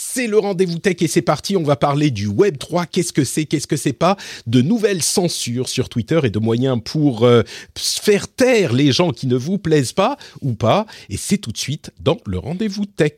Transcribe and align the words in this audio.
C'est 0.00 0.28
le 0.28 0.38
rendez-vous 0.38 0.78
tech 0.78 0.94
et 1.00 1.08
c'est 1.08 1.22
parti. 1.22 1.56
On 1.56 1.64
va 1.64 1.74
parler 1.74 2.12
du 2.12 2.28
Web 2.28 2.56
3. 2.56 2.86
Qu'est-ce 2.86 3.12
que 3.12 3.24
c'est? 3.24 3.46
Qu'est-ce 3.46 3.66
que 3.66 3.76
c'est 3.76 3.92
pas? 3.92 4.16
De 4.46 4.62
nouvelles 4.62 5.02
censures 5.02 5.68
sur 5.68 5.88
Twitter 5.88 6.20
et 6.22 6.30
de 6.30 6.38
moyens 6.38 6.78
pour 6.84 7.24
euh, 7.24 7.42
faire 7.76 8.28
taire 8.28 8.72
les 8.72 8.92
gens 8.92 9.10
qui 9.10 9.26
ne 9.26 9.34
vous 9.34 9.58
plaisent 9.58 9.92
pas 9.92 10.16
ou 10.40 10.54
pas. 10.54 10.86
Et 11.08 11.16
c'est 11.16 11.38
tout 11.38 11.50
de 11.50 11.58
suite 11.58 11.90
dans 11.98 12.18
le 12.26 12.38
rendez-vous 12.38 12.86
tech. 12.86 13.14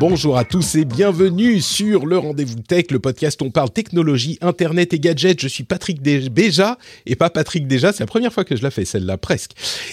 Bonjour 0.00 0.38
à 0.38 0.46
tous 0.46 0.76
et 0.76 0.86
bienvenue 0.86 1.60
sur 1.60 2.06
le 2.06 2.16
Rendez-vous 2.16 2.60
Tech, 2.60 2.86
le 2.90 3.00
podcast 3.00 3.42
où 3.42 3.44
on 3.44 3.50
parle 3.50 3.68
technologie, 3.68 4.38
internet 4.40 4.94
et 4.94 4.98
gadgets. 4.98 5.38
Je 5.38 5.46
suis 5.46 5.62
Patrick 5.62 6.00
Béja 6.00 6.78
et 7.04 7.16
pas 7.16 7.28
Patrick 7.28 7.66
Déjà, 7.66 7.92
c'est 7.92 8.00
la 8.00 8.06
première 8.06 8.32
fois 8.32 8.44
que 8.44 8.56
je 8.56 8.62
la 8.62 8.70
fais 8.70 8.86
celle-là 8.86 9.18
presque. 9.18 9.50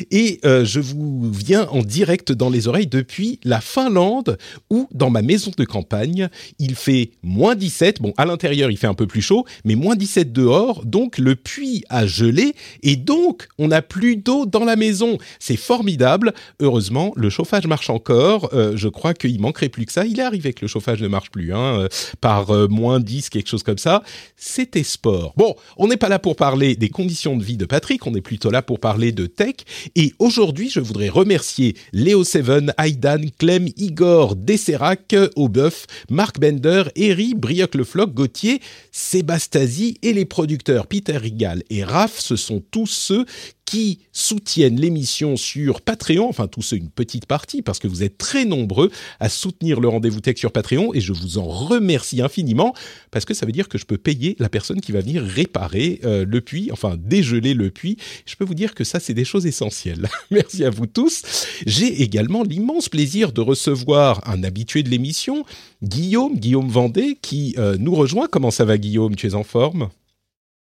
Et 0.10 0.40
euh, 0.46 0.64
je 0.64 0.80
vous 0.80 1.30
viens 1.30 1.68
en 1.72 1.82
direct 1.82 2.32
dans 2.32 2.50
les 2.50 2.70
oreilles 2.70 2.88
depuis 2.88 3.42
la 3.44 3.60
Finlande 3.60 4.38
où 4.70 4.88
dans 4.94 5.10
ma 5.10 5.22
maison 5.22 5.52
de 5.58 5.66
campagne, 5.66 6.30
il 6.58 6.76
fait 6.76 7.12
moins 7.22 7.56
17. 7.56 8.02
Bon, 8.02 8.14
à 8.16 8.26
l'intérieur, 8.26 8.72
il 8.72 8.78
fait 8.78 8.88
un 8.88 8.94
peu 8.94 9.08
plus 9.08 9.22
chaud, 9.22 9.44
mais 9.66 9.76
moins 9.76 9.98
17 9.98 10.32
dehors, 10.32 10.86
donc 10.86 11.18
le 11.18 11.36
puits 11.36 11.84
a 11.90 12.08
gelé 12.08 12.56
et 12.82 12.96
donc 12.96 13.50
on 13.60 13.68
n'a 13.68 13.82
plus 13.82 14.16
d'eau 14.16 14.46
dans 14.46 14.64
la 14.64 14.78
maison. 14.78 15.18
C'est 15.40 15.58
formidable. 15.58 16.34
Heureusement, 16.62 17.12
le 17.18 17.30
chauffage 17.30 17.68
marche 17.68 17.90
encore. 17.90 18.52
Euh, 18.54 18.72
je 18.78 18.88
crois 18.88 19.14
qu'il 19.14 19.42
manquerait 19.42 19.68
plus 19.68 19.86
que 19.86 19.97
il 20.06 20.20
est 20.20 20.24
arrivé 20.24 20.54
que 20.54 20.62
le 20.62 20.68
chauffage 20.68 21.02
ne 21.02 21.08
marche 21.08 21.32
plus, 21.32 21.54
hein, 21.54 21.80
euh, 21.80 21.88
par 22.22 22.52
euh, 22.52 22.68
moins 22.68 23.00
10, 23.00 23.30
quelque 23.30 23.50
chose 23.50 23.64
comme 23.64 23.78
ça. 23.78 24.04
C'était 24.36 24.84
sport. 24.84 25.34
Bon, 25.38 25.56
on 25.78 25.88
n'est 25.88 25.98
pas 25.98 26.10
là 26.10 26.20
pour 26.20 26.36
parler 26.36 26.76
des 26.76 26.90
conditions 26.90 27.36
de 27.38 27.44
vie 27.44 27.58
de 27.58 27.66
Patrick, 27.66 28.06
on 28.06 28.14
est 28.16 28.22
plutôt 28.22 28.52
là 28.52 28.62
pour 28.62 28.80
parler 28.80 29.12
de 29.12 29.26
tech. 29.26 29.56
Et 29.96 30.14
aujourd'hui, 30.20 30.70
je 30.70 30.80
voudrais 30.80 31.10
remercier 31.10 31.76
Léo 31.94 32.24
Seven, 32.24 32.74
Aidan, 32.78 33.22
Clem, 33.38 33.68
Igor, 33.78 34.36
Desserac, 34.36 35.16
Aubeuf, 35.36 35.86
Marc 36.10 36.40
Bender, 36.40 36.84
Eri, 36.96 37.34
Brioc 37.36 37.76
Le 37.76 37.84
Floc, 37.84 38.14
Gauthier, 38.14 38.62
Sébastasi 38.92 39.98
et 40.02 40.14
les 40.14 40.26
producteurs 40.26 40.88
Peter 40.88 41.18
Rigal 41.18 41.64
et 41.70 41.84
Raph. 41.84 42.20
Ce 42.20 42.36
sont 42.36 42.62
tous 42.72 42.88
ceux 42.88 43.26
qui 43.68 44.00
soutiennent 44.14 44.80
l'émission 44.80 45.36
sur 45.36 45.82
Patreon, 45.82 46.30
enfin 46.30 46.48
tous 46.48 46.62
ceux 46.62 46.78
une 46.78 46.90
petite 46.90 47.26
partie, 47.26 47.62
parce 47.62 47.80
que 47.80 47.88
vous 47.88 48.02
êtes 48.02 48.18
très 48.18 48.46
nombreux 48.46 48.90
à 49.20 49.28
soutenir 49.28 49.82
le 49.82 49.90
rendez-vous 49.90 50.22
tech 50.22 50.38
sur 50.38 50.54
Patreon, 50.54 50.94
et 50.94 51.02
je 51.02 51.12
vous 51.12 51.38
en 51.38 51.44
remercie 51.44 52.22
infiniment, 52.22 52.74
parce 53.12 53.26
que 53.26 53.34
ça 53.34 53.46
veut 53.46 53.52
dire 53.52 53.68
que 53.68 53.78
je 53.78 53.86
peux 53.86 53.98
payer 53.98 54.38
la 54.40 54.48
personne 54.48 54.80
qui 54.80 54.94
va 54.94 55.02
venir 55.02 55.22
réparer 55.22 56.00
euh, 56.06 56.26
le 56.26 56.40
puits, 56.40 56.70
enfin 56.72 56.96
dégeler 56.98 57.54
le 57.54 57.70
puits. 57.70 57.98
Je 58.26 58.38
peux 58.38 58.46
vous 58.46 58.56
dire 58.56 58.74
que 58.74 58.86
ça, 58.86 59.02
c'est 59.02 59.14
des 59.14 59.26
choses 59.26 59.46
essentielles. 59.46 60.08
Merci 60.32 60.64
à 60.64 60.70
vous 60.70 60.88
tous. 60.88 61.24
J'ai 61.66 62.02
également 62.04 62.44
l'immense 62.44 62.88
plaisir 62.88 63.34
de 63.34 63.42
recevoir 63.42 64.22
un 64.30 64.46
habitué 64.46 64.82
de 64.82 64.90
l'émission, 64.90 65.46
Guillaume, 65.84 66.38
Guillaume 66.38 66.70
Vendée, 66.70 67.18
qui 67.22 67.54
euh, 67.58 67.76
nous 67.78 67.96
rejoint. 67.96 68.28
Comment 68.32 68.52
ça 68.52 68.64
va 68.64 68.78
Guillaume? 68.78 69.18
Tu 69.18 69.28
es 69.28 69.34
en 69.34 69.44
forme? 69.44 69.90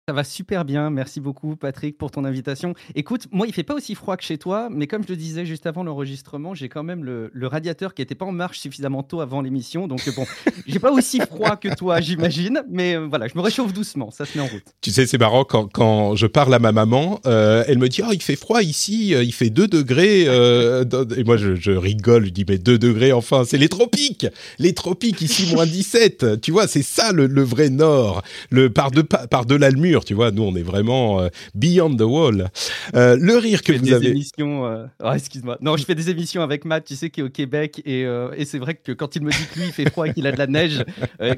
Ça 0.10 0.14
va 0.14 0.24
super 0.24 0.66
bien. 0.66 0.90
Merci 0.90 1.22
beaucoup, 1.22 1.56
Patrick, 1.56 1.96
pour 1.96 2.10
ton 2.10 2.26
invitation. 2.26 2.74
Écoute, 2.96 3.28
moi, 3.30 3.46
il 3.46 3.54
fait 3.54 3.62
pas 3.62 3.76
aussi 3.76 3.94
froid 3.94 4.18
que 4.18 4.24
chez 4.24 4.40
toi, 4.40 4.68
mais 4.72 4.88
comme 4.88 5.04
je 5.04 5.10
le 5.10 5.16
disais 5.16 5.46
juste 5.46 5.68
avant 5.68 5.84
l'enregistrement, 5.84 6.56
j'ai 6.56 6.68
quand 6.68 6.82
même 6.82 7.04
le, 7.04 7.30
radiateur 7.46 7.94
qui 7.94 8.02
n'était 8.02 8.16
pas 8.16 8.26
en 8.26 8.32
marche 8.32 8.58
suffisamment 8.58 9.04
tôt 9.04 9.22
avant 9.22 9.42
l'émission. 9.42 9.88
Donc, 9.88 10.02
bon, 10.16 10.26
j'ai 10.66 10.80
pas 10.80 10.92
aussi 10.92 11.20
froid 11.20 11.58
que 11.58 11.76
toi, 11.76 12.02
j'imagine, 12.02 12.64
mais 12.72 12.96
euh, 12.96 13.06
voilà, 13.08 13.28
je 13.28 13.38
me 13.38 13.42
réchauffe 13.42 13.72
doucement. 13.72 14.10
Ça 14.10 14.26
se 14.26 14.36
met 14.36 14.44
en 14.44 14.48
route. 14.48 14.64
Tu 14.82 14.90
sais, 14.90 15.06
c'est 15.06 15.20
marrant 15.20 15.44
quand, 15.44 15.68
quand, 15.72 16.16
je 16.16 16.26
parle 16.26 16.56
à 16.56 16.60
ma 16.60 16.72
maman, 16.72 17.20
euh, 17.28 17.64
elle 17.68 17.78
me 17.78 17.88
dit 17.88 18.02
Oh, 18.04 18.12
il 18.12 18.24
fait 18.24 18.36
froid 18.36 18.64
ici, 18.64 19.14
euh, 19.14 19.24
il 19.24 19.32
fait 19.32 19.52
2 19.52 19.68
degrés. 19.68 20.22
et 20.24 21.24
moi, 21.24 21.38
je, 21.38 21.72
rigole, 21.72 22.26
je 22.26 22.32
dis 22.32 22.46
Mais 22.50 22.58
2 22.58 22.80
degrés, 22.80 23.12
enfin, 23.12 23.44
c'est 23.46 23.60
les 23.60 23.70
tropiques 23.70 24.26
Les 24.58 24.74
tropiques, 24.74 25.22
ici, 25.22 25.54
moins 25.54 25.68
17. 25.68 26.42
Tu 26.42 26.52
vois, 26.52 26.68
c'est 26.68 26.82
ça 26.82 27.12
le, 27.12 27.44
vrai 27.44 27.70
nord, 27.70 28.24
le 28.50 28.72
par-delà 28.72 29.04
par 29.30 29.46
de 29.46 29.60
mur 29.76 29.99
tu 30.06 30.14
vois. 30.14 30.32
Nous, 30.32 30.44
on 30.44 30.56
est 30.56 30.64
vraiment 30.64 31.22
euh, 31.22 31.30
beyond 31.56 31.96
the 31.96 32.02
wall. 32.02 32.50
Euh, 32.96 33.18
le 33.20 33.38
rire 33.38 33.62
que 33.62 33.74
vous 33.74 33.86
des 33.86 33.94
avez. 33.94 34.10
Émissions, 34.10 34.66
euh, 34.66 34.86
oh, 35.04 35.12
excuse-moi. 35.14 35.58
Non, 35.62 35.78
je 35.78 35.86
fais 35.86 35.96
des 35.96 36.10
émissions 36.10 36.42
avec 36.42 36.66
Matt, 36.66 36.86
tu 36.86 36.96
sais, 36.96 37.10
qui 37.10 37.22
est 37.22 37.24
au 37.24 37.30
Québec, 37.30 37.82
et, 37.86 38.02
et 38.02 38.46
c'est 38.46 38.60
vrai 38.60 38.76
que 38.76 38.92
quand 38.92 39.16
il 39.16 39.24
me 39.24 39.32
dit 39.32 39.38
que 39.54 39.60
lui, 39.60 39.68
il 39.68 39.72
fait 39.72 39.90
froid 39.90 40.08
et 40.08 40.14
qu'il 40.14 40.28
a 40.28 40.32
de 40.32 40.38
la 40.38 40.48
neige, 40.48 40.84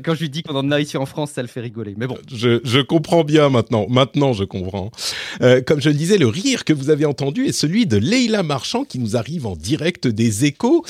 quand 0.04 0.16
je 0.16 0.22
lui 0.22 0.30
dis 0.30 0.44
qu'on 0.44 0.56
en 0.56 0.72
a 0.72 0.80
ici 0.80 0.98
en 0.98 1.06
France, 1.06 1.32
ça 1.32 1.42
le 1.42 1.48
fait 1.48 1.62
rigoler. 1.62 1.96
Mais 1.98 2.08
bon. 2.08 2.18
Je, 2.34 2.60
je 2.64 2.80
comprends 2.80 3.24
bien 3.24 3.50
maintenant. 3.50 3.86
Maintenant, 3.90 4.34
je 4.34 4.44
comprends. 4.44 4.92
comme 5.66 5.82
je 5.82 5.90
le 5.90 5.96
disais, 5.96 6.18
le 6.18 6.28
rire 6.28 6.66
que 6.66 6.74
vous 6.74 6.90
avez 6.90 7.06
entendu 7.06 7.46
est 7.46 7.52
celui 7.52 7.86
de 7.86 7.98
Leila 7.98 8.44
Marchand, 8.44 8.84
qui 8.84 9.00
nous 9.00 9.16
arrive 9.16 9.46
en 9.46 9.56
direct 9.56 10.08
des 10.08 10.46
Échos 10.46 10.84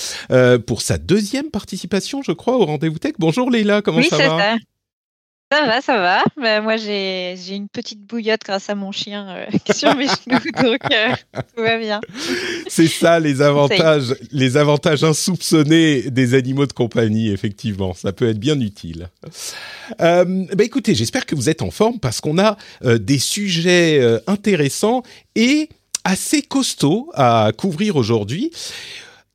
pour 0.66 0.82
sa 0.82 0.98
deuxième 0.98 1.50
participation, 1.50 2.22
je 2.22 2.32
crois, 2.32 2.58
au 2.58 2.66
rendez-vous 2.66 3.00
tech. 3.00 3.14
Bonjour 3.20 3.50
Leila, 3.50 3.82
comment 3.82 4.02
ça 4.02 4.18
va? 4.18 4.38
ça. 4.38 4.56
Ça 5.52 5.66
va, 5.66 5.82
ça 5.82 5.98
va. 5.98 6.24
Bah, 6.42 6.62
moi, 6.62 6.78
j'ai 6.78 7.36
une 7.50 7.68
petite 7.68 8.00
bouillotte 8.00 8.40
grâce 8.46 8.70
à 8.70 8.76
mon 8.76 8.94
chien 8.94 9.28
euh, 9.28 9.46
sur 9.76 9.94
mes 9.98 10.08
genoux, 10.08 10.64
donc 10.64 10.80
euh, 10.94 11.10
tout 11.34 11.62
va 11.62 11.78
bien. 11.78 12.00
C'est 12.70 12.88
ça 12.88 13.20
les 13.20 13.42
avantages, 13.42 14.16
les 14.32 14.56
avantages 14.56 15.04
insoupçonnés 15.04 16.10
des 16.10 16.36
animaux 16.36 16.68
de 16.68 16.72
compagnie, 16.72 17.32
effectivement. 17.32 17.94
Ça 17.94 18.14
peut 18.14 18.30
être 18.30 18.40
bien 18.40 18.58
utile. 18.62 19.10
Euh, 20.00 20.46
bah, 20.56 20.64
écoutez, 20.64 20.96
j'espère 20.96 21.26
que 21.26 21.36
vous 21.36 21.50
êtes 21.50 21.62
en 21.62 21.72
forme 21.72 22.00
parce 22.00 22.22
qu'on 22.22 22.40
a 22.40 22.56
des 22.82 23.20
sujets 23.20 24.02
intéressants 24.28 25.04
et 25.36 25.68
assez 26.06 26.44
costauds 26.44 27.10
à 27.14 27.52
couvrir 27.58 27.98
aujourd'hui 27.98 28.52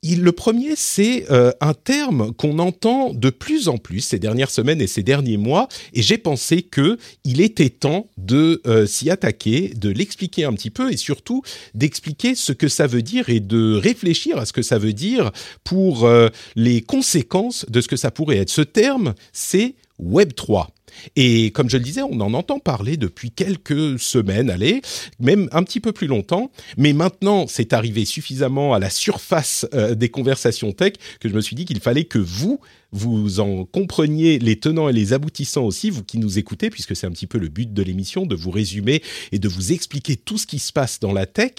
le 0.04 0.32
premier, 0.32 0.76
c'est 0.76 1.30
euh, 1.30 1.52
un 1.60 1.74
terme 1.74 2.32
qu'on 2.34 2.58
entend 2.58 3.12
de 3.12 3.30
plus 3.30 3.68
en 3.68 3.78
plus 3.78 4.00
ces 4.00 4.18
dernières 4.18 4.50
semaines 4.50 4.80
et 4.80 4.86
ces 4.86 5.02
derniers 5.02 5.36
mois, 5.36 5.68
et 5.92 6.02
j'ai 6.02 6.18
pensé 6.18 6.62
que 6.62 6.98
il 7.24 7.40
était 7.40 7.70
temps 7.70 8.08
de 8.16 8.62
euh, 8.66 8.86
s'y 8.86 9.10
attaquer, 9.10 9.72
de 9.74 9.88
l'expliquer 9.88 10.44
un 10.44 10.52
petit 10.52 10.70
peu, 10.70 10.92
et 10.92 10.96
surtout 10.96 11.42
d'expliquer 11.74 12.34
ce 12.34 12.52
que 12.52 12.68
ça 12.68 12.86
veut 12.86 13.02
dire 13.02 13.28
et 13.28 13.40
de 13.40 13.74
réfléchir 13.74 14.38
à 14.38 14.46
ce 14.46 14.52
que 14.52 14.62
ça 14.62 14.78
veut 14.78 14.92
dire 14.92 15.32
pour 15.64 16.04
euh, 16.04 16.28
les 16.54 16.82
conséquences 16.82 17.66
de 17.68 17.80
ce 17.80 17.88
que 17.88 17.96
ça 17.96 18.10
pourrait 18.10 18.38
être. 18.38 18.50
Ce 18.50 18.62
terme, 18.62 19.14
c'est 19.32 19.74
Web 19.98 20.34
3. 20.34 20.75
Et 21.16 21.50
comme 21.52 21.70
je 21.70 21.76
le 21.76 21.82
disais, 21.82 22.02
on 22.02 22.20
en 22.20 22.34
entend 22.34 22.58
parler 22.58 22.96
depuis 22.96 23.30
quelques 23.30 23.98
semaines, 23.98 24.50
allez, 24.50 24.82
même 25.20 25.48
un 25.52 25.62
petit 25.62 25.80
peu 25.80 25.92
plus 25.92 26.06
longtemps. 26.06 26.50
Mais 26.76 26.92
maintenant, 26.92 27.46
c'est 27.48 27.72
arrivé 27.72 28.04
suffisamment 28.04 28.74
à 28.74 28.78
la 28.78 28.90
surface 28.90 29.66
euh, 29.74 29.94
des 29.94 30.08
conversations 30.08 30.72
tech 30.72 30.94
que 31.20 31.28
je 31.28 31.34
me 31.34 31.40
suis 31.40 31.56
dit 31.56 31.64
qu'il 31.64 31.80
fallait 31.80 32.04
que 32.04 32.18
vous, 32.18 32.60
vous 32.92 33.40
en 33.40 33.64
compreniez 33.64 34.38
les 34.38 34.58
tenants 34.58 34.88
et 34.88 34.92
les 34.92 35.12
aboutissants 35.12 35.64
aussi, 35.64 35.90
vous 35.90 36.02
qui 36.02 36.18
nous 36.18 36.38
écoutez, 36.38 36.70
puisque 36.70 36.96
c'est 36.96 37.06
un 37.06 37.10
petit 37.10 37.26
peu 37.26 37.38
le 37.38 37.48
but 37.48 37.72
de 37.72 37.82
l'émission, 37.82 38.26
de 38.26 38.34
vous 38.34 38.50
résumer 38.50 39.02
et 39.32 39.38
de 39.38 39.48
vous 39.48 39.72
expliquer 39.72 40.16
tout 40.16 40.38
ce 40.38 40.46
qui 40.46 40.58
se 40.58 40.72
passe 40.72 41.00
dans 41.00 41.12
la 41.12 41.26
tech. 41.26 41.52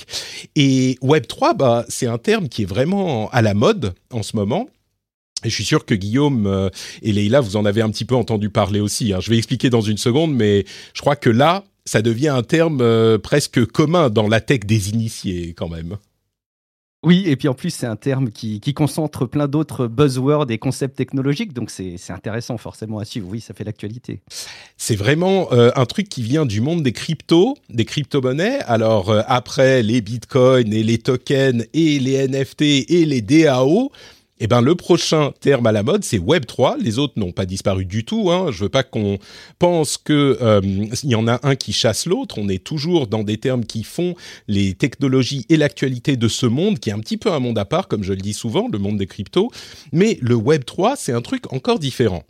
Et 0.55 0.97
Web3, 1.01 1.55
bah, 1.55 1.85
c'est 1.89 2.07
un 2.07 2.17
terme 2.17 2.49
qui 2.49 2.63
est 2.63 2.65
vraiment 2.65 3.29
à 3.29 3.41
la 3.41 3.53
mode 3.53 3.93
en 4.11 4.23
ce 4.23 4.35
moment. 4.35 4.69
Et 5.47 5.49
je 5.49 5.55
suis 5.55 5.63
sûr 5.63 5.85
que 5.85 5.95
Guillaume 5.95 6.45
euh, 6.45 6.69
et 7.01 7.13
Leïla, 7.13 7.39
vous 7.39 7.55
en 7.55 7.63
avez 7.63 7.81
un 7.81 7.89
petit 7.89 8.03
peu 8.03 8.15
entendu 8.15 8.49
parler 8.49 8.81
aussi. 8.81 9.13
Hein. 9.13 9.21
Je 9.21 9.29
vais 9.29 9.37
expliquer 9.37 9.69
dans 9.69 9.79
une 9.79 9.97
seconde, 9.97 10.35
mais 10.35 10.65
je 10.93 10.99
crois 10.99 11.15
que 11.15 11.29
là, 11.29 11.63
ça 11.85 12.01
devient 12.01 12.27
un 12.27 12.43
terme 12.43 12.81
euh, 12.81 13.17
presque 13.17 13.65
commun 13.65 14.09
dans 14.09 14.27
la 14.27 14.41
tech 14.41 14.59
des 14.65 14.89
initiés 14.89 15.53
quand 15.57 15.69
même. 15.69 15.95
Oui, 17.05 17.23
et 17.27 17.37
puis 17.37 17.47
en 17.47 17.53
plus, 17.53 17.69
c'est 17.69 17.85
un 17.85 17.95
terme 17.95 18.29
qui, 18.29 18.59
concentre 18.73 19.25
plein 19.25 19.47
d'autres 19.47 19.87
buzzwords 19.87 20.51
et 20.51 20.57
concepts 20.57 20.97
technologiques, 20.97 21.53
donc 21.53 21.69
c'est 21.69 21.95
intéressant 22.09 22.57
forcément 22.57 22.99
à 22.99 23.05
suivre. 23.05 23.29
Oui, 23.29 23.39
ça 23.39 23.53
fait 23.53 23.63
l'actualité. 23.63 24.19
C'est 24.75 24.97
vraiment 24.97 25.47
euh, 25.53 25.69
un 25.75 25.85
truc 25.85 26.09
qui 26.09 26.23
vient 26.23 26.45
du 26.45 26.59
monde 26.59 26.83
des 26.83 26.91
cryptos, 26.91 27.55
des 27.69 27.85
crypto-monnaies. 27.85 28.59
Alors, 28.65 29.15
après 29.27 29.81
les 29.83 30.01
bitcoins 30.01 30.73
et 30.73 30.83
les 30.83 30.97
tokens 30.97 31.65
et 31.73 31.99
les 31.99 32.27
NFT 32.27 32.61
et 32.63 33.05
les 33.05 33.21
DAO, 33.21 33.91
eh 34.39 34.47
ben, 34.47 34.61
le 34.61 34.75
prochain 34.75 35.31
terme 35.39 35.65
à 35.65 35.71
la 35.71 35.83
mode, 35.83 36.03
c'est 36.03 36.19
Web 36.19 36.45
3. 36.45 36.77
Les 36.79 36.99
autres 36.99 37.13
n'ont 37.17 37.31
pas 37.31 37.45
disparu 37.45 37.85
du 37.85 38.05
tout. 38.05 38.31
Hein. 38.31 38.51
Je 38.51 38.63
veux 38.63 38.69
pas 38.69 38.83
qu'on 38.83 39.17
pense 39.59 39.97
que 39.97 40.37
euh, 40.41 40.61
y 41.03 41.15
en 41.15 41.27
a 41.27 41.39
un 41.43 41.55
qui 41.55 41.73
chasse 41.73 42.05
l'autre. 42.05 42.37
On 42.37 42.47
est 42.49 42.63
toujours 42.63 43.07
dans 43.07 43.23
des 43.23 43.37
termes 43.37 43.65
qui 43.65 43.83
font 43.83 44.15
les 44.47 44.73
technologies 44.73 45.45
et 45.49 45.57
l'actualité 45.57 46.17
de 46.17 46.27
ce 46.27 46.45
monde, 46.45 46.79
qui 46.79 46.89
est 46.89 46.93
un 46.93 46.99
petit 46.99 47.17
peu 47.17 47.31
un 47.31 47.39
monde 47.39 47.57
à 47.57 47.65
part, 47.65 47.87
comme 47.87 48.03
je 48.03 48.13
le 48.13 48.21
dis 48.21 48.33
souvent, 48.33 48.67
le 48.71 48.77
monde 48.77 48.97
des 48.97 49.07
cryptos. 49.07 49.51
Mais 49.91 50.19
le 50.21 50.35
Web 50.35 50.65
3, 50.65 50.95
c'est 50.95 51.13
un 51.13 51.21
truc 51.21 51.51
encore 51.51 51.79
différent. 51.79 52.23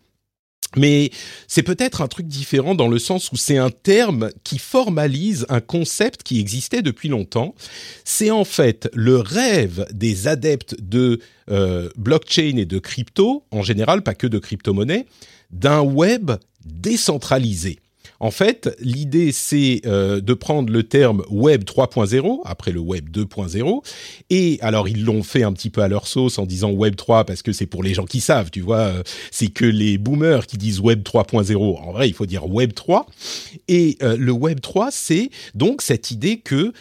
Mais 0.75 1.11
c'est 1.47 1.63
peut-être 1.63 2.01
un 2.01 2.07
truc 2.07 2.27
différent 2.27 2.75
dans 2.75 2.87
le 2.87 2.99
sens 2.99 3.31
où 3.31 3.37
c'est 3.37 3.57
un 3.57 3.69
terme 3.69 4.31
qui 4.43 4.59
formalise 4.59 5.45
un 5.49 5.61
concept 5.61 6.23
qui 6.23 6.39
existait 6.39 6.81
depuis 6.81 7.07
longtemps. 7.07 7.55
C'est 8.03 8.31
en 8.31 8.43
fait 8.43 8.89
le 8.93 9.17
rêve 9.17 9.87
des 9.91 10.27
adeptes 10.27 10.75
de 10.81 11.19
euh, 11.49 11.89
blockchain 11.95 12.57
et 12.57 12.65
de 12.65 12.79
crypto, 12.79 13.45
en 13.51 13.61
général, 13.61 14.03
pas 14.03 14.13
que 14.13 14.27
de 14.27 14.39
crypto-monnaie, 14.39 15.05
d'un 15.51 15.81
web 15.81 16.31
décentralisé. 16.65 17.79
En 18.19 18.31
fait, 18.31 18.75
l'idée, 18.79 19.31
c'est 19.31 19.81
euh, 19.85 20.21
de 20.21 20.33
prendre 20.33 20.71
le 20.71 20.83
terme 20.83 21.23
Web 21.29 21.63
3.0, 21.63 22.41
après 22.45 22.71
le 22.71 22.79
Web 22.79 23.09
2.0, 23.09 23.83
et 24.29 24.57
alors 24.61 24.87
ils 24.87 25.03
l'ont 25.03 25.23
fait 25.23 25.43
un 25.43 25.53
petit 25.53 25.69
peu 25.69 25.81
à 25.81 25.87
leur 25.87 26.07
sauce 26.07 26.39
en 26.39 26.45
disant 26.45 26.71
Web 26.71 26.95
3 26.95 27.25
parce 27.25 27.41
que 27.41 27.51
c'est 27.51 27.65
pour 27.65 27.83
les 27.83 27.93
gens 27.93 28.05
qui 28.05 28.19
savent, 28.19 28.49
tu 28.49 28.61
vois, 28.61 28.77
euh, 28.77 29.03
c'est 29.31 29.47
que 29.47 29.65
les 29.65 29.97
boomers 29.97 30.47
qui 30.47 30.57
disent 30.57 30.79
Web 30.79 31.03
3.0. 31.03 31.77
En 31.79 31.91
vrai, 31.91 32.09
il 32.09 32.13
faut 32.13 32.25
dire 32.25 32.47
Web 32.47 32.73
3. 32.73 33.07
Et 33.67 33.97
euh, 34.01 34.17
le 34.17 34.31
Web 34.31 34.61
3, 34.61 34.89
c'est 34.91 35.29
donc 35.53 35.81
cette 35.81 36.11
idée 36.11 36.37
que 36.37 36.73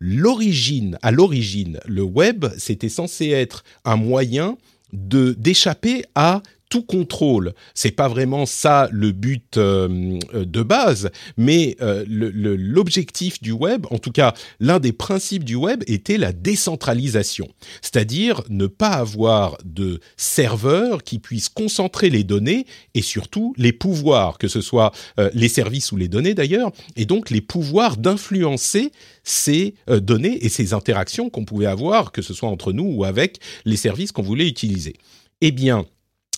l'origine, 0.00 0.98
à 1.02 1.10
l'origine, 1.10 1.80
le 1.86 2.02
web, 2.02 2.46
c'était 2.56 2.88
censé 2.88 3.30
être 3.30 3.64
un 3.84 3.96
moyen 3.96 4.56
d'échapper 4.92 6.04
à 6.14 6.42
tout 6.68 6.82
contrôle. 6.82 7.54
C'est 7.74 7.90
pas 7.90 8.08
vraiment 8.08 8.46
ça 8.46 8.88
le 8.92 9.12
but 9.12 9.56
euh, 9.56 10.18
de 10.32 10.62
base, 10.62 11.10
mais 11.36 11.76
euh, 11.80 12.04
l'objectif 12.08 13.40
du 13.42 13.52
web, 13.52 13.86
en 13.90 13.98
tout 13.98 14.12
cas 14.12 14.34
l'un 14.60 14.78
des 14.78 14.92
principes 14.92 15.44
du 15.44 15.54
web, 15.54 15.82
était 15.86 16.18
la 16.18 16.32
décentralisation, 16.32 17.48
c'est-à-dire 17.80 18.42
ne 18.48 18.66
pas 18.66 18.90
avoir 18.90 19.56
de 19.64 20.00
serveurs 20.16 21.02
qui 21.02 21.18
puissent 21.18 21.48
concentrer 21.48 22.10
les 22.10 22.24
données 22.24 22.66
et 22.94 23.02
surtout 23.02 23.54
les 23.56 23.72
pouvoirs, 23.72 24.38
que 24.38 24.48
ce 24.48 24.60
soit 24.60 24.92
euh, 25.18 25.30
les 25.34 25.48
services 25.48 25.92
ou 25.92 25.96
les 25.96 26.08
données 26.08 26.34
d'ailleurs, 26.34 26.72
et 26.96 27.06
donc 27.06 27.30
les 27.30 27.40
pouvoirs 27.40 27.96
d'influencer 27.96 28.92
ces 29.24 29.74
données 29.86 30.44
et 30.44 30.48
ces 30.48 30.72
interactions 30.72 31.30
qu'on 31.30 31.44
pouvait 31.44 31.66
avoir, 31.66 32.12
que 32.12 32.22
ce 32.22 32.34
soit 32.34 32.48
entre 32.48 32.72
nous 32.72 32.84
ou 32.84 33.04
avec 33.04 33.38
les 33.64 33.76
services 33.76 34.12
qu'on 34.12 34.22
voulait 34.22 34.48
utiliser. 34.48 34.94
Eh 35.40 35.52
bien, 35.52 35.86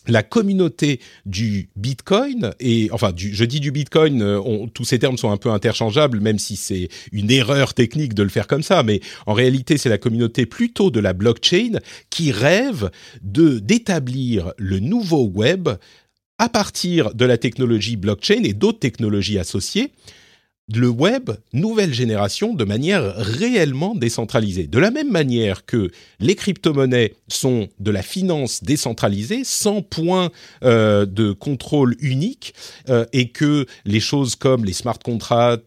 la 0.07 0.23
communauté 0.23 1.01
du 1.27 1.69
Bitcoin 1.77 2.53
et 2.61 2.89
enfin 2.93 3.13
je 3.17 3.45
dis 3.45 3.61
du 3.61 3.71
Bitcoin, 3.71 4.23
euh, 4.23 4.67
tous 4.73 4.85
ces 4.85 4.99
termes 4.99 5.19
sont 5.19 5.31
un 5.31 5.37
peu 5.37 5.51
interchangeables, 5.51 6.21
même 6.21 6.39
si 6.39 6.57
c'est 6.57 6.89
une 7.13 7.31
erreur 7.31 7.75
technique 7.75 8.15
de 8.15 8.23
le 8.23 8.29
faire 8.29 8.47
comme 8.47 8.63
ça, 8.63 8.83
mais 8.83 9.01
en 9.27 9.35
réalité 9.35 9.79
c'est 9.79 9.89
la 9.89 9.99
communauté 9.99 10.47
plutôt 10.47 10.91
de 10.91 11.01
la 11.01 11.13
blockchain 11.13 11.79
qui 12.09 12.33
rêve 12.33 12.91
de 13.23 13.59
d'établir 13.59 14.53
le 14.57 14.81
nouveau 14.81 15.27
web 15.27 15.69
à 16.39 16.49
partir 16.49 17.15
de 17.15 17.25
la 17.27 17.37
technologie 17.37 17.97
blockchain 17.97 18.43
et 18.45 18.55
d'autres 18.55 18.79
technologies 18.79 19.39
associées 19.39 19.93
le 20.77 20.89
web 20.89 21.31
nouvelle 21.53 21.93
génération 21.93 22.55
de 22.55 22.65
manière 22.65 23.15
réellement 23.17 23.95
décentralisée. 23.95 24.67
De 24.67 24.79
la 24.79 24.91
même 24.91 25.11
manière 25.11 25.65
que 25.65 25.91
les 26.21 26.35
crypto-monnaies 26.35 27.15
sont 27.29 27.69
de 27.79 27.91
la 27.91 28.03
finance 28.03 28.63
décentralisée, 28.63 29.43
sans 29.45 29.83
point 29.83 30.31
euh, 30.65 31.07
de 31.07 31.33
contrôle 31.33 31.97
unique, 32.01 32.55
euh, 32.89 33.05
et 33.13 33.29
que 33.29 33.67
les 33.85 34.01
choses 34.01 34.37
comme 34.37 34.65
les 34.65 34.73
smart 34.73 34.99
contracts, 34.99 35.65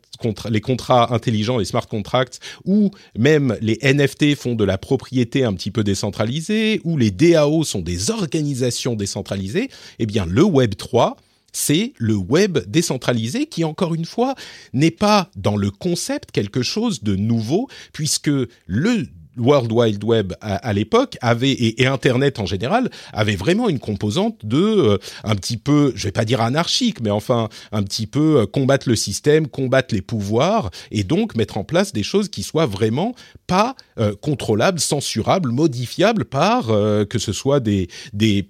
les 0.50 0.62
contrats 0.62 1.14
intelligents, 1.14 1.58
les 1.58 1.66
smart 1.66 1.88
contracts, 1.88 2.40
ou 2.66 2.92
même 3.18 3.58
les 3.62 3.78
NFT 3.84 4.36
font 4.36 4.56
de 4.56 4.64
la 4.64 4.78
propriété 4.78 5.44
un 5.44 5.54
petit 5.54 5.72
peu 5.72 5.84
décentralisée, 5.84 6.82
ou 6.84 6.98
les 6.98 7.12
DAO 7.12 7.64
sont 7.64 7.82
des 7.82 8.10
organisations 8.10 8.96
décentralisées, 8.96 9.70
eh 10.00 10.06
bien 10.06 10.26
le 10.26 10.44
Web 10.44 10.76
3 10.76 11.18
c'est 11.54 11.94
le 11.98 12.16
web 12.16 12.60
décentralisé 12.68 13.46
qui, 13.46 13.64
encore 13.64 13.96
une 13.96 14.06
fois, 14.06 14.36
n'est 14.74 14.92
pas 14.92 15.30
dans 15.36 15.56
le 15.56 15.72
concept 15.72 16.32
quelque 16.32 16.62
chose 16.62 17.04
de 17.04 17.16
nouveau, 17.16 17.70
puisque 17.94 18.32
le 18.68 19.08
World 19.38 19.72
Wide 19.72 20.04
Web 20.04 20.34
à, 20.42 20.74
l'époque 20.74 21.18
avait 21.22 21.52
et, 21.52 21.88
Internet 21.88 22.40
en 22.40 22.46
général 22.46 22.90
avait 23.12 23.36
vraiment 23.36 23.70
une 23.70 23.80
composante 23.80 24.46
de 24.46 24.58
euh, 24.58 24.98
un 25.24 25.36
petit 25.36 25.58
peu, 25.58 25.92
je 25.96 26.04
vais 26.04 26.12
pas 26.12 26.26
dire 26.26 26.42
anarchique, 26.42 27.02
mais 27.02 27.10
enfin 27.10 27.50
un 27.72 27.84
petit 27.84 28.08
peu 28.08 28.42
euh, 28.42 28.46
combattre 28.46 28.88
le 28.90 28.96
système, 28.96 29.48
combattre 29.48 29.94
les 29.94 30.02
pouvoirs 30.02 30.72
et 30.92 31.04
donc 31.04 31.36
mettre 31.36 31.58
en 31.58 31.64
place 31.64 31.94
des 31.94 32.04
choses 32.04 32.30
qui 32.30 32.44
soient 32.44 32.66
vraiment 32.66 33.16
pas 33.48 33.76
euh, 34.00 34.14
contrôlables, 34.22 34.80
censurables, 34.80 35.52
modifiables 35.52 36.26
par 36.26 36.68
que 36.68 37.20
ce 37.20 37.34
soit 37.34 37.60
des 37.60 37.88
des 38.14 38.50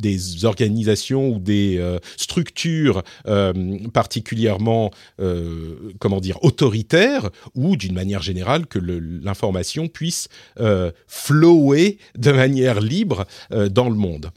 des 0.00 0.44
organisations 0.44 1.28
ou 1.30 1.38
des 1.38 1.78
euh, 1.78 1.98
structures 2.16 3.02
euh, 3.26 3.78
particulièrement, 3.92 4.90
euh, 5.20 5.92
comment 5.98 6.20
dire, 6.20 6.42
autoritaires, 6.42 7.30
ou 7.54 7.76
d'une 7.76 7.94
manière 7.94 8.22
générale 8.22 8.66
que 8.66 8.78
l'information 8.78 9.88
puisse 9.88 10.28
flower 11.06 11.98
de 12.16 12.32
manière 12.32 12.80
libre 12.80 13.26
dans 13.50 13.88
le 13.88 13.94
monde. 13.94 14.30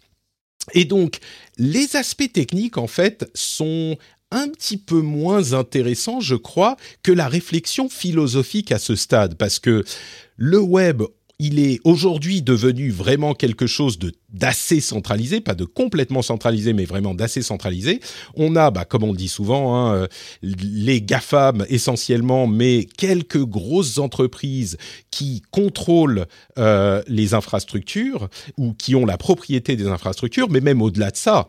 Et 0.74 0.86
donc, 0.86 1.19
les 1.57 1.95
aspects 1.95 2.31
techniques, 2.31 2.77
en 2.77 2.88
fait, 2.88 3.30
sont 3.33 3.98
un 4.31 4.50
petit 4.50 4.77
peu 4.77 5.01
moins 5.01 5.54
intéressants, 5.54 6.19
je 6.19 6.36
crois, 6.36 6.75
que 7.04 7.12
la 7.12 7.27
réflexion 7.27 7.88
philosophique 7.89 8.71
à 8.71 8.80
ce 8.80 8.95
stade, 8.95 9.36
parce 9.36 9.59
que 9.59 9.83
le 10.38 10.59
web, 10.59 11.04
il 11.39 11.59
est 11.59 11.80
aujourd'hui 11.83 12.41
devenu 12.41 12.89
vraiment 12.89 13.33
quelque 13.33 13.68
chose 13.68 14.00
de 14.00 14.13
d'assez 14.33 14.81
centralisé, 14.81 15.41
pas 15.41 15.53
de 15.53 15.63
complètement 15.63 16.24
centralisé, 16.24 16.74
mais 16.74 16.85
vraiment 16.85 17.13
d'assez 17.13 17.44
centralisé. 17.44 18.00
On 18.35 18.56
a, 18.56 18.71
bah, 18.71 18.83
comme 18.83 19.03
on 19.03 19.13
dit 19.13 19.27
souvent, 19.27 19.75
hein, 19.75 19.94
euh, 19.94 20.07
les 20.41 21.01
GAFAM 21.01 21.65
essentiellement, 21.69 22.47
mais 22.47 22.88
quelques 22.97 23.44
grosses 23.44 24.00
entreprises 24.00 24.77
qui 25.12 25.44
contrôlent 25.51 26.25
euh, 26.57 27.03
les 27.07 27.35
infrastructures 27.35 28.27
ou 28.57 28.74
qui 28.74 28.95
ont 28.95 29.06
la 29.06 29.18
propriété 29.19 29.75
des 29.75 29.88
infrastructures, 29.88 30.50
mais 30.50 30.62
même 30.62 30.81
au-delà 30.81 31.12
de 31.12 31.18
ça, 31.18 31.47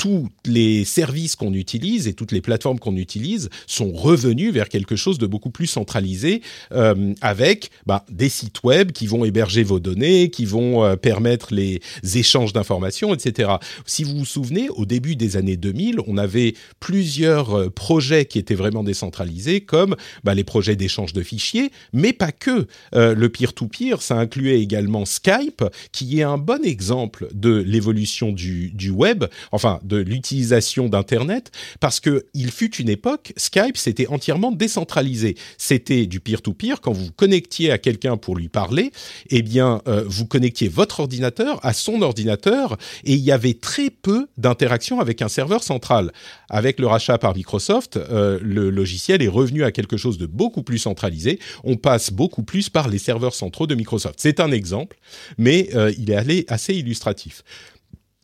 tous 0.00 0.30
les 0.46 0.86
services 0.86 1.36
qu'on 1.36 1.52
utilise 1.52 2.08
et 2.08 2.14
toutes 2.14 2.32
les 2.32 2.40
plateformes 2.40 2.78
qu'on 2.78 2.96
utilise 2.96 3.50
sont 3.66 3.92
revenus 3.92 4.50
vers 4.50 4.70
quelque 4.70 4.96
chose 4.96 5.18
de 5.18 5.26
beaucoup 5.26 5.50
plus 5.50 5.66
centralisé 5.66 6.40
euh, 6.72 7.12
avec 7.20 7.70
bah, 7.84 8.06
des 8.10 8.30
sites 8.30 8.64
web 8.64 8.92
qui 8.92 9.06
vont 9.06 9.26
héberger 9.26 9.62
vos 9.62 9.78
données, 9.78 10.30
qui 10.30 10.46
vont 10.46 10.82
euh, 10.82 10.96
permettre 10.96 11.52
les 11.52 11.82
échanges 12.14 12.54
d'informations, 12.54 13.12
etc. 13.12 13.50
Si 13.84 14.02
vous 14.02 14.16
vous 14.16 14.24
souvenez, 14.24 14.70
au 14.70 14.86
début 14.86 15.16
des 15.16 15.36
années 15.36 15.58
2000, 15.58 15.98
on 16.06 16.16
avait 16.16 16.54
plusieurs 16.80 17.54
euh, 17.54 17.68
projets 17.68 18.24
qui 18.24 18.38
étaient 18.38 18.54
vraiment 18.54 18.82
décentralisés, 18.82 19.60
comme 19.60 19.96
bah, 20.24 20.32
les 20.32 20.44
projets 20.44 20.76
d'échange 20.76 21.12
de 21.12 21.22
fichiers, 21.22 21.72
mais 21.92 22.14
pas 22.14 22.32
que. 22.32 22.66
le 22.92 23.28
peer-to-peer, 23.28 24.00
ça 24.00 24.16
incluait 24.16 24.62
également 24.62 25.04
Skype, 25.04 25.62
qui 25.92 26.20
est 26.20 26.22
un 26.22 26.38
bon 26.38 26.64
exemple 26.64 27.28
de 27.34 27.56
l'évolution 27.66 28.32
du, 28.32 28.70
du 28.70 28.88
web, 28.88 29.24
enfin 29.52 29.78
de 29.90 29.98
l'utilisation 29.98 30.88
d'Internet, 30.88 31.50
parce 31.80 32.00
que 32.00 32.24
il 32.32 32.50
fut 32.50 32.76
une 32.76 32.88
époque, 32.88 33.32
Skype, 33.36 33.76
c'était 33.76 34.06
entièrement 34.06 34.52
décentralisé. 34.52 35.36
C'était 35.58 36.06
du 36.06 36.20
peer-to-peer. 36.20 36.80
Quand 36.80 36.92
vous 36.92 37.06
vous 37.06 37.12
connectiez 37.12 37.72
à 37.72 37.78
quelqu'un 37.78 38.16
pour 38.16 38.36
lui 38.36 38.48
parler, 38.48 38.92
eh 39.30 39.42
bien, 39.42 39.82
euh, 39.88 40.04
vous 40.06 40.26
connectiez 40.26 40.68
votre 40.68 41.00
ordinateur 41.00 41.58
à 41.64 41.72
son 41.72 42.02
ordinateur, 42.02 42.78
et 43.04 43.14
il 43.14 43.20
y 43.20 43.32
avait 43.32 43.54
très 43.54 43.90
peu 43.90 44.28
d'interaction 44.38 45.00
avec 45.00 45.22
un 45.22 45.28
serveur 45.28 45.62
central. 45.62 46.12
Avec 46.48 46.78
le 46.78 46.86
rachat 46.86 47.18
par 47.18 47.34
Microsoft, 47.34 47.96
euh, 47.96 48.38
le 48.42 48.70
logiciel 48.70 49.22
est 49.22 49.28
revenu 49.28 49.64
à 49.64 49.72
quelque 49.72 49.96
chose 49.96 50.18
de 50.18 50.26
beaucoup 50.26 50.62
plus 50.62 50.78
centralisé. 50.78 51.38
On 51.64 51.76
passe 51.76 52.12
beaucoup 52.12 52.42
plus 52.42 52.68
par 52.68 52.88
les 52.88 52.98
serveurs 52.98 53.34
centraux 53.34 53.66
de 53.66 53.74
Microsoft. 53.74 54.16
C'est 54.18 54.40
un 54.40 54.52
exemple, 54.52 54.96
mais 55.36 55.70
euh, 55.74 55.92
il 55.98 56.10
est 56.10 56.16
allé 56.16 56.44
assez 56.48 56.74
illustratif. 56.74 57.42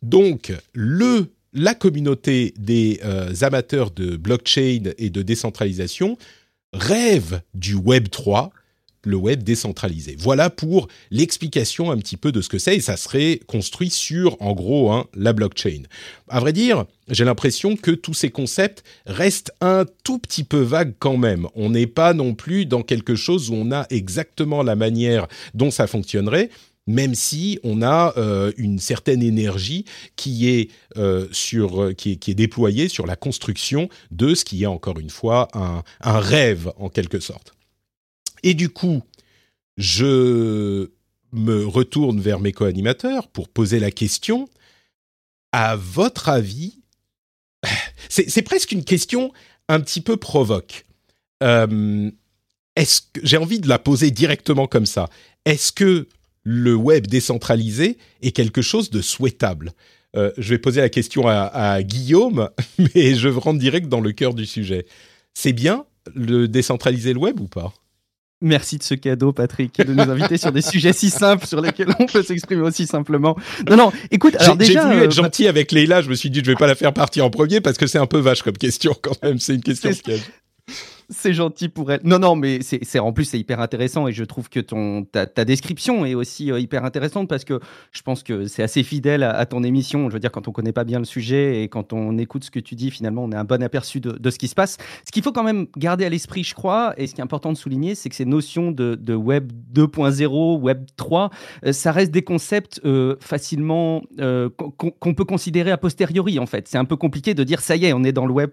Donc, 0.03 0.53
le 0.73 1.27
la 1.57 1.73
communauté 1.73 2.53
des 2.57 2.99
euh, 3.03 3.33
amateurs 3.41 3.91
de 3.91 4.15
blockchain 4.15 4.91
et 4.97 5.09
de 5.09 5.21
décentralisation 5.23 6.17
rêve 6.71 7.41
du 7.55 7.73
Web 7.73 8.09
3, 8.09 8.51
le 9.03 9.15
web 9.15 9.41
décentralisé. 9.41 10.15
Voilà 10.19 10.49
pour 10.49 10.87
l'explication 11.11 11.91
un 11.91 11.97
petit 11.97 12.17
peu 12.17 12.31
de 12.31 12.41
ce 12.41 12.49
que 12.49 12.59
c'est 12.59 12.75
et 12.75 12.81
ça 12.81 12.97
serait 12.97 13.39
construit 13.47 13.89
sur, 13.89 14.39
en 14.41 14.53
gros, 14.53 14.91
hein, 14.91 15.07
la 15.15 15.33
blockchain. 15.33 15.83
À 16.27 16.39
vrai 16.39 16.53
dire, 16.53 16.85
j'ai 17.07 17.23
l'impression 17.23 17.75
que 17.77 17.91
tous 17.91 18.13
ces 18.13 18.29
concepts 18.29 18.83
restent 19.05 19.51
un 19.61 19.85
tout 20.03 20.19
petit 20.19 20.43
peu 20.43 20.59
vagues 20.59 20.93
quand 20.99 21.17
même. 21.17 21.47
On 21.55 21.69
n'est 21.69 21.87
pas 21.87 22.13
non 22.13 22.35
plus 22.35 22.65
dans 22.65 22.83
quelque 22.83 23.15
chose 23.15 23.49
où 23.49 23.53
on 23.53 23.71
a 23.71 23.87
exactement 23.89 24.61
la 24.61 24.75
manière 24.75 25.27
dont 25.53 25.71
ça 25.71 25.87
fonctionnerait 25.87 26.49
même 26.87 27.13
si 27.13 27.59
on 27.63 27.81
a 27.81 28.13
euh, 28.17 28.51
une 28.57 28.79
certaine 28.79 29.21
énergie 29.21 29.85
qui 30.15 30.49
est 30.49 30.71
euh, 30.95 31.27
sur 31.31 31.83
euh, 31.83 31.93
qui 31.93 32.11
est, 32.11 32.33
déployée 32.33 32.87
sur 32.87 33.05
la 33.05 33.17
construction 33.17 33.89
de 34.09 34.33
ce 34.33 34.45
qui 34.45 34.63
est 34.63 34.67
encore 34.67 34.97
une 34.97 35.09
fois 35.09 35.49
un, 35.53 35.83
rêve 36.01 36.71
en 36.77 36.89
quelque 36.89 37.19
sorte. 37.19 37.53
Et 38.41 38.53
du 38.53 38.69
coup, 38.69 39.03
je 39.75 40.89
me 41.33 41.65
retourne 41.65 42.21
vers 42.21 42.39
mes 42.39 42.53
co-animateurs 42.53 43.27
pour 43.27 43.49
poser 43.49 43.79
la 43.79 43.91
question 43.91 44.47
à 45.51 45.75
votre 45.75 46.29
avis, 46.29 46.79
c'est 48.09 48.41
presque 48.41 48.71
une 48.71 48.85
question 48.85 49.33
un 49.67 49.81
petit 49.81 50.01
peu 50.01 50.15
provoque. 50.15 50.85
que 51.41 52.11
j'ai 53.23 53.37
envie 53.37 53.59
de 53.59 53.67
la 53.67 53.79
poser 53.79 54.11
directement 54.11 54.67
comme 54.67 54.85
ça 54.85 55.09
Est-ce 55.45 55.73
que 55.73 56.07
le 56.49 56.75
web 56.75 57.07
décentralisé 57.07 57.97
est 58.21 58.31
quelque 58.31 58.61
chose 58.61 58.89
de 58.89 59.01
souhaitable. 59.01 59.73
je 60.15 60.49
vais 60.49 60.57
poser 60.57 60.79
la 60.81 60.89
question 60.89 61.27
à, 61.27 61.41
à 61.41 61.83
Guillaume, 61.83 62.49
mais 62.95 63.15
je 63.15 63.27
rentre 63.27 63.59
direct 63.59 63.89
dans 63.89 63.99
le 63.99 64.13
cœur 64.13 64.33
du 64.33 64.45
sujet. 64.45 64.85
C'est 65.33 65.53
bien 65.53 65.85
le 66.15 66.47
décentraliser 66.47 67.13
le 67.13 67.19
web 67.19 67.39
ou 67.39 67.47
pas? 67.47 67.73
Merci 68.39 68.77
de 68.77 68.83
ce 68.83 68.93
cadeau, 68.93 69.33
Patrick, 69.33 69.77
de 69.79 69.93
nous 69.93 70.09
inviter 70.11 70.37
sur 70.37 70.51
des 70.51 70.61
sujets 70.63 70.93
si 70.93 71.09
simples 71.09 71.47
sur 71.47 71.59
lesquels 71.59 71.89
on 71.99 72.05
peut 72.05 72.21
s'exprimer 72.21 72.61
aussi 72.61 72.85
simplement. 72.85 73.35
Non, 73.67 73.77
non, 73.77 73.91
écoute, 74.11 74.35
alors 74.39 74.55
déjà. 74.55 74.83
J'ai 74.83 74.87
voulu 74.87 75.03
être 75.03 75.19
euh, 75.19 75.23
gentil 75.23 75.47
avec 75.47 75.71
Leïla, 75.71 76.01
je 76.01 76.09
me 76.09 76.13
suis 76.13 76.29
dit, 76.29 76.41
je 76.43 76.51
vais 76.51 76.55
pas 76.55 76.67
la 76.67 76.75
faire 76.75 76.93
partir 76.93 77.25
en 77.25 77.31
premier 77.31 77.61
parce 77.61 77.77
que 77.77 77.87
c'est 77.87 77.97
un 77.97 78.05
peu 78.05 78.19
vache 78.19 78.43
comme 78.43 78.57
question 78.57 78.95
quand 79.01 79.21
même, 79.23 79.39
c'est 79.39 79.55
une 79.55 79.63
question 79.63 79.89
piège 79.91 80.21
c'est 81.09 81.33
gentil 81.33 81.69
pour 81.69 81.91
elle. 81.91 82.01
Non, 82.03 82.19
non, 82.19 82.35
mais 82.35 82.59
c'est 82.61 82.99
en 82.99 83.13
plus 83.13 83.25
c'est 83.25 83.39
hyper 83.39 83.61
intéressant 83.61 84.07
et 84.07 84.11
je 84.11 84.23
trouve 84.25 84.49
que 84.49 84.59
ton 84.59 85.05
ta, 85.05 85.25
description 85.45 86.05
est 86.05 86.15
aussi 86.15 86.51
euh, 86.51 86.59
hyper 86.59 86.83
intéressante 86.83 87.29
parce 87.29 87.45
que 87.45 87.59
je 87.91 88.01
pense 88.01 88.23
que 88.23 88.45
c'est 88.47 88.63
assez 88.63 88.83
fidèle 88.83 89.23
à, 89.23 89.45
ton 89.45 89.63
émission. 89.63 90.09
Je 90.09 90.13
veux 90.13 90.19
dire, 90.19 90.31
quand 90.31 90.47
on 90.47 90.51
connaît 90.51 90.73
pas 90.73 90.83
bien 90.83 90.99
le 90.99 91.05
sujet 91.05 91.63
et 91.63 91.69
quand 91.69 91.93
on 91.93 92.17
écoute 92.17 92.43
ce 92.43 92.51
que 92.51 92.59
tu 92.59 92.75
dis, 92.75 92.91
finalement, 92.91 93.23
on 93.23 93.31
a 93.31 93.39
un 93.39 93.45
bon 93.45 93.63
aperçu 93.63 94.01
de, 94.01 94.29
ce 94.29 94.37
qui 94.37 94.49
se 94.49 94.55
passe. 94.55 94.77
Ce 95.05 95.11
qu'il 95.11 95.23
faut 95.23 95.31
quand 95.31 95.43
même 95.43 95.67
garder 95.77 96.05
à 96.05 96.09
l'esprit, 96.09 96.43
je 96.43 96.53
crois, 96.53 96.93
et 96.97 97.07
ce 97.07 97.15
qui 97.15 97.21
est 97.21 97.23
important 97.23 97.53
de 97.53 97.57
souligner, 97.57 97.95
c'est 97.95 98.09
que 98.09 98.15
ces 98.15 98.25
notions 98.25 98.71
de, 98.71 99.15
Web 99.15 99.51
2.0, 99.73 100.59
Web 100.59 100.85
3, 100.97 101.29
euh, 101.65 101.71
ça 101.71 101.91
reste 101.91 102.11
des 102.11 102.21
concepts 102.21 102.81
euh, 102.83 103.15
facilement 103.21 104.01
qu'on 104.17 105.13
peut 105.13 105.25
considérer 105.25 105.71
a 105.71 105.77
posteriori. 105.77 106.39
En 106.39 106.45
fait, 106.45 106.67
c'est 106.67 106.77
un 106.77 106.85
peu 106.85 106.97
compliqué 106.97 107.33
de 107.33 107.43
dire 107.43 107.61
ça 107.61 107.75
y 107.75 107.85
est, 107.85 107.93
on 107.93 108.03
est 108.03 108.11
dans 108.11 108.25
le 108.25 108.33
web 108.33 108.51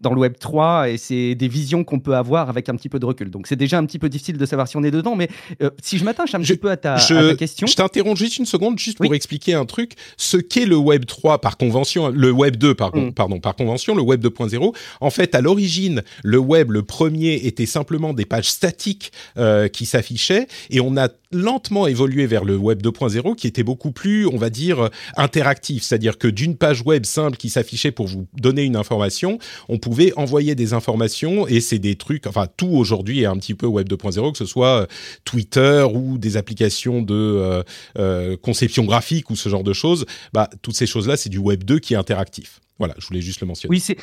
dans 0.00 0.14
le 0.14 0.20
Web 0.20 0.34
3 0.38 0.90
et 0.90 0.96
c'est 0.96 1.34
des 1.34 1.48
visions 1.48 1.84
qu'on 1.90 1.98
peut 1.98 2.14
avoir 2.14 2.48
avec 2.48 2.68
un 2.68 2.76
petit 2.76 2.88
peu 2.88 2.98
de 2.98 3.04
recul. 3.04 3.30
Donc 3.30 3.46
c'est 3.46 3.56
déjà 3.56 3.78
un 3.78 3.84
petit 3.84 3.98
peu 3.98 4.08
difficile 4.08 4.38
de 4.38 4.46
savoir 4.46 4.68
si 4.68 4.76
on 4.76 4.82
est 4.82 4.90
dedans, 4.90 5.16
mais 5.16 5.28
euh, 5.62 5.70
si 5.82 5.98
je 5.98 6.04
m'attache 6.04 6.34
un 6.34 6.40
petit 6.40 6.56
peu 6.56 6.70
à 6.70 6.76
ta, 6.76 6.96
question. 7.36 7.66
Je 7.66 7.74
t'interromps 7.74 8.18
juste 8.18 8.38
une 8.38 8.46
seconde, 8.46 8.78
juste 8.78 8.98
pour 8.98 9.14
expliquer 9.14 9.54
un 9.54 9.66
truc. 9.66 9.94
Ce 10.16 10.36
qu'est 10.36 10.66
le 10.66 10.76
Web 10.76 11.04
3 11.04 11.40
par 11.40 11.56
convention, 11.56 12.08
le 12.08 12.30
Web 12.30 12.56
2 12.56 12.74
pardon, 12.74 13.06
mm. 13.06 13.12
pardon 13.12 13.40
par 13.40 13.56
convention, 13.56 13.94
le 13.94 14.02
Web 14.02 14.24
2.0. 14.24 14.74
En 15.00 15.10
fait, 15.10 15.34
à 15.34 15.40
l'origine, 15.40 16.02
le 16.22 16.38
Web, 16.38 16.70
le 16.70 16.82
premier, 16.82 17.34
était 17.46 17.66
simplement 17.66 18.14
des 18.14 18.24
pages 18.24 18.50
statiques 18.50 19.12
euh, 19.36 19.68
qui 19.68 19.84
s'affichaient, 19.84 20.46
et 20.70 20.80
on 20.80 20.96
a 20.96 21.08
lentement 21.32 21.86
évolué 21.86 22.26
vers 22.26 22.44
le 22.44 22.56
Web 22.56 22.82
2.0 22.82 23.36
qui 23.36 23.46
était 23.46 23.62
beaucoup 23.62 23.92
plus, 23.92 24.26
on 24.26 24.36
va 24.36 24.50
dire, 24.50 24.90
interactif. 25.16 25.82
C'est-à-dire 25.82 26.18
que 26.18 26.28
d'une 26.28 26.56
page 26.56 26.82
web 26.82 27.04
simple 27.04 27.36
qui 27.36 27.50
s'affichait 27.50 27.92
pour 27.92 28.06
vous 28.06 28.26
donner 28.34 28.64
une 28.64 28.76
information, 28.76 29.38
on 29.68 29.78
pouvait 29.78 30.12
envoyer 30.16 30.54
des 30.54 30.72
informations 30.72 31.46
et 31.46 31.60
c'est 31.60 31.78
des 31.80 31.96
trucs, 31.96 32.26
enfin 32.26 32.46
tout 32.56 32.68
aujourd'hui 32.68 33.22
est 33.22 33.26
un 33.26 33.36
petit 33.36 33.54
peu 33.54 33.66
Web 33.66 33.88
2.0, 33.88 34.32
que 34.32 34.38
ce 34.38 34.46
soit 34.46 34.82
euh, 34.82 34.86
Twitter 35.24 35.86
ou 35.92 36.18
des 36.18 36.36
applications 36.36 37.02
de 37.02 37.14
euh, 37.14 37.62
euh, 37.98 38.36
conception 38.36 38.84
graphique 38.84 39.30
ou 39.30 39.36
ce 39.36 39.48
genre 39.48 39.64
de 39.64 39.72
choses. 39.72 40.06
Bah, 40.32 40.48
toutes 40.62 40.76
ces 40.76 40.86
choses-là, 40.86 41.16
c'est 41.16 41.30
du 41.30 41.38
Web 41.38 41.64
2 41.64 41.78
qui 41.78 41.94
est 41.94 41.96
interactif. 41.96 42.60
Voilà, 42.78 42.94
je 42.98 43.06
voulais 43.06 43.20
juste 43.20 43.40
le 43.40 43.46
mentionner. 43.46 43.70
Oui, 43.70 43.80
c'est 43.80 43.96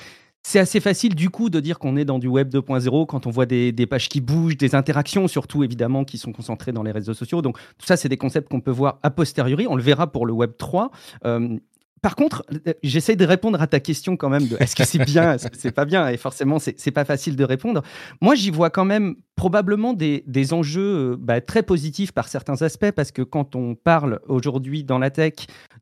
c'est 0.48 0.60
assez 0.60 0.80
facile 0.80 1.14
du 1.14 1.30
coup 1.30 1.50
de 1.50 1.60
dire 1.60 1.78
qu'on 1.78 1.98
est 1.98 2.06
dans 2.06 2.20
du 2.20 2.28
web 2.28 2.50
2.0 2.56 3.06
quand 3.06 3.28
on 3.28 3.30
voit 3.30 3.46
des, 3.46 3.74
pages 3.86 4.08
qui 4.08 4.22
bougent, 4.22 4.56
des 4.56 4.76
interactions 4.76 5.28
surtout 5.28 5.62
évidemment 5.66 6.06
qui 6.06 6.18
sont 6.18 6.32
concentrées 6.32 6.72
dans 6.72 6.84
les 6.84 6.94
réseaux 6.94 7.14
sociaux. 7.14 7.42
Donc 7.42 7.58
tout 7.78 7.86
ça, 7.86 7.98
c'est 7.98 8.08
des 8.08 8.16
concepts 8.16 8.48
qu'on 8.50 8.62
peut 8.62 8.72
voir 8.72 8.98
a 9.04 9.10
posteriori. 9.10 9.68
On 9.68 9.76
le 9.76 9.84
verra 9.84 10.10
pour 10.10 10.26
le 10.26 10.32
web 10.32 10.52
3. 10.58 10.90
Euh, 11.26 11.58
par 12.02 12.16
contre, 12.16 12.44
euh, 12.68 12.74
j'essaie 12.84 13.16
de 13.16 13.26
répondre 13.26 13.62
à 13.62 13.68
ta 13.68 13.80
question 13.80 14.18
quand 14.18 14.30
même 14.30 14.48
est-ce 14.60 14.76
que 14.76 14.86
c'est 14.86 15.04
bien, 15.04 15.34
est-ce 15.34 15.48
que 15.48 15.58
c'est 15.58 15.72
pas 15.72 15.86
bien, 15.86 16.08
et 16.10 16.18
forcément 16.18 16.60
c'est 16.60 16.92
pas 16.92 17.06
facile 17.06 17.36
de 17.36 17.44
répondre. 17.44 17.84
Moi, 18.22 18.36
j'y 18.36 18.52
vois 18.52 18.70
quand 18.70 18.86
même 18.86 19.16
probablement 19.38 19.94
des, 19.94 20.54
enjeux 20.54 21.12
euh, 21.14 21.16
bah, 21.18 21.40
très 21.40 21.62
positifs 21.62 22.12
par 22.12 22.28
certains 22.28 22.64
aspects, 22.64 22.92
parce 22.92 23.12
que 23.12 23.22
quand 23.22 23.56
on 23.56 23.76
parle 23.76 24.20
aujourd'hui 24.28 24.84
dans 24.84 24.98
la 24.98 25.12
tech 25.12 25.34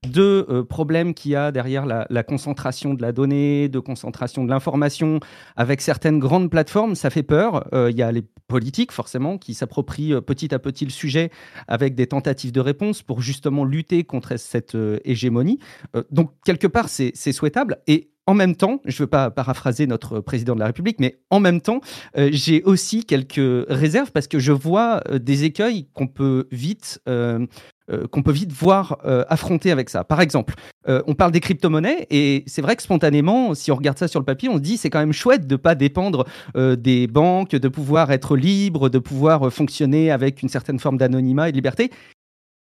de 0.05 0.45
euh, 0.49 0.63
problèmes 0.63 1.13
qu'il 1.13 1.31
y 1.31 1.35
a 1.35 1.51
derrière 1.53 1.85
la, 1.85 2.23
concentration 2.23 2.93
de 2.93 3.01
la 3.01 3.13
donnée, 3.13 3.69
de 3.69 3.79
concentration 3.79 4.43
de 4.43 4.49
l'information, 4.49 5.21
avec 5.55 5.79
certaines 5.81 6.19
grandes 6.19 6.51
plateformes, 6.51 6.95
ça 6.95 7.09
fait 7.09 7.23
peur. 7.23 7.67
Euh, 7.73 7.89
il 7.89 7.97
y 7.97 8.03
a 8.03 8.11
les 8.11 8.23
politiques, 8.47 8.91
forcément, 8.91 9.37
qui 9.37 9.53
s'approprient 9.53 10.21
petit 10.21 10.53
à 10.53 10.59
petit 10.59 10.83
le 10.83 10.91
sujet 10.91 11.31
avec 11.69 11.95
des 11.95 12.07
tentatives 12.07 12.51
de 12.51 12.59
réponse 12.59 13.03
pour 13.03 13.21
justement 13.21 13.63
lutter 13.63 14.03
contre 14.03 14.37
cette 14.37 14.77
hégémonie. 15.05 15.59
donc, 16.11 16.31
quelque 16.43 16.67
part, 16.67 16.89
c'est 16.89 17.31
souhaitable. 17.31 17.77
Et 17.87 18.09
en 18.27 18.33
même 18.33 18.55
temps, 18.55 18.81
je 18.85 18.95
ne 18.95 19.03
veux 19.03 19.07
pas 19.07 19.29
paraphraser 19.29 19.87
notre 19.87 20.19
président 20.19 20.55
de 20.55 20.59
la 20.59 20.67
République, 20.67 20.99
mais 20.99 21.19
en 21.29 21.39
même 21.39 21.61
temps, 21.61 21.81
euh, 22.17 22.29
j'ai 22.31 22.63
aussi 22.63 23.05
quelques 23.05 23.65
réserves 23.69 24.11
parce 24.11 24.27
que 24.27 24.39
je 24.39 24.51
vois 24.51 25.01
euh, 25.09 25.19
des 25.19 25.43
écueils 25.43 25.87
qu'on 25.93 26.07
peut 26.07 26.47
vite 26.51 26.99
euh, 27.07 27.45
qu'on 28.09 28.23
peut 28.23 28.31
vite 28.31 28.51
voir 28.51 28.97
affronter 29.29 29.69
avec 29.69 29.91
ça. 29.91 30.03
Par 30.03 30.19
exemple, 30.19 30.55
on 30.87 31.13
parle 31.13 31.31
des 31.31 31.39
crypto-monnaies 31.39 32.07
et 32.09 32.43
c'est 32.47 32.63
vrai 32.63 32.75
que 32.75 32.81
spontanément, 32.81 33.53
si 33.53 33.71
on 33.71 33.75
regarde 33.75 33.99
ça 33.99 34.07
sur 34.07 34.19
le 34.19 34.25
papier, 34.25 34.49
on 34.49 34.55
se 34.55 34.61
dit 34.61 34.77
c'est 34.77 34.89
quand 34.89 34.97
même 34.97 35.13
chouette 35.13 35.45
de 35.45 35.53
ne 35.53 35.57
pas 35.57 35.75
dépendre 35.75 36.25
des 36.55 37.05
banques, 37.05 37.51
de 37.51 37.67
pouvoir 37.67 38.11
être 38.11 38.35
libre, 38.35 38.89
de 38.89 38.97
pouvoir 38.97 39.53
fonctionner 39.53 40.09
avec 40.09 40.41
une 40.41 40.49
certaine 40.49 40.79
forme 40.79 40.97
d'anonymat 40.97 41.49
et 41.49 41.51
de 41.51 41.57
liberté. 41.57 41.91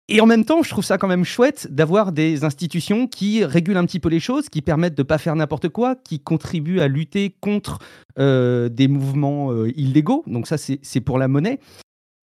Et 0.10 0.19
en 0.19 0.25
même 0.25 0.43
temps, 0.43 0.62
je 0.63 0.69
trouve 0.69 0.83
ça 0.83 0.98
quand 0.98 1.07
même 1.07 1.24
chouette 1.24 1.67
d'avoir 1.72 2.12
des 2.12 2.43
institutions 2.43 3.07
qui 3.07 3.45
régulent 3.45 3.77
un 3.77 3.86
petit 3.86 4.01
peu 4.01 4.10
les 4.10 4.19
choses, 4.19 4.50
qui 4.50 4.62
permettent 4.62 4.95
de 4.95 5.01
ne 5.01 5.07
pas 5.07 5.17
faire 5.17 5.36
n'importe 5.36 5.69
quoi, 5.69 5.95
qui 5.95 6.19
contribuent 6.19 6.81
à 6.81 6.89
lutter 6.89 7.33
contre 7.39 7.79
euh, 8.19 8.67
des 8.67 8.89
mouvements 8.89 9.51
euh, 9.51 9.72
illégaux. 9.77 10.24
Donc 10.27 10.48
ça, 10.48 10.57
c'est 10.57 11.01
pour 11.01 11.17
la 11.17 11.29
monnaie. 11.29 11.60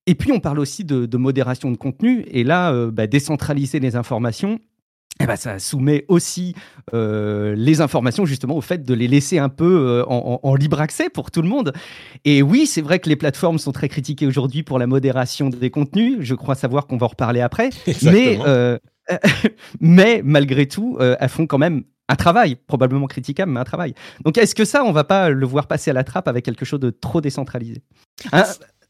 Et 0.06 0.14
puis, 0.14 0.30
on 0.30 0.40
parle 0.40 0.58
aussi 0.58 0.84
de, 0.84 1.16
modération 1.16 1.70
de 1.70 1.76
contenu. 1.76 2.24
Et 2.30 2.44
là, 2.44 2.72
euh, 2.72 2.90
bah, 2.90 3.06
décentraliser 3.06 3.80
les 3.80 3.96
informations, 3.96 4.58
eh 5.20 5.26
ben, 5.26 5.36
ça 5.36 5.58
soumet 5.58 6.04
aussi 6.08 6.54
euh, 6.94 7.54
les 7.56 7.80
informations 7.80 8.24
justement 8.24 8.56
au 8.56 8.60
fait 8.60 8.84
de 8.84 8.94
les 8.94 9.06
laisser 9.06 9.38
un 9.38 9.50
peu 9.50 10.00
euh, 10.00 10.04
en, 10.06 10.54
libre 10.54 10.80
accès 10.80 11.10
pour 11.10 11.30
tout 11.30 11.42
le 11.42 11.48
monde. 11.48 11.72
Et 12.24 12.42
oui, 12.42 12.66
c'est 12.66 12.80
vrai 12.80 12.98
que 12.98 13.08
les 13.08 13.16
plateformes 13.16 13.58
sont 13.58 13.72
très 13.72 13.88
critiquées 13.88 14.26
aujourd'hui 14.26 14.62
pour 14.62 14.78
la 14.78 14.86
modération 14.86 15.50
des 15.50 15.70
contenus. 15.70 16.18
Je 16.20 16.34
crois 16.34 16.54
savoir 16.54 16.86
qu'on 16.86 16.96
va 16.96 17.06
en 17.06 17.10
reparler 17.10 17.40
après. 17.40 17.70
Mais, 18.02 18.38
euh, 18.46 18.78
mais 19.80 20.22
malgré 20.24 20.66
tout, 20.66 20.96
elles 21.00 21.28
font 21.28 21.46
quand 21.46 21.58
même 21.58 21.82
un 22.08 22.14
travail, 22.14 22.56
probablement 22.66 23.06
critiquable, 23.06 23.50
mais 23.50 23.60
un 23.60 23.64
travail. 23.64 23.94
Donc 24.24 24.38
est-ce 24.38 24.54
que 24.54 24.64
ça, 24.64 24.84
on 24.84 24.92
va 24.92 25.02
pas 25.04 25.30
le 25.30 25.46
voir 25.46 25.66
passer 25.66 25.90
à 25.90 25.94
la 25.94 26.04
trappe 26.04 26.28
avec 26.28 26.44
quelque 26.44 26.64
chose 26.64 26.80
de 26.80 26.90
trop 26.90 27.20
décentralisé? 27.20 27.82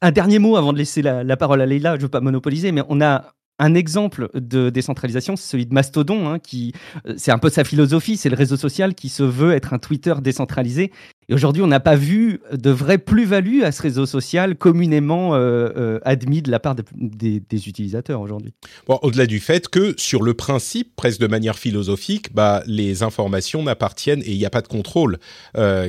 Un, 0.03 0.11
dernier 0.11 0.39
mot 0.39 0.57
avant 0.57 0.73
de 0.73 0.79
laisser 0.79 1.01
la, 1.01 1.25
la 1.25 1.37
parole 1.37 1.61
à 1.61 1.67
Leïla, 1.67 1.93
je 1.93 1.97
ne 1.97 2.03
veux 2.03 2.09
pas 2.09 2.21
monopoliser, 2.21 2.71
mais 2.73 2.83
on 2.89 3.01
a 3.01 3.33
un 3.61 3.75
exemple 3.75 4.31
de 4.35 4.71
décentralisation, 4.71 5.37
c'est 5.37 5.51
celui 5.51 5.67
de 5.67 5.75
Mastodon, 5.75 6.29
hein, 6.29 6.39
qui 6.39 6.73
euh, 7.07 7.15
c'est 7.19 7.31
un 7.31 7.39
peu 7.39 7.51
sa 7.51 7.63
philosophie, 7.63 8.17
c'est 8.17 8.31
le 8.31 8.37
réseau 8.37 8.57
social 8.57 8.95
qui 8.95 9.11
se 9.11 9.23
veut 9.23 9.53
être 9.53 9.75
un 9.75 9.79
Twitter 9.79 10.15
décentralisé. 10.21 10.91
Et 11.29 11.35
aujourd'hui, 11.35 11.63
on 11.63 11.69
n'a 11.69 11.79
pas 11.79 11.95
vu 11.95 12.41
de 12.51 12.71
vraie 12.71 12.99
plus-value 12.99 13.63
à 13.63 13.71
ce 13.71 13.83
réseau 13.83 14.07
social 14.07 14.57
communément 14.57 15.35
euh, 15.35 15.69
euh, 15.77 16.01
admis 16.05 16.43
de 16.43 16.51
la 16.51 16.59
part 16.59 16.75
des, 16.75 17.69
utilisateurs 17.69 18.21
aujourd'hui. 18.21 18.53
Au-delà 18.89 19.27
du 19.27 19.39
fait 19.39 19.69
que, 19.69 19.95
sur 19.97 20.23
le 20.23 20.35
principe, 20.35 20.97
presque 20.97 21.21
de 21.21 21.27
manière 21.27 21.59
philosophique, 21.59 22.35
bah, 22.35 22.63
les 22.67 23.03
informations 23.03 23.63
n'appartiennent 23.63 24.23
et 24.23 24.33
il 24.33 24.39
n'y 24.39 24.47
a 24.47 24.51
pas 24.51 24.63
de 24.63 24.69
contrôle 24.69 25.19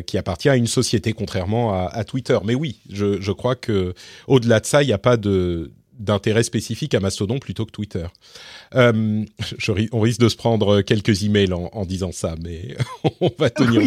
qui 0.06 0.18
appartient 0.18 0.50
à 0.50 0.58
une 0.58 0.68
société, 0.68 1.14
contrairement 1.14 1.74
à, 1.74 1.88
à 1.88 2.04
Twitter. 2.04 2.38
Mais 2.44 2.54
oui, 2.54 2.80
je, 2.92 3.20
je 3.22 3.32
crois 3.32 3.56
que 3.56 3.94
au-delà 4.28 4.60
de 4.60 4.66
ça, 4.66 4.84
il 4.84 4.88
n'y 4.88 4.94
a 4.94 4.98
pas 4.98 5.18
de 5.18 5.72
d'intérêt 6.02 6.44
spécifique 6.44 6.94
à 6.94 7.00
Mastodon 7.00 7.40
plutôt 7.40 7.66
que 7.66 7.72
Twitter. 7.72 8.06
Euh, 8.76 9.24
on 9.92 10.00
risque 10.00 10.20
de 10.20 10.30
se 10.30 10.36
prendre 10.36 10.82
quelques 10.82 11.24
emails 11.24 11.54
en, 11.54 11.70
en 11.72 11.86
disant 11.86 12.12
ça, 12.12 12.36
mais 12.42 12.76
on 13.22 13.30
va 13.38 13.50
tenir 13.50 13.82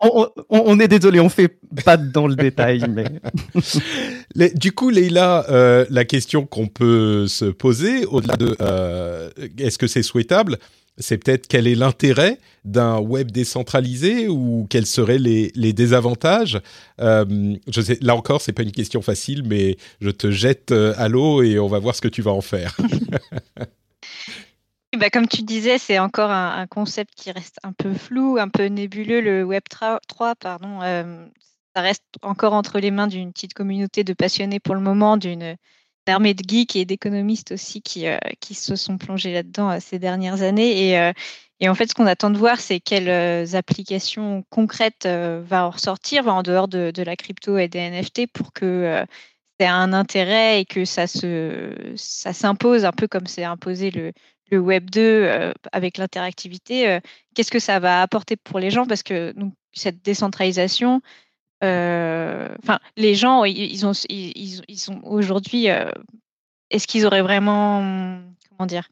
bon. 0.00 0.28
On, 0.48 0.78
est 0.80 0.88
désolé, 0.88 1.20
on 1.20 1.28
fait 1.28 1.58
pas 1.84 1.96
dans 1.96 2.26
le 2.26 2.36
détail. 2.36 2.84
Mais... 4.36 4.50
du 4.50 4.72
coup, 4.72 4.90
Leïla, 4.90 5.46
euh, 5.50 5.86
la 5.90 6.04
question 6.04 6.46
qu'on 6.46 6.68
peut 6.68 7.26
se 7.26 7.46
poser, 7.46 8.04
au-delà 8.06 8.36
de 8.36 8.56
euh, 8.60 9.30
est-ce 9.58 9.78
que 9.78 9.86
c'est 9.86 10.02
souhaitable, 10.02 10.58
c'est 10.98 11.18
peut-être 11.18 11.46
quel 11.46 11.66
est 11.66 11.74
l'intérêt 11.74 12.38
d'un 12.64 12.98
web 12.98 13.30
décentralisé 13.30 14.28
ou 14.28 14.66
quels 14.68 14.86
seraient 14.86 15.18
les, 15.18 15.72
désavantages? 15.72 16.60
Euh, 17.00 17.56
je 17.68 17.80
sais, 17.80 17.98
Là 18.00 18.16
encore, 18.16 18.40
c'est 18.40 18.52
pas 18.52 18.62
une 18.62 18.72
question 18.72 19.02
facile, 19.02 19.42
mais 19.44 19.76
je 20.00 20.10
te 20.10 20.30
jette 20.30 20.72
euh, 20.72 20.94
à 20.96 21.08
l'eau 21.08 21.42
et 21.42 21.58
on 21.58 21.68
va 21.68 21.78
voir 21.78 21.94
ce 21.94 22.00
que 22.00 22.08
tu 22.08 22.22
vas 22.22 22.32
en 22.32 22.40
faire. 22.40 22.76
bah, 24.98 25.10
comme 25.10 25.28
tu 25.28 25.42
disais, 25.42 25.78
c'est 25.78 25.98
encore 25.98 26.30
un, 26.30 26.66
concept 26.66 27.14
qui 27.14 27.30
reste 27.30 27.58
un 27.62 27.72
peu 27.72 27.92
flou, 27.92 28.38
un 28.38 28.48
peu 28.48 28.66
nébuleux. 28.66 29.20
Le 29.20 29.44
Web 29.44 29.64
3, 29.68 30.00
pardon, 30.36 30.80
euh, 30.82 31.26
ça 31.74 31.82
reste 31.82 32.04
encore 32.22 32.54
entre 32.54 32.78
les 32.78 32.90
mains 32.90 33.06
d'une 33.06 33.32
petite 33.32 33.54
communauté 33.54 34.02
de 34.02 34.14
passionnés 34.14 34.60
pour 34.60 34.74
le 34.74 34.80
moment, 34.80 35.18
d'une 35.18 35.56
armée 36.08 36.34
de 36.34 36.42
geeks 36.46 36.76
et 36.76 36.84
d'économistes 36.84 37.52
aussi 37.52 37.82
qui, 37.82 38.06
euh, 38.06 38.18
qui 38.40 38.54
se 38.54 38.76
sont 38.76 38.98
plongés 38.98 39.32
là-dedans 39.32 39.70
euh, 39.70 39.78
ces 39.80 39.98
dernières 39.98 40.42
années. 40.42 40.88
Et, 40.88 40.98
euh, 40.98 41.12
et, 41.60 41.68
en 41.68 41.74
fait, 41.74 41.88
ce 41.88 41.94
qu'on 41.94 42.06
attend 42.06 42.30
de 42.30 42.38
voir, 42.38 42.60
c'est 42.60 42.80
quelles 42.80 43.56
applications 43.56 44.44
concrètes 44.50 45.06
va 45.06 45.66
en 45.66 45.70
ressortir 45.70 46.28
en 46.28 46.42
dehors 46.42 46.68
de, 46.68 46.92
la 47.02 47.16
crypto 47.16 47.56
et 47.56 47.66
des 47.66 47.78
NFT 47.78 48.26
pour 48.30 48.52
que 48.52 49.04
ait 49.58 49.66
un 49.66 49.94
intérêt 49.94 50.60
et 50.60 50.64
que 50.66 50.84
ça 50.84 51.06
se 51.06 51.94
ça 51.96 52.34
s'impose 52.34 52.84
un 52.84 52.92
peu 52.92 53.08
comme 53.08 53.26
c'est 53.26 53.44
imposé 53.44 53.90
le, 53.90 54.12
le 54.50 54.58
Web 54.58 54.90
2 54.90 55.54
avec 55.72 55.96
l'interactivité, 55.96 56.98
qu'est-ce 57.34 57.50
que 57.50 57.58
ça 57.58 57.78
va 57.78 58.02
apporter 58.02 58.36
pour 58.36 58.58
les 58.58 58.70
gens? 58.70 58.86
Parce 58.86 59.02
que 59.02 59.34
cette 59.72 60.02
décentralisation, 60.02 61.00
enfin, 61.62 62.78
les 62.96 63.14
gens, 63.14 63.44
ils, 63.44 63.86
ont, 63.86 63.92
ils, 64.08 64.62
ils 64.68 64.78
sont 64.78 65.00
aujourd'hui, 65.04 65.66
est-ce 66.70 66.86
qu'ils 66.86 67.06
auraient 67.06 67.22
vraiment, 67.22 68.20
comment 68.50 68.66
dire, 68.66 68.88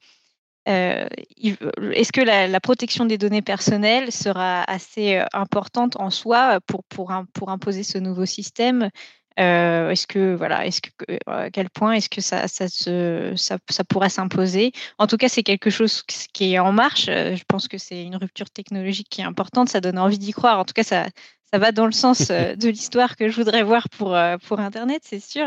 est-ce 0.67 2.13
que 2.13 2.21
la, 2.23 2.61
protection 2.61 3.05
des 3.05 3.19
données 3.19 3.43
personnelles 3.43 4.13
sera 4.13 4.63
assez 4.63 5.23
importante 5.33 5.97
en 5.97 6.11
soi 6.11 6.61
pour, 6.67 6.85
pour, 6.85 7.11
imposer 7.51 7.83
ce 7.83 7.99
nouveau 7.99 8.25
système? 8.25 8.91
Est-ce 9.37 10.07
que 10.07 10.35
voilà, 10.35 10.65
est-ce 10.65 10.81
que 10.81 11.19
à 11.27 11.51
quel 11.51 11.69
point 11.69 11.93
est-ce 11.95 12.09
que 12.09 12.21
ça, 12.21 12.49
ça, 12.49 12.69
se, 12.69 13.35
ça, 13.37 13.59
pourrait 13.89 14.09
s'imposer? 14.09 14.73
En 14.99 15.07
tout 15.07 15.17
cas, 15.17 15.29
c'est 15.29 15.43
quelque 15.43 15.71
chose 15.71 16.03
qui 16.03 16.55
est 16.55 16.59
en 16.59 16.73
marche. 16.73 17.07
Je 17.07 17.43
pense 17.47 17.69
que 17.69 17.77
c'est 17.77 18.03
une 18.03 18.17
rupture 18.17 18.49
technologique 18.49 19.09
qui 19.11 19.21
est 19.21 19.25
importante. 19.25 19.69
Ça 19.69 19.81
donne 19.81 19.99
envie 19.99 20.19
d'y 20.19 20.33
croire. 20.33 20.59
En 20.61 20.65
tout 20.65 20.75
cas, 20.75 20.85
ça, 20.85 21.07
ça 21.55 21.59
va 21.59 21.71
dans 21.71 21.87
le 21.87 21.93
sens 21.93 22.31
euh, 22.31 22.57
de 22.57 22.69
l'histoire 22.69 23.15
que 23.15 23.29
je 23.29 23.37
voudrais 23.37 23.63
voir 23.63 23.89
pour, 23.89 24.13
euh, 24.17 24.37
pour 24.39 24.59
Internet, 24.59 25.03
c'est 25.05 25.21
sûr. 25.21 25.47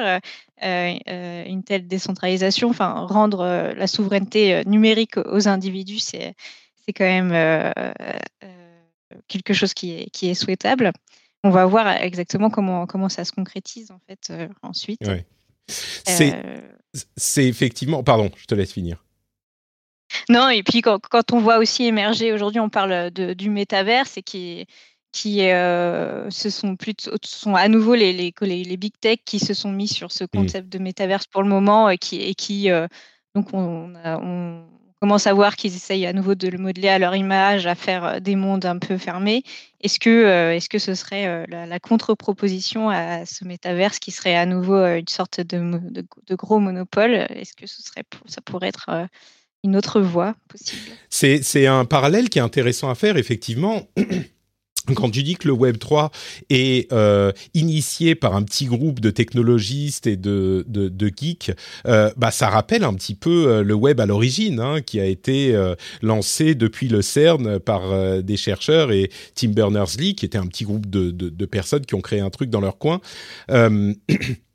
Euh, 0.64 1.44
une 1.46 1.64
telle 1.64 1.86
décentralisation, 1.86 2.70
enfin, 2.70 3.06
rendre 3.10 3.74
la 3.76 3.88
souveraineté 3.88 4.64
numérique 4.66 5.18
aux 5.18 5.48
individus, 5.50 6.00
c'est 6.00 6.34
quand 6.96 7.04
même 7.04 7.32
quelque 9.28 9.54
chose 9.54 9.74
qui 9.74 9.92
est, 9.92 10.10
qui 10.10 10.30
est 10.30 10.34
souhaitable. 10.34 10.94
On 11.44 11.52
va 11.52 11.66
voir 11.66 11.88
exactement 12.02 12.50
comment, 12.50 12.88
comment 12.88 13.10
ça 13.10 13.24
se 13.24 13.32
concrétise 13.32 13.92
en 13.92 14.00
fait 14.08 14.34
ensuite. 14.64 15.02
C'est 15.68 17.46
effectivement. 17.46 18.02
Pardon, 18.04 18.32
je 18.36 18.46
te 18.46 18.56
laisse 18.56 18.74
finir. 18.74 19.04
Non, 20.30 20.50
et 20.50 20.64
puis 20.64 20.82
quand, 20.82 21.00
quand 21.08 21.34
on 21.34 21.40
voit 21.40 21.60
aussi 21.60 21.84
émerger, 21.84 22.34
aujourd'hui 22.34 22.62
on 22.62 22.70
parle 22.70 23.12
de, 23.12 23.34
du 23.34 23.52
métaverse 23.52 24.18
et 24.18 24.24
qui 24.24 24.66
qui 25.18 25.50
euh, 25.50 26.30
ce 26.30 26.52
sont 26.52 26.76
plutôt 26.76 27.10
sont 27.24 27.56
à 27.56 27.68
nouveau 27.70 27.96
les, 27.96 28.14
les, 28.14 28.34
les, 28.42 28.78
big 28.78 28.94
tech 29.02 29.18
qui 29.26 29.40
se 29.40 29.56
sont 29.56 29.72
mis 29.72 29.88
sur 29.88 30.12
ce 30.12 30.26
concept 30.26 30.70
de 30.70 30.78
métaverse 30.78 31.26
pour 31.26 31.42
le 31.42 31.50
moment 31.50 31.90
et 31.90 31.98
qui, 31.98 32.22
et 32.22 32.36
qui 32.36 32.70
euh, 32.70 32.88
donc 33.34 33.48
on, 33.52 33.94
on, 34.06 34.64
commence 35.02 35.26
à 35.26 35.34
voir 35.34 35.56
qu'ils 35.56 35.76
essayent 35.76 36.06
à 36.06 36.14
nouveau 36.14 36.36
de 36.36 36.48
le 36.48 36.58
modeler 36.60 36.90
à 36.90 37.00
leur 37.00 37.16
image, 37.16 37.66
à 37.66 37.74
faire 37.74 38.06
euh, 38.06 38.20
des 38.20 38.36
mondes 38.36 38.66
un 38.66 38.78
peu 38.78 39.00
fermés. 39.00 39.42
Est-ce 39.82 40.00
que, 40.00 40.52
est-ce 40.54 40.70
que 40.70 40.78
ce 40.78 40.94
serait 40.94 41.46
la, 41.48 41.80
contre-proposition 41.80 42.90
à 42.90 43.26
ce 43.26 43.44
métaverse 43.44 43.98
qui 43.98 44.12
serait 44.12 44.36
à 44.36 44.46
nouveau 44.46 44.84
une 44.86 45.08
sorte 45.08 45.40
de, 45.40 45.80
de, 46.28 46.36
gros 46.36 46.60
monopole? 46.60 47.14
Est-ce 47.30 47.54
que 47.54 47.68
ce 47.68 47.84
serait, 47.84 48.04
ça 48.26 48.42
pourrait 48.42 48.70
être 48.70 49.08
une 49.64 49.76
autre 49.76 50.02
voie 50.02 50.36
possible? 50.48 50.92
C'est 51.10 51.68
un 51.68 51.86
parallèle 51.86 52.30
qui 52.30 52.40
est 52.40 52.42
intéressant 52.42 52.90
à 52.90 52.96
faire, 52.96 53.18
effectivement. 53.18 53.84
Quand 54.96 55.10
tu 55.10 55.24
dis 55.24 55.36
que 55.36 55.48
le 55.48 55.54
Web 55.54 55.78
3 55.78 56.12
est 56.50 56.92
euh, 56.94 57.32
initié 57.54 58.16
par 58.16 58.36
un 58.36 58.44
petit 58.44 58.66
groupe 58.66 59.00
de 59.00 59.10
technologistes 59.10 60.08
et 60.08 60.18
de, 60.18 60.66
de, 60.68 60.90
de 60.90 61.12
geeks, 61.16 61.52
euh, 61.88 62.12
bah 62.18 62.32
ça 62.32 62.50
rappelle 62.50 62.84
un 62.84 62.94
petit 62.94 63.16
peu 63.16 63.48
euh, 63.48 63.64
le 63.64 63.74
web 63.74 64.00
à 64.00 64.06
l'origine, 64.06 64.60
hein, 64.60 64.82
qui 64.82 65.00
a 65.00 65.06
été 65.06 65.56
euh, 65.56 65.76
lancé 66.02 66.56
depuis 66.56 66.88
le 66.88 67.02
CERN 67.02 67.60
par 67.60 67.92
euh, 67.92 68.22
des 68.22 68.38
chercheurs 68.38 68.92
et 68.92 69.10
Tim 69.36 69.50
Berners-Lee, 69.50 70.16
qui 70.16 70.26
était 70.26 70.38
un 70.38 70.48
petit 70.48 70.64
groupe 70.64 70.90
de, 70.90 71.12
de, 71.12 71.30
de, 71.30 71.46
personnes 71.46 71.86
qui 71.86 71.96
ont 71.96 72.02
créé 72.02 72.20
un 72.20 72.30
truc 72.30 72.50
dans 72.50 72.62
leur 72.62 72.78
coin. 72.78 73.02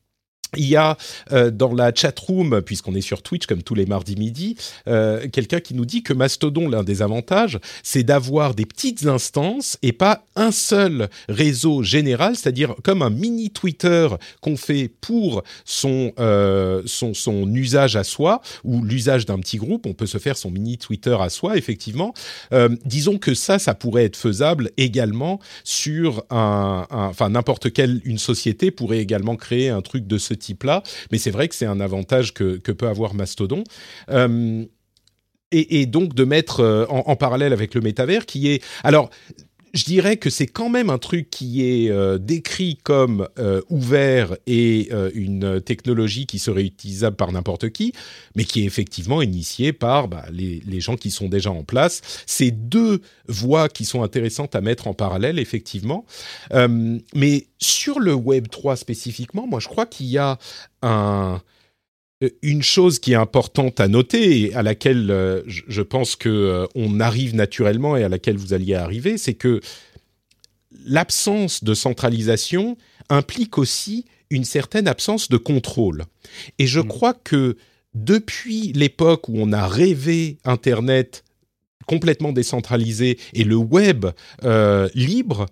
Il 0.57 0.67
y 0.67 0.77
a 0.77 0.99
euh, 1.33 1.51
dans 1.51 1.73
la 1.73 1.95
chat 1.95 2.19
room, 2.19 2.61
puisqu'on 2.61 2.95
est 2.95 3.01
sur 3.01 3.23
Twitch 3.23 3.47
comme 3.47 3.63
tous 3.63 3.75
les 3.75 3.87
mardis 3.87 4.17
midi, 4.17 4.57
euh, 4.87 5.27
quelqu'un 5.29 5.61
qui 5.61 5.75
nous 5.75 5.87
dit 5.87 6.03
que 6.03 6.13
Mastodon, 6.13 6.69
l'un 6.69 6.85
des 6.85 7.01
avantages, 7.01 7.59
c'est 7.83 8.03
d'avoir 8.03 8.55
des 8.55 8.67
petites 8.67 9.07
instances 9.07 9.79
et 9.83 9.93
pas 9.93 10.27
un 10.37 10.51
seul 10.51 11.09
réseau 11.29 11.83
général, 11.83 12.37
c'est-à-dire 12.37 12.75
comme 12.83 13.01
un 13.01 13.09
mini 13.09 13.51
Twitter 13.51 14.09
qu'on 14.43 14.57
fait 14.59 14.89
pour 15.01 15.43
son, 15.65 16.13
euh, 16.19 16.83
son, 16.85 17.15
son 17.15 17.53
usage 17.55 17.97
à 17.97 18.05
soi 18.05 18.43
ou 18.63 18.83
l'usage 18.85 19.25
d'un 19.25 19.39
petit 19.39 19.57
groupe. 19.57 19.87
On 19.87 19.95
peut 19.95 20.07
se 20.07 20.19
faire 20.19 20.37
son 20.37 20.51
mini 20.51 20.77
Twitter 20.77 21.17
à 21.19 21.31
soi, 21.31 21.57
effectivement. 21.57 22.13
Euh, 22.53 22.69
disons 22.85 23.17
que 23.17 23.33
ça, 23.33 23.59
ça 23.59 23.75
pourrait 23.75 24.05
être 24.05 24.17
faisable 24.17 24.71
également 24.77 25.41
sur 25.65 26.25
un, 26.31 26.87
enfin 26.91 27.31
n'importe 27.31 27.73
quelle 27.73 28.03
une 28.05 28.19
société 28.19 28.71
pourrait 28.71 28.99
également 28.99 29.37
créer 29.37 29.71
un 29.71 29.81
truc 29.81 30.07
de 30.07 30.19
ce 30.19 30.35
type-là. 30.43 30.83
Mais 31.11 31.19
c'est 31.19 31.31
vrai 31.31 31.49
que 31.49 31.55
c'est 31.55 31.67
un 31.67 31.81
avantage 31.81 32.35
que, 32.35 32.59
peut 32.59 32.89
avoir 32.89 33.15
Mastodon. 33.15 33.65
Euh, 34.11 34.65
et, 35.55 35.85
donc 35.87 36.15
de 36.15 36.25
mettre 36.25 36.61
euh, 36.61 36.87
en, 36.89 37.15
parallèle 37.15 37.53
avec 37.53 37.75
le 37.75 37.83
métavers 37.83 38.25
qui 38.25 38.49
est... 38.49 38.65
Alors, 38.85 39.11
je 39.73 39.85
dirais 39.85 40.17
que 40.17 40.31
c'est 40.31 40.47
quand 40.47 40.69
même 40.69 40.91
un 40.91 40.99
truc 40.99 41.31
qui 41.31 41.65
est 41.65 41.91
euh, 41.91 42.19
décrit 42.19 42.79
comme 42.83 43.29
ouvert 43.71 44.37
et 44.47 44.91
une 45.15 45.61
technologie 45.61 46.27
qui 46.27 46.39
serait 46.39 46.65
utilisable 46.65 47.17
par 47.17 47.33
n'importe 47.33 47.71
qui, 47.71 47.93
mais 48.37 48.45
qui 48.45 48.63
est 48.63 48.65
effectivement 48.65 49.23
initiée 49.23 49.73
par 49.73 50.09
bah, 50.09 50.25
les, 50.31 50.63
les, 50.67 50.81
gens 50.81 50.97
qui 50.97 51.11
sont 51.11 51.29
déjà 51.29 51.51
en 51.51 51.65
place. 51.65 52.01
C'est 52.27 52.51
deux 52.51 53.01
voies 53.29 53.69
qui 53.69 53.85
sont 53.85 54.03
intéressantes 54.03 54.55
à 54.55 54.61
mettre 54.61 54.87
en 54.87 54.95
parallèle, 54.95 55.39
effectivement. 55.39 56.05
mais 57.15 57.47
sur 57.59 58.01
le 58.01 58.15
Web 58.15 58.49
3 58.49 58.77
spécifiquement, 58.77 59.47
moi 59.47 59.61
je 59.61 59.69
crois 59.69 59.87
qu'il 59.87 60.07
y 60.07 60.19
a 60.19 60.39
un, 60.83 61.35
euh, 61.35 61.39
une 62.43 62.63
chose 62.63 62.99
qui 62.99 63.13
est 63.13 63.17
importante 63.17 63.81
à 63.81 63.89
noter 63.89 64.41
et 64.41 64.55
à 64.55 64.63
laquelle 64.63 65.11
euh, 65.11 65.43
je 65.47 65.83
pense 65.83 66.17
que 66.17 66.29
euh, 66.29 66.67
on 66.75 67.01
arrive 67.01 67.35
naturellement 67.35 67.97
et 67.97 68.05
à 68.05 68.09
laquelle 68.09 68.37
vous 68.37 68.53
alliez 68.53 68.75
arriver, 68.75 69.19
c'est 69.19 69.35
que 69.35 69.61
l'absence 70.85 71.65
de 71.65 71.75
centralisation 71.75 72.77
implique 73.09 73.59
aussi 73.59 74.05
une 74.31 74.45
certaine 74.45 74.89
absence 74.89 75.29
de 75.29 75.37
contrôle. 75.37 76.05
Et 76.59 76.67
je 76.67 76.81
mmh. 76.81 76.89
crois 76.89 77.15
que 77.15 77.57
depuis 77.95 78.73
l'époque 78.73 79.29
où 79.29 79.35
on 79.37 79.53
a 79.53 79.67
rêvé 79.67 80.39
Internet 80.45 81.25
complètement 81.87 82.33
décentralisé 82.33 83.19
et 83.35 83.45
le 83.45 83.57
web 83.57 84.07
libre, 84.95 85.47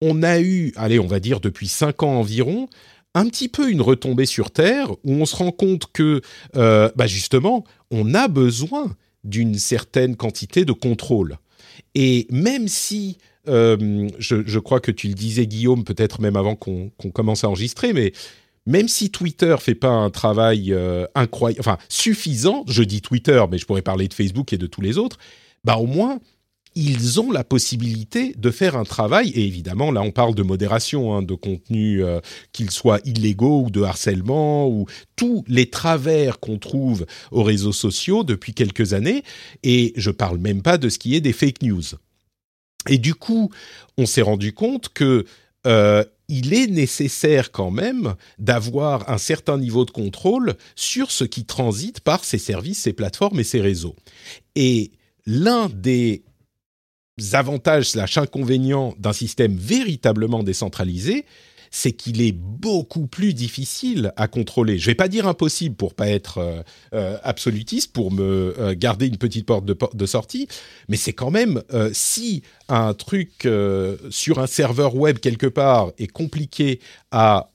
on 0.00 0.22
a 0.22 0.40
eu, 0.40 0.72
allez, 0.76 0.98
on 0.98 1.06
va 1.06 1.20
dire 1.20 1.40
depuis 1.40 1.68
cinq 1.68 2.02
ans 2.02 2.18
environ, 2.18 2.68
un 3.16 3.26
petit 3.28 3.48
peu 3.48 3.70
une 3.70 3.80
retombée 3.80 4.26
sur 4.26 4.50
Terre 4.50 4.92
où 5.02 5.12
on 5.12 5.24
se 5.24 5.34
rend 5.34 5.50
compte 5.50 5.86
que, 5.92 6.20
euh, 6.54 6.90
bah 6.96 7.06
justement, 7.06 7.64
on 7.90 8.12
a 8.12 8.28
besoin 8.28 8.94
d'une 9.24 9.54
certaine 9.54 10.16
quantité 10.16 10.66
de 10.66 10.72
contrôle. 10.72 11.38
Et 11.94 12.26
même 12.30 12.68
si, 12.68 13.16
euh, 13.48 14.08
je, 14.18 14.58
crois 14.58 14.80
que 14.80 14.90
tu 14.90 15.08
le 15.08 15.14
disais 15.14 15.46
Guillaume, 15.46 15.82
peut-être 15.82 16.20
même 16.20 16.36
avant 16.36 16.56
qu'on 16.56 16.90
commence 17.14 17.42
à 17.42 17.48
enregistrer, 17.48 17.94
mais 17.94 18.12
même 18.66 18.86
si 18.86 19.10
Twitter 19.10 19.56
fait 19.60 19.74
pas 19.74 19.88
un 19.88 20.10
travail 20.10 20.74
euh, 20.74 21.06
incroyable, 21.14 21.60
enfin 21.60 21.78
suffisant, 21.88 22.64
je 22.68 22.82
dis 22.82 23.00
Twitter, 23.00 23.42
mais 23.50 23.56
je 23.56 23.64
pourrais 23.64 23.82
parler 23.82 24.08
de 24.08 24.14
Facebook 24.14 24.52
et 24.52 24.58
de 24.58 24.66
tous 24.66 24.82
les 24.82 24.98
autres, 24.98 25.16
bah 25.64 25.78
au 25.78 25.86
moins 25.86 26.20
ils 26.76 27.20
ont 27.20 27.32
la 27.32 27.42
possibilité 27.42 28.34
de 28.36 28.50
faire 28.50 28.76
un 28.76 28.84
travail, 28.84 29.30
et 29.30 29.46
évidemment 29.46 29.90
là 29.90 30.02
on 30.02 30.10
parle 30.10 30.34
de 30.34 30.42
modération, 30.42 31.14
hein, 31.14 31.22
de 31.22 31.34
contenu 31.34 32.04
euh, 32.04 32.20
qu'ils 32.52 32.70
soient 32.70 33.00
illégaux 33.04 33.62
ou 33.62 33.70
de 33.70 33.82
harcèlement, 33.82 34.68
ou 34.68 34.86
tous 35.16 35.42
les 35.48 35.70
travers 35.70 36.38
qu'on 36.38 36.58
trouve 36.58 37.06
aux 37.32 37.42
réseaux 37.42 37.72
sociaux 37.72 38.24
depuis 38.24 38.52
quelques 38.52 38.92
années, 38.92 39.24
et 39.62 39.94
je 39.96 40.10
parle 40.10 40.36
même 40.38 40.60
pas 40.60 40.76
de 40.76 40.90
ce 40.90 40.98
qui 40.98 41.14
est 41.16 41.22
des 41.22 41.32
fake 41.32 41.62
news. 41.62 41.82
Et 42.88 42.98
du 42.98 43.14
coup, 43.14 43.50
on 43.96 44.04
s'est 44.04 44.22
rendu 44.22 44.52
compte 44.52 44.90
que 44.90 45.24
euh, 45.66 46.04
il 46.28 46.52
est 46.52 46.66
nécessaire 46.66 47.52
quand 47.52 47.70
même 47.70 48.14
d'avoir 48.38 49.08
un 49.10 49.18
certain 49.18 49.58
niveau 49.58 49.84
de 49.86 49.90
contrôle 49.90 50.54
sur 50.74 51.10
ce 51.10 51.24
qui 51.24 51.46
transite 51.46 52.00
par 52.00 52.22
ces 52.24 52.38
services, 52.38 52.80
ces 52.80 52.92
plateformes 52.92 53.40
et 53.40 53.44
ces 53.44 53.60
réseaux. 53.60 53.96
Et 54.54 54.92
l'un 55.24 55.68
des 55.68 56.22
avantages 57.32 57.90
slash 57.90 58.18
inconvénients 58.18 58.94
d'un 58.98 59.12
système 59.12 59.56
véritablement 59.56 60.42
décentralisé, 60.42 61.24
c'est 61.70 61.92
qu'il 61.92 62.20
est 62.22 62.32
beaucoup 62.32 63.06
plus 63.06 63.34
difficile 63.34 64.12
à 64.16 64.28
contrôler. 64.28 64.78
Je 64.78 64.86
vais 64.86 64.94
pas 64.94 65.08
dire 65.08 65.26
impossible 65.26 65.76
pour 65.76 65.94
pas 65.94 66.08
être 66.08 66.38
euh, 66.38 66.62
euh, 66.94 67.18
absolutiste, 67.22 67.92
pour 67.92 68.12
me 68.12 68.54
euh, 68.58 68.74
garder 68.76 69.06
une 69.06 69.18
petite 69.18 69.46
porte 69.46 69.64
de, 69.64 70.06
sortie, 70.06 70.46
mais 70.88 70.96
c'est 70.96 71.12
quand 71.12 71.30
même 71.30 71.62
si 71.92 72.42
un 72.68 72.94
truc 72.94 73.48
sur 74.10 74.38
un 74.38 74.46
serveur 74.46 74.94
web 74.94 75.18
quelque 75.18 75.46
part 75.46 75.90
est 75.98 76.06
compliqué 76.06 76.80
à 77.10 77.50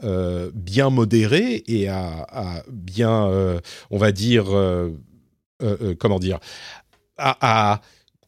bien 0.53 0.89
modérer 0.89 1.63
et 1.67 1.87
à, 1.87 2.63
bien, 2.69 3.59
on 3.89 3.97
va 3.97 4.11
dire, 4.11 4.45
comment 5.97 6.19
dire, 6.19 6.39
à 7.17 7.81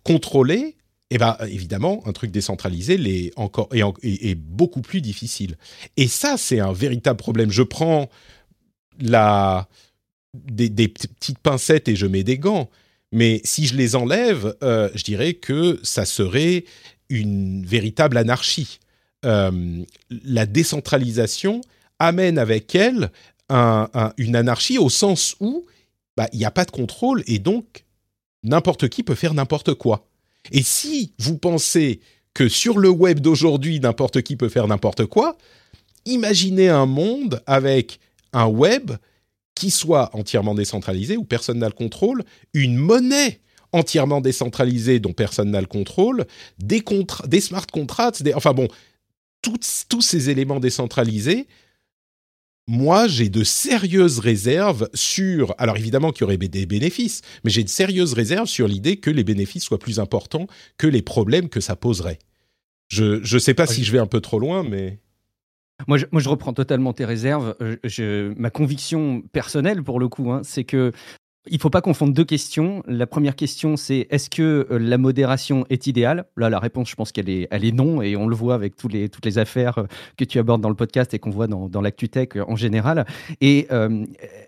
contrôler, 0.03 0.77
eh 1.15 1.19
bien, 1.19 1.37
évidemment, 1.47 2.01
un 2.07 2.11
truc 2.11 2.31
décentralisé 2.31 2.95
est, 2.95 3.31
encore, 3.35 3.69
est, 3.71 4.33
beaucoup 4.33 4.81
plus 4.81 4.99
difficile. 4.99 5.57
Et 5.95 6.07
ça, 6.07 6.37
c'est 6.37 6.59
un 6.59 6.73
véritable 6.73 7.17
problème. 7.17 7.51
Je 7.51 7.61
prends 7.61 8.09
la, 8.99 9.67
des, 10.33 10.87
petites 10.87 11.37
pincettes 11.37 11.87
et 11.87 11.95
je 11.95 12.07
mets 12.07 12.23
des 12.23 12.39
gants. 12.39 12.67
Mais 13.11 13.41
si 13.43 13.67
je 13.67 13.75
les 13.75 13.95
enlève, 13.95 14.55
euh, 14.63 14.89
je 14.95 15.03
dirais 15.03 15.35
que 15.35 15.79
ça 15.83 16.05
serait 16.05 16.65
une 17.09 17.63
véritable 17.63 18.17
anarchie. 18.17 18.79
Euh, 19.23 19.83
la 20.09 20.47
décentralisation 20.47 21.61
amène 21.99 22.39
avec 22.39 22.73
elle 22.73 23.11
une 23.49 24.35
anarchie 24.35 24.79
au 24.79 24.89
sens 24.89 25.35
où 25.39 25.67
bah, 26.17 26.27
il 26.33 26.39
n'y 26.39 26.45
a 26.45 26.49
pas 26.49 26.65
de 26.65 26.71
contrôle 26.71 27.23
et 27.27 27.37
donc 27.37 27.85
n'importe 28.41 28.89
qui 28.89 29.03
peut 29.03 29.13
faire 29.13 29.35
n'importe 29.35 29.75
quoi. 29.75 30.07
Et 30.51 30.63
si 30.63 31.13
vous 31.19 31.37
pensez 31.37 31.99
que 32.33 32.49
sur 32.49 32.79
le 32.79 32.89
web 32.89 33.19
d'aujourd'hui, 33.19 33.79
n'importe 33.79 34.21
qui 34.21 34.35
peut 34.35 34.49
faire 34.49 34.67
n'importe 34.67 35.05
quoi, 35.05 35.37
imaginez 36.05 36.69
un 36.69 36.85
monde 36.85 37.41
avec 37.45 37.99
un 38.33 38.47
web 38.47 38.91
qui 39.55 39.69
soit 39.69 40.09
entièrement 40.13 40.55
décentralisé, 40.55 41.15
où 41.15 41.23
personne 41.23 41.59
n'a 41.59 41.67
le 41.67 41.73
contrôle, 41.73 42.23
une 42.53 42.75
monnaie 42.75 43.39
entièrement 43.71 44.21
décentralisée 44.21 44.99
dont 44.99 45.13
personne 45.13 45.51
n'a 45.51 45.61
le 45.61 45.67
contrôle, 45.67 46.25
des, 46.59 46.83
smart 47.39 47.65
contracts, 47.71 48.21
des, 48.21 48.33
enfin 48.33 48.53
bon, 48.53 48.67
tous 49.41 50.01
ces 50.01 50.29
éléments 50.29 50.59
décentralisés, 50.59 51.47
moi, 52.67 53.07
j'ai 53.07 53.29
de 53.29 53.43
sérieuses 53.43 54.19
réserves 54.19 54.89
sur. 54.93 55.53
Alors 55.57 55.77
évidemment 55.77 56.11
qu'il 56.11 56.21
y 56.21 56.23
aurait 56.23 56.37
des 56.37 56.65
bénéfices, 56.65 57.21
mais 57.43 57.51
j'ai 57.51 57.63
de 57.63 57.69
sérieuses 57.69 58.13
réserves 58.13 58.47
sur 58.47 58.67
l'idée 58.67 58.97
que 58.97 59.09
les 59.09 59.23
bénéfices 59.23 59.63
soient 59.63 59.79
plus 59.79 59.99
importants 59.99 60.47
que 60.77 60.87
les 60.87 61.01
problèmes 61.01 61.49
que 61.49 61.59
ça 61.59 61.75
poserait. 61.75 62.19
Je 62.87 63.19
ne 63.33 63.39
sais 63.39 63.53
pas 63.53 63.65
si 63.65 63.83
je 63.83 63.91
vais 63.91 63.99
un 63.99 64.07
peu 64.07 64.21
trop 64.21 64.39
loin, 64.39 64.63
mais. 64.63 64.99
Moi 65.87 65.97
je, 65.97 66.05
moi, 66.11 66.21
je 66.21 66.29
reprends 66.29 66.53
totalement 66.53 66.93
tes 66.93 67.03
réserves. 67.03 67.55
Euh, 67.59 67.75
je, 67.83 68.33
ma 68.37 68.49
conviction 68.49 69.21
personnelle, 69.33 69.83
pour 69.83 69.99
le 69.99 70.07
coup, 70.07 70.31
hein, 70.31 70.41
c'est 70.43 70.63
que 70.63 70.93
il 71.47 71.55
ne 71.55 71.59
faut 71.59 71.69
pas 71.69 71.81
confondre 71.81 72.13
deux 72.13 72.23
questions. 72.23 72.83
La 72.87 73.05
première 73.05 73.35
question, 73.35 73.75
c'est 73.75 74.07
est-ce 74.09 74.29
que 74.29 74.67
euh, 74.71 74.77
la 74.77 74.97
modération 74.97 75.65
est 75.69 75.87
idéale? 75.87 76.25
Là, 76.37 76.49
la 76.49 76.59
réponse, 76.59 76.89
je 76.89 76.95
pense 76.95 77.11
qu'elle 77.11 77.29
est, 77.29 77.47
elle 77.51 77.65
est 77.65 77.71
non, 77.71 78.01
et 78.01 78.15
on 78.15 78.27
le 78.27 78.35
voit 78.35 78.55
avec 78.55 78.73
les, 78.89 79.09
toutes 79.09 79.25
les 79.25 79.37
affaires 79.37 79.77
euh, 79.77 79.83
que 80.17 80.23
tu 80.23 80.39
abordes 80.39 80.61
dans 80.61 80.69
le 80.69 80.75
podcast 80.75 81.13
et 81.13 81.19
qu'on 81.19 81.31
voit 81.31 81.47
dans, 81.47 81.67
dans 81.67 81.81
l'ActuTech 81.81 82.37
en 82.47 82.55
général. 82.55 83.05
Et 83.41 83.67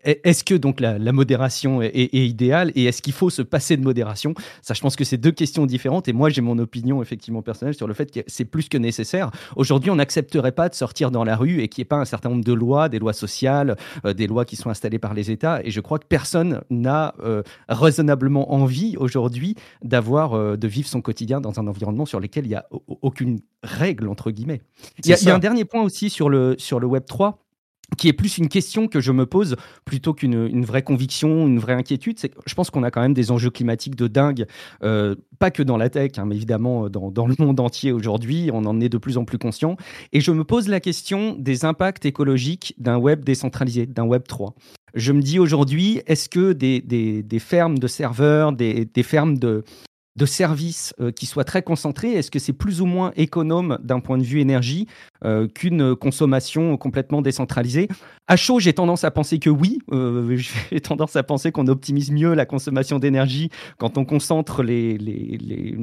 est-ce 0.03 0.43
que 0.43 0.55
donc 0.55 0.79
la, 0.79 0.97
modération 1.11 1.81
est, 1.81 2.13
idéale? 2.13 2.71
Et 2.75 2.85
est-ce 2.85 3.01
qu'il 3.01 3.13
faut 3.13 3.29
se 3.29 3.41
passer 3.41 3.77
de 3.77 3.83
modération? 3.83 4.33
Ça, 4.61 4.73
je 4.73 4.81
pense 4.81 4.95
que 4.95 5.03
c'est 5.03 5.17
deux 5.17 5.31
questions 5.31 5.65
différentes. 5.65 6.07
Et 6.07 6.13
moi, 6.13 6.29
j'ai 6.29 6.41
mon 6.41 6.57
opinion 6.59 7.01
effectivement 7.01 7.41
personnelle 7.41 7.75
sur 7.75 7.87
le 7.87 7.93
fait 7.93 8.11
que 8.11 8.21
c'est 8.27 8.45
plus 8.45 8.69
que 8.69 8.77
nécessaire. 8.77 9.31
Aujourd'hui, 9.55 9.91
on 9.91 9.95
n'accepterait 9.95 10.51
pas 10.51 10.69
de 10.69 10.75
sortir 10.75 11.11
dans 11.11 11.23
la 11.23 11.35
rue 11.35 11.61
et 11.61 11.67
qu'il 11.67 11.81
n'y 11.81 11.83
ait 11.83 11.85
pas 11.85 11.97
un 11.97 12.05
certain 12.05 12.29
nombre 12.29 12.43
de 12.43 12.53
lois, 12.53 12.89
des 12.89 12.99
lois 12.99 13.13
sociales, 13.13 13.75
euh, 14.05 14.13
des 14.13 14.27
lois 14.27 14.45
qui 14.45 14.55
sont 14.55 14.69
installées 14.69 14.99
par 14.99 15.13
les 15.13 15.31
États. 15.31 15.61
Et 15.63 15.71
je 15.71 15.81
crois 15.81 15.99
que 15.99 16.05
personne 16.07 16.61
n'a 16.85 17.13
euh, 17.19 17.43
raisonnablement 17.67 18.53
envie 18.53 18.95
aujourd'hui 18.97 19.55
d'avoir, 19.83 20.33
euh, 20.33 20.55
de 20.55 20.67
vivre 20.67 20.87
son 20.87 21.01
quotidien 21.01 21.41
dans 21.41 21.59
un 21.59 21.67
environnement 21.67 22.05
sur 22.05 22.19
lequel 22.19 22.45
il 22.45 22.49
n'y 22.49 22.55
a 22.55 22.65
aucune 23.01 23.39
règle, 23.63 24.07
entre 24.07 24.31
guillemets. 24.31 24.61
Il 25.03 25.09
y, 25.09 25.29
a 25.29 25.35
un 25.35 25.39
dernier 25.39 25.65
point 25.65 25.81
aussi 25.81 26.09
sur 26.09 26.29
le, 26.29 26.55
sur 26.57 26.79
le 26.79 26.87
Web 26.87 27.05
3 27.05 27.39
qui 27.97 28.07
est 28.07 28.13
plus 28.13 28.39
une 28.39 28.49
question 28.49 28.87
que 28.87 28.99
je 28.99 29.11
me 29.11 29.27
pose 29.27 29.57
plutôt 29.85 30.15
qu'une 30.15 30.47
une 30.51 30.65
vraie 30.65 30.81
conviction, 30.81 31.45
une 31.45 31.59
vraie 31.59 31.73
inquiétude. 31.73 32.17
C'est 32.17 32.31
je 32.45 32.55
pense 32.55 32.71
qu'on 32.71 32.81
a 32.81 32.89
quand 32.89 33.01
même 33.01 33.13
des 33.13 33.29
enjeux 33.31 33.51
climatiques 33.51 33.95
de 33.95 34.07
dingue, 34.07 34.47
euh, 34.83 35.15
pas 35.37 35.51
que 35.51 35.61
dans 35.61 35.77
la 35.77 35.89
tech, 35.89 36.13
hein, 36.17 36.25
mais 36.25 36.35
évidemment 36.35 36.89
dans, 36.89 37.11
dans, 37.11 37.27
le 37.27 37.35
monde 37.37 37.59
entier 37.59 37.91
aujourd'hui. 37.91 38.49
On 38.51 38.65
en 38.65 38.81
est 38.81 38.89
de 38.89 38.97
plus 38.97 39.17
en 39.17 39.23
plus 39.23 39.37
conscient. 39.37 39.77
Et 40.13 40.19
je 40.19 40.31
me 40.31 40.43
pose 40.43 40.67
la 40.67 40.79
question 40.79 41.35
des 41.37 41.63
impacts 41.63 42.05
écologiques 42.05 42.73
d'un 42.79 42.97
web 42.97 43.23
décentralisé, 43.23 43.85
d'un 43.85 44.05
web 44.05 44.23
3. 44.27 44.55
Je 44.95 45.11
me 45.11 45.21
dis 45.21 45.39
aujourd'hui, 45.39 46.01
est-ce 46.07 46.29
que 46.29 46.53
des, 46.53 47.39
fermes 47.39 47.77
de 47.77 47.87
serveurs, 47.87 48.53
des, 48.53 48.87
fermes 49.03 49.37
de, 49.37 49.63
services 50.25 50.93
euh, 51.01 51.11
qui 51.11 51.25
soient 51.25 51.43
très 51.43 51.61
concentrés 51.61 52.13
Est-ce 52.13 52.31
que 52.31 52.39
c'est 52.39 52.53
plus 52.53 52.81
ou 52.81 52.85
moins 52.85 53.11
économe 53.17 53.77
d'un 53.83 53.99
point 53.99 54.17
de 54.17 54.23
vue 54.23 54.39
énergie 54.39 54.87
euh, 55.25 55.47
qu'une 55.47 55.95
consommation 55.95 56.77
complètement 56.77 57.21
décentralisée 57.21 57.87
À 58.27 58.35
chaud, 58.35 58.59
j'ai 58.59 58.73
tendance 58.73 59.03
à 59.03 59.11
penser 59.11 59.39
que 59.39 59.49
oui. 59.49 59.79
Euh, 59.91 60.37
j'ai 60.71 60.81
tendance 60.81 61.15
à 61.15 61.23
penser 61.23 61.51
qu'on 61.51 61.67
optimise 61.67 62.11
mieux 62.11 62.33
la 62.33 62.45
consommation 62.45 62.99
d'énergie 62.99 63.49
quand 63.77 63.97
on 63.97 64.05
concentre 64.05 64.63
les, 64.63 64.97
les, 64.97 65.37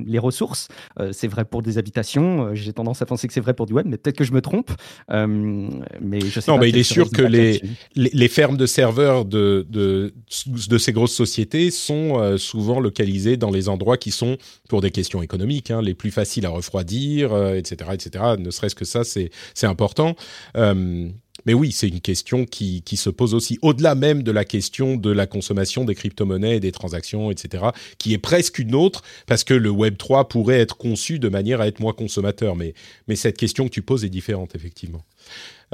les, 0.06 0.18
ressources. 0.18 0.68
c'est 1.10 1.26
vrai 1.26 1.44
pour 1.44 1.62
des 1.62 1.78
habitations. 1.78 2.54
j'ai 2.54 2.72
tendance 2.72 3.02
à 3.02 3.06
penser 3.06 3.26
que 3.26 3.34
c'est 3.34 3.40
vrai 3.40 3.54
pour 3.54 3.66
du 3.66 3.72
web, 3.72 3.86
mais 3.88 3.96
peut-être 3.96 4.16
que 4.16 4.24
je 4.24 4.32
me 4.32 4.40
trompe. 4.40 4.70
mais 5.10 6.20
je 6.20 6.40
sais 6.40 6.50
non, 6.50 6.58
mais 6.58 6.68
il 6.68 6.76
est 6.76 6.84
sûr 6.84 7.10
que 7.10 7.22
les, 7.22 7.60
les, 7.96 8.28
fermes 8.28 8.56
de 8.56 8.66
serveurs 8.66 9.24
de, 9.24 9.66
de, 9.68 10.14
de 10.46 10.78
ces 10.78 10.92
grosses 10.92 11.14
sociétés 11.14 11.70
sont 11.70 12.36
souvent 12.38 12.78
localisées 12.78 13.36
dans 13.36 13.50
les 13.50 13.68
endroits 13.68 13.96
qui 13.96 14.12
sont 14.12 14.36
pour 14.68 14.80
des 14.80 14.90
questions 14.90 15.22
économiques, 15.22 15.70
hein, 15.70 15.82
les 15.82 15.94
plus 15.94 16.10
faciles 16.10 16.46
à 16.46 16.50
refroidir, 16.50 17.32
etc., 17.54 17.90
euh, 17.90 17.94
etc. 17.94 18.24
Ne 18.38 18.50
serait-ce 18.50 18.74
que 18.74 18.84
ça, 18.84 19.04
c'est 19.04 19.30
important. 19.62 20.16
Euh, 20.56 21.08
mais 21.44 21.54
oui, 21.54 21.72
c'est 21.72 21.88
une 21.88 22.00
question 22.00 22.44
qui, 22.44 22.82
qui, 22.82 22.96
se 22.96 23.10
pose 23.10 23.34
aussi 23.34 23.58
au-delà 23.62 23.94
même 23.94 24.22
de 24.22 24.30
la 24.30 24.44
question 24.44 24.96
de 24.96 25.10
la 25.10 25.26
consommation 25.26 25.84
des 25.84 25.94
crypto-monnaies 25.94 26.56
et 26.56 26.60
des 26.60 26.72
transactions, 26.72 27.30
etc., 27.30 27.64
qui 27.98 28.12
est 28.12 28.18
presque 28.18 28.58
une 28.58 28.74
autre, 28.74 29.02
parce 29.26 29.42
que 29.42 29.54
le 29.54 29.70
Web 29.70 29.96
3 29.96 30.28
pourrait 30.28 30.60
être 30.60 30.76
conçu 30.76 31.18
de 31.18 31.28
manière 31.28 31.60
à 31.60 31.66
être 31.66 31.80
moins 31.80 31.94
consommateur. 31.94 32.54
Mais, 32.54 32.74
mais 33.08 33.16
cette 33.16 33.36
question 33.36 33.64
que 33.64 33.70
tu 33.70 33.82
poses 33.82 34.04
est 34.04 34.10
différente, 34.10 34.54
effectivement. 34.54 35.04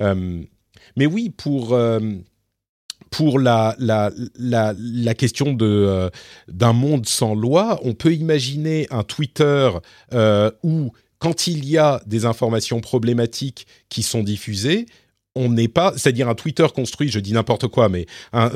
Euh, 0.01 0.43
mais 0.97 1.07
oui, 1.07 1.31
pour 1.31 1.77
pour 3.11 3.39
la, 3.39 3.75
la, 3.79 4.11
la, 4.39 5.15
question 5.15 5.57
euh, 5.61 6.11
d'un 6.49 6.73
monde 6.73 7.07
sans 7.07 7.35
loi, 7.35 7.79
on 7.83 7.95
peut 7.95 8.13
imaginer 8.13 8.87
un 8.91 9.03
Twitter 9.03 9.71
euh, 10.13 10.51
où, 10.63 10.93
quand 11.19 11.47
il 11.47 11.65
y 11.65 11.79
a 11.79 12.01
des 12.07 12.25
informations 12.25 12.81
problématiques 12.81 13.67
qui 13.89 14.03
sont 14.03 14.23
diffusées, 14.23 14.87
on 15.35 15.51
n'est 15.51 15.69
pas, 15.69 15.93
c'est-à-dire 15.97 16.29
un 16.29 16.35
Twitter 16.35 16.67
construit, 16.75 17.11
je 17.11 17.21
dis 17.21 17.33
n'importe 17.33 17.69
quoi, 17.69 17.89
mais 17.89 18.07
un 18.33 18.51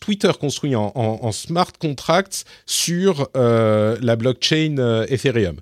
Twitter 0.00 0.30
construit 0.38 0.74
en, 0.76 1.32
smart 1.32 1.72
contracts 1.78 2.44
sur 2.66 3.28
euh, 3.36 3.96
la 4.02 4.16
blockchain 4.16 4.76
euh, 4.78 5.06
Ethereum. 5.08 5.60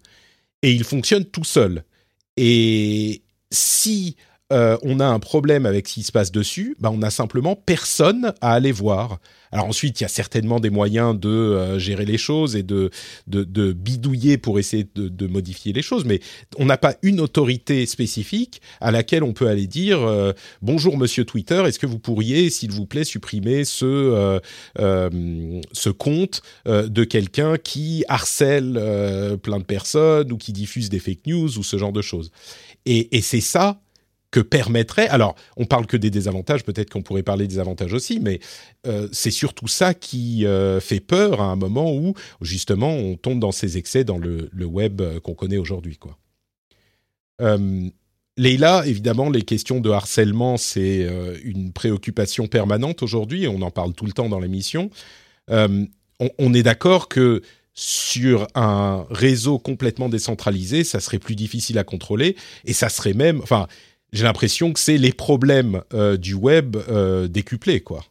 Et 0.62 0.72
il 0.72 0.84
fonctionne 0.84 1.24
tout 1.24 1.44
seul. 1.44 1.84
Et 2.36 3.22
si 3.52 4.16
euh, 4.52 4.76
on 4.82 5.00
a 5.00 5.06
un 5.06 5.20
problème 5.20 5.64
avec 5.64 5.88
ce 5.88 5.94
qui 5.94 6.02
se 6.02 6.12
passe 6.12 6.30
dessus, 6.30 6.76
bah, 6.78 6.90
on 6.92 7.00
a 7.00 7.08
simplement 7.08 7.56
personne 7.56 8.34
à 8.42 8.52
aller 8.52 8.72
voir. 8.72 9.18
Alors 9.52 9.66
ensuite, 9.66 10.00
il 10.00 10.02
y 10.02 10.06
a 10.06 10.08
certainement 10.08 10.60
des 10.60 10.68
moyens 10.68 11.18
de 11.18 11.30
euh, 11.30 11.78
gérer 11.78 12.04
les 12.04 12.18
choses 12.18 12.54
et 12.54 12.62
de, 12.62 12.90
bidouiller 13.26 14.36
pour 14.36 14.58
essayer 14.58 14.86
de, 14.94 15.26
modifier 15.26 15.72
les 15.72 15.80
choses, 15.80 16.04
mais 16.04 16.20
on 16.58 16.66
n'a 16.66 16.76
pas 16.76 16.94
une 17.02 17.20
autorité 17.20 17.86
spécifique 17.86 18.60
à 18.82 18.90
laquelle 18.90 19.22
on 19.22 19.32
peut 19.32 19.48
aller 19.48 19.66
dire 19.66 20.02
euh, 20.02 20.32
bonjour 20.60 20.98
Monsieur 20.98 21.24
Twitter, 21.24 21.62
est-ce 21.66 21.78
que 21.78 21.86
vous 21.86 21.98
pourriez, 21.98 22.50
s'il 22.50 22.70
vous 22.70 22.84
plaît, 22.84 23.04
supprimer 23.04 23.64
ce 23.64 24.40
compte 25.96 26.42
de 26.66 27.04
quelqu'un 27.04 27.56
qui 27.56 28.04
harcèle 28.08 29.38
plein 29.42 29.58
de 29.58 29.64
personnes 29.64 30.32
ou 30.32 30.36
qui 30.36 30.52
diffuse 30.52 30.90
des 30.90 30.98
fake 30.98 31.26
news 31.26 31.58
ou 31.58 31.62
ce 31.62 31.78
genre 31.78 31.92
de 31.92 32.02
choses? 32.02 32.30
Et 32.84 33.22
c'est 33.22 33.40
ça 33.40 33.80
que 34.34 34.40
permettrait. 34.40 35.06
Alors, 35.06 35.36
on 35.56 35.64
parle 35.64 35.86
que 35.86 35.96
des 35.96 36.10
désavantages, 36.10 36.64
peut-être 36.64 36.90
qu'on 36.90 37.02
pourrait 37.02 37.22
parler 37.22 37.46
des 37.46 37.60
avantages 37.60 37.92
aussi, 37.92 38.18
mais 38.18 38.40
euh, 38.84 39.06
c'est 39.12 39.30
surtout 39.30 39.68
ça 39.68 39.94
qui 39.94 40.44
euh, 40.44 40.80
fait 40.80 40.98
peur 40.98 41.40
à 41.40 41.44
un 41.44 41.54
moment 41.54 41.94
où, 41.94 42.14
justement, 42.40 42.92
on 42.92 43.14
tombe 43.14 43.38
dans 43.38 43.52
ces 43.52 43.78
excès 43.78 44.02
dans 44.02 44.18
le, 44.18 44.50
web 44.64 45.00
euh, 45.00 45.20
qu'on 45.20 45.34
connaît 45.34 45.56
aujourd'hui, 45.56 45.98
quoi. 45.98 46.18
Leïla, 48.36 48.82
évidemment, 48.86 49.30
les 49.30 49.42
questions 49.42 49.78
de 49.78 49.90
harcèlement, 49.90 50.56
c'est 50.56 51.08
une 51.44 51.72
préoccupation 51.72 52.48
permanente 52.48 53.02
aujourd'hui, 53.04 53.46
on 53.46 53.62
en 53.62 53.70
parle 53.70 53.92
tout 53.92 54.06
le 54.06 54.12
temps 54.12 54.28
dans 54.28 54.40
l'émission. 54.40 54.90
On, 55.48 55.86
on, 56.38 56.54
est 56.54 56.62
d'accord 56.62 57.08
que 57.08 57.42
sur 57.74 58.46
un 58.54 59.04
réseau 59.10 59.58
complètement 59.58 60.08
décentralisé, 60.08 60.84
ça 60.84 61.00
serait 61.00 61.18
plus 61.18 61.36
difficile 61.36 61.78
à 61.78 61.84
contrôler 61.84 62.36
et 62.64 62.72
ça 62.72 62.88
serait 62.88 63.14
même, 63.14 63.40
enfin, 63.42 63.66
j'ai 64.14 64.24
l'impression 64.24 64.72
que 64.72 64.78
c'est 64.78 64.96
les 64.96 65.12
problèmes 65.12 65.82
euh, 65.92 66.16
du 66.16 66.34
web 66.34 66.76
euh, 66.76 67.26
décuplés, 67.26 67.82
quoi. 67.82 68.04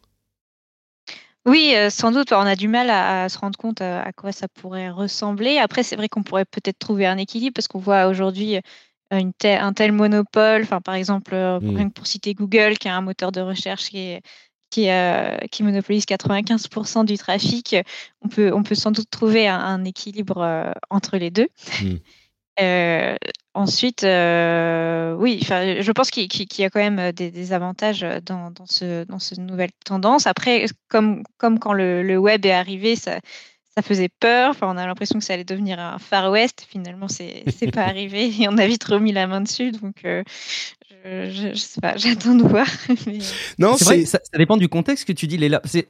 Oui, 1.46 1.72
euh, 1.74 1.90
sans 1.90 2.12
doute, 2.12 2.32
on 2.32 2.36
a 2.40 2.56
du 2.56 2.68
mal 2.68 2.90
à, 2.90 3.28
se 3.28 3.38
rendre 3.38 3.58
compte 3.58 3.80
à, 3.80 4.12
quoi 4.12 4.30
ça 4.30 4.46
pourrait 4.48 4.90
ressembler. 4.90 5.58
Après, 5.58 5.82
c'est 5.82 5.96
vrai 5.96 6.08
qu'on 6.08 6.22
pourrait 6.22 6.44
peut-être 6.44 6.78
trouver 6.78 7.06
un 7.06 7.16
équilibre 7.18 7.54
parce 7.54 7.68
qu'on 7.68 7.80
voit 7.80 8.06
aujourd'hui 8.06 8.60
un 9.10 9.72
tel 9.72 9.92
monopole. 9.92 10.62
Enfin, 10.62 10.80
par 10.80 10.94
exemple, 10.94 11.34
mmh. 11.34 11.90
pour 11.90 12.06
citer 12.06 12.34
Google, 12.34 12.78
qui 12.78 12.88
a 12.88 12.96
un 12.96 13.02
moteur 13.02 13.30
de 13.30 13.42
recherche 13.42 13.90
qui, 13.90 14.16
qui, 14.70 14.88
qui 15.50 15.62
monopolise 15.62 16.04
95% 16.04 17.04
du 17.04 17.18
trafic, 17.18 17.76
on 18.22 18.28
peut, 18.28 18.50
on 18.54 18.62
peut 18.62 18.74
sans 18.74 18.90
doute 18.90 19.10
trouver 19.10 19.46
un, 19.46 19.84
équilibre 19.84 20.72
entre 20.88 21.18
les 21.18 21.30
deux. 21.30 21.48
Mmh. 21.82 21.94
Euh, 22.60 23.16
ensuite, 23.54 24.04
euh, 24.04 25.14
oui, 25.14 25.40
je 25.42 25.92
pense 25.92 26.10
qu'il 26.10 26.28
y 26.58 26.64
a 26.64 26.70
quand 26.70 26.80
même 26.80 27.12
des, 27.12 27.52
avantages 27.52 28.06
dans, 28.24 28.52
ce, 28.66 29.04
dans 29.04 29.18
cette 29.18 29.38
nouvelle 29.38 29.70
tendance. 29.84 30.26
Après, 30.26 30.66
comme, 30.88 31.22
comme 31.38 31.58
quand 31.58 31.72
le, 31.72 32.16
web 32.18 32.44
est 32.44 32.52
arrivé, 32.52 32.96
ça, 32.96 33.20
ça 33.76 33.82
faisait 33.82 34.08
peur. 34.08 34.50
Enfin, 34.50 34.68
on 34.68 34.76
a 34.76 34.86
l'impression 34.86 35.18
que 35.18 35.24
ça 35.24 35.34
allait 35.34 35.44
devenir 35.44 35.78
un 35.78 35.98
Far 35.98 36.30
West. 36.30 36.66
Finalement, 36.68 37.08
c'est 37.08 37.44
c'est 37.50 37.70
pas 37.70 37.84
arrivé 37.86 38.32
et 38.40 38.48
on 38.48 38.58
a 38.58 38.66
vite 38.66 38.84
remis 38.84 39.12
la 39.12 39.26
main 39.26 39.40
dessus. 39.40 39.72
Donc, 39.72 40.04
euh, 40.04 40.22
je, 41.04 41.50
je, 41.52 41.58
sais 41.58 41.80
pas, 41.80 41.96
j'attends 41.98 42.34
de 42.34 42.42
voir. 42.42 42.66
Non, 43.58 43.76
c'est 43.76 43.84
vrai, 43.84 44.04
ça, 44.04 44.18
dépend 44.36 44.56
du 44.56 44.68
contexte 44.68 45.06
que 45.06 45.12
tu 45.12 45.26
dis. 45.26 45.38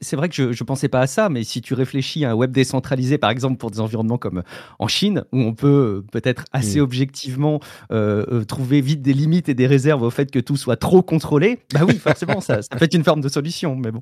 C'est 0.01 0.15
vrai 0.15 0.29
que 0.29 0.35
je, 0.35 0.51
je 0.51 0.63
pensais 0.63 0.87
pas 0.87 1.01
à 1.01 1.07
ça, 1.07 1.29
mais 1.29 1.43
si 1.43 1.61
tu 1.61 1.73
réfléchis 1.73 2.25
à 2.25 2.31
un 2.31 2.33
web 2.33 2.51
décentralisé, 2.51 3.17
par 3.17 3.29
exemple, 3.29 3.57
pour 3.57 3.71
des 3.71 3.79
environnements 3.79 4.17
comme 4.17 4.43
en 4.79 4.87
Chine, 4.87 5.23
où 5.31 5.39
on 5.39 5.53
peut 5.53 6.03
peut-être 6.11 6.45
assez 6.51 6.79
mm. 6.79 6.83
objectivement 6.83 7.59
euh, 7.91 8.43
trouver 8.45 8.81
vite 8.81 9.01
des 9.01 9.13
limites 9.13 9.49
et 9.49 9.53
des 9.53 9.67
réserves 9.67 10.03
au 10.03 10.09
fait 10.09 10.31
que 10.31 10.39
tout 10.39 10.57
soit 10.57 10.77
trop 10.77 11.01
contrôlé, 11.01 11.59
bah 11.73 11.81
oui, 11.87 11.97
forcément, 11.97 12.41
ça, 12.41 12.61
ça 12.61 12.75
peut 12.75 12.85
être 12.85 12.93
une 12.93 13.03
forme 13.03 13.21
de 13.21 13.29
solution, 13.29 13.75
mais 13.75 13.91
bon. 13.91 14.01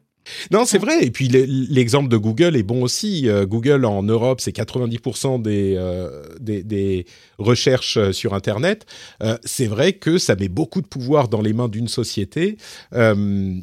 Non, 0.52 0.66
c'est 0.66 0.78
vrai. 0.78 1.04
Et 1.04 1.12
puis 1.12 1.28
l'exemple 1.28 2.10
de 2.10 2.18
Google 2.18 2.56
est 2.56 2.63
bon 2.63 2.82
aussi. 2.82 3.28
Google 3.44 3.86
en 3.86 4.04
Europe, 4.04 4.39
c'est 4.39 4.56
90% 4.56 5.42
des, 5.42 5.76
euh, 5.78 6.24
des, 6.39 6.63
des, 6.63 7.06
recherches 7.44 8.12
sur 8.12 8.34
Internet. 8.34 8.86
Euh, 9.22 9.38
c'est 9.44 9.68
vrai 9.68 9.94
que 9.94 10.18
ça 10.18 10.36
met 10.36 10.50
beaucoup 10.50 10.82
de 10.82 10.88
pouvoir 10.88 11.28
dans 11.28 11.42
les 11.42 11.54
mains 11.54 11.70
d'une 11.70 11.88
société. 11.88 12.58
Euh, 12.94 13.56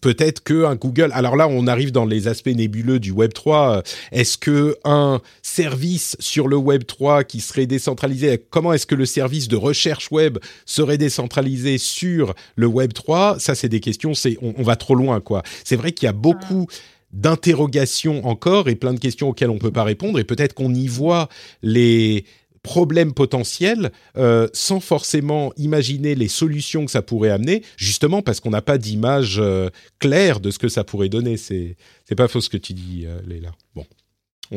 peut-être 0.00 0.42
que 0.42 0.64
un 0.64 0.76
Google. 0.76 1.10
Alors 1.12 1.36
là, 1.36 1.48
on 1.48 1.66
arrive 1.66 1.92
dans 1.92 2.04
les 2.04 2.28
aspects 2.28 2.48
nébuleux 2.48 2.98
du 2.98 3.10
Web 3.10 3.32
3. 3.32 3.82
Est-ce 4.12 4.38
que 4.38 4.76
un 4.84 5.20
service 5.42 6.16
sur 6.20 6.48
le 6.48 6.56
Web 6.56 6.84
3 6.86 7.24
qui 7.24 7.40
serait 7.40 7.66
décentralisé, 7.66 8.44
comment 8.50 8.72
est-ce 8.72 8.86
que 8.86 8.94
le 8.94 9.06
service 9.06 9.48
de 9.48 9.56
recherche 9.56 10.10
web 10.10 10.38
serait 10.66 10.98
décentralisé 10.98 11.78
sur 11.78 12.34
le 12.56 12.66
Web 12.66 12.92
3 12.92 13.38
Ça, 13.38 13.54
c'est 13.54 13.68
des 13.68 13.80
questions. 13.80 14.14
C'est 14.14 14.36
on, 14.42 14.62
va 14.62 14.76
trop 14.76 14.94
loin, 14.94 15.20
quoi. 15.20 15.42
C'est 15.64 15.76
vrai 15.76 15.92
qu'il 15.92 16.06
y 16.06 16.10
a 16.10 16.12
beaucoup 16.12 16.66
d'interrogations 17.12 18.26
encore 18.26 18.68
et 18.68 18.74
plein 18.74 18.92
de 18.92 19.00
questions 19.00 19.30
auxquelles 19.30 19.50
on 19.50 19.58
peut 19.58 19.72
pas 19.72 19.84
répondre. 19.84 20.18
Et 20.18 20.24
peut-être 20.24 20.52
qu'on 20.52 20.74
y 20.74 20.86
voit 20.86 21.28
les 21.62 22.24
problèmes 22.68 23.14
potentiels 23.14 23.92
euh, 24.18 24.46
sans 24.52 24.78
forcément 24.78 25.54
imaginer 25.56 26.14
les 26.14 26.28
solutions 26.28 26.84
que 26.84 26.90
ça 26.90 27.00
pourrait 27.00 27.30
amener, 27.30 27.62
justement 27.78 28.20
parce 28.20 28.40
qu'on 28.40 28.50
n'a 28.50 28.60
pas 28.60 28.76
d'image 28.76 29.38
euh, 29.38 29.70
claire 29.98 30.38
de 30.38 30.50
ce 30.50 30.58
que 30.58 30.68
ça 30.68 30.84
pourrait 30.84 31.08
donner. 31.08 31.38
C'est 31.38 31.76
c'est 32.04 32.14
pas 32.14 32.28
faux 32.28 32.42
ce 32.42 32.50
que 32.50 32.58
tu 32.58 32.74
dis, 32.74 33.04
euh, 33.06 33.20
Léla. 33.26 33.52
Bon, 33.74 33.86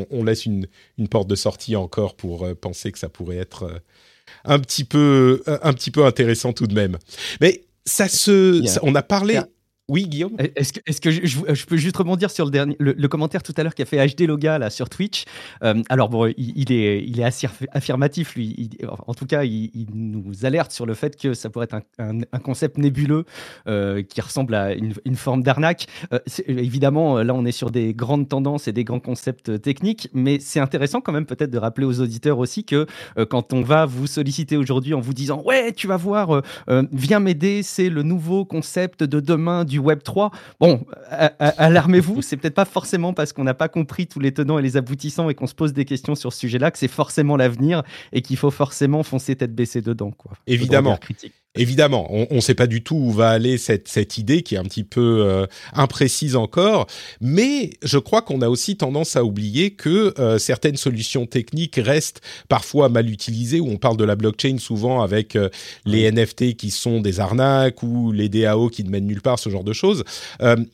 on, 0.10 0.26
laisse 0.26 0.45
une, 0.45 0.67
une, 0.97 1.08
porte 1.08 1.30
de 1.30 1.36
sortie 1.36 1.78
encore 1.78 2.15
pour 2.15 2.45
penser 2.58 2.91
que 2.91 3.00
ça 3.00 3.08
pourrait 3.08 3.38
être 3.38 3.82
un 4.43 4.60
petit 4.60 4.84
peu 4.84 5.41
un 5.47 5.71
petit 5.71 5.91
peu 5.91 6.06
intéressant 6.06 6.52
tout 6.52 6.67
de 6.67 6.76
même. 6.76 6.97
Mais 7.39 7.63
ça 7.86 8.10
se, 8.10 8.62
on 8.82 8.93
a 8.93 9.04
parlé. 9.04 9.39
Oui, 9.91 10.08
Guillaume. 10.08 10.38
Est-ce 10.56 11.01
que, 11.01 11.12
je, 11.12 11.65
peux 11.65 11.75
juste 11.75 11.97
rebondir 11.97 12.32
sur 12.32 12.45
le, 12.45 12.51
dernier, 12.51 12.77
le, 12.80 13.08
commentaire 13.10 13.43
tout 13.43 13.51
à 13.58 13.63
l'heure 13.63 13.75
qu'a 13.75 13.84
fait 13.84 13.97
HD 14.08 14.21
Loga 14.21 14.58
là, 14.58 14.69
sur 14.69 14.88
Twitch 14.88 15.25
euh, 15.63 15.84
Alors, 15.89 16.08
bon, 16.08 16.32
il, 16.38 16.71
est, 16.71 17.21
assez 17.21 17.49
affirmatif, 17.73 18.36
lui. 18.36 18.69
en 19.06 19.13
tout 19.13 19.25
cas, 19.25 19.43
il, 19.43 19.88
nous 19.93 20.45
alerte 20.45 20.71
sur 20.71 20.86
le 20.86 20.93
fait 20.93 21.19
que 21.19 21.34
ça 21.34 21.49
pourrait 21.49 21.67
être 21.69 21.82
un, 21.99 22.21
concept 22.39 22.77
nébuleux 22.77 23.25
euh, 23.67 24.01
qui 24.01 24.21
ressemble 24.21 24.56
à 24.56 24.73
une, 24.73 24.93
une 25.04 25.17
forme 25.17 25.43
d'arnaque. 25.43 25.88
Euh, 26.13 26.19
évidemment, 26.47 27.21
là, 27.21 27.34
on 27.34 27.43
est 27.43 27.51
sur 27.51 27.69
des 27.69 27.93
grandes 27.93 28.30
tendances 28.30 28.69
et 28.69 28.71
des 28.71 28.86
grands 28.86 29.01
concepts 29.01 29.62
techniques, 29.62 30.08
mais 30.13 30.39
c'est 30.39 30.62
intéressant 30.62 31.01
quand 31.01 31.12
même 31.12 31.25
peut-être 31.25 31.51
de 31.51 31.58
rappeler 31.58 31.86
aux 31.86 31.99
auditeurs 31.99 32.39
aussi 32.39 32.63
que 32.63 32.88
quand 33.30 33.51
on 33.51 33.62
va 33.62 33.86
vous 33.86 34.08
solliciter 34.08 34.56
aujourd'hui 34.56 34.93
en 34.93 35.01
vous 35.01 35.13
disant 35.13 35.43
Ouais, 35.43 35.73
tu 35.73 35.88
vas 35.88 35.97
voir, 35.97 36.41
viens 36.93 37.19
m'aider, 37.19 37.62
c'est 37.62 37.89
le 37.89 38.04
nouveau 38.04 38.45
concept 38.45 39.04
de 39.04 39.19
demain 39.19 39.65
du 39.65 39.81
Web 39.82 40.04
3. 40.04 40.32
Bon, 40.60 40.86
alarmez-vous, 41.10 42.22
c'est 42.22 42.38
peut-être 42.38 42.56
pas 42.56 42.65
forcément 42.65 43.13
parce 43.13 43.34
qu'on 43.34 43.44
n'a 43.44 43.54
pas 43.54 43.67
compris 43.67 44.08
tous 44.08 44.20
les 44.20 44.34
tenants 44.34 44.60
et 44.60 44.62
les 44.62 44.78
aboutissants 44.78 45.30
et 45.30 45.36
qu'on 45.36 45.48
se 45.48 45.56
pose 45.56 45.74
des 45.74 45.86
questions 45.86 46.15
sur 46.15 46.32
ce 46.32 46.39
sujet-là 46.39 46.72
que 46.72 46.78
c'est 46.78 46.88
forcément 46.88 47.38
l'avenir 47.38 47.84
et 48.13 48.22
qu'il 48.22 48.38
faut 48.38 48.52
forcément 48.52 49.04
foncer 49.04 49.36
tête 49.36 49.54
baissée 49.54 49.82
dedans. 49.82 50.12
Quoi. 50.12 50.32
Évidemment. 50.48 50.98
Évidemment, 51.56 52.08
on 52.10 52.36
ne 52.36 52.40
sait 52.40 52.56
pas 52.56 52.66
du 52.66 52.82
tout 52.82 52.96
où 52.96 53.12
va 53.12 53.30
aller 53.30 53.58
cette, 53.58 53.90
cette 53.90 54.18
idée 54.18 54.42
qui 54.42 54.56
est 54.56 54.58
un 54.58 54.64
petit 54.64 54.86
peu 54.86 55.26
euh, 55.28 55.48
imprécise 55.74 56.38
encore, 56.38 56.88
mais 57.20 57.72
je 57.84 57.98
crois 57.98 58.22
qu'on 58.22 58.42
a 58.42 58.48
aussi 58.48 58.78
tendance 58.78 59.18
à 59.18 59.26
oublier 59.26 59.72
que 59.72 60.14
euh, 60.18 60.40
certaines 60.40 60.78
solutions 60.78 61.26
techniques 61.26 61.78
restent 61.84 62.22
parfois 62.48 62.88
mal 62.88 63.10
utilisées, 63.10 63.60
où 63.60 63.68
on 63.68 63.76
parle 63.76 63.98
de 63.98 64.06
la 64.06 64.16
blockchain 64.16 64.60
souvent 64.60 65.02
avec 65.02 65.36
euh, 65.36 65.50
les 65.84 66.10
NFT 66.10 66.56
qui 66.56 66.72
sont 66.72 67.02
des 67.02 67.20
arnaques 67.20 67.84
ou 67.84 68.14
les 68.14 68.30
DAO 68.30 68.70
qui 68.70 68.86
ne 68.86 68.90
mènent 68.90 69.08
nulle 69.08 69.22
part, 69.22 69.38
ce 69.38 69.50
genre 69.50 69.66
de 69.66 69.74
choses. 69.74 70.06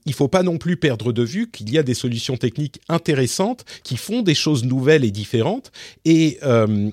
il 0.05 0.13
faut 0.13 0.27
pas 0.27 0.43
non 0.43 0.59
plus 0.59 0.77
perdre 0.77 1.11
de 1.11 1.23
vue 1.23 1.49
qu'il 1.49 1.71
y 1.71 1.79
a 1.79 1.83
des 1.83 1.95
solutions 1.95 2.37
techniques 2.37 2.81
intéressantes 2.87 3.65
qui 3.81 3.97
font 3.97 4.21
des 4.21 4.35
choses 4.35 4.63
nouvelles 4.63 5.05
et 5.05 5.11
différentes, 5.11 5.71
et 6.05 6.39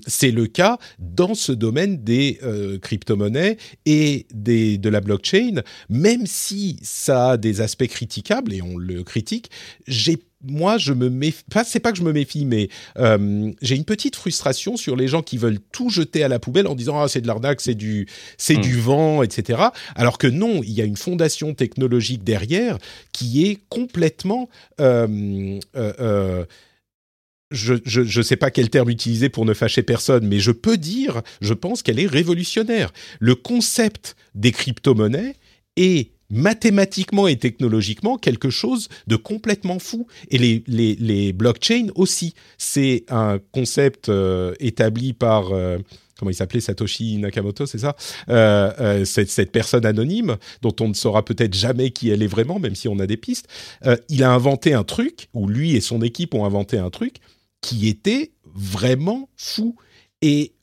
c'est 0.07 0.31
le 0.31 0.47
cas 0.47 0.79
dans 0.97 1.35
ce 1.35 1.51
domaine 1.51 2.03
des 2.03 2.39
crypto-monnaies 2.81 3.57
et 3.85 4.25
des, 4.33 4.77
de 4.77 4.89
la 4.89 5.01
blockchain, 5.01 5.61
même 5.89 6.25
si 6.25 6.79
ça 6.81 7.31
a 7.31 7.37
des 7.37 7.61
aspects 7.61 7.87
critiquables 7.87 8.53
et 8.53 8.61
on 8.61 8.77
le 8.77 9.03
critique, 9.03 9.49
j'ai 9.87 10.19
moi, 10.47 10.77
je 10.77 10.93
me 10.93 11.09
méfie. 11.09 11.43
Enfin, 11.51 11.63
c'est 11.65 11.79
pas 11.79 11.91
que 11.91 11.97
je 11.97 12.03
me 12.03 12.13
méfie, 12.13 12.45
mais 12.45 12.69
euh, 12.97 13.51
j'ai 13.61 13.75
une 13.75 13.85
petite 13.85 14.15
frustration 14.15 14.77
sur 14.77 14.95
les 14.95 15.07
gens 15.07 15.21
qui 15.21 15.37
veulent 15.37 15.59
tout 15.71 15.89
jeter 15.89 16.23
à 16.23 16.27
la 16.27 16.39
poubelle 16.39 16.67
en 16.67 16.75
disant 16.75 16.99
ah 16.99 17.07
c'est 17.07 17.21
de 17.21 17.27
l'arnaque, 17.27 17.61
c'est 17.61 17.75
du 17.75 18.07
c'est 18.37 18.57
du 18.57 18.75
hmm. 18.75 18.79
vent, 18.79 19.23
etc. 19.23 19.63
Alors 19.95 20.17
que 20.17 20.27
non, 20.27 20.61
il 20.63 20.71
y 20.71 20.81
a 20.81 20.85
une 20.85 20.97
fondation 20.97 21.53
technologique 21.53 22.23
derrière 22.23 22.77
qui 23.11 23.47
est 23.47 23.59
complètement 23.69 24.49
euh, 24.79 25.59
euh, 25.75 26.45
je 27.51 28.17
ne 28.17 28.23
sais 28.23 28.35
pas 28.35 28.51
quel 28.51 28.69
terme 28.69 28.89
utiliser 28.89 29.29
pour 29.29 29.45
ne 29.45 29.53
fâcher 29.53 29.83
personne, 29.83 30.27
mais 30.27 30.39
je 30.39 30.51
peux 30.51 30.77
dire, 30.77 31.21
je 31.41 31.53
pense 31.53 31.83
qu'elle 31.83 31.99
est 31.99 32.07
révolutionnaire. 32.07 32.91
Le 33.19 33.35
concept 33.35 34.15
des 34.33 34.51
crypto-monnaies 34.51 35.35
est 35.77 36.11
mathématiquement 36.29 37.27
et 37.27 37.37
technologiquement 37.37 38.17
quelque 38.17 38.49
chose 38.49 38.89
de 39.07 39.15
complètement 39.15 39.79
fou. 39.79 40.07
Et 40.29 40.37
les, 40.37 41.33
blockchains 41.33 41.87
aussi. 41.95 42.33
C'est 42.57 43.05
un 43.09 43.39
concept 43.51 44.09
euh, 44.09 44.53
établi 44.59 45.13
par... 45.13 45.51
Euh, 45.51 45.77
comment 46.17 46.31
il 46.31 46.35
s'appelait 46.35 46.61
Satoshi 46.61 47.17
Nakamoto, 47.17 47.65
c'est 47.65 47.77
ça? 47.77 47.95
Euh, 48.29 49.05
cette, 49.05 49.51
personne 49.51 49.85
anonyme 49.85 50.37
dont 50.61 50.75
on 50.79 50.87
ne 50.87 50.93
saura 50.93 51.23
peut-être 51.25 51.53
jamais 51.53 51.91
qui 51.91 52.09
elle 52.09 52.23
est 52.23 52.27
vraiment, 52.27 52.57
même 52.57 52.75
si 52.75 52.87
on 52.87 52.99
a 52.99 53.05
des 53.05 53.17
pistes. 53.17 53.47
il 54.09 54.23
a 54.23 54.31
inventé 54.31 54.73
un 54.73 54.83
truc, 54.83 55.27
ou 55.33 55.47
lui 55.47 55.75
et 55.75 55.81
son 55.81 56.01
équipe 56.01 56.33
ont 56.33 56.45
inventé 56.45 56.77
un 56.77 56.89
truc 56.89 57.17
qui 57.65 57.87
était 57.87 58.31
vraiment 58.53 59.27
fou. 59.35 59.75
Et 60.21 60.53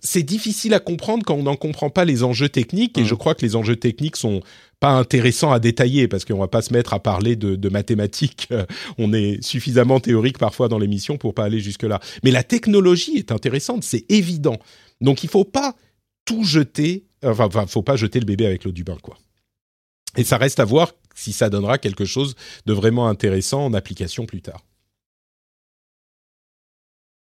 c'est 0.00 0.22
difficile 0.22 0.74
à 0.74 0.80
comprendre 0.80 1.24
quand 1.24 1.34
on 1.34 1.42
n'en 1.42 1.56
comprend 1.56 1.90
pas 1.90 2.04
les 2.04 2.22
enjeux 2.22 2.48
techniques. 2.48 2.96
Et 2.98 3.02
mmh. 3.02 3.06
je 3.06 3.14
crois 3.16 3.34
que 3.34 3.44
les 3.44 3.56
enjeux 3.56 3.74
techniques 3.74 4.14
sont 4.14 4.42
pas 4.78 4.92
intéressants 4.92 5.50
à 5.50 5.58
détailler 5.58 6.06
parce 6.06 6.24
qu'on 6.24 6.38
va 6.38 6.46
pas 6.46 6.62
se 6.62 6.72
mettre 6.72 6.94
à 6.94 7.00
parler 7.00 7.34
de, 7.34 7.68
mathématiques. 7.68 8.48
on 8.98 9.12
est 9.12 9.42
suffisamment 9.42 9.98
théorique 9.98 10.38
parfois 10.38 10.68
dans 10.68 10.78
l'émission 10.78 11.18
pour 11.18 11.34
pas 11.34 11.44
aller 11.44 11.58
jusque 11.58 11.82
là. 11.82 11.98
Mais 12.22 12.30
la 12.30 12.44
technologie 12.44 13.16
est 13.16 13.32
intéressante, 13.32 13.82
c'est 13.82 14.08
évident. 14.08 14.58
Donc 15.00 15.24
il 15.24 15.28
faut 15.28 15.44
pas 15.44 15.74
tout 16.26 16.44
jeter. 16.44 17.06
Enfin, 17.24 17.48
il 17.52 17.68
faut 17.68 17.82
pas 17.82 17.96
jeter 17.96 18.20
le 18.20 18.26
bébé 18.26 18.46
avec 18.46 18.62
l'eau 18.62 18.72
du 18.72 18.84
bain, 18.84 18.98
quoi. 19.02 19.18
Et 20.16 20.22
ça 20.22 20.36
reste 20.36 20.60
à 20.60 20.64
voir 20.64 20.92
si 21.16 21.32
ça 21.32 21.50
donnera 21.50 21.78
quelque 21.78 22.04
chose 22.04 22.36
de 22.66 22.72
vraiment 22.72 23.08
intéressant 23.08 23.64
en 23.64 23.74
application 23.74 24.26
plus 24.26 24.42
tard. 24.42 24.62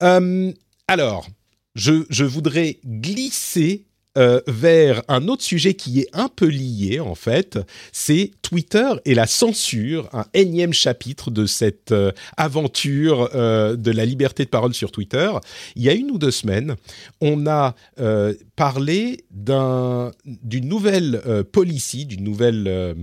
Euh, 0.03 0.51
alors, 0.87 1.27
je, 1.75 2.23
voudrais 2.23 2.79
glisser 2.85 3.85
euh, 4.17 4.41
vers 4.47 5.03
un 5.07 5.27
autre 5.27 5.43
sujet 5.43 5.75
qui 5.75 5.99
est 5.99 6.09
un 6.13 6.27
peu 6.27 6.47
lié 6.47 6.99
en 6.99 7.13
fait, 7.13 7.59
c'est 7.91 8.31
Twitter 8.41 8.89
et 9.05 9.13
la 9.13 9.27
censure, 9.27 10.09
un 10.11 10.25
énième 10.33 10.73
chapitre 10.73 11.29
de 11.29 11.45
cette 11.45 11.91
euh, 11.91 12.11
aventure 12.35 13.29
de 13.29 13.91
la 13.91 14.05
liberté 14.05 14.45
de 14.45 14.49
parole 14.49 14.73
sur 14.73 14.91
Twitter. 14.91 15.31
Il 15.75 15.83
y 15.83 15.89
a 15.89 15.93
une 15.93 16.09
ou 16.09 16.17
deux 16.17 16.31
semaines, 16.31 16.75
on 17.21 17.45
a 17.45 17.75
parlé 18.55 19.25
d'une 19.31 20.67
nouvelle 20.67 21.43
policy, 21.51 22.05
d'une 22.05 22.23
nouvelle 22.23 22.95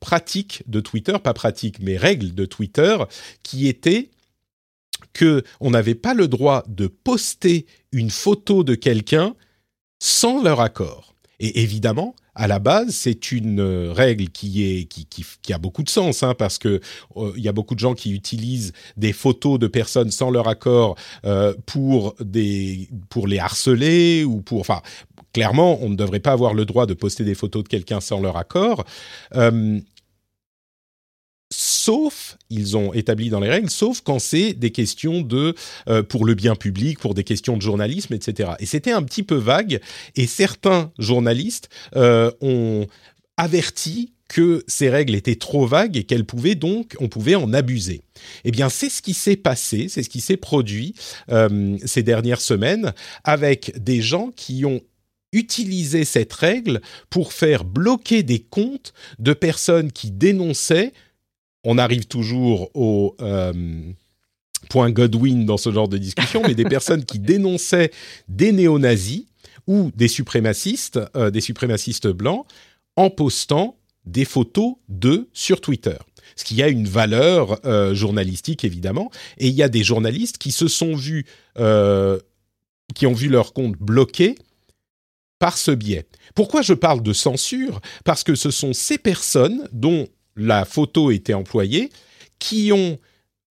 pratique 0.00 0.62
de 0.66 0.80
Twitter, 0.80 1.14
pas 1.22 1.34
pratique 1.34 1.76
mais 1.80 1.96
règle 1.96 2.34
de 2.34 2.44
Twitter, 2.44 2.96
qui 3.42 3.68
était 3.68 4.10
que 5.12 5.42
on 5.60 5.70
n'avait 5.70 5.94
pas 5.94 6.14
le 6.14 6.28
droit 6.28 6.64
de 6.68 6.86
poster 6.86 7.66
une 7.92 8.10
photo 8.10 8.64
de 8.64 8.74
quelqu'un 8.74 9.34
sans 10.00 10.42
leur 10.42 10.60
accord. 10.60 11.14
Et 11.40 11.62
évidemment, 11.62 12.14
à 12.34 12.46
la 12.46 12.60
base, 12.60 12.90
c'est 12.90 13.32
une 13.32 13.60
euh, 13.60 13.92
règle 13.92 14.28
qui 14.28 14.84
a 15.52 15.58
beaucoup 15.58 15.82
de 15.82 15.88
sens, 15.88 16.22
hein, 16.22 16.34
parce 16.38 16.58
que 16.58 16.80
euh, 17.16 17.32
il 17.36 17.42
y 17.42 17.48
a 17.48 17.52
beaucoup 17.52 17.74
de 17.74 17.80
gens 17.80 17.94
qui 17.94 18.12
utilisent 18.12 18.72
des 18.96 19.12
photos 19.12 19.58
de 19.58 19.66
personnes 19.66 20.10
sans 20.10 20.30
leur 20.30 20.46
accord 20.46 20.96
euh, 21.24 21.52
pour 21.66 22.14
les 22.36 23.38
harceler 23.40 24.24
ou 24.24 24.40
pour 24.40 24.60
enfin 24.60 24.82
clairement, 25.32 25.78
on 25.82 25.90
ne 25.90 25.96
devrait 25.96 26.20
pas 26.20 26.32
avoir 26.32 26.54
le 26.54 26.64
droit 26.64 26.86
de 26.86 26.94
poster 26.94 27.24
des 27.24 27.34
photos 27.34 27.64
de 27.64 27.68
quelqu'un 27.68 28.00
sans 28.00 28.20
leur 28.20 28.36
accord 28.36 28.84
sauf, 31.50 32.36
ils 32.50 32.76
ont 32.76 32.92
établi 32.92 33.30
dans 33.30 33.40
les 33.40 33.48
règles, 33.48 33.70
sauf 33.70 34.00
quand 34.02 34.18
c'est 34.18 34.52
des 34.52 34.70
questions 34.70 35.22
de 35.22 35.54
pour 36.08 36.24
le 36.24 36.34
bien 36.34 36.54
public, 36.54 36.98
pour 36.98 37.14
des 37.14 37.24
questions 37.24 37.56
de 37.56 37.62
journalisme, 37.62 38.14
etc. 38.14 38.52
Et 38.58 38.66
c'était 38.66 38.92
un 38.92 39.02
petit 39.02 39.22
peu 39.22 39.36
vague, 39.36 39.80
et 40.14 40.26
certains 40.26 40.92
journalistes 40.98 41.70
ont 41.94 42.86
averti 43.38 44.12
que 44.28 44.62
ces 44.68 44.90
règles 44.90 45.14
étaient 45.14 45.36
trop 45.36 45.66
vagues 45.66 45.96
et 45.96 46.04
qu'elles 46.04 46.26
pouvaient 46.26 46.54
donc, 46.54 46.94
on 47.00 47.08
pouvait 47.08 47.34
en 47.34 47.52
abuser. 47.52 48.02
Eh 48.44 48.50
bien, 48.50 48.68
c'est 48.68 48.90
ce 48.90 49.02
qui 49.02 49.14
s'est 49.14 49.36
passé, 49.36 49.88
c'est 49.88 50.02
ce 50.02 50.10
qui 50.10 50.20
s'est 50.20 50.36
produit 50.36 50.94
euh, 51.30 51.76
ces 51.84 52.02
dernières 52.02 52.42
semaines 52.42 52.92
avec 53.24 53.82
des 53.82 54.02
gens 54.02 54.30
qui 54.36 54.64
ont 54.64 54.82
utilisé 55.32 56.04
cette 56.04 56.32
règle 56.32 56.80
pour 57.10 57.32
faire 57.32 57.64
bloquer 57.64 58.22
des 58.22 58.38
comptes 58.38 58.92
de 59.18 59.32
personnes 59.32 59.92
qui 59.92 60.10
dénonçaient. 60.10 60.92
On 61.64 61.78
arrive 61.78 62.06
toujours 62.06 62.70
au 62.74 63.16
euh, 63.20 63.52
point 64.68 64.90
Godwin 64.90 65.44
dans 65.44 65.56
ce 65.56 65.72
genre 65.72 65.88
de 65.88 65.98
discussion, 65.98 66.42
mais 66.46 66.54
des 66.54 66.64
personnes 66.76 67.04
qui 67.04 67.18
dénonçaient 67.18 67.90
des 68.28 68.52
néo-nazis 68.52 69.24
ou 69.66 69.90
des 69.94 70.08
suprémacistes, 70.08 70.98
euh, 71.16 71.30
des 71.30 71.40
suprémacistes 71.40 72.08
blancs, 72.08 72.46
en 72.96 73.10
postant 73.10 73.76
des 74.04 74.24
photos 74.24 74.74
d'eux 74.88 75.28
sur 75.32 75.60
Twitter. 75.60 75.96
Ce 76.36 76.44
qui 76.44 76.62
a 76.62 76.68
une 76.68 76.86
valeur 76.86 77.64
euh, 77.66 77.94
journalistique 77.94 78.64
évidemment, 78.64 79.10
et 79.38 79.48
il 79.48 79.54
y 79.54 79.62
a 79.62 79.68
des 79.68 79.84
journalistes 79.84 80.38
qui 80.38 80.52
se 80.52 80.68
sont 80.68 80.94
vus, 80.94 81.26
euh, 81.58 82.18
qui 82.94 83.06
ont 83.06 83.12
vu 83.12 83.28
leur 83.28 83.52
compte 83.52 83.76
bloqué 83.78 84.36
par 85.38 85.56
ce 85.56 85.70
biais. 85.70 86.06
Pourquoi 86.34 86.62
je 86.62 86.74
parle 86.74 87.02
de 87.02 87.12
censure? 87.12 87.80
Parce 88.04 88.24
que 88.24 88.34
ce 88.34 88.50
sont 88.50 88.72
ces 88.72 88.98
personnes 88.98 89.68
dont 89.72 90.08
la 90.38 90.64
photo 90.64 91.10
était 91.10 91.34
employée 91.34 91.90
qui 92.38 92.72
ont 92.72 92.98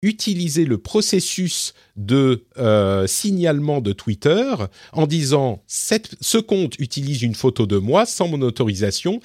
utilisé 0.01 0.65
le 0.65 0.77
processus 0.77 1.73
de 1.97 2.45
euh, 2.57 3.05
signalement 3.05 3.81
de 3.81 3.91
Twitter 3.91 4.55
en 4.93 5.07
disant 5.07 5.61
ce 5.67 6.37
compte 6.37 6.79
utilise 6.79 7.21
une 7.21 7.35
photo 7.35 7.65
de 7.65 7.77
moi 7.77 8.05
sans 8.05 8.29
mon 8.29 8.41
autorisation 8.41 9.19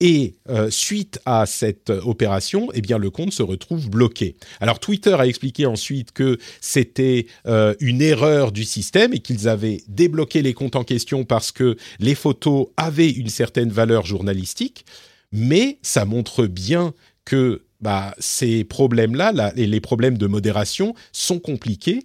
et 0.00 0.34
euh, 0.48 0.70
suite 0.70 1.20
à 1.26 1.44
cette 1.44 1.90
opération, 1.90 2.68
eh 2.72 2.80
bien 2.80 2.96
le 2.96 3.10
compte 3.10 3.32
se 3.32 3.42
retrouve 3.42 3.90
bloqué. 3.90 4.36
Alors 4.60 4.80
Twitter 4.80 5.14
a 5.14 5.26
expliqué 5.26 5.66
ensuite 5.66 6.12
que 6.12 6.38
c'était 6.60 7.26
euh, 7.46 7.74
une 7.80 8.00
erreur 8.00 8.50
du 8.50 8.64
système 8.64 9.12
et 9.12 9.18
qu'ils 9.20 9.46
avaient 9.46 9.82
débloqué 9.88 10.40
les 10.40 10.54
comptes 10.54 10.74
en 10.74 10.84
question 10.84 11.24
parce 11.24 11.52
que 11.52 11.76
les 11.98 12.14
photos 12.14 12.68
avaient 12.78 13.10
une 13.10 13.28
certaine 13.28 13.70
valeur 13.70 14.06
journalistique, 14.06 14.86
mais 15.32 15.78
ça 15.82 16.04
montre 16.04 16.46
bien 16.46 16.94
que 17.24 17.62
bah, 17.80 18.14
ces 18.18 18.64
problèmes-là, 18.64 19.52
et 19.56 19.66
les 19.66 19.80
problèmes 19.80 20.18
de 20.18 20.26
modération, 20.26 20.94
sont 21.12 21.38
compliqués 21.38 22.02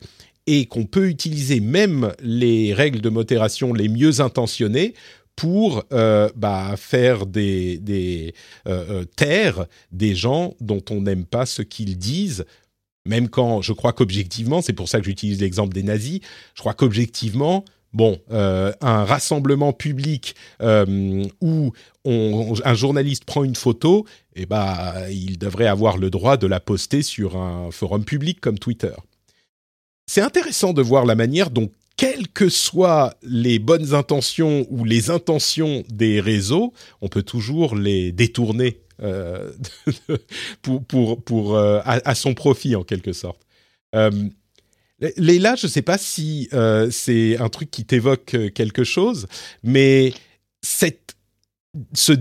et 0.48 0.68
qu'on 0.68 0.86
peut 0.86 1.08
utiliser 1.08 1.60
même 1.60 2.14
les 2.22 2.74
règles 2.74 3.02
de 3.02 3.10
modération 3.10 3.74
les 3.74 3.90
mieux 3.90 4.22
intentionnées 4.22 4.94
pour 5.36 5.84
euh, 5.92 6.30
bah, 6.36 6.76
faire 6.78 7.26
des, 7.26 8.34
euh, 8.68 9.02
euh, 9.02 9.04
taire 9.04 9.66
des 9.92 10.16
gens 10.16 10.56
dont 10.62 10.84
on 10.90 11.02
n'aime 11.02 11.26
pas 11.26 11.46
ce 11.46 11.62
qu'ils 11.62 11.98
disent, 11.98 12.46
même 13.06 13.28
quand 13.28 13.62
je 13.62 13.74
crois 13.74 13.92
qu'objectivement, 13.92 14.62
c'est 14.62 14.74
pour 14.74 14.88
ça 14.88 15.00
que 15.00 15.06
j'utilise 15.06 15.42
l'exemple 15.42 15.74
des 15.74 15.84
nazis, 15.84 16.22
je 16.54 16.62
crois 16.62 16.74
qu'objectivement, 16.74 17.66
bon, 17.96 18.20
un 18.30 19.06
rassemblement 19.06 19.74
public 19.74 20.36
où 20.62 21.74
un 22.06 22.74
journaliste 22.76 23.26
prend 23.26 23.44
une 23.44 23.56
photo, 23.56 24.06
eh 24.36 24.46
bah, 24.46 25.10
il 25.10 25.40
devrait 25.40 25.68
avoir 25.68 25.98
le 25.98 26.10
droit 26.10 26.38
de 26.38 26.46
la 26.46 26.60
poster 26.60 27.02
sur 27.02 27.38
un 27.38 27.72
forum 27.72 28.06
public 28.06 28.40
comme 28.40 28.60
Twitter. 28.60 28.94
C'est 30.08 30.22
intéressant 30.22 30.74
de 30.74 30.82
voir 30.82 31.06
la 31.06 31.16
manière 31.16 31.50
dont 31.50 31.72
quelles 31.98 32.28
que 32.28 32.50
soient 32.50 33.16
les 33.24 33.60
bonnes 33.60 33.94
intentions 33.94 34.68
ou 34.70 34.84
les 34.84 35.10
intentions 35.10 35.84
des 35.90 36.20
réseaux, 36.20 36.74
on 37.02 37.08
peut 37.08 37.24
toujours 37.24 37.76
les 37.76 38.12
détourner 38.12 38.82
euh, 39.02 39.52
pour, 40.62 40.84
pour, 40.86 41.24
pour 41.24 41.56
euh, 41.56 41.80
à, 41.86 42.16
son 42.16 42.34
profit 42.34 42.76
en 42.76 42.84
quelque 42.84 43.14
sorte. 43.14 43.42
Euh, 45.04 45.12
Léla, 45.18 45.56
je 45.56 45.68
ne 45.68 45.72
sais 45.72 45.82
pas 45.82 45.98
si 45.98 46.50
euh, 46.54 46.90
c'est 46.92 47.38
un 47.38 47.50
truc 47.50 47.72
qui 47.72 47.86
t'évoque 47.86 48.36
quelque 48.54 48.84
chose, 48.84 49.28
mais 49.64 50.14
cette, 50.62 51.16
ce 51.94 52.14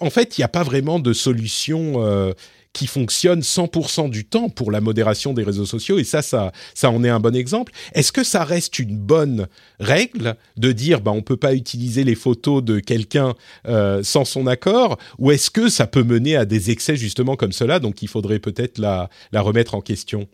en 0.00 0.10
fait, 0.10 0.38
il 0.38 0.40
n'y 0.40 0.44
a 0.44 0.48
pas 0.48 0.62
vraiment 0.62 0.98
de 1.00 1.12
solution 1.12 2.34
qui 2.72 2.86
fonctionne 2.86 3.40
100% 3.40 4.10
du 4.10 4.24
temps 4.24 4.48
pour 4.48 4.70
la 4.70 4.80
modération 4.80 5.32
des 5.32 5.42
réseaux 5.42 5.66
sociaux, 5.66 5.98
et 5.98 6.04
ça, 6.04 6.22
ça, 6.22 6.52
ça 6.74 6.90
en 6.90 7.02
est 7.02 7.08
un 7.08 7.20
bon 7.20 7.34
exemple. 7.34 7.72
Est-ce 7.94 8.12
que 8.12 8.22
ça 8.22 8.44
reste 8.44 8.78
une 8.78 8.96
bonne 8.96 9.48
règle 9.80 10.36
de 10.56 10.72
dire, 10.72 11.00
bah, 11.00 11.10
on 11.10 11.22
peut 11.22 11.36
pas 11.36 11.54
utiliser 11.54 12.04
les 12.04 12.14
photos 12.14 12.62
de 12.62 12.78
quelqu'un 12.78 13.34
euh, 13.66 14.02
sans 14.02 14.24
son 14.24 14.46
accord, 14.46 14.98
ou 15.18 15.32
est-ce 15.32 15.50
que 15.50 15.68
ça 15.68 15.86
peut 15.86 16.04
mener 16.04 16.36
à 16.36 16.44
des 16.44 16.70
excès 16.70 16.96
justement 16.96 17.36
comme 17.36 17.52
cela, 17.52 17.80
donc 17.80 18.02
il 18.02 18.08
faudrait 18.08 18.38
peut-être 18.38 18.78
la, 18.78 19.08
remettre 19.32 19.74
en 19.74 19.80
question? 19.80 20.28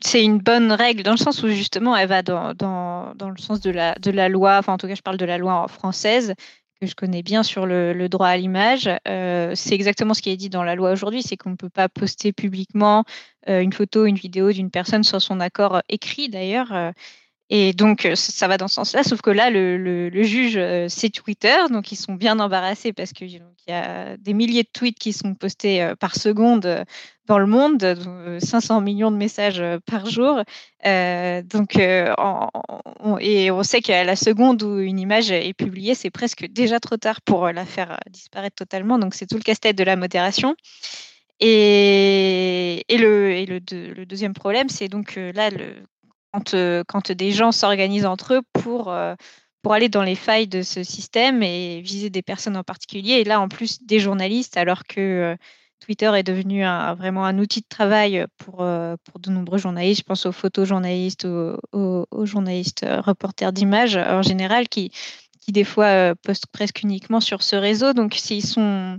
C'est 0.00 0.22
une 0.22 0.38
bonne 0.38 0.72
règle 0.72 1.02
dans 1.02 1.12
le 1.12 1.16
sens 1.16 1.42
où 1.42 1.48
justement 1.48 1.96
elle 1.96 2.08
va 2.08 2.22
dans, 2.22 2.54
dans, 2.54 3.14
dans, 3.14 3.30
le 3.30 3.38
sens 3.38 3.60
de 3.60 3.70
la, 3.70 3.94
de 3.94 4.10
la 4.10 4.28
loi, 4.28 4.58
enfin 4.58 4.74
en 4.74 4.78
tout 4.78 4.86
cas 4.86 4.94
je 4.94 5.02
parle 5.02 5.16
de 5.16 5.24
la 5.24 5.38
loi 5.38 5.66
française 5.68 6.34
que 6.80 6.86
je 6.86 6.94
connais 6.94 7.22
bien 7.22 7.42
sur 7.42 7.64
le, 7.64 8.08
droit 8.08 8.28
à 8.28 8.36
l'image. 8.36 8.90
Euh, 9.08 9.52
c'est 9.54 9.74
exactement 9.74 10.12
ce 10.12 10.20
qui 10.20 10.30
est 10.30 10.36
dit 10.36 10.50
dans 10.50 10.62
la 10.62 10.74
loi 10.74 10.92
aujourd'hui, 10.92 11.22
c'est 11.22 11.36
qu'on 11.38 11.50
ne 11.50 11.56
peut 11.56 11.70
pas 11.70 11.88
poster 11.88 12.32
publiquement 12.32 13.04
euh, 13.48 13.60
une 13.60 13.72
photo, 13.72 14.04
une 14.04 14.16
vidéo 14.16 14.52
d'une 14.52 14.70
personne 14.70 15.02
sans 15.02 15.18
son 15.18 15.40
accord 15.40 15.80
écrit 15.88 16.28
d'ailleurs. 16.28 16.92
Et 17.48 17.72
donc, 17.72 18.04
euh, 18.06 18.16
ça 18.16 18.48
va 18.48 18.56
dans 18.56 18.66
ce 18.66 18.74
sens-là, 18.74 19.04
sauf 19.04 19.20
que 19.22 19.30
là, 19.30 19.50
le, 19.50 19.76
le, 19.76 20.22
juge, 20.24 20.56
euh, 20.56 20.86
c'est 20.88 21.10
Twitter, 21.10 21.56
donc 21.70 21.92
ils 21.92 21.96
sont 21.96 22.14
bien 22.14 22.40
embarrassés 22.40 22.92
parce 22.92 23.12
qu'il 23.12 23.40
y 23.68 23.72
a 23.72 24.16
des 24.16 24.34
milliers 24.34 24.64
de 24.64 24.68
tweets 24.72 24.98
qui 24.98 25.12
sont 25.12 25.34
postés 25.34 25.80
euh, 25.80 25.94
par 25.94 26.16
seconde 26.16 26.84
dans 27.26 27.38
le 27.38 27.46
monde, 27.46 28.38
500 28.40 28.80
millions 28.80 29.10
de 29.10 29.16
messages 29.16 29.62
par 29.86 30.06
jour. 30.06 30.42
donc, 30.84 31.76
et 31.76 33.50
on 33.50 33.62
sait 33.62 33.80
qu'à 33.80 34.04
la 34.04 34.16
seconde 34.16 34.62
où 34.62 34.78
une 34.78 34.98
image 34.98 35.30
est 35.30 35.54
publiée, 35.54 35.94
c'est 35.94 36.10
presque 36.10 36.46
déjà 36.46 36.80
trop 36.80 36.96
tard 36.96 37.20
pour 37.22 37.48
la 37.48 37.64
faire 37.64 37.98
disparaître 38.10 38.56
totalement. 38.56 38.98
Donc, 38.98 39.14
c'est 39.14 39.26
tout 39.26 39.36
le 39.36 39.42
casse-tête 39.42 39.76
de 39.76 39.84
la 39.84 39.96
modération. 39.96 40.54
Et, 41.40 42.84
le, 42.88 44.04
deuxième 44.04 44.34
problème, 44.34 44.68
c'est 44.68 44.88
donc 44.88 45.16
là, 45.16 45.50
euh, 46.54 46.84
quand, 46.86 47.12
des 47.12 47.32
gens 47.32 47.52
s'organisent 47.52 48.06
entre 48.06 48.34
eux 48.34 48.42
pour, 48.52 48.90
euh, 48.90 49.14
aller 49.68 49.88
dans 49.88 50.04
les 50.04 50.14
failles 50.14 50.46
de 50.46 50.62
ce 50.62 50.84
système 50.84 51.42
et 51.42 51.80
viser 51.80 52.08
des 52.08 52.22
personnes 52.22 52.56
en 52.56 52.62
particulier. 52.62 53.14
Et 53.14 53.24
là, 53.24 53.40
en 53.40 53.48
plus, 53.48 53.82
des 53.82 53.98
journalistes, 53.98 54.56
alors 54.56 54.84
que 54.84 55.00
euh, 55.00 55.36
Twitter 55.86 56.10
est 56.16 56.24
devenu 56.24 56.64
vraiment 56.98 57.24
un 57.24 57.38
outil 57.38 57.60
de 57.60 57.66
travail 57.68 58.26
pour, 58.38 58.56
pour 58.56 59.20
de 59.20 59.30
nombreux 59.30 59.58
journalistes. 59.58 60.00
Je 60.00 60.04
pense 60.04 60.26
aux 60.26 60.32
photojournalistes, 60.32 61.24
aux, 61.24 62.26
journalistes 62.26 62.84
reporters 62.84 63.52
d'images 63.52 63.96
en 63.96 64.22
général, 64.22 64.68
qui, 64.68 64.90
qui 65.40 65.52
des 65.52 65.62
fois 65.62 66.16
postent 66.16 66.48
presque 66.48 66.82
uniquement 66.82 67.20
sur 67.20 67.44
ce 67.44 67.54
réseau. 67.54 67.92
Donc, 67.92 68.14
s'ils 68.14 68.44
sont 68.44 68.98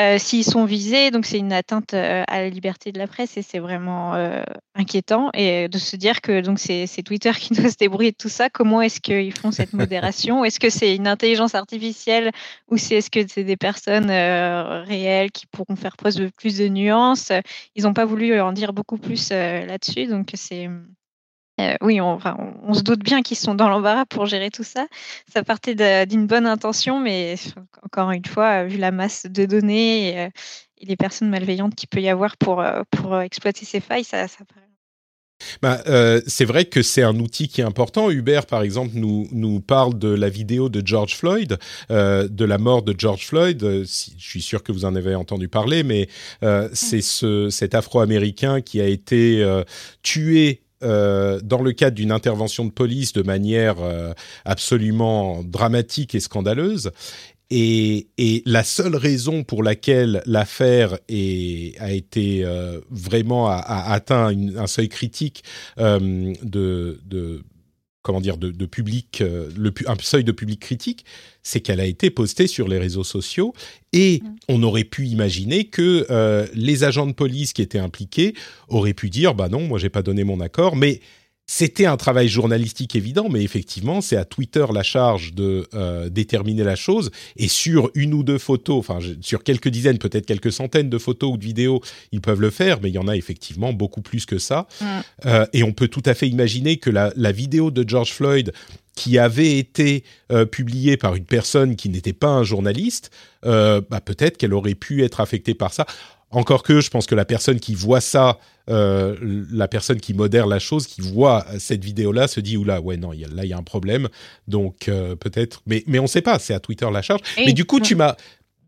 euh, 0.00 0.16
s'ils 0.18 0.44
sont 0.44 0.64
visés, 0.64 1.10
donc 1.10 1.26
c'est 1.26 1.38
une 1.38 1.52
atteinte 1.52 1.92
euh, 1.92 2.24
à 2.26 2.40
la 2.40 2.48
liberté 2.48 2.92
de 2.92 2.98
la 2.98 3.06
presse 3.06 3.36
et 3.36 3.42
c'est 3.42 3.58
vraiment 3.58 4.14
euh, 4.14 4.42
inquiétant. 4.74 5.30
Et 5.34 5.68
de 5.68 5.78
se 5.78 5.96
dire 5.96 6.22
que 6.22 6.40
donc 6.40 6.58
c'est 6.58 6.86
Twitter 7.04 7.32
qui 7.32 7.52
doit 7.54 7.70
se 7.70 7.76
débrouiller 7.76 8.12
de 8.12 8.16
tout 8.16 8.30
ça. 8.30 8.48
Comment 8.48 8.80
est-ce 8.80 9.00
qu'ils 9.00 9.36
font 9.36 9.50
cette 9.50 9.74
modération? 9.74 10.44
Est-ce 10.44 10.58
que 10.58 10.70
c'est 10.70 10.96
une 10.96 11.06
intelligence 11.06 11.54
artificielle 11.54 12.30
ou 12.70 12.76
est-ce 12.76 13.10
que 13.10 13.20
c'est 13.28 13.44
des 13.44 13.58
personnes 13.58 14.10
réelles 14.10 15.30
qui 15.30 15.46
pourront 15.46 15.76
faire 15.76 15.96
preuve 15.98 16.14
de 16.14 16.28
plus 16.28 16.56
de 16.56 16.68
nuances? 16.68 17.30
Ils 17.74 17.84
n'ont 17.84 17.94
pas 17.94 18.06
voulu 18.06 18.40
en 18.40 18.52
dire 18.52 18.72
beaucoup 18.72 18.96
plus 18.96 19.30
là-dessus, 19.30 20.06
donc 20.06 20.30
c'est 20.34 20.68
euh, 21.60 21.74
oui, 21.82 22.00
on, 22.00 22.18
on, 22.62 22.74
se 22.74 22.82
doute 22.82 23.00
bien 23.04 23.22
qu'ils 23.22 23.36
sont 23.36 23.54
dans 23.54 23.68
l'embarras 23.68 24.06
pour 24.06 24.26
gérer 24.26 24.50
tout 24.50 24.64
ça. 24.64 24.86
Ça 25.32 25.44
partait 25.44 26.06
d'une 26.06 26.26
bonne 26.26 26.46
intention, 26.46 26.98
mais 26.98 27.36
encore 27.82 28.10
une 28.10 28.24
fois, 28.24 28.64
vu 28.64 28.78
la 28.78 28.90
masse 28.90 29.26
de 29.28 29.44
données 29.44 30.08
et, 30.08 30.18
euh, 30.20 30.28
les 30.84 30.96
personnes 30.96 31.28
malveillantes 31.28 31.76
qu'il 31.76 31.88
peut 31.88 32.00
y 32.00 32.08
avoir 32.08 32.36
pour, 32.36 32.60
euh, 32.60 32.82
pour 32.90 33.20
exploiter 33.20 33.64
ces 33.64 33.80
failles, 33.80 34.04
ça, 34.04 34.26
ça 34.28 34.44
paraît 34.44 34.66
bah, 35.60 35.82
c'est 36.28 36.44
vrai 36.44 36.66
que 36.66 36.82
c'est 36.82 37.02
un 37.02 37.18
outil 37.18 37.48
qui 37.48 37.62
est 37.62 37.64
important. 37.64 38.12
Hubert, 38.12 38.46
par 38.46 38.62
exemple, 38.62 38.92
nous, 38.94 39.26
nous 39.32 39.60
parle 39.60 39.98
de 39.98 40.06
la 40.06 40.28
vidéo 40.28 40.68
de 40.68 40.86
George 40.86 41.16
Floyd, 41.16 41.58
de 41.90 42.44
la 42.44 42.58
mort 42.58 42.84
de 42.84 42.94
George 42.96 43.26
Floyd. 43.26 43.60
je 43.60 43.84
suis 43.84 44.40
sûr 44.40 44.62
que 44.62 44.70
vous 44.70 44.84
en 44.84 44.94
avez 44.94 45.16
entendu 45.16 45.48
parler, 45.48 45.82
mais 45.82 46.06
c'est 46.72 47.00
ce, 47.00 47.50
cet 47.50 47.74
Afro-Américain 47.74 48.60
qui 48.60 48.80
a 48.80 48.86
été 48.86 49.44
tué 50.02 50.62
euh, 50.82 51.40
dans 51.42 51.62
le 51.62 51.72
cadre 51.72 51.96
d'une 51.96 52.12
intervention 52.12 52.64
de 52.64 52.70
police 52.70 53.12
de 53.12 53.22
manière 53.22 53.76
euh, 53.80 54.12
absolument 54.44 55.42
dramatique 55.42 56.14
et 56.14 56.20
scandaleuse. 56.20 56.90
Et, 57.50 58.08
la 58.46 58.64
seule 58.64 58.96
raison 58.96 59.44
pour 59.44 59.62
laquelle 59.62 60.22
l'affaire 60.24 60.94
a 60.94 61.92
été 61.92 62.46
vraiment 62.90 63.48
atteint 63.48 64.32
un 64.56 64.66
seuil 64.66 64.88
critique 64.88 65.44
de, 65.76 66.98
comment 68.02 68.20
dire 68.20 68.36
de, 68.36 68.66
public, 68.66 69.22
le, 69.22 69.72
un 69.86 69.96
seuil 70.00 70.24
de 70.24 70.32
public 70.32 70.60
critique, 70.60 71.04
c'est 71.42 71.60
qu'elle 71.60 71.80
a 71.80 71.86
été 71.86 72.10
postée 72.10 72.46
sur 72.46 72.68
les 72.68 72.78
réseaux 72.78 73.04
sociaux 73.04 73.54
et 73.92 74.20
mm. 74.22 74.36
on 74.48 74.62
aurait 74.62 74.84
pu 74.84 75.06
imaginer 75.06 75.64
que 75.64 76.06
euh, 76.10 76.46
les 76.54 76.84
agents 76.84 77.06
de 77.06 77.12
police 77.12 77.52
qui 77.52 77.62
étaient 77.62 77.78
impliqués 77.78 78.34
auraient 78.68 78.94
pu 78.94 79.10
dire 79.10 79.34
bah 79.34 79.48
non, 79.48 79.60
moi 79.66 79.78
j'ai 79.78 79.88
pas 79.88 80.02
donné 80.02 80.24
mon 80.24 80.40
accord, 80.40 80.76
mais 80.76 81.00
c'était 81.46 81.86
un 81.86 81.96
travail 81.96 82.28
journalistique 82.28 82.94
évident, 82.94 83.28
mais 83.28 83.42
effectivement, 83.42 84.00
c'est 84.00 84.16
à 84.16 84.24
Twitter 84.24 84.64
la 84.72 84.82
charge 84.82 85.34
de 85.34 85.66
euh, 85.74 86.08
déterminer 86.08 86.62
la 86.62 86.76
chose. 86.76 87.10
Et 87.36 87.48
sur 87.48 87.90
une 87.94 88.14
ou 88.14 88.22
deux 88.22 88.38
photos, 88.38 88.78
enfin 88.78 89.00
sur 89.20 89.42
quelques 89.42 89.68
dizaines, 89.68 89.98
peut-être 89.98 90.24
quelques 90.24 90.52
centaines 90.52 90.88
de 90.88 90.98
photos 90.98 91.34
ou 91.34 91.36
de 91.36 91.44
vidéos, 91.44 91.82
ils 92.12 92.20
peuvent 92.20 92.40
le 92.40 92.50
faire, 92.50 92.78
mais 92.80 92.90
il 92.90 92.94
y 92.94 92.98
en 92.98 93.08
a 93.08 93.16
effectivement 93.16 93.72
beaucoup 93.72 94.02
plus 94.02 94.24
que 94.24 94.38
ça. 94.38 94.66
Mm. 94.80 94.86
Euh, 95.26 95.46
et 95.52 95.62
on 95.62 95.72
peut 95.72 95.88
tout 95.88 96.02
à 96.06 96.14
fait 96.14 96.28
imaginer 96.28 96.76
que 96.76 96.90
la, 96.90 97.12
la 97.16 97.32
vidéo 97.32 97.70
de 97.70 97.86
George 97.86 98.12
Floyd 98.12 98.52
qui 98.94 99.18
avait 99.18 99.58
été 99.58 100.04
euh, 100.30 100.44
publiée 100.44 100.96
par 100.96 101.14
une 101.16 101.24
personne 101.24 101.76
qui 101.76 101.88
n'était 101.88 102.12
pas 102.12 102.28
un 102.28 102.44
journaliste, 102.44 103.10
bah, 103.42 104.00
peut-être 104.04 104.36
qu'elle 104.36 104.54
aurait 104.54 104.76
pu 104.76 105.02
être 105.02 105.20
affectée 105.20 105.54
par 105.54 105.72
ça. 105.72 105.86
Encore 106.32 106.62
que 106.62 106.80
je 106.80 106.90
pense 106.90 107.06
que 107.06 107.14
la 107.14 107.24
personne 107.24 107.60
qui 107.60 107.74
voit 107.74 108.00
ça, 108.00 108.38
euh, 108.70 109.16
la 109.52 109.68
personne 109.68 110.00
qui 110.00 110.14
modère 110.14 110.46
la 110.46 110.58
chose, 110.58 110.86
qui 110.86 111.00
voit 111.00 111.46
cette 111.58 111.84
vidéo-là, 111.84 112.26
se 112.28 112.40
dit 112.40 112.56
oula, 112.56 112.80
ouais 112.80 112.96
non, 112.96 113.10
là 113.10 113.44
il 113.44 113.48
y 113.48 113.52
a 113.52 113.58
un 113.58 113.62
problème. 113.62 114.08
Donc 114.48 114.86
peut-être, 114.86 115.62
mais 115.66 115.84
mais 115.86 115.98
on 115.98 116.04
ne 116.04 116.08
sait 116.08 116.22
pas. 116.22 116.38
C'est 116.38 116.54
à 116.54 116.60
Twitter 116.60 116.88
la 116.92 117.02
charge. 117.02 117.20
mais 117.36 117.52
du 117.52 117.64
coup, 117.64 117.80
tu 117.80 117.94
m'as 117.94 118.16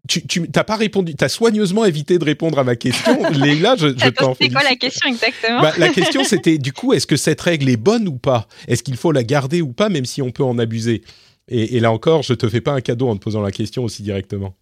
tu, 0.09 0.27
tu 0.27 0.49
t'as 0.51 0.65
pas 0.65 0.77
répondu, 0.77 1.15
tu 1.15 1.25
as 1.25 1.29
soigneusement 1.29 1.85
évité 1.85 2.19
de 2.19 2.25
répondre 2.25 2.59
à 2.59 2.65
ma 2.65 2.77
question. 2.77 3.31
Léla, 3.33 3.77
je, 3.77 3.89
je 3.89 4.09
t'en 4.11 4.35
C'est 4.35 4.51
quoi 4.51 4.63
la 4.63 4.77
question 4.77 5.09
exactement 5.09 5.63
bah, 5.63 5.73
La 5.79 5.89
question 5.89 6.25
c'était 6.25 6.59
du 6.59 6.73
coup, 6.73 6.93
est-ce 6.93 7.07
que 7.07 7.17
cette 7.17 7.41
règle 7.41 7.69
est 7.69 7.77
bonne 7.77 8.07
ou 8.09 8.19
pas? 8.19 8.47
Est-ce 8.69 8.83
qu'il 8.83 8.97
faut 8.97 9.13
la 9.13 9.23
garder 9.23 9.63
ou 9.63 9.73
pas, 9.73 9.89
même 9.89 10.05
si 10.05 10.21
on 10.21 10.31
peut 10.31 10.45
en 10.45 10.59
abuser? 10.59 11.03
Et, 11.49 11.77
et, 11.77 11.81
là 11.81 11.93
encore, 11.93 12.23
je 12.23 12.33
te 12.33 12.49
fais 12.49 12.63
pas 12.63 12.73
un 12.73 12.81
cadeau 12.81 13.09
en 13.09 13.17
te 13.17 13.23
posant 13.23 13.43
la 13.43 13.51
question 13.51 13.85
aussi 13.85 14.03
directement. 14.03 14.55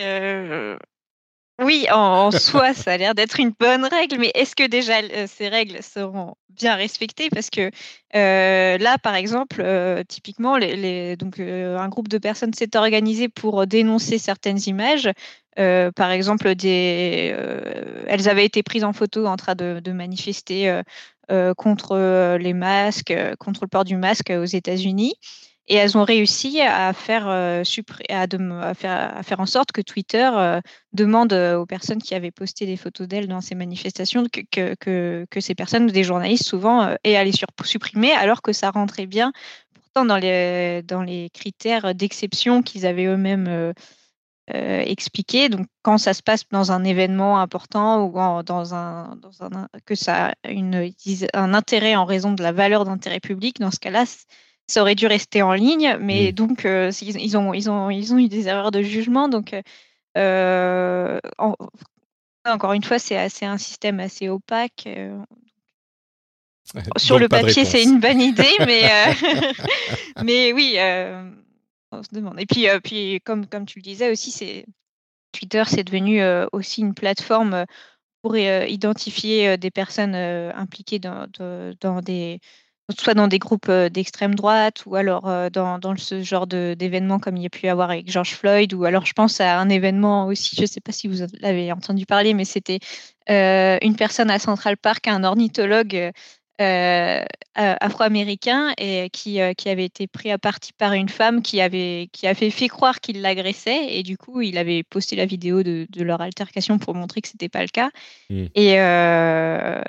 Euh, 0.00 0.63
oui, 1.60 1.86
en, 1.92 2.32
soi, 2.32 2.74
ça 2.74 2.92
a 2.92 2.96
l'air 2.96 3.14
d'être 3.14 3.38
une 3.38 3.52
bonne 3.58 3.84
règle, 3.84 4.18
mais 4.18 4.32
est-ce 4.34 4.56
que 4.56 4.66
déjà 4.66 5.00
euh, 5.02 5.26
ces 5.28 5.48
règles 5.48 5.82
seront 5.84 6.34
bien 6.50 6.74
respectées? 6.74 7.30
Parce 7.30 7.48
que 7.48 7.70
euh, 8.16 8.76
là, 8.78 8.98
par 8.98 9.14
exemple, 9.14 9.60
euh, 9.60 10.02
typiquement, 10.02 10.56
un 10.56 11.88
groupe 11.88 12.08
de 12.08 12.18
personnes 12.18 12.54
s'est 12.54 12.76
organisé 12.76 13.28
pour 13.28 13.68
dénoncer 13.68 14.18
certaines 14.18 14.58
images. 14.66 15.08
par 15.56 16.10
exemple, 16.10 16.48
elles 16.48 18.28
avaient 18.28 18.46
été 18.46 18.64
prises 18.64 18.84
en 18.84 18.92
photo 18.92 19.26
en 19.26 19.36
train 19.36 19.54
de, 19.54 19.80
de 19.80 19.92
manifester 19.92 20.80
contre 21.56 22.36
les 22.36 22.52
masques, 22.52 23.14
contre 23.38 23.60
le 23.62 23.68
port 23.68 23.84
du 23.84 23.96
masque 23.96 24.30
aux 24.30 24.44
États-Unis. 24.44 25.14
Et 25.66 25.76
elles 25.76 25.96
ont 25.96 26.04
réussi 26.04 26.60
à 26.60 26.92
faire, 26.92 27.26
euh, 27.26 27.62
à, 28.10 28.74
faire, 28.74 29.40
en 29.40 29.46
sorte 29.46 29.72
que 29.72 29.80
Twitter 29.80 30.30
euh, 30.34 30.60
demande 30.92 31.32
euh, 31.32 31.56
aux 31.56 31.64
personnes 31.64 32.02
qui 32.02 32.14
avaient 32.14 32.30
posté 32.30 32.66
des 32.66 32.76
photos 32.76 33.08
d'elles 33.08 33.28
dans 33.28 33.40
ces 33.40 33.54
manifestations 33.54 34.24
que, 34.50 35.40
ces 35.40 35.54
personnes, 35.54 35.86
des 35.86 36.04
journalistes 36.04 36.46
souvent, 36.46 36.94
aient 37.02 37.16
à 37.16 37.24
les 37.24 37.32
supprimer, 37.64 38.12
alors 38.12 38.42
que 38.42 38.52
ça 38.52 38.70
rentrait 38.70 39.06
bien 39.06 39.32
pourtant 39.72 40.04
dans 40.04 40.18
les, 40.18 41.30
critères 41.32 41.94
d'exception 41.94 42.62
qu'ils 42.62 42.84
avaient 42.84 43.06
eux-mêmes 43.06 43.72
expliqués. 44.48 45.48
Donc, 45.48 45.66
quand 45.80 45.96
ça 45.96 46.12
se 46.12 46.22
passe 46.22 46.46
dans 46.50 46.72
un 46.72 46.84
événement 46.84 47.40
important 47.40 48.04
ou 48.04 48.12
dans, 48.42 48.74
un, 48.74 49.18
que 49.86 49.94
ça 49.94 50.34
a 50.44 50.50
un 51.32 51.54
intérêt 51.54 51.96
en 51.96 52.04
raison 52.04 52.32
de 52.32 52.42
la 52.42 52.52
valeur 52.52 52.84
d'intérêt 52.84 53.20
public, 53.20 53.60
dans 53.60 53.70
ce 53.70 53.78
cas-là, 53.78 54.04
ça 54.66 54.80
aurait 54.80 54.94
dû 54.94 55.06
rester 55.06 55.42
en 55.42 55.52
ligne, 55.52 55.96
mais 56.00 56.28
mm. 56.28 56.32
donc 56.32 56.64
euh, 56.64 56.90
ils, 57.02 57.36
ont, 57.36 57.52
ils, 57.52 57.70
ont, 57.70 57.90
ils 57.90 58.14
ont 58.14 58.18
eu 58.18 58.28
des 58.28 58.48
erreurs 58.48 58.70
de 58.70 58.82
jugement. 58.82 59.28
Donc, 59.28 59.54
euh, 60.16 61.20
encore 62.44 62.72
une 62.72 62.82
fois, 62.82 62.98
c'est 62.98 63.16
un 63.44 63.58
système 63.58 64.00
assez 64.00 64.28
opaque. 64.28 64.84
Euh. 64.86 65.18
Sur 66.96 67.18
le 67.18 67.28
papier, 67.28 67.64
c'est 67.64 67.82
une 67.82 68.00
bonne 68.00 68.20
idée, 68.20 68.56
mais, 68.60 68.84
mais 70.24 70.52
oui, 70.52 70.76
on 71.92 72.02
se 72.02 72.08
demande. 72.12 72.40
Et 72.40 72.46
puis, 72.46 72.66
puis 72.82 73.20
comme, 73.24 73.46
comme 73.46 73.66
tu 73.66 73.78
le 73.78 73.82
disais 73.82 74.10
aussi, 74.10 74.30
c'est 74.30 74.64
Twitter, 75.32 75.64
c'est 75.66 75.84
devenu 75.84 76.22
aussi 76.52 76.80
une 76.80 76.94
plateforme 76.94 77.66
pour 78.22 78.38
identifier 78.38 79.58
des 79.58 79.70
personnes 79.70 80.14
impliquées 80.14 80.98
dans, 80.98 81.26
dans 81.80 82.00
des 82.00 82.40
soit 82.90 83.14
dans 83.14 83.28
des 83.28 83.38
groupes 83.38 83.68
euh, 83.68 83.88
d'extrême 83.88 84.34
droite 84.34 84.84
ou 84.86 84.96
alors 84.96 85.28
euh, 85.28 85.48
dans, 85.50 85.96
ce 85.96 86.22
genre 86.22 86.46
d'événements 86.46 87.18
comme 87.18 87.36
il 87.36 87.42
y 87.42 87.46
a 87.46 87.50
pu 87.50 87.66
y 87.66 87.68
avoir 87.68 87.90
avec 87.90 88.10
George 88.10 88.34
Floyd 88.34 88.74
ou 88.74 88.84
alors 88.84 89.06
je 89.06 89.12
pense 89.14 89.40
à 89.40 89.58
un 89.58 89.68
événement 89.68 90.26
aussi, 90.26 90.54
je 90.56 90.62
ne 90.62 90.66
sais 90.66 90.80
pas 90.80 90.92
si 90.92 91.08
vous 91.08 91.24
l'avez 91.40 91.72
entendu 91.72 92.04
parler, 92.06 92.34
mais 92.34 92.44
c'était 92.44 92.80
euh, 93.30 93.78
une 93.82 93.96
personne 93.96 94.30
à 94.30 94.38
Central 94.38 94.76
Park, 94.76 95.08
un 95.08 95.24
ornithologue 95.24 96.12
euh, 96.60 97.24
afro-américain 97.54 98.72
et 98.78 99.10
qui, 99.10 99.40
euh, 99.40 99.54
qui, 99.54 99.68
avait 99.68 99.84
été 99.84 100.06
pris 100.06 100.30
à 100.30 100.38
partie 100.38 100.72
par 100.72 100.92
une 100.92 101.08
femme 101.08 101.42
qui 101.42 101.60
avait, 101.60 102.08
qui 102.12 102.28
avait 102.28 102.50
fait 102.50 102.68
croire 102.68 103.00
qu'il 103.00 103.22
l'agressait 103.22 103.96
et 103.96 104.04
du 104.04 104.16
coup 104.16 104.40
il 104.40 104.56
avait 104.56 104.84
posté 104.84 105.16
la 105.16 105.26
vidéo 105.26 105.64
de, 105.64 105.88
de 105.90 106.02
leur 106.04 106.20
altercation 106.20 106.78
pour 106.78 106.94
montrer 106.94 107.22
que 107.22 107.28
c'était 107.28 107.48
pas 107.48 107.62
le 107.62 107.68
cas 107.68 107.90
mmh. 108.30 108.44
et, 108.54 108.80
euh, 108.80 109.82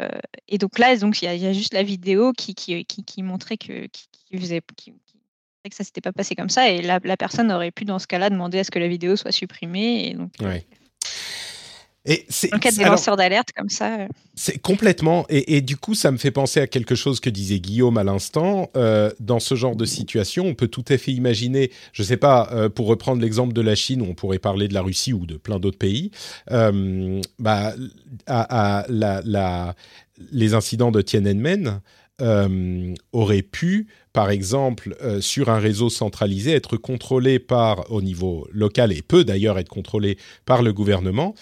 et 0.48 0.58
donc 0.58 0.80
là 0.80 0.96
donc 0.98 1.22
il 1.22 1.32
y, 1.32 1.38
y, 1.38 1.46
a 1.46 1.54
juste 1.54 1.76
la 1.76 1.84
vidéo 1.84 2.34
qui, 2.34 2.56
qui, 2.56 2.84
qui, 2.84 3.24
montrait 3.24 3.58
que 3.58 3.86
qui, 3.86 4.08
faisait 4.40 4.62
que 4.62 5.76
ça 5.76 5.84
s'était 5.84 6.02
pas 6.02 6.14
passé 6.14 6.36
comme 6.36 6.50
ça 6.50 6.70
et 6.72 6.82
la, 6.82 7.00
la, 7.04 7.16
personne 7.16 7.52
aurait 7.52 7.72
pu 7.72 7.86
dans 7.86 8.00
ce 8.00 8.08
cas-là 8.08 8.32
demander 8.32 8.60
à 8.60 8.64
ce 8.64 8.72
que 8.72 8.80
la 8.80 8.88
vidéo 8.88 9.16
soit 9.16 9.32
supprimée 9.32 10.08
et 10.08 10.14
donc 10.16 10.32
et 12.06 12.26
en 12.54 12.60
cas 12.60 12.72
de 12.72 12.84
lanceurs 12.84 13.18
d'alerte 13.18 13.50
comme 13.56 13.70
ça. 13.70 14.02
Euh. 14.02 14.08
C'est 14.36 14.60
complètement. 14.60 15.26
Et, 15.30 15.62
du 15.62 15.78
coup, 15.78 15.96
ça 15.96 16.12
me 16.12 16.18
fait 16.18 16.32
penser 16.32 16.60
à 16.60 16.68
quelque 16.68 16.94
chose 16.94 17.20
que 17.20 17.30
disait 17.30 17.60
Guillaume 17.60 17.98
à 17.98 18.04
l'instant. 18.04 18.70
Euh, 18.76 19.10
dans 19.20 19.40
ce 19.40 19.56
genre 19.56 19.76
de 19.76 19.86
situation, 19.86 20.46
on 20.46 20.54
peut 20.54 20.68
tout 20.68 20.84
à 20.90 20.98
fait 20.98 21.14
imaginer, 21.14 21.72
je 21.94 22.04
ne 22.04 22.08
sais 22.08 22.18
pas, 22.18 22.50
euh, 22.52 22.70
pour 22.70 22.88
reprendre 22.88 23.22
l'exemple 23.22 23.54
de 23.54 23.62
la 23.62 23.76
Chine, 23.76 24.02
on 24.02 24.14
pourrait 24.14 24.40
parler 24.40 24.68
de 24.68 24.74
la 24.74 24.82
Russie 24.82 25.14
ou 25.14 25.26
de 25.26 25.38
plein 25.38 25.58
d'autres 25.58 25.78
pays, 25.78 26.12
bah, 27.40 27.74
à, 28.28 28.86
la, 28.90 29.76
les 30.32 30.54
incidents 30.54 30.92
de 30.92 31.02
Tiananmen. 31.02 31.80
auraient 33.14 33.42
pu, 33.42 33.88
par 34.12 34.30
exemple, 34.30 34.96
sur 35.22 35.50
un 35.50 35.60
réseau 35.60 35.90
centralisé, 35.90 36.52
être 36.52 36.78
contrôlés 36.78 37.40
par, 37.40 37.90
au 37.90 38.02
niveau 38.02 38.48
local, 38.52 38.92
et 38.92 39.02
peut 39.02 39.24
d'ailleurs 39.24 39.58
être 39.58 39.70
contrôlés 39.70 40.18
par 40.46 40.62
le 40.62 40.74
gouvernement, 40.74 41.36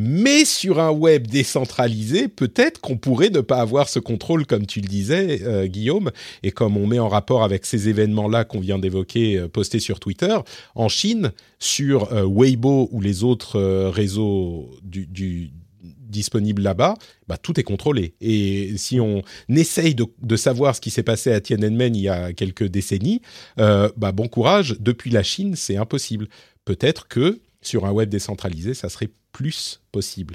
mais 0.00 0.44
sur 0.44 0.78
un 0.78 0.92
web 0.92 1.26
décentralisé, 1.26 2.28
peut-être 2.28 2.80
qu'on 2.80 2.96
pourrait 2.96 3.30
ne 3.30 3.40
pas 3.40 3.56
avoir 3.56 3.88
ce 3.88 3.98
contrôle, 3.98 4.46
comme 4.46 4.64
tu 4.64 4.80
le 4.80 4.86
disais, 4.86 5.42
euh, 5.42 5.66
Guillaume, 5.66 6.12
et 6.44 6.52
comme 6.52 6.76
on 6.76 6.86
met 6.86 7.00
en 7.00 7.08
rapport 7.08 7.42
avec 7.42 7.66
ces 7.66 7.88
événements-là 7.88 8.44
qu'on 8.44 8.60
vient 8.60 8.78
d'évoquer, 8.78 9.38
euh, 9.38 9.48
postés 9.48 9.80
sur 9.80 9.98
Twitter. 9.98 10.38
En 10.76 10.88
Chine, 10.88 11.32
sur 11.58 12.12
euh, 12.12 12.24
Weibo 12.24 12.88
ou 12.92 13.00
les 13.00 13.24
autres 13.24 13.58
réseaux 13.88 14.70
du, 14.84 15.50
disponibles 15.82 16.62
là-bas, 16.62 16.94
bah, 17.26 17.36
tout 17.36 17.58
est 17.58 17.64
contrôlé. 17.64 18.14
Et 18.20 18.74
si 18.76 19.00
on 19.00 19.24
essaye 19.48 19.96
de, 19.96 20.36
savoir 20.36 20.76
ce 20.76 20.80
qui 20.80 20.90
s'est 20.90 21.02
passé 21.02 21.32
à 21.32 21.40
Tiananmen 21.40 21.96
il 21.96 22.02
y 22.02 22.08
a 22.08 22.32
quelques 22.32 22.68
décennies, 22.68 23.20
bah, 23.56 24.12
bon 24.12 24.28
courage. 24.28 24.76
Depuis 24.78 25.10
la 25.10 25.24
Chine, 25.24 25.56
c'est 25.56 25.76
impossible. 25.76 26.28
Peut-être 26.64 27.08
que 27.08 27.40
sur 27.62 27.84
un 27.84 27.90
web 27.90 28.08
décentralisé, 28.08 28.74
ça 28.74 28.88
serait 28.88 29.10
plus 29.38 29.80
possible. 29.92 30.34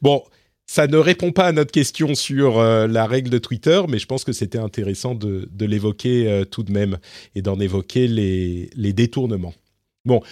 Bon, 0.00 0.22
ça 0.64 0.86
ne 0.86 0.96
répond 0.96 1.32
pas 1.32 1.46
à 1.46 1.52
notre 1.52 1.72
question 1.72 2.14
sur 2.14 2.58
euh, 2.58 2.86
la 2.86 3.04
règle 3.04 3.30
de 3.30 3.38
Twitter, 3.38 3.82
mais 3.88 3.98
je 3.98 4.06
pense 4.06 4.22
que 4.22 4.32
c'était 4.32 4.58
intéressant 4.58 5.16
de, 5.16 5.48
l'évoquer 5.58 6.28
euh, 6.28 6.44
tout 6.44 6.62
de 6.62 6.70
même 6.70 6.98
et 7.34 7.42
d'en 7.42 7.58
évoquer 7.58 8.06
les, 8.06 8.92
détournements. 8.92 9.54
Bon, 10.04 10.22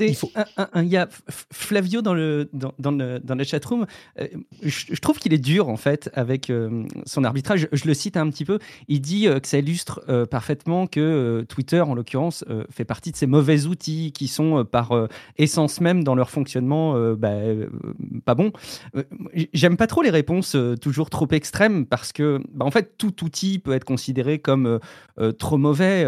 il, 0.00 0.14
faut... 0.14 0.30
un, 0.56 0.84
y 0.84 0.96
a 0.96 1.08
Flavio 1.28 2.02
dans 2.02 2.14
le, 2.14 2.48
dans, 2.52 2.72
dans 2.78 2.90
le, 2.90 3.18
dans 3.20 3.38
chatroom. 3.44 3.86
Euh, 4.20 4.26
je, 4.62 5.00
trouve 5.00 5.18
qu'il 5.18 5.32
est 5.32 5.38
dur, 5.38 5.68
en 5.68 5.76
fait, 5.76 6.10
avec 6.14 6.50
euh, 6.50 6.84
son 7.06 7.24
arbitrage. 7.24 7.68
Je, 7.72 7.86
le 7.86 7.94
cite 7.94 8.16
un 8.16 8.28
petit 8.30 8.44
peu. 8.44 8.58
Il 8.88 9.00
dit 9.00 9.26
euh, 9.26 9.40
que 9.40 9.48
ça 9.48 9.58
illustre 9.58 10.00
parfaitement 10.30 10.86
que 10.86 11.44
Twitter, 11.48 11.80
en 11.80 11.94
l'occurrence, 11.94 12.44
fait 12.70 12.84
partie 12.84 13.12
de 13.12 13.16
ces 13.16 13.26
mauvais 13.26 13.66
outils 13.66 14.12
qui 14.12 14.28
sont, 14.28 14.64
par 14.64 15.08
essence 15.36 15.80
même, 15.80 16.04
dans 16.04 16.14
leur 16.14 16.30
fonctionnement, 16.30 17.12
bah, 17.14 17.32
pas 18.24 18.34
bons. 18.34 18.52
J'aime 19.52 19.76
pas 19.76 19.86
trop 19.86 20.02
les 20.02 20.10
réponses 20.10 20.56
toujours 20.80 21.10
trop 21.10 21.28
extrêmes 21.30 21.86
parce 21.86 22.12
que, 22.12 22.40
bah, 22.52 22.64
en 22.64 22.70
fait, 22.70 22.94
tout 22.98 23.24
outil 23.24 23.58
peut 23.58 23.72
être 23.72 23.84
considéré 23.84 24.38
comme 24.38 24.78
trop 25.38 25.58
mauvais. 25.58 26.06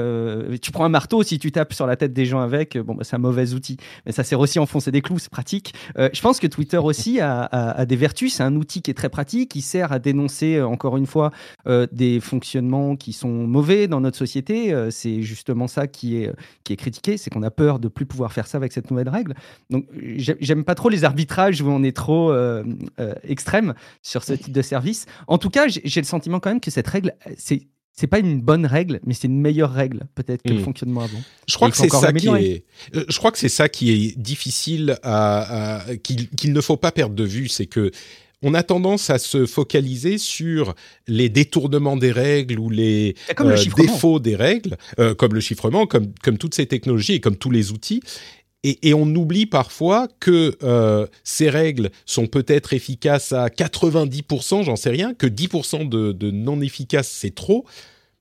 tu 0.60 0.70
prends 0.70 0.84
un 0.84 0.90
marteau, 0.90 1.22
si 1.22 1.38
tu 1.38 1.52
tapes 1.52 1.72
sur 1.72 1.86
la 1.86 1.96
tête 1.96 2.12
des 2.12 2.26
gens 2.26 2.40
avec, 2.40 2.78
bon, 2.78 2.94
bah, 2.94 3.04
c'est 3.04 3.16
un 3.16 3.20
mauvais 3.20 3.54
outil 3.54 3.76
mais 4.06 4.12
ça 4.12 4.24
sert 4.24 4.40
aussi 4.40 4.58
à 4.58 4.62
enfoncer 4.62 4.90
des 4.90 5.02
clous, 5.02 5.18
c'est 5.18 5.30
pratique. 5.30 5.74
Euh, 5.98 6.08
je 6.12 6.20
pense 6.20 6.40
que 6.40 6.46
Twitter 6.46 6.78
aussi 6.78 7.20
a, 7.20 7.84
des 7.86 7.96
vertus. 7.96 8.34
C'est 8.34 8.42
un 8.42 8.56
outil 8.56 8.82
qui 8.82 8.90
est 8.90 8.94
très 8.94 9.08
pratique, 9.08 9.50
qui 9.50 9.62
sert 9.62 9.92
à 9.92 9.98
dénoncer, 9.98 10.56
euh, 10.56 10.66
encore 10.66 10.96
une 10.96 11.06
fois, 11.06 11.30
euh, 11.66 11.86
des 11.92 12.20
fonctionnements 12.20 12.96
qui 12.96 13.12
sont 13.12 13.28
mauvais 13.28 13.88
dans 13.88 14.00
notre 14.00 14.16
société. 14.16 14.74
c'est 14.90 15.22
justement 15.22 15.66
ça 15.66 15.86
qui 15.86 16.16
est, 16.16 16.32
qui 16.64 16.72
est 16.72 16.76
critiqué, 16.76 17.16
c'est 17.16 17.30
qu'on 17.30 17.42
a 17.42 17.50
peur 17.50 17.78
de 17.78 17.88
plus 17.88 18.06
pouvoir 18.06 18.32
faire 18.32 18.46
ça 18.46 18.58
avec 18.58 18.72
cette 18.72 18.90
nouvelle 18.90 19.08
règle. 19.08 19.34
Donc, 19.70 19.86
j'aime 20.16 20.64
pas 20.64 20.74
trop 20.74 20.88
les 20.88 21.04
arbitrages 21.04 21.60
où 21.62 21.68
on 21.68 21.82
est 21.82 21.96
trop 21.96 22.32
extrême 23.24 23.74
sur 24.02 24.22
ce 24.22 24.32
type 24.32 24.52
de 24.52 24.62
service. 24.62 25.06
En 25.26 25.38
tout 25.38 25.50
cas, 25.50 25.66
j'ai 25.68 26.00
le 26.00 26.06
sentiment 26.06 26.40
quand 26.40 26.50
même 26.50 26.60
que 26.60 26.70
cette 26.70 26.88
règle, 26.88 27.14
c'est 27.36 27.68
c'est 27.92 28.06
pas 28.06 28.18
une 28.18 28.40
bonne 28.40 28.66
règle, 28.66 29.00
mais 29.04 29.14
c'est 29.14 29.26
une 29.26 29.40
meilleure 29.40 29.72
règle 29.72 30.06
peut-être 30.14 30.42
que 30.42 30.52
le 30.52 30.60
hmm. 30.60 30.64
fonctionnement 30.64 31.02
avant. 31.02 31.20
Je 31.46 31.54
crois 31.54 31.70
que 31.70 31.76
c'est 31.76 31.88
ça 31.88 32.12
qui 32.12 32.28
est. 32.28 32.64
Euh, 32.94 33.04
je 33.08 33.18
crois 33.18 33.32
que 33.32 33.38
c'est 33.38 33.48
ça 33.48 33.68
qui 33.68 33.90
est 33.90 34.18
difficile 34.18 34.98
à, 35.02 35.84
qu'il 36.02 36.52
ne 36.52 36.60
faut 36.60 36.76
pas 36.76 36.92
perdre 36.92 37.14
de 37.14 37.24
vue, 37.24 37.48
c'est 37.48 37.66
que 37.66 37.90
on 38.42 38.54
a 38.54 38.62
tendance 38.62 39.10
à 39.10 39.18
se 39.18 39.44
focaliser 39.44 40.16
sur 40.16 40.74
les 41.06 41.28
détournements 41.28 41.96
des 41.96 42.10
règles 42.10 42.58
ou 42.58 42.70
les 42.70 43.14
euh, 43.38 43.56
défauts 43.76 44.18
des 44.18 44.34
règles, 44.34 44.78
euh, 44.98 45.14
comme 45.14 45.34
le 45.34 45.40
chiffrement, 45.40 45.86
comme, 45.86 46.12
comme 46.22 46.38
toutes 46.38 46.54
ces 46.54 46.64
technologies 46.64 47.14
et 47.14 47.20
comme 47.20 47.36
tous 47.36 47.50
les 47.50 47.70
outils. 47.70 48.00
Et, 48.62 48.92
on 48.92 49.06
oublie 49.14 49.46
parfois 49.46 50.06
que 50.20 50.54
euh, 50.62 51.06
ces 51.24 51.48
règles 51.48 51.90
sont 52.04 52.26
peut-être 52.26 52.74
efficaces 52.74 53.32
à 53.32 53.48
90%, 53.48 54.64
j'en 54.64 54.76
sais 54.76 54.90
rien, 54.90 55.14
que 55.14 55.26
10% 55.26 55.88
de, 55.88 56.30
non 56.30 56.60
efficaces, 56.60 57.08
c'est 57.08 57.34
trop, 57.34 57.64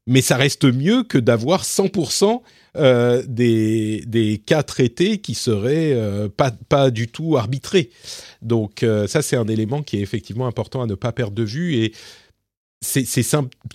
mais 0.07 0.21
ça 0.21 0.37
reste 0.37 0.63
mieux 0.63 1.03
que 1.03 1.17
d'avoir 1.17 1.63
100% 1.63 2.41
euh, 2.77 3.21
des, 3.27 4.41
cas 4.45 4.63
traités 4.63 5.17
qui 5.17 5.35
seraient 5.35 5.91
euh, 5.91 6.29
pas, 6.29 6.51
pas 6.51 6.89
du 6.89 7.09
tout 7.09 7.35
arbitrés. 7.35 7.89
Donc 8.41 8.85
ça, 9.07 9.21
c'est 9.21 9.35
un 9.35 9.47
élément 9.47 9.83
qui 9.83 9.97
est 9.97 10.01
effectivement 10.01 10.47
important 10.47 10.81
à 10.81 10.85
ne 10.85 10.95
pas 10.95 11.11
perdre 11.11 11.35
de 11.35 11.43
vue. 11.43 11.75
Et 11.75 11.91
c'est 12.81 13.05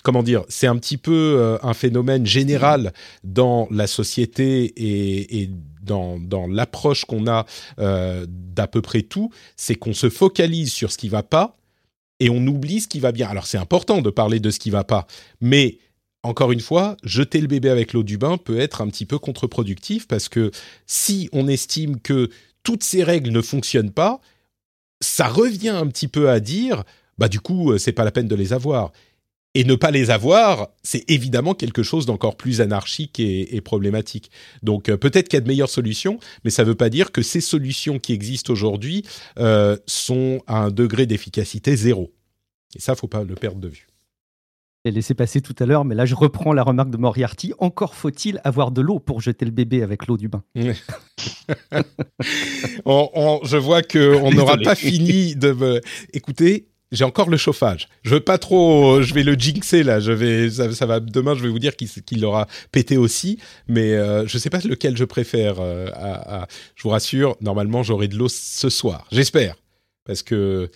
comment 0.03 0.23
dire, 0.23 0.45
c'est 0.49 0.67
un 0.67 0.79
petit 0.79 0.97
peu 0.97 1.59
un 1.63 1.75
phénomène 1.75 2.25
général 2.25 2.95
dans 3.23 3.69
la 3.71 3.87
société 3.87 4.65
et, 4.65 5.43
et 5.43 5.51
dans, 5.85 6.47
l'approche 6.49 7.05
qu'on 7.05 7.27
a 7.27 7.47
euh, 7.79 8.27
d'à 8.29 8.67
peu 8.67 8.83
près 8.83 9.03
tout, 9.03 9.31
c'est 9.57 9.75
qu'on 9.75 9.95
se 9.95 10.11
focalise 10.11 10.73
sur 10.73 10.91
ce 10.91 10.99
qui 10.99 11.09
va 11.09 11.23
pas 11.23 11.57
et 12.21 12.31
on 12.31 12.47
oublie 12.47 12.81
ce 12.81 12.89
qui 12.89 13.01
va 13.01 13.13
bien. 13.13 13.29
Alors 13.29 13.47
c'est 13.47 13.59
important 13.59 14.03
de 14.03 14.11
parler 14.11 14.41
de 14.41 14.51
ce 14.51 14.59
qui 14.59 14.71
va 14.71 14.85
pas, 14.85 15.07
mais 15.41 15.79
encore 16.23 16.53
une 16.53 16.61
fois, 16.61 16.97
jeter 17.05 17.41
le 17.41 17.47
bébé 17.47 17.69
avec 17.69 17.93
l'eau 17.93 18.03
du 18.03 18.17
bain 18.17 18.39
peut 18.39 18.59
être 18.59 18.81
un 18.81 18.89
petit 18.89 19.05
peu 19.05 19.19
contre-productif 19.19 20.09
parce 20.09 20.31
que 20.31 20.51
si 20.87 21.29
on 21.33 21.49
estime 21.49 22.01
que 22.01 22.31
toutes 22.63 22.83
ces 22.83 23.05
règles 23.05 23.31
ne 23.31 23.43
fonctionnent 23.43 23.93
pas, 23.93 24.21
ça 25.01 25.29
revient 25.29 25.69
un 25.69 25.87
petit 25.87 26.09
peu 26.09 26.31
à 26.31 26.41
dire 26.41 26.83
bah 27.19 27.29
du 27.29 27.41
coup 27.41 27.73
euh, 27.73 27.79
c'est 27.79 27.93
pas 27.93 28.05
la 28.05 28.11
peine 28.11 28.27
de 28.27 28.35
les 28.35 28.53
avoir. 28.53 28.91
Et 29.57 29.65
ne 29.65 29.77
pas 29.77 29.93
les 29.93 30.11
avoir, 30.11 30.71
c'est 30.83 31.09
évidemment 31.09 31.55
quelque 31.55 31.85
chose 31.85 32.07
d'encore 32.07 32.37
plus 32.37 32.61
anarchique 32.61 33.21
et, 33.21 33.61
problématique. 33.61 34.31
Donc 34.63 34.89
euh, 34.89 34.97
peut-être 34.97 35.29
qu'il 35.29 35.37
y 35.37 35.39
a 35.39 35.43
de 35.43 35.49
meilleures 35.49 35.71
solutions, 35.71 36.19
mais 36.45 36.51
ça 36.51 36.65
ne 36.65 36.69
veut 36.69 36.75
pas 36.75 36.91
dire 36.91 37.13
que 37.13 37.23
ces 37.23 37.41
solutions 37.41 38.01
qui 38.01 38.13
existent 38.13 38.53
aujourd'hui 38.53 39.05
euh, 39.39 39.77
sont 39.87 40.43
à 40.49 40.59
un 40.59 40.71
degré 40.71 41.07
d'efficacité 41.07 41.77
zéro. 41.77 42.13
Et 42.75 42.81
ça, 42.81 42.97
faut 42.97 43.07
pas 43.07 43.23
le 43.23 43.37
perdre 43.37 43.61
de 43.61 43.69
vue. 43.69 43.87
J'ai 44.85 44.93
laissé 44.93 45.15
passer 45.15 45.41
tout 45.41 45.57
à 45.61 45.65
l'heure, 45.65 45.87
mais 45.87 45.95
là 45.95 46.05
je 46.05 46.15
reprends 46.15 46.53
la 46.53 46.63
remarque 46.63 46.91
de 46.91 46.99
Moriarty. 46.99 47.55
Encore 47.59 47.95
faut-il 47.95 48.39
avoir 48.45 48.71
de 48.71 48.83
l'eau 48.83 48.99
pour 48.99 49.23
jeter 49.23 49.47
le 49.47 49.51
bébé 49.51 49.83
avec 49.83 50.07
l'eau 50.07 50.19
du 50.19 50.29
bain. 50.29 50.43
je 50.55 50.75
vois 53.57 53.83
qu'on 53.83 54.31
n'aura 54.35 54.59
pas 54.59 54.75
fini 54.75 55.37
de 55.37 55.53
me... 55.53 55.81
Écoutez, 56.13 56.69
j'ai 56.95 57.05
encore 57.05 57.29
le 57.29 57.37
chauffage. 57.37 57.89
Je 58.03 58.15
veux 58.15 58.21
pas 58.21 58.39
trop, 58.39 59.03
je 59.03 59.13
vais 59.13 59.23
le 59.23 59.35
jinxer 59.35 59.83
là. 59.83 60.01
Je 60.01 60.13
vais, 60.13 60.51
ça, 60.51 60.87
va 60.87 61.01
demain. 61.01 61.35
Je 61.35 61.43
vais 61.43 61.49
vous 61.49 61.59
dire 61.59 61.75
qu'il 61.77 62.25
aura 62.25 62.47
pété 62.73 62.97
aussi, 62.97 63.39
mais 63.69 63.93
euh, 63.93 64.27
je 64.27 64.39
sais 64.39 64.51
pas 64.51 64.61
lequel 64.65 64.97
je 64.97 65.05
préfère. 65.05 65.57
Euh, 65.59 65.89
je 66.77 66.83
vous 66.83 66.91
rassure, 66.91 67.37
normalement 67.41 67.83
j'aurai 67.83 68.09
de 68.09 68.17
l'eau 68.17 68.29
ce 68.29 68.69
soir. 68.69 69.07
J'espère, 69.11 69.57
parce 70.05 70.23
que 70.23 70.71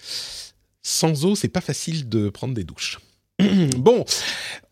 sans 0.82 1.24
eau 1.24 1.34
c'est 1.34 1.48
pas 1.48 1.60
facile 1.60 2.08
de 2.08 2.28
prendre 2.28 2.54
des 2.54 2.64
douches. 2.64 2.98
bon, 3.76 4.04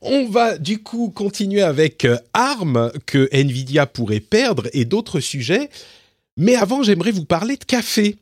on 0.01 0.29
va 0.29 0.59
du 0.59 0.83
coup 0.83 1.11
continuer 1.11 1.63
avec 1.63 2.05
euh, 2.05 2.19
ARM 2.33 2.91
que 3.07 3.29
Nvidia 3.33 3.87
pourrait 3.87 4.21
perdre 4.21 4.69
et 4.73 4.85
d'autres 4.85 5.21
sujets. 5.21 5.71
Mais 6.37 6.55
avant, 6.55 6.83
j'aimerais 6.83 7.13
vous 7.13 7.25
parler 7.25 7.57
de 7.57 7.65
café. 7.65 8.17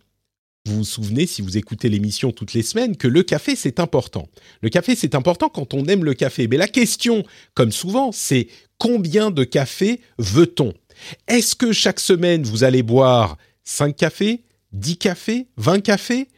Vous 0.66 0.76
vous 0.76 0.84
souvenez, 0.84 1.26
si 1.26 1.42
vous 1.42 1.58
écoutez 1.58 1.90
l'émission 1.90 2.32
toutes 2.32 2.54
les 2.54 2.62
semaines, 2.62 2.96
que 2.96 3.06
le 3.06 3.22
café, 3.22 3.54
c'est 3.54 3.80
important. 3.80 4.30
Le 4.62 4.70
café, 4.70 4.96
c'est 4.96 5.14
important 5.14 5.50
quand 5.50 5.74
on 5.74 5.84
aime 5.84 6.04
le 6.04 6.14
café. 6.14 6.48
Mais 6.48 6.56
la 6.56 6.68
question, 6.68 7.22
comme 7.52 7.70
souvent, 7.70 8.12
c'est 8.12 8.48
combien 8.78 9.30
de 9.30 9.44
café 9.44 10.00
veut-on? 10.16 10.72
Est-ce 11.28 11.54
que 11.54 11.72
chaque 11.72 12.00
semaine, 12.00 12.44
vous 12.44 12.64
allez 12.64 12.82
boire 12.82 13.36
5 13.64 13.94
cafés, 13.94 14.44
10 14.72 14.96
cafés, 14.96 15.48
20 15.58 15.80
cafés? 15.80 16.28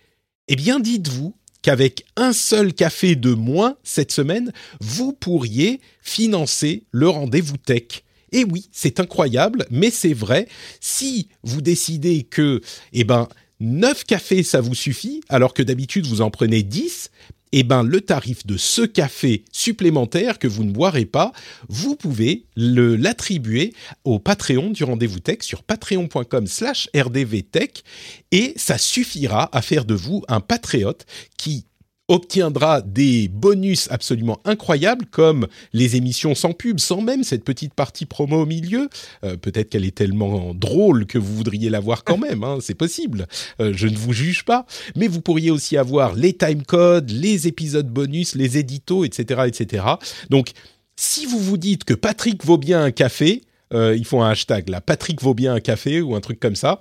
Eh 0.49 0.57
bien, 0.57 0.81
dites-vous 0.81 1.37
qu'avec 1.63 2.05
un 2.17 2.33
seul 2.33 2.75
café 2.75 3.15
de 3.15 3.33
moins 3.33 3.77
cette 3.85 4.11
semaine, 4.11 4.53
vous 4.81 5.13
pourriez 5.13 5.81
financer 6.01 6.83
le 6.91 7.09
rendez-vous 7.09 7.59
tech. 7.59 8.03
Et 8.33 8.43
oui, 8.43 8.69
c'est 8.73 8.99
incroyable, 8.99 9.67
mais 9.71 9.91
c'est 9.93 10.15
vrai. 10.15 10.49
Si 10.81 11.29
vous 11.45 11.61
décidez 11.61 12.25
que, 12.25 12.61
eh 12.93 13.05
ben, 13.05 13.29
9 13.61 14.05
cafés, 14.05 14.43
ça 14.43 14.61
vous 14.61 14.75
suffit, 14.75 15.23
alors 15.29 15.55
que 15.55 15.63
d'habitude 15.63 16.07
vous 16.07 16.21
en 16.21 16.31
prenez 16.31 16.63
10, 16.63 17.11
eh 17.53 17.63
ben, 17.63 17.83
le 17.83 18.01
tarif 18.01 18.47
de 18.47 18.57
ce 18.57 18.83
café 18.83 19.45
supplémentaire 19.53 20.39
que 20.39 20.49
vous 20.49 20.65
ne 20.65 20.73
boirez 20.73 21.07
pas, 21.07 21.33
vous 21.69 21.97
pouvez 21.97 22.45
l'attribuer 22.57 23.73
au 24.05 24.19
Patreon 24.19 24.71
du 24.71 24.85
Rendez-vous 24.85 25.21
Tech 25.21 25.39
sur 25.41 25.63
patreon.com 25.63 26.47
slash 26.47 26.91
rdvtech 26.95 27.85
et 28.33 28.53
ça 28.57 28.79
suffira 28.79 29.49
à 29.57 29.63
faire 29.63 29.85
de 29.85 29.95
vous 29.95 30.23
un 30.29 30.41
patriote 30.41 31.07
qui 31.39 31.65
obtiendra 32.09 32.83
des 32.83 33.29
bonus 33.29 33.89
absolument 33.91 34.41
incroyables 34.45 35.07
comme 35.07 35.49
les 35.73 35.97
émissions 35.97 36.35
sans 36.35 36.53
pub, 36.53 36.79
sans 36.79 37.01
même 37.01 37.25
cette 37.25 37.45
petite 37.45 37.75
partie 37.75 38.07
promo 38.07 38.43
au 38.43 38.47
milieu. 38.47 38.89
Euh, 39.25 39.37
peut-être 39.37 39.71
qu'elle 39.71 39.85
est 39.85 39.97
tellement 39.97 40.55
drôle 40.55 41.07
que 41.07 41.19
vous 41.19 41.35
voudriez 41.35 41.71
la 41.71 41.81
voir 41.81 42.05
quand 42.05 42.19
même, 42.19 42.45
hein, 42.45 42.59
c'est 42.61 42.75
possible. 42.75 43.27
Euh, 43.61 43.73
je 43.75 43.89
ne 43.89 43.97
vous 43.97 44.13
juge 44.13 44.45
pas, 44.45 44.67
mais 44.95 45.09
vous 45.09 45.21
pourriez 45.21 45.51
aussi 45.51 45.77
avoir 45.77 46.15
les 46.15 46.33
timecodes, 46.33 47.11
les 47.11 47.49
épisodes 47.49 47.89
bonus, 47.89 48.35
les 48.35 48.59
éditos, 48.59 49.05
etc., 49.05 49.43
etc. 49.47 49.85
Donc, 50.31 50.51
si 50.97 51.27
vous 51.27 51.39
vous 51.39 51.57
dites 51.57 51.85
que 51.85 51.95
Patrick 51.95 52.45
vaut 52.45 52.59
bien 52.59 52.83
un 52.83 52.91
café, 52.91 53.43
euh, 53.75 53.97
ils 53.97 54.05
font 54.05 54.23
un 54.23 54.31
hashtag 54.31 54.69
là, 54.69 54.81
Patrick 54.81 55.21
vaut 55.21 55.35
bien 55.35 55.55
un 55.55 55.61
café 55.61 56.01
ou 56.01 56.15
un 56.15 56.21
truc 56.21 56.39
comme 56.39 56.55
ça, 56.55 56.79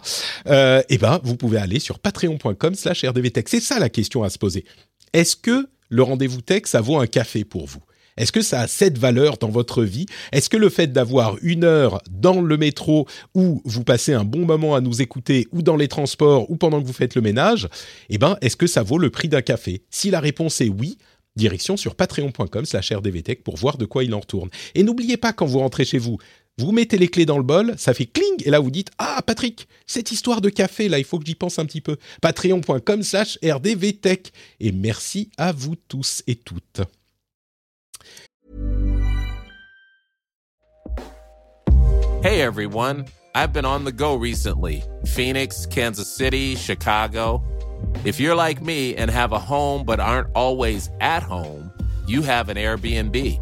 euh, 0.47 0.83
eh 0.89 0.97
ben 0.97 1.19
vous 1.23 1.35
pouvez 1.35 1.57
aller 1.57 1.79
sur 1.79 1.97
patreon.com/slash 1.99 3.05
rdvtech. 3.05 3.49
C'est 3.49 3.59
ça 3.59 3.79
la 3.79 3.89
question 3.89 4.23
à 4.23 4.29
se 4.29 4.37
poser. 4.37 4.65
Est-ce 5.15 5.37
que 5.37 5.69
le 5.87 6.03
rendez-vous 6.03 6.41
tech, 6.41 6.63
ça 6.65 6.81
vaut 6.81 6.97
un 6.97 7.07
café 7.07 7.45
pour 7.45 7.67
vous? 7.67 7.79
Est-ce 8.17 8.33
que 8.33 8.41
ça 8.41 8.59
a 8.59 8.67
cette 8.67 8.97
valeur 8.97 9.37
dans 9.37 9.47
votre 9.47 9.81
vie? 9.81 10.07
Est-ce 10.33 10.49
que 10.49 10.57
le 10.57 10.67
fait 10.67 10.87
d'avoir 10.87 11.37
une 11.41 11.63
heure 11.63 12.01
dans 12.11 12.41
le 12.41 12.57
métro 12.57 13.07
où 13.33 13.61
vous 13.63 13.85
passez 13.85 14.11
un 14.11 14.25
bon 14.25 14.45
moment 14.45 14.75
à 14.75 14.81
nous 14.81 15.01
écouter 15.01 15.47
ou 15.53 15.61
dans 15.61 15.77
les 15.77 15.87
transports 15.87 16.51
ou 16.51 16.57
pendant 16.57 16.81
que 16.81 16.85
vous 16.85 16.91
faites 16.91 17.15
le 17.15 17.21
ménage, 17.21 17.69
eh 18.09 18.17
ben, 18.17 18.35
est-ce 18.41 18.57
que 18.57 18.67
ça 18.67 18.83
vaut 18.83 18.97
le 18.97 19.09
prix 19.09 19.29
d'un 19.29 19.41
café? 19.41 19.83
Si 19.89 20.11
la 20.11 20.19
réponse 20.19 20.59
est 20.59 20.67
oui, 20.67 20.97
direction 21.37 21.77
sur 21.77 21.95
patreon.com 21.95 22.65
slash 22.65 22.91
rdvtech 22.91 23.41
pour 23.41 23.55
voir 23.55 23.77
de 23.77 23.85
quoi 23.85 24.03
il 24.03 24.13
en 24.13 24.19
retourne. 24.19 24.49
Et 24.73 24.83
n'oubliez 24.83 25.15
pas 25.15 25.31
quand 25.31 25.45
vous 25.45 25.59
rentrez 25.59 25.85
chez 25.85 25.97
vous, 25.97 26.17
vous 26.57 26.71
mettez 26.71 26.97
les 26.97 27.09
clés 27.09 27.25
dans 27.25 27.37
le 27.37 27.43
bol, 27.43 27.75
ça 27.77 27.93
fait 27.93 28.05
cling, 28.05 28.41
et 28.45 28.49
là 28.49 28.59
vous 28.59 28.71
dites 28.71 28.89
Ah, 28.97 29.21
Patrick, 29.25 29.67
cette 29.85 30.11
histoire 30.11 30.39
de 30.39 30.49
café, 30.49 30.87
là, 30.87 30.99
il 30.99 31.03
faut 31.03 31.19
que 31.19 31.25
j'y 31.25 31.35
pense 31.35 31.59
un 31.59 31.65
petit 31.65 31.81
peu. 31.81 31.97
Patreon.com 32.21 33.03
slash 33.03 33.37
RDVTech. 33.43 34.31
Et 34.61 34.71
merci 34.71 35.29
à 35.37 35.51
vous 35.51 35.75
tous 35.75 36.23
et 36.27 36.35
toutes. 36.35 36.81
Hey 42.23 42.41
everyone. 42.41 43.05
I've 43.35 43.51
been 43.51 43.65
on 43.65 43.83
the 43.83 43.91
go 43.91 44.15
recently 44.15 44.81
Phoenix, 45.05 45.65
Kansas 45.65 46.07
City, 46.07 46.55
Chicago. 46.55 47.43
If 48.05 48.17
you're 48.17 48.35
like 48.35 48.61
me 48.61 48.95
and 48.95 49.11
have 49.11 49.33
a 49.33 49.39
home 49.39 49.83
but 49.83 49.99
aren't 49.99 50.29
always 50.33 50.89
at 51.01 51.21
home, 51.21 51.69
you 52.07 52.21
have 52.21 52.47
an 52.47 52.55
Airbnb. 52.55 53.41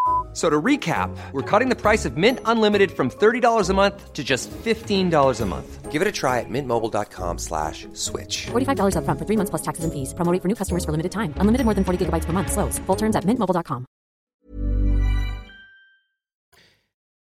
So 0.33 0.49
to 0.49 0.61
recap, 0.61 1.09
we're 1.33 1.41
cutting 1.41 1.67
the 1.67 1.75
price 1.75 2.05
of 2.05 2.15
Mint 2.15 2.39
Unlimited 2.45 2.91
from 2.91 3.09
$30 3.09 3.69
a 3.69 3.73
month 3.73 4.13
to 4.13 4.23
just 4.23 4.49
$15 4.49 5.41
a 5.41 5.45
month. 5.45 5.91
Give 5.91 6.01
it 6.01 6.07
a 6.07 6.11
try 6.11 6.39
at 6.39 6.49
mintmobile.com 6.49 7.37
slash 7.37 7.85
switch. 7.91 8.47
$45 8.51 8.95
upfront 8.95 9.19
for 9.19 9.25
three 9.25 9.35
months 9.35 9.49
plus 9.49 9.61
taxes 9.61 9.83
and 9.83 9.91
fees. 9.91 10.13
Promo 10.13 10.31
rate 10.31 10.41
for 10.41 10.47
new 10.47 10.55
customers 10.55 10.85
for 10.85 10.91
limited 10.91 11.11
time. 11.11 11.33
Unlimited 11.35 11.65
more 11.65 11.75
than 11.75 11.83
40 11.83 12.05
gigabytes 12.05 12.25
per 12.25 12.31
month. 12.31 12.49
Slows. 12.49 12.79
Full 12.85 12.95
terms 12.95 13.15
at 13.17 13.25
mintmobile.com. 13.25 13.85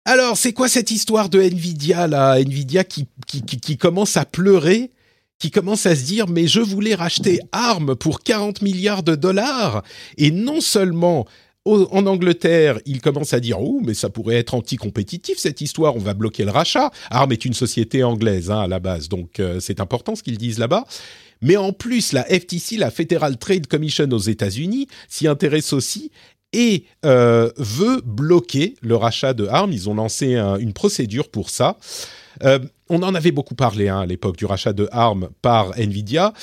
Alors, 0.08 0.38
c'est 0.38 0.54
quoi 0.54 0.68
cette 0.68 0.92
histoire 0.92 1.30
de 1.30 1.42
Nvidia 1.42 2.08
là? 2.08 2.40
Nvidia 2.40 2.84
qui, 2.84 3.08
qui, 3.26 3.42
qui, 3.42 3.60
qui 3.60 3.78
commence 3.78 4.18
à 4.18 4.26
pleurer 4.26 4.92
qui 5.40 5.52
commence 5.52 5.86
à 5.86 5.96
se 5.96 6.04
dire 6.04 6.28
mais 6.28 6.48
je 6.48 6.62
voulais 6.62 6.96
racheter 6.96 7.40
ARM 7.52 7.96
pour 7.96 8.22
40 8.22 8.62
milliards 8.62 9.04
de 9.04 9.16
dollars 9.16 9.84
et 10.18 10.32
non 10.32 10.62
seulement 10.62 11.26
en 11.66 12.06
Angleterre, 12.06 12.80
il 12.86 13.02
commence 13.02 13.34
à 13.34 13.40
dire 13.40 13.60
oh 13.60 13.82
mais 13.84 13.94
ça 13.94 14.10
pourrait 14.10 14.36
être 14.36 14.54
anti-compétitif 14.54 15.38
cette 15.38 15.62
histoire, 15.62 15.96
on 15.96 16.00
va 16.00 16.14
bloquer 16.14 16.46
le 16.46 16.52
rachat. 16.52 16.92
ARM 17.10 17.32
est 17.32 17.46
une 17.46 17.54
société 17.54 18.04
anglaise 18.04 18.52
hein, 18.52 18.60
à 18.60 18.68
la 18.68 18.80
base, 18.80 19.10
donc 19.10 19.40
euh, 19.40 19.60
c'est 19.60 19.80
important 19.80 20.16
ce 20.16 20.24
qu'ils 20.24 20.38
disent 20.38 20.60
là-bas. 20.60 20.86
Mais 21.42 21.58
en 21.58 21.74
plus, 21.74 22.14
la 22.14 22.24
FTC, 22.24 22.78
la 22.78 22.92
Federal 22.92 23.38
Trade 23.38 23.68
Commission 23.68 24.08
aux 24.12 24.18
États-Unis, 24.20 24.88
s'y 25.10 25.28
intéresse 25.28 25.74
aussi 25.74 26.12
et 26.54 26.86
euh, 27.04 27.52
veut 27.58 28.02
bloquer 28.06 28.76
le 28.82 28.96
rachat 28.96 29.34
de 29.34 29.46
ARM. 29.48 29.72
Ils 29.72 29.90
ont 29.90 29.96
lancé 29.96 30.36
un, 30.36 30.58
une 30.58 30.74
procédure 30.74 31.30
pour 31.30 31.50
ça. 31.50 31.78
Euh, 32.44 32.60
on 32.90 33.02
en 33.04 33.16
avait 33.16 33.32
beaucoup 33.32 33.56
parlé 33.56 33.90
hein, 33.90 34.00
à 34.02 34.06
l'époque 34.06 34.38
du 34.38 34.46
rachat 34.46 34.74
de 34.74 34.88
ARM 34.92 35.30
par 35.42 35.78
Nvidia. 35.78 36.34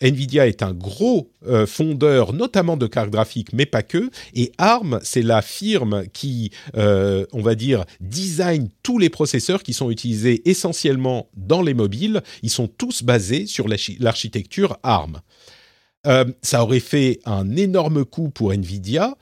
Nvidia 0.00 0.46
est 0.46 0.62
un 0.62 0.74
gros 0.74 1.30
euh, 1.46 1.66
fondeur, 1.66 2.32
notamment 2.32 2.76
de 2.76 2.86
cartes 2.86 3.10
graphiques, 3.10 3.52
mais 3.52 3.66
pas 3.66 3.82
que. 3.82 4.10
Et 4.34 4.52
ARM, 4.58 5.00
c'est 5.02 5.22
la 5.22 5.42
firme 5.42 6.04
qui, 6.12 6.50
euh, 6.76 7.24
on 7.32 7.40
va 7.40 7.54
dire, 7.54 7.84
design 8.00 8.68
tous 8.82 8.98
les 8.98 9.08
processeurs 9.08 9.62
qui 9.62 9.72
sont 9.72 9.90
utilisés 9.90 10.48
essentiellement 10.48 11.28
dans 11.36 11.62
les 11.62 11.74
mobiles. 11.74 12.22
Ils 12.42 12.50
sont 12.50 12.68
tous 12.68 13.02
basés 13.02 13.46
sur 13.46 13.66
l'architecture 13.68 14.78
ARM. 14.82 15.20
Euh, 16.06 16.24
ça 16.42 16.62
aurait 16.62 16.80
fait 16.80 17.20
un 17.24 17.56
énorme 17.56 18.04
coup 18.04 18.28
pour 18.28 18.52
Nvidia. 18.52 19.16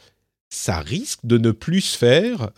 Ça 0.51 0.81
risque 0.81 1.21
de 1.25 1.39
ne 1.39 1.51
plus 1.51 1.81
se 1.81 1.99
faire. 1.99 2.51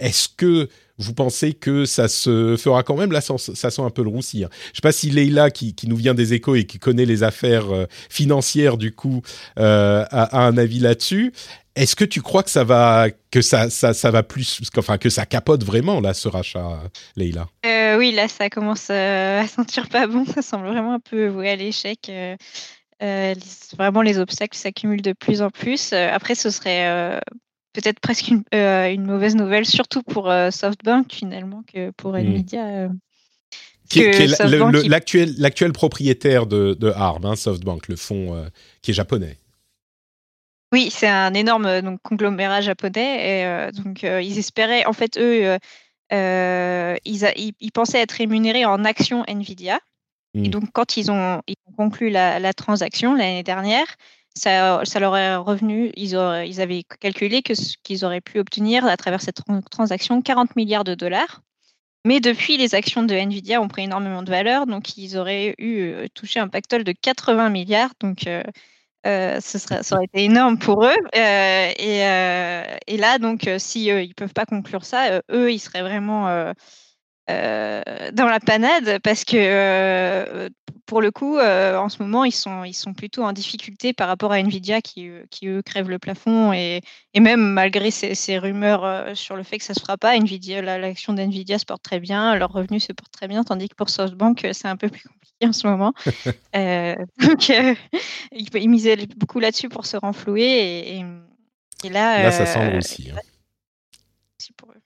Euh, 0.00 0.06
est-ce 0.06 0.28
que 0.28 0.68
vous 1.00 1.14
pensez 1.14 1.54
que 1.54 1.86
ça 1.86 2.08
se 2.08 2.56
fera 2.56 2.82
quand 2.82 2.96
même? 2.96 3.10
Là, 3.10 3.20
ça, 3.20 3.38
sent 3.38 3.82
un 3.82 3.90
peu 3.90 4.02
le 4.02 4.10
roussi. 4.10 4.44
Hein. 4.44 4.50
Je 4.52 4.70
ne 4.70 4.74
sais 4.74 4.80
pas 4.82 4.92
si 4.92 5.10
Leïla, 5.10 5.50
qui, 5.50 5.74
nous 5.86 5.96
vient 5.96 6.14
des 6.14 6.34
échos 6.34 6.54
et 6.54 6.64
qui 6.64 6.78
connaît 6.78 7.06
les 7.06 7.22
affaires 7.22 7.74
euh, 7.74 7.86
financières, 8.10 8.76
du 8.76 8.92
coup, 8.92 9.22
euh, 9.58 10.04
a, 10.10 10.44
un 10.44 10.56
avis 10.58 10.78
là-dessus. 10.78 11.32
Est-ce 11.74 11.96
que 11.96 12.04
tu 12.04 12.20
crois 12.20 12.42
que 12.42 12.50
ça 12.50 12.64
va, 12.64 13.06
que 13.30 13.40
ça, 13.40 13.70
ça, 13.70 13.94
ça 13.94 14.10
va 14.10 14.22
plus, 14.22 14.60
enfin, 14.76 14.98
que 14.98 15.08
ça 15.08 15.24
capote 15.24 15.64
vraiment, 15.64 16.00
là, 16.00 16.12
ce 16.12 16.28
rachat, 16.28 16.82
Leïla? 17.16 17.46
Euh, 17.64 17.96
Oui, 17.96 18.12
là, 18.12 18.28
ça 18.28 18.50
commence 18.50 18.90
à 18.90 19.46
sentir 19.46 19.88
pas 19.88 20.06
bon. 20.06 20.26
Ça 20.26 20.42
semble 20.42 20.66
vraiment 20.66 20.94
un 20.94 21.00
peu 21.00 21.28
voué 21.28 21.48
à 21.48 21.56
l'échec. 21.56 22.10
Euh, 22.10 23.34
vraiment, 23.78 24.02
les 24.02 24.18
obstacles 24.18 24.58
s'accumulent 24.58 25.00
de 25.00 25.14
plus 25.14 25.40
en 25.40 25.48
plus. 25.48 25.94
après, 25.94 26.34
ce 26.34 26.50
serait 26.50 27.18
peut-être 27.72 28.00
presque 28.00 28.28
une, 28.28 28.42
euh, 28.54 28.90
une, 28.92 29.04
mauvaise 29.04 29.36
nouvelle, 29.36 29.66
surtout 29.66 30.02
pour 30.02 30.30
euh, 30.30 30.50
SoftBank 30.50 31.12
finalement 31.12 31.62
que 31.72 31.90
pour 31.90 32.16
Nvidia. 32.16 32.66
Euh, 32.66 32.88
qui, 33.88 34.02
est, 34.02 34.26
l'actuel, 34.88 35.34
qui... 35.52 35.68
propriétaire 35.72 36.46
de, 36.46 36.74
de 36.78 36.90
ARM, 36.90 37.24
hein, 37.24 37.34
SoftBank, 37.34 37.88
le 37.88 37.96
fonds 37.96 38.48
qui 38.82 38.92
est 38.92 38.94
japonais. 38.94 39.36
Oui, 40.72 40.90
c'est 40.92 41.08
un 41.08 41.34
énorme 41.34 41.80
donc, 41.80 42.00
conglomérat 42.02 42.60
japonais. 42.60 43.70
Et, 43.72 43.82
donc, 43.82 44.04
ils 44.04 44.38
espéraient, 44.38 44.86
en 44.86 44.92
fait, 44.92 45.18
eux, 45.18 45.58
ils, 46.12 46.16
a, 46.16 47.32
ils, 47.36 47.52
ils, 47.58 47.72
pensaient 47.72 47.98
être 47.98 48.12
rémunérés 48.12 48.64
en 48.64 48.84
actions 48.84 49.24
Nvidia. 49.26 49.80
Et 50.34 50.48
donc, 50.48 50.70
quand 50.72 50.96
ils 50.96 51.10
ont, 51.10 51.42
ils 51.48 51.56
ont 51.66 51.72
conclu 51.72 52.10
la, 52.10 52.38
la 52.38 52.52
transaction 52.52 53.14
l'année 53.16 53.42
dernière, 53.42 53.96
ça, 54.34 54.82
leur 55.00 55.16
est 55.16 55.36
revenu, 55.36 55.92
ils, 55.96 56.16
avaient 56.16 56.84
calculé 57.00 57.42
que 57.42 57.52
qu'ils 57.82 58.04
auraient 58.04 58.20
pu 58.20 58.38
obtenir 58.38 58.84
à 58.86 58.96
travers 58.96 59.20
cette 59.20 59.40
transaction 59.70 60.22
40 60.22 60.56
milliards 60.56 60.84
de 60.84 60.94
dollars. 60.94 61.42
Mais 62.06 62.20
depuis, 62.20 62.56
les 62.56 62.74
actions 62.74 63.02
de 63.02 63.14
Nvidia 63.14 63.60
ont 63.60 63.68
pris 63.68 63.82
énormément 63.82 64.22
de 64.22 64.30
valeur, 64.30 64.66
donc 64.66 64.96
ils 64.96 65.18
auraient 65.18 65.54
eu 65.58 65.82
euh, 65.82 66.06
touché 66.14 66.40
un 66.40 66.48
pactole 66.48 66.82
de 66.82 66.92
80 66.92 67.50
milliards. 67.50 67.90
Donc, 68.00 68.26
euh, 68.26 68.42
euh, 69.06 69.38
ce 69.40 69.58
serait, 69.58 69.82
ça 69.82 69.96
aurait 69.96 70.06
été 70.06 70.24
énorme 70.24 70.58
pour 70.58 70.86
eux. 70.86 70.96
Et, 71.12 71.98
et, 72.86 72.96
là, 72.96 73.18
donc, 73.18 73.48
si 73.58 73.86
ils 73.86 74.14
peuvent 74.14 74.32
pas 74.32 74.46
conclure 74.46 74.84
ça, 74.84 75.20
eux, 75.30 75.52
ils 75.52 75.58
seraient 75.58 75.82
vraiment 75.82 76.52
dans 78.12 78.26
la 78.26 78.40
panade 78.40 78.98
parce 79.02 79.24
que 79.24 80.50
pour 80.90 81.00
le 81.00 81.12
coup, 81.12 81.38
euh, 81.38 81.76
en 81.76 81.88
ce 81.88 82.02
moment, 82.02 82.24
ils 82.24 82.34
sont, 82.34 82.64
ils 82.64 82.74
sont 82.74 82.94
plutôt 82.94 83.22
en 83.22 83.32
difficulté 83.32 83.92
par 83.92 84.08
rapport 84.08 84.32
à 84.32 84.40
Nvidia 84.40 84.80
qui, 84.80 85.08
qui 85.30 85.46
eux, 85.46 85.62
crèvent 85.62 85.88
le 85.88 86.00
plafond. 86.00 86.52
Et, 86.52 86.80
et 87.14 87.20
même 87.20 87.40
malgré 87.40 87.92
ces, 87.92 88.16
ces, 88.16 88.38
rumeurs 88.38 88.84
euh, 88.84 89.14
sur 89.14 89.36
le 89.36 89.44
fait 89.44 89.58
que 89.58 89.64
ça 89.64 89.72
ne 89.72 89.76
se 89.76 89.82
fera 89.82 89.96
pas, 89.96 90.16
Nvidia, 90.16 90.62
l'action 90.78 91.12
d'Nvidia 91.12 91.60
se 91.60 91.64
porte 91.64 91.84
très 91.84 92.00
bien, 92.00 92.34
leurs 92.34 92.50
revenus 92.50 92.84
se 92.84 92.92
portent 92.92 93.12
très 93.12 93.28
bien, 93.28 93.44
tandis 93.44 93.68
que 93.68 93.76
pour 93.76 93.88
SoftBank, 93.88 94.48
c'est 94.52 94.66
un 94.66 94.76
peu 94.76 94.88
plus 94.88 95.04
compliqué 95.04 95.46
en 95.46 95.52
ce 95.52 95.68
moment. 95.68 95.92
euh, 96.56 96.96
donc, 97.22 97.50
euh, 97.50 97.74
ils, 98.32 98.68
misaient 98.68 98.96
beaucoup 99.16 99.38
là-dessus 99.38 99.68
pour 99.68 99.86
se 99.86 99.96
renflouer. 99.96 100.42
Et, 100.42 100.96
et, 100.96 101.04
et 101.84 101.88
là, 101.88 102.24
là, 102.24 102.32
ça 102.32 102.46
semble 102.46 102.74
aussi. 102.74 103.12
Hein. 103.12 103.20
Pour 104.56 104.72
eux. 104.72 104.80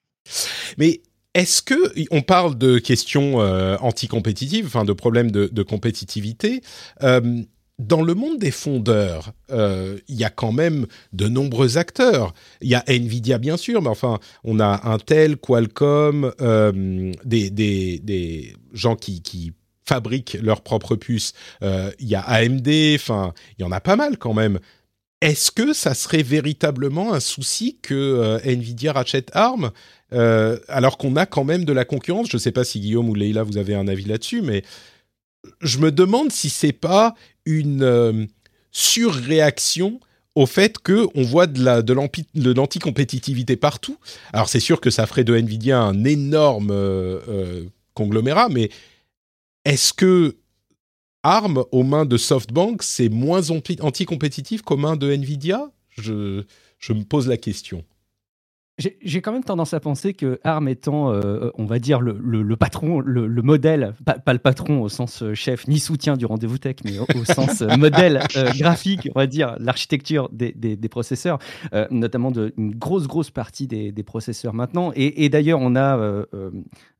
Mais 0.76 1.00
est-ce 1.34 1.62
que 1.62 1.92
on 2.10 2.22
parle 2.22 2.56
de 2.56 2.78
questions 2.78 3.40
euh, 3.40 3.76
anticompétitives, 3.80 4.66
enfin 4.66 4.84
de 4.84 4.92
problèmes 4.92 5.30
de, 5.30 5.48
de 5.52 5.62
compétitivité 5.62 6.62
euh, 7.02 7.42
dans 7.78 8.02
le 8.02 8.14
monde 8.14 8.38
des 8.38 8.50
fondeurs, 8.50 9.32
euh, 9.50 9.98
il 10.08 10.16
y 10.16 10.24
a 10.24 10.30
quand 10.30 10.52
même 10.52 10.86
de 11.12 11.26
nombreux 11.26 11.76
acteurs. 11.76 12.32
Il 12.60 12.68
y 12.68 12.74
a 12.74 12.84
Nvidia 12.86 13.38
bien 13.38 13.56
sûr, 13.56 13.82
mais 13.82 13.88
enfin, 13.88 14.20
on 14.44 14.60
a 14.60 14.88
Intel, 14.88 15.36
Qualcomm, 15.36 16.32
euh, 16.40 17.12
des, 17.24 17.50
des, 17.50 17.98
des, 17.98 18.54
gens 18.72 18.96
qui, 18.96 19.22
qui 19.22 19.52
fabriquent 19.84 20.38
leurs 20.40 20.60
propres 20.60 20.96
puces. 20.96 21.32
Euh, 21.62 21.90
il 21.98 22.08
y 22.08 22.14
a 22.14 22.20
AMD, 22.20 22.68
enfin, 22.94 23.34
il 23.58 23.62
y 23.62 23.64
en 23.64 23.72
a 23.72 23.80
pas 23.80 23.96
mal 23.96 24.18
quand 24.18 24.34
même. 24.34 24.60
Est-ce 25.20 25.50
que 25.50 25.72
ça 25.72 25.94
serait 25.94 26.22
véritablement 26.22 27.14
un 27.14 27.20
souci 27.20 27.78
que 27.80 27.94
euh, 27.94 28.38
Nvidia 28.44 28.92
rachète 28.92 29.30
ARM 29.32 29.70
euh, 30.12 30.58
alors 30.68 30.98
qu'on 30.98 31.16
a 31.16 31.26
quand 31.26 31.44
même 31.44 31.64
de 31.64 31.72
la 31.72 31.84
concurrence? 31.84 32.28
Je 32.30 32.36
ne 32.36 32.40
sais 32.40 32.52
pas 32.52 32.64
si 32.64 32.80
Guillaume 32.80 33.08
ou 33.08 33.14
Leïla, 33.14 33.42
vous 33.42 33.56
avez 33.56 33.74
un 33.74 33.88
avis 33.88 34.04
là-dessus, 34.04 34.42
mais 34.42 34.62
je 35.60 35.78
me 35.78 35.90
demande 35.90 36.30
si 36.30 36.50
c'est 36.50 36.72
pas 36.72 37.14
une 37.46 37.82
euh, 37.82 38.26
surréaction 38.70 40.00
au 40.34 40.46
fait 40.46 40.78
que 40.78 41.06
on 41.14 41.22
voit 41.22 41.46
de 41.46 41.62
la 41.62 41.80
de 41.80 41.92
l'anti-compétitivité 42.52 43.56
partout. 43.56 43.96
Alors 44.32 44.48
c'est 44.48 44.60
sûr 44.60 44.80
que 44.80 44.90
ça 44.90 45.06
ferait 45.06 45.24
de 45.24 45.34
Nvidia 45.36 45.80
un 45.80 46.04
énorme 46.04 46.74
conglomérat, 47.94 48.48
mais 48.48 48.68
est-ce 49.64 49.92
que 49.92 50.36
ARM 51.24 51.64
aux 51.72 51.82
mains 51.82 52.04
de 52.04 52.18
SoftBank 52.18 52.82
c'est 52.82 53.08
moins 53.08 53.50
anti-compétitif 53.50 54.60
qu'aux 54.60 54.76
mains 54.76 54.96
de 54.96 55.10
Nvidia? 55.10 55.70
Je, 55.88 56.44
je 56.78 56.92
me 56.92 57.02
pose 57.02 57.28
la 57.28 57.38
question. 57.38 57.82
J'ai 58.76 59.22
quand 59.22 59.30
même 59.30 59.44
tendance 59.44 59.72
à 59.72 59.78
penser 59.78 60.14
que 60.14 60.40
ARM 60.42 60.66
étant, 60.66 61.12
euh, 61.12 61.50
on 61.54 61.64
va 61.64 61.78
dire, 61.78 62.00
le, 62.00 62.18
le, 62.20 62.56
patron, 62.56 62.98
le, 62.98 63.28
le 63.28 63.42
modèle, 63.42 63.94
pas, 64.04 64.32
le 64.32 64.40
patron 64.40 64.82
au 64.82 64.88
sens 64.88 65.22
euh, 65.22 65.32
chef 65.32 65.68
ni 65.68 65.78
soutien 65.78 66.16
du 66.16 66.26
rendez-vous 66.26 66.58
tech, 66.58 66.78
mais 66.84 66.98
au, 66.98 67.24
sens 67.24 67.62
euh, 67.62 67.76
modèle 67.76 68.24
graphique, 68.58 69.08
on 69.14 69.20
va 69.20 69.28
dire, 69.28 69.54
l'architecture 69.60 70.28
des, 70.32 70.50
des, 70.50 70.76
des, 70.76 70.88
processeurs, 70.88 71.38
notamment 71.90 72.32
de, 72.32 72.52
une 72.56 72.74
grosse, 72.74 73.06
grosse 73.06 73.30
partie 73.30 73.68
des, 73.68 73.92
des 73.92 74.02
processeurs 74.02 74.54
maintenant. 74.54 74.90
Et, 74.96 75.28
d'ailleurs, 75.28 75.60
on 75.60 75.76
a, 75.76 76.24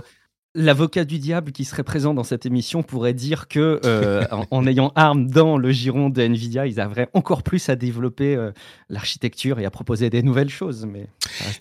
l'avocat 0.54 1.04
du 1.04 1.18
diable 1.18 1.52
qui 1.52 1.64
serait 1.64 1.82
présent 1.82 2.12
dans 2.14 2.24
cette 2.24 2.44
émission 2.44 2.82
pourrait 2.82 3.14
dire 3.14 3.48
que 3.48 3.80
euh, 3.84 4.24
en, 4.50 4.66
ayant 4.66 4.92
ARM 4.94 5.26
dans 5.26 5.56
le 5.56 5.70
giron 5.72 6.10
de 6.10 6.20
Nvidia, 6.20 6.66
ils 6.66 6.80
auraient 6.80 7.08
encore 7.14 7.42
plus 7.42 7.68
à 7.68 7.76
développer 7.76 8.36
euh, 8.36 8.50
l'architecture 8.90 9.58
et 9.60 9.64
à 9.64 9.70
proposer 9.70 10.10
des 10.10 10.22
nouvelles 10.22 10.50
choses. 10.50 10.86
Mais 10.86 11.06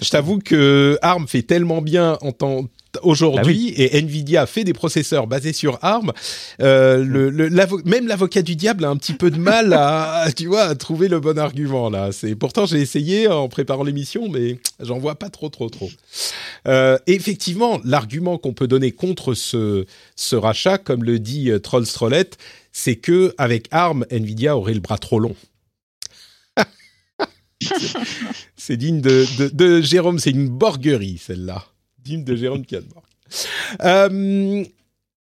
je 0.01 0.09
t'avoue 0.09 0.39
que 0.39 0.99
ARM 1.01 1.27
fait 1.27 1.43
tellement 1.43 1.81
bien 1.81 2.17
en 2.21 2.31
tant 2.33 2.65
aujourd'hui 3.03 3.73
bah 3.77 3.83
et 3.83 3.97
Nvidia 3.99 4.45
fait 4.45 4.63
des 4.63 4.73
processeurs 4.73 5.27
basés 5.27 5.53
sur 5.53 5.79
ARM. 5.81 6.11
Euh, 6.61 7.03
le, 7.03 7.49
même 7.85 8.07
l'avocat 8.07 8.41
du 8.41 8.55
diable 8.55 8.85
a 8.85 8.89
un 8.89 8.97
petit 8.97 9.13
peu 9.13 9.31
de 9.31 9.37
mal 9.37 9.73
à, 9.73 10.27
tu 10.35 10.47
vois, 10.47 10.63
à 10.63 10.75
trouver 10.75 11.07
le 11.07 11.19
bon 11.19 11.37
argument 11.37 11.89
là. 11.89 12.11
C'est 12.11 12.35
pourtant 12.35 12.65
j'ai 12.65 12.79
essayé 12.79 13.27
en 13.27 13.47
préparant 13.49 13.83
l'émission, 13.83 14.29
mais 14.29 14.59
j'en 14.79 14.99
vois 14.99 15.15
pas 15.15 15.29
trop, 15.29 15.49
trop, 15.49 15.69
trop. 15.69 15.89
Euh, 16.67 16.97
effectivement, 17.07 17.79
l'argument 17.83 18.37
qu'on 18.37 18.53
peut 18.53 18.67
donner 18.67 18.91
contre 18.91 19.33
ce, 19.33 19.85
ce 20.15 20.35
rachat, 20.35 20.77
comme 20.77 21.03
le 21.03 21.19
dit 21.19 21.49
euh, 21.51 21.59
Troll 21.59 21.85
Strollette, 21.85 22.37
c'est 22.71 22.95
que 22.95 23.33
avec 23.37 23.67
ARM, 23.71 24.05
Nvidia 24.09 24.55
aurait 24.57 24.73
le 24.73 24.79
bras 24.79 24.97
trop 24.97 25.19
long. 25.19 25.35
c'est 28.57 28.77
digne 28.77 29.01
de, 29.01 29.25
de, 29.37 29.49
de 29.49 29.81
Jérôme, 29.81 30.19
c'est 30.19 30.31
une 30.31 30.49
borguerie 30.49 31.17
celle-là 31.17 31.70
digne 32.03 32.23
de 32.23 32.35
Jérôme 32.35 32.65
Cadmore. 32.65 33.03
Euh, 33.83 34.63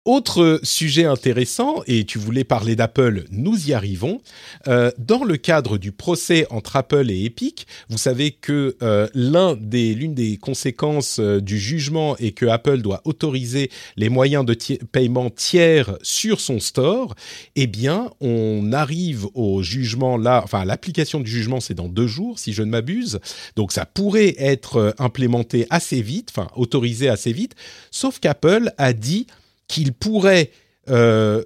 autre 0.07 0.61
sujet 0.63 1.03
intéressant, 1.03 1.83
et 1.85 2.05
tu 2.05 2.17
voulais 2.17 2.45
parler 2.45 2.77
d'Apple, 2.77 3.25
nous 3.29 3.67
y 3.67 3.73
arrivons. 3.73 4.21
Euh, 4.67 4.89
dans 4.97 5.25
le 5.25 5.35
cadre 5.35 5.77
du 5.77 5.91
procès 5.91 6.47
entre 6.49 6.77
Apple 6.77 7.11
et 7.11 7.25
Epic, 7.25 7.67
vous 7.89 7.97
savez 7.97 8.31
que 8.31 8.77
euh, 8.81 9.07
l'une 9.13 10.13
des 10.13 10.37
conséquences 10.37 11.19
euh, 11.19 11.41
du 11.41 11.59
jugement 11.59 12.15
est 12.17 12.31
que 12.31 12.45
Apple 12.45 12.77
doit 12.77 13.01
autoriser 13.03 13.69
les 13.97 14.07
moyens 14.07 14.45
de 14.45 14.55
paiement 14.85 15.29
tiers 15.29 15.97
sur 16.01 16.39
son 16.39 16.61
store. 16.61 17.13
Eh 17.57 17.67
bien, 17.67 18.09
on 18.21 18.71
arrive 18.71 19.27
au 19.33 19.61
jugement 19.61 20.15
là, 20.15 20.41
enfin 20.41 20.63
l'application 20.63 21.19
du 21.19 21.29
jugement, 21.29 21.59
c'est 21.59 21.73
dans 21.73 21.89
deux 21.89 22.07
jours, 22.07 22.39
si 22.39 22.53
je 22.53 22.63
ne 22.63 22.69
m'abuse. 22.69 23.19
Donc 23.57 23.73
ça 23.73 23.85
pourrait 23.85 24.35
être 24.37 24.95
implémenté 24.99 25.67
assez 25.69 26.01
vite, 26.01 26.29
enfin 26.31 26.47
autorisé 26.55 27.09
assez 27.09 27.33
vite. 27.33 27.55
Sauf 27.91 28.19
qu'Apple 28.19 28.71
a 28.77 28.93
dit 28.93 29.27
qu'il 29.67 29.93
pourrait 29.93 30.51
euh, 30.89 31.43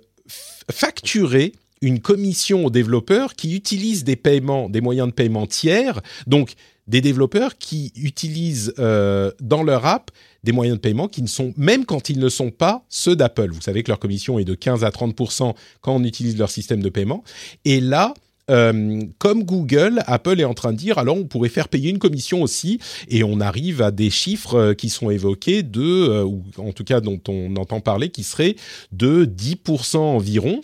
facturer 0.72 1.54
une 1.82 2.00
commission 2.00 2.66
aux 2.66 2.70
développeurs 2.70 3.36
qui 3.36 3.56
utilisent 3.56 4.04
des 4.04 4.16
paiements, 4.16 4.70
des 4.70 4.82
moyens 4.82 5.08
de 5.08 5.14
paiement 5.14 5.48
tiers, 5.48 6.00
donc 6.28 6.54
des 6.88 7.02
développeurs 7.02 7.58
qui 7.58 7.92
utilisent 7.96 8.74
euh, 8.78 9.32
dans 9.40 9.64
leur 9.64 9.86
app 9.86 10.12
des 10.44 10.52
moyens 10.52 10.78
de 10.78 10.82
paiement 10.82 11.08
qui 11.08 11.22
ne 11.22 11.28
sont, 11.28 11.54
même 11.56 11.86
quand 11.86 12.10
ils 12.10 12.20
ne 12.20 12.30
sont 12.30 12.52
pas 12.52 12.84
ceux 12.90 13.16
d'Apple. 13.16 13.52
Vous 13.52 13.62
savez 13.62 13.84
que 13.84 13.92
leur 13.92 14.00
commission 14.00 14.40
est 14.40 14.46
de 14.46 14.56
15 14.56 14.84
à 14.84 14.90
30% 14.90 15.54
quand 15.82 15.96
on 15.96 16.04
utilise 16.04 16.38
leur 16.38 16.50
système 16.50 16.82
de 16.82 16.90
paiement. 16.90 17.24
Et 17.66 17.80
là, 17.80 18.14
euh, 18.50 19.02
comme 19.20 19.44
Google, 19.44 20.02
Apple 20.08 20.40
est 20.40 20.46
en 20.46 20.54
train 20.54 20.74
de 20.74 20.78
dire 20.78 20.98
alors 20.98 21.16
on 21.16 21.26
pourrait 21.26 21.50
faire 21.50 21.70
payer 21.70 21.90
une 21.90 22.00
commission 22.00 22.42
aussi 22.42 22.80
et 23.08 23.24
on 23.24 23.40
arrive 23.40 23.82
à 23.82 23.92
des 23.92 24.10
chiffres 24.10 24.56
euh, 24.56 24.74
qui 24.74 24.90
sont 24.90 25.10
évoqués 25.10 25.64
de, 25.64 25.82
euh, 25.82 26.24
ou 26.24 26.44
en 26.58 26.72
tout 26.72 26.84
cas 26.84 27.02
dont 27.02 27.22
on 27.28 27.56
entend 27.56 27.80
parler, 27.80 28.10
qui 28.10 28.24
seraient 28.24 28.56
de 28.92 29.26
10% 29.26 29.98
environ, 29.98 30.62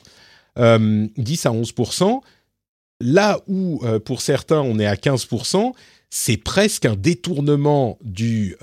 10 0.58 1.46
à 1.46 1.52
11%. 1.52 2.22
Là 3.00 3.40
où 3.48 3.84
pour 4.06 4.22
certains 4.22 4.62
on 4.62 4.80
est 4.80 4.88
à 4.88 4.96
15%, 4.96 5.72
c'est 6.10 6.38
presque 6.38 6.86
un 6.86 6.96
détournement 6.96 8.00
du, 8.04 8.56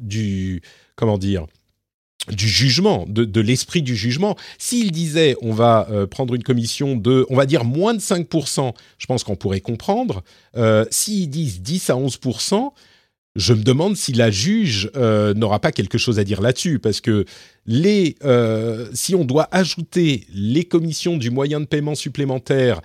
du 0.00 0.60
comment 0.96 1.18
dire, 1.18 1.46
du 2.30 2.46
jugement, 2.48 3.04
de, 3.08 3.40
l'esprit 3.40 3.82
du 3.82 3.96
jugement. 3.96 4.36
S'il 4.58 4.92
disait 4.92 5.36
on 5.42 5.52
va 5.52 5.88
euh, 5.90 6.06
prendre 6.06 6.34
une 6.34 6.42
commission 6.42 6.96
de, 6.96 7.26
on 7.30 7.36
va 7.36 7.46
dire 7.46 7.64
moins 7.64 7.94
de 7.94 8.00
5%, 8.00 8.72
je 8.98 9.06
pense 9.06 9.24
qu'on 9.24 9.36
pourrait 9.36 9.60
comprendre. 9.60 10.22
Euh, 10.56 10.84
S'ils 10.90 11.30
disent 11.30 11.60
10 11.62 11.90
à 11.90 11.94
11%, 11.94 12.72
je 13.34 13.54
me 13.54 13.62
demande 13.62 13.96
si 13.96 14.12
la 14.12 14.30
juge 14.30 14.90
euh, 14.96 15.32
n'aura 15.34 15.58
pas 15.58 15.72
quelque 15.72 15.98
chose 15.98 16.18
à 16.18 16.24
dire 16.24 16.40
là-dessus, 16.40 16.78
parce 16.78 17.00
que 17.00 17.24
les, 17.66 18.16
euh, 18.24 18.88
si 18.92 19.14
on 19.14 19.24
doit 19.24 19.48
ajouter 19.52 20.26
les 20.34 20.64
commissions 20.64 21.16
du 21.16 21.30
moyen 21.30 21.60
de 21.60 21.64
paiement 21.64 21.94
supplémentaire 21.94 22.80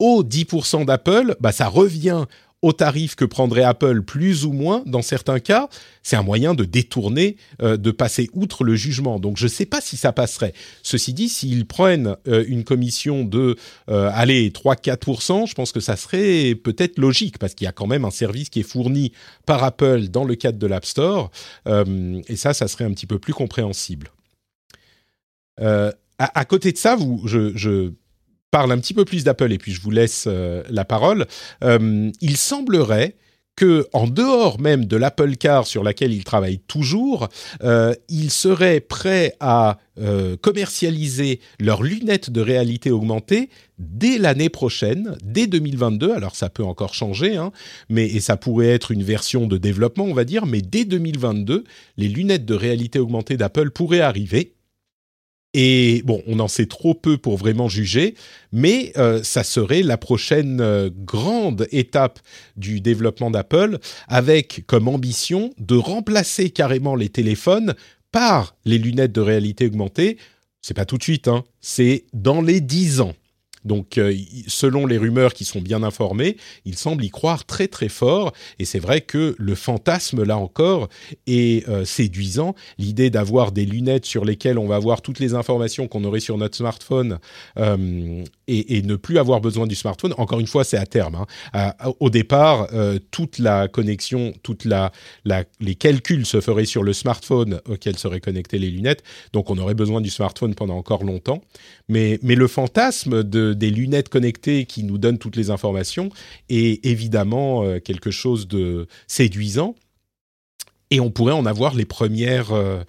aux 0.00 0.24
10% 0.24 0.84
d'Apple, 0.84 1.36
bah 1.40 1.52
ça 1.52 1.68
revient 1.68 2.24
au 2.64 2.72
tarif 2.72 3.14
que 3.14 3.26
prendrait 3.26 3.62
Apple 3.62 4.00
plus 4.00 4.46
ou 4.46 4.52
moins 4.52 4.82
dans 4.86 5.02
certains 5.02 5.38
cas, 5.38 5.68
c'est 6.02 6.16
un 6.16 6.22
moyen 6.22 6.54
de 6.54 6.64
détourner, 6.64 7.36
euh, 7.60 7.76
de 7.76 7.90
passer 7.90 8.30
outre 8.32 8.64
le 8.64 8.74
jugement. 8.74 9.20
Donc 9.20 9.36
je 9.36 9.44
ne 9.44 9.50
sais 9.50 9.66
pas 9.66 9.82
si 9.82 9.98
ça 9.98 10.14
passerait. 10.14 10.54
Ceci 10.82 11.12
dit, 11.12 11.28
s'ils 11.28 11.66
prennent 11.66 12.16
euh, 12.26 12.42
une 12.48 12.64
commission 12.64 13.22
de, 13.22 13.56
euh, 13.90 14.10
allez, 14.14 14.48
3-4%, 14.48 15.46
je 15.46 15.54
pense 15.54 15.72
que 15.72 15.80
ça 15.80 15.96
serait 15.96 16.54
peut-être 16.54 16.98
logique 16.98 17.38
parce 17.38 17.52
qu'il 17.52 17.66
y 17.66 17.68
a 17.68 17.72
quand 17.72 17.86
même 17.86 18.06
un 18.06 18.10
service 18.10 18.48
qui 18.48 18.60
est 18.60 18.68
fourni 18.68 19.12
par 19.44 19.62
Apple 19.62 20.08
dans 20.08 20.24
le 20.24 20.34
cadre 20.34 20.58
de 20.58 20.66
l'App 20.66 20.86
Store. 20.86 21.30
et 21.66 22.36
ça, 22.36 22.54
ça 22.54 22.66
serait 22.66 22.84
un 22.84 22.94
petit 22.94 23.06
peu 23.06 23.18
plus 23.18 23.34
compréhensible. 23.34 24.10
À, 25.58 26.44
côté 26.46 26.72
de 26.72 26.78
ça, 26.78 26.96
vous, 26.96 27.20
je 27.26 27.92
parle 28.54 28.70
un 28.70 28.78
petit 28.78 28.94
peu 28.94 29.04
plus 29.04 29.24
d'Apple 29.24 29.52
et 29.52 29.58
puis 29.58 29.72
je 29.72 29.80
vous 29.80 29.90
laisse 29.90 30.28
la 30.70 30.84
parole. 30.84 31.26
il 31.60 32.36
semblerait 32.36 33.16
que 33.56 33.86
en 33.92 34.06
dehors 34.06 34.60
même 34.60 34.84
de 34.84 34.96
l'Apple 34.96 35.36
Car 35.36 35.66
sur 35.66 35.84
laquelle 35.84 36.12
il 36.12 36.24
travaille 36.24 36.58
toujours, 36.58 37.28
euh, 37.62 37.94
ils 38.08 38.30
seraient 38.30 38.80
prêts 38.80 39.34
à 39.40 39.78
euh, 39.98 40.36
commercialiser 40.36 41.40
leurs 41.60 41.82
lunettes 41.82 42.30
de 42.30 42.40
réalité 42.40 42.90
augmentée 42.90 43.50
dès 43.78 44.18
l'année 44.18 44.48
prochaine, 44.48 45.16
dès 45.22 45.46
2022. 45.46 46.12
Alors 46.12 46.34
ça 46.34 46.48
peut 46.48 46.64
encore 46.64 46.94
changer, 46.94 47.36
hein, 47.36 47.52
mais 47.88 48.06
et 48.06 48.20
ça 48.20 48.36
pourrait 48.36 48.68
être 48.68 48.90
une 48.90 49.04
version 49.04 49.46
de 49.46 49.56
développement, 49.56 50.04
on 50.04 50.14
va 50.14 50.24
dire, 50.24 50.46
mais 50.46 50.60
dès 50.60 50.84
2022, 50.84 51.64
les 51.96 52.08
lunettes 52.08 52.44
de 52.44 52.54
réalité 52.54 52.98
augmentée 52.98 53.36
d'Apple 53.36 53.70
pourraient 53.70 54.00
arriver. 54.00 54.53
Et 55.54 56.02
bon, 56.04 56.20
on 56.26 56.40
en 56.40 56.48
sait 56.48 56.66
trop 56.66 56.94
peu 56.94 57.16
pour 57.16 57.36
vraiment 57.36 57.68
juger, 57.68 58.16
mais 58.52 58.92
euh, 58.96 59.22
ça 59.22 59.44
serait 59.44 59.82
la 59.82 59.96
prochaine 59.96 60.60
euh, 60.60 60.90
grande 60.92 61.68
étape 61.70 62.18
du 62.56 62.80
développement 62.80 63.30
d'Apple, 63.30 63.78
avec 64.08 64.64
comme 64.66 64.88
ambition 64.88 65.54
de 65.58 65.76
remplacer 65.76 66.50
carrément 66.50 66.96
les 66.96 67.08
téléphones 67.08 67.74
par 68.10 68.56
les 68.64 68.78
lunettes 68.78 69.12
de 69.12 69.20
réalité 69.20 69.66
augmentée. 69.66 70.18
C'est 70.60 70.74
pas 70.74 70.86
tout 70.86 70.98
de 70.98 71.02
suite, 71.04 71.28
hein, 71.28 71.44
c'est 71.60 72.04
dans 72.12 72.40
les 72.40 72.60
10 72.60 73.00
ans. 73.00 73.14
Donc, 73.64 73.98
euh, 73.98 74.14
selon 74.46 74.86
les 74.86 74.98
rumeurs 74.98 75.34
qui 75.34 75.44
sont 75.44 75.60
bien 75.60 75.82
informées, 75.82 76.36
il 76.64 76.76
semble 76.76 77.04
y 77.04 77.10
croire 77.10 77.44
très 77.44 77.68
très 77.68 77.88
fort. 77.88 78.32
Et 78.58 78.64
c'est 78.64 78.78
vrai 78.78 79.00
que 79.00 79.34
le 79.38 79.54
fantasme, 79.54 80.22
là 80.22 80.36
encore, 80.36 80.88
est 81.26 81.68
euh, 81.68 81.84
séduisant. 81.84 82.54
L'idée 82.78 83.10
d'avoir 83.10 83.52
des 83.52 83.64
lunettes 83.64 84.06
sur 84.06 84.24
lesquelles 84.24 84.58
on 84.58 84.66
va 84.66 84.78
voir 84.78 85.02
toutes 85.02 85.18
les 85.18 85.34
informations 85.34 85.88
qu'on 85.88 86.04
aurait 86.04 86.20
sur 86.20 86.38
notre 86.38 86.56
smartphone 86.56 87.18
euh, 88.50 88.62
et, 88.68 88.82
ne 88.82 88.96
plus 88.96 89.18
avoir 89.18 89.40
besoin 89.40 89.66
du 89.66 89.74
smartphone. 89.74 90.14
Encore 90.18 90.40
une 90.40 90.46
fois, 90.46 90.64
c'est 90.64 90.76
à 90.76 90.86
terme. 90.86 91.24
Hein. 91.54 91.72
au 92.00 92.10
départ, 92.10 92.68
toute 93.10 93.38
la 93.38 93.68
connexion, 93.68 94.32
toute 94.42 94.64
la, 94.64 94.92
les 95.60 95.74
calculs 95.74 96.26
se 96.26 96.40
feraient 96.40 96.64
sur 96.64 96.82
le 96.82 96.92
smartphone 96.92 97.60
auquel 97.68 97.96
seraient 97.96 98.20
connectées 98.20 98.58
les 98.58 98.70
lunettes. 98.70 99.02
Donc, 99.32 99.50
on 99.50 99.58
aurait 99.58 99.74
besoin 99.74 100.00
du 100.00 100.10
smartphone 100.10 100.54
pendant 100.54 100.76
encore 100.76 101.04
longtemps. 101.04 101.42
Mais, 101.88 102.18
le 102.22 102.48
fantasme 102.48 103.22
de 103.22 103.54
des 103.54 103.70
lunettes 103.70 104.08
connectées 104.08 104.66
qui 104.66 104.82
nous 104.84 104.98
donnent 104.98 105.18
toutes 105.18 105.36
les 105.36 105.50
informations 105.50 106.10
est 106.48 106.84
évidemment 106.84 107.64
euh, 107.64 107.78
quelque 107.78 108.10
chose 108.10 108.48
de 108.48 108.86
séduisant. 109.06 109.74
Et 110.90 111.00
on 111.00 111.10
pourrait 111.10 111.32
en 111.32 111.46
avoir 111.46 111.74
les 111.74 111.84
premières, 111.84 112.52
euh, 112.52 112.82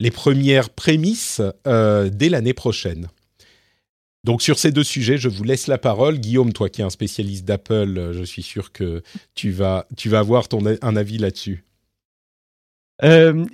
les 0.00 0.10
premières 0.10 0.70
prémices 0.70 1.40
euh, 1.66 2.08
dès 2.12 2.28
l'année 2.28 2.54
prochaine. 2.54 3.08
Donc 4.26 4.42
sur 4.42 4.58
ces 4.58 4.72
deux 4.72 4.82
sujets, 4.82 5.18
je 5.18 5.28
vous 5.28 5.44
laisse 5.44 5.68
la 5.68 5.78
parole. 5.78 6.18
Guillaume, 6.18 6.52
toi 6.52 6.68
qui 6.68 6.80
es 6.80 6.84
un 6.84 6.90
spécialiste 6.90 7.44
d'Apple, 7.44 8.10
je 8.12 8.24
suis 8.24 8.42
sûr 8.42 8.72
que 8.72 9.00
tu 9.36 9.52
vas, 9.52 9.86
tu 9.96 10.08
vas 10.08 10.18
avoir 10.18 10.48
ton, 10.48 10.60
un 10.82 10.96
avis 10.96 11.18
là-dessus. 11.18 11.64
Euh, 13.04 13.46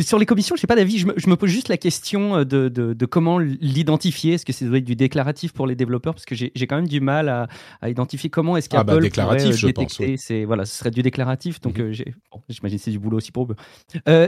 sur 0.00 0.18
les 0.18 0.26
commissions, 0.26 0.54
je 0.56 0.62
n'ai 0.62 0.66
pas 0.66 0.76
d'avis. 0.76 0.98
Je, 0.98 1.06
me 1.06 1.36
pose 1.36 1.50
juste 1.50 1.68
la 1.68 1.76
question 1.76 2.38
euh, 2.38 2.44
de, 2.44 3.06
comment 3.06 3.38
l'identifier. 3.38 4.34
Est-ce 4.34 4.44
que 4.44 4.52
c'est 4.52 4.68
du 4.80 4.96
déclaratif 4.96 5.52
pour 5.52 5.66
les 5.66 5.74
développeurs? 5.74 6.14
Parce 6.14 6.26
que 6.26 6.34
j'ai 6.34 6.66
quand 6.66 6.76
même 6.76 6.88
du 6.88 7.00
mal 7.00 7.28
à, 7.28 7.48
identifier 7.88 8.30
comment 8.30 8.56
est-ce 8.56 8.68
qu'Apple 8.68 8.90
ah 8.90 8.94
bah, 8.94 9.00
déclaratif, 9.00 9.44
pourrait 9.44 9.56
je 9.56 9.66
détecter. 9.66 10.16
C'est 10.16 10.44
voilà, 10.44 10.64
ce 10.64 10.76
serait 10.76 10.90
du 10.90 11.02
déclaratif. 11.02 11.60
Donc 11.60 11.78
mhm. 11.78 11.86
euh, 11.86 12.04
j'imagine 12.48 12.78
que 12.78 12.84
c'est 12.84 12.90
du 12.90 12.98
boulot 12.98 13.18
aussi 13.18 13.32
pour 13.32 13.48
eux. 13.50 13.56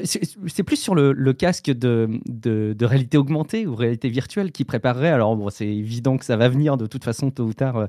c'est 0.05 0.63
plus 0.63 0.77
sur 0.77 0.95
le, 0.95 1.33
casque 1.33 1.71
de, 1.71 2.09
de, 2.27 2.85
réalité 2.85 3.19
augmentée 3.19 3.67
ou 3.67 3.75
réalité 3.75 4.09
virtuelle 4.09 4.53
qui 4.53 4.65
préparerait. 4.65 5.11
Alors 5.11 5.37
bon, 5.37 5.51
c'est 5.51 5.67
évident 5.67 6.17
que 6.17 6.25
ça 6.25 6.37
va 6.37 6.49
venir 6.49 6.77
de 6.77 6.87
toute 6.87 7.05
façon 7.05 7.31
tôt 7.31 7.45
ou 7.45 7.55
tard 7.55 7.89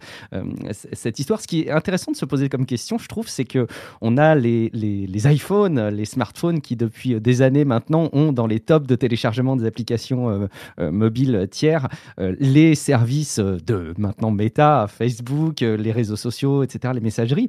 cette 0.71 1.19
histoire. 1.19 1.41
Ce 1.41 1.47
qui 1.47 1.61
est 1.61 1.71
intéressant 1.71 2.11
de 2.11 2.17
se 2.17 2.25
poser 2.25 2.49
comme 2.49 2.65
question, 2.65 2.97
je 2.97 3.07
trouve, 3.07 3.27
c'est 3.27 3.45
que 3.45 3.67
on 4.01 4.17
a 4.17 4.35
les, 4.35 4.69
les, 4.73 5.07
les 5.07 5.33
iPhones, 5.33 5.89
les 5.89 6.05
smartphones 6.05 6.59
qui 6.59 6.75
depuis 6.75 7.19
des 7.21 7.41
années 7.41 7.44
années 7.45 7.63
maintenant 7.63 8.09
ont 8.11 8.33
dans 8.33 8.47
les 8.47 8.59
tops 8.59 8.87
de 8.87 8.95
téléchargement 8.95 9.55
des 9.55 9.65
applications 9.65 10.29
euh, 10.29 10.47
euh, 10.79 10.91
mobiles 10.91 11.47
tiers 11.49 11.87
euh, 12.19 12.35
les 12.39 12.75
services 12.75 13.39
de 13.39 13.93
maintenant 13.97 14.31
Meta, 14.31 14.87
Facebook, 14.89 15.61
les 15.61 15.91
réseaux 15.91 16.15
sociaux, 16.15 16.63
etc., 16.63 16.93
les 16.93 16.99
messageries. 16.99 17.47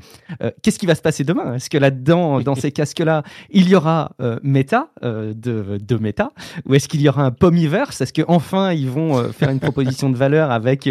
Qu'est-ce 0.63 0.79
qui 0.79 0.87
va 0.87 0.95
se 0.95 1.03
passer 1.03 1.25
demain? 1.25 1.55
Est-ce 1.55 1.71
que 1.71 1.79
là-dedans, 1.79 2.41
dans 2.41 2.55
ces 2.55 2.71
casques-là, 2.77 3.23
il 3.51 3.69
y 3.69 3.75
aura 3.75 4.13
Meta 4.43 4.91
de, 5.03 5.33
de, 5.81 5.97
Meta? 5.97 6.33
Ou 6.67 6.75
est-ce 6.75 6.89
qu'il 6.89 7.01
y 7.01 7.09
aura 7.09 7.25
un 7.25 7.31
Pomiverse? 7.31 8.01
Est-ce 8.01 8.13
qu'enfin 8.13 8.73
ils 8.73 8.91
vont 8.91 9.33
faire 9.33 9.51
une 9.51 9.61
proposition 9.61 10.11
de 10.11 10.17
valeur 10.17 10.51
avec 10.51 10.89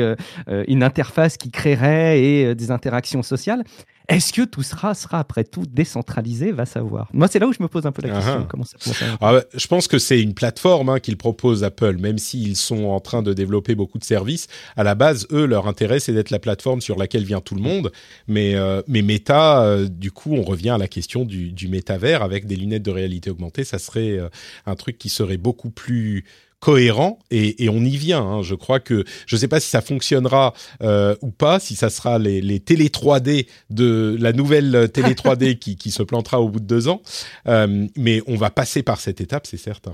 une 0.48 0.84
interface 0.84 1.38
qui 1.38 1.52
créerait 1.52 2.22
et 2.22 2.56
des 2.56 2.72
interactions 2.72 3.24
sociales? 3.24 3.64
Est-ce 4.08 4.34
que 4.34 4.44
tout 4.44 4.64
sera, 4.64 4.94
sera 4.94 5.20
après 5.20 5.44
tout 5.44 5.66
décentralisé 5.66 6.52
Va 6.52 6.66
savoir. 6.66 7.10
Moi, 7.14 7.28
c'est 7.28 7.40
là 7.40 7.48
où 7.48 7.54
je 7.54 7.62
me 7.62 7.68
pose 7.68 7.86
un 7.86 7.92
peu 7.92 8.02
la 8.02 8.16
question. 8.16 8.42
Uh-huh. 8.42 8.48
Comment 8.48 8.64
ça 8.64 8.78
ah 9.22 9.42
je 9.54 9.68
pense 9.68 9.88
que 9.88 9.98
c'est 9.98 10.22
une 10.22 10.34
plateforme 10.34 10.90
hein, 10.90 11.00
qu'ils 11.00 11.18
proposent 11.18 11.64
Apple, 11.64 11.98
même 11.98 12.18
s'ils 12.18 12.56
sont 12.56 12.86
en 12.86 13.00
train 13.00 13.22
de 13.22 13.34
développer 13.34 13.76
beaucoup 13.76 13.98
de 13.98 14.04
services. 14.04 14.48
À 14.76 14.84
la 14.84 14.96
base, 14.96 15.28
eux, 15.32 15.46
leur 15.46 15.68
intérêt, 15.68 16.00
c'est 16.00 16.14
d'être 16.14 16.30
la 16.30 16.40
plateforme 16.40 16.82
sur 16.82 16.98
laquelle 16.98 17.24
vient 17.24 17.42
tout 17.42 17.56
le 17.56 17.62
monde. 17.62 17.92
Mais, 18.28 18.56
euh, 18.56 18.82
mais 18.88 19.02
Meta, 19.02 19.64
euh, 19.64 19.88
du 19.88 20.12
coup, 20.12 20.34
on 20.34 20.44
revient 20.44 20.72
à 20.72 20.78
la 20.78 20.88
question 20.88 21.26
du, 21.26 21.52
du 21.52 21.68
métavers 21.68 22.22
avec 22.22 22.46
des 22.46 22.56
lunettes 22.56 22.84
de 22.84 22.92
réalité 22.92 23.30
augmentée. 23.30 23.64
Ça 23.64 23.80
serait 23.80 24.18
euh, 24.18 24.30
un 24.66 24.76
truc 24.76 24.98
qui 24.98 25.10
serait 25.10 25.38
beaucoup 25.38 25.72
plus 25.72 26.26
cohérent 26.60 27.20
et, 27.32 27.70
on 27.70 27.84
y 27.84 27.98
vient. 27.98 28.22
Hein. 28.22 28.42
Je 28.42 28.56
crois 28.56 28.80
que 28.80 29.04
je 29.28 29.36
ne 29.36 29.40
sais 29.40 29.48
pas 29.48 29.60
si 29.60 29.70
ça 29.70 29.82
fonctionnera 29.82 30.54
euh, 30.82 31.16
ou 31.22 31.32
pas, 31.32 31.60
si 31.60 31.76
ça 31.76 31.90
sera 31.90 32.18
les, 32.20 32.42
les 32.42 32.60
télé 32.60 32.88
3D 32.88 33.48
de 33.70 34.18
la 34.20 34.34
nouvelle 34.34 34.90
télé 34.92 35.14
3D 35.14 35.60
qui, 35.60 35.76
qui, 35.76 35.92
se 35.92 36.04
plantera 36.04 36.42
au 36.42 36.50
bout 36.50 36.60
de 36.60 36.66
deux 36.66 36.88
ans, 36.88 37.02
euh, 37.48 37.88
mais 37.96 38.22
on 38.28 38.36
va 38.36 38.50
passer 38.50 38.84
par 38.84 39.00
cette 39.00 39.22
étape, 39.22 39.48
c'est 39.48 39.58
certain. 39.58 39.94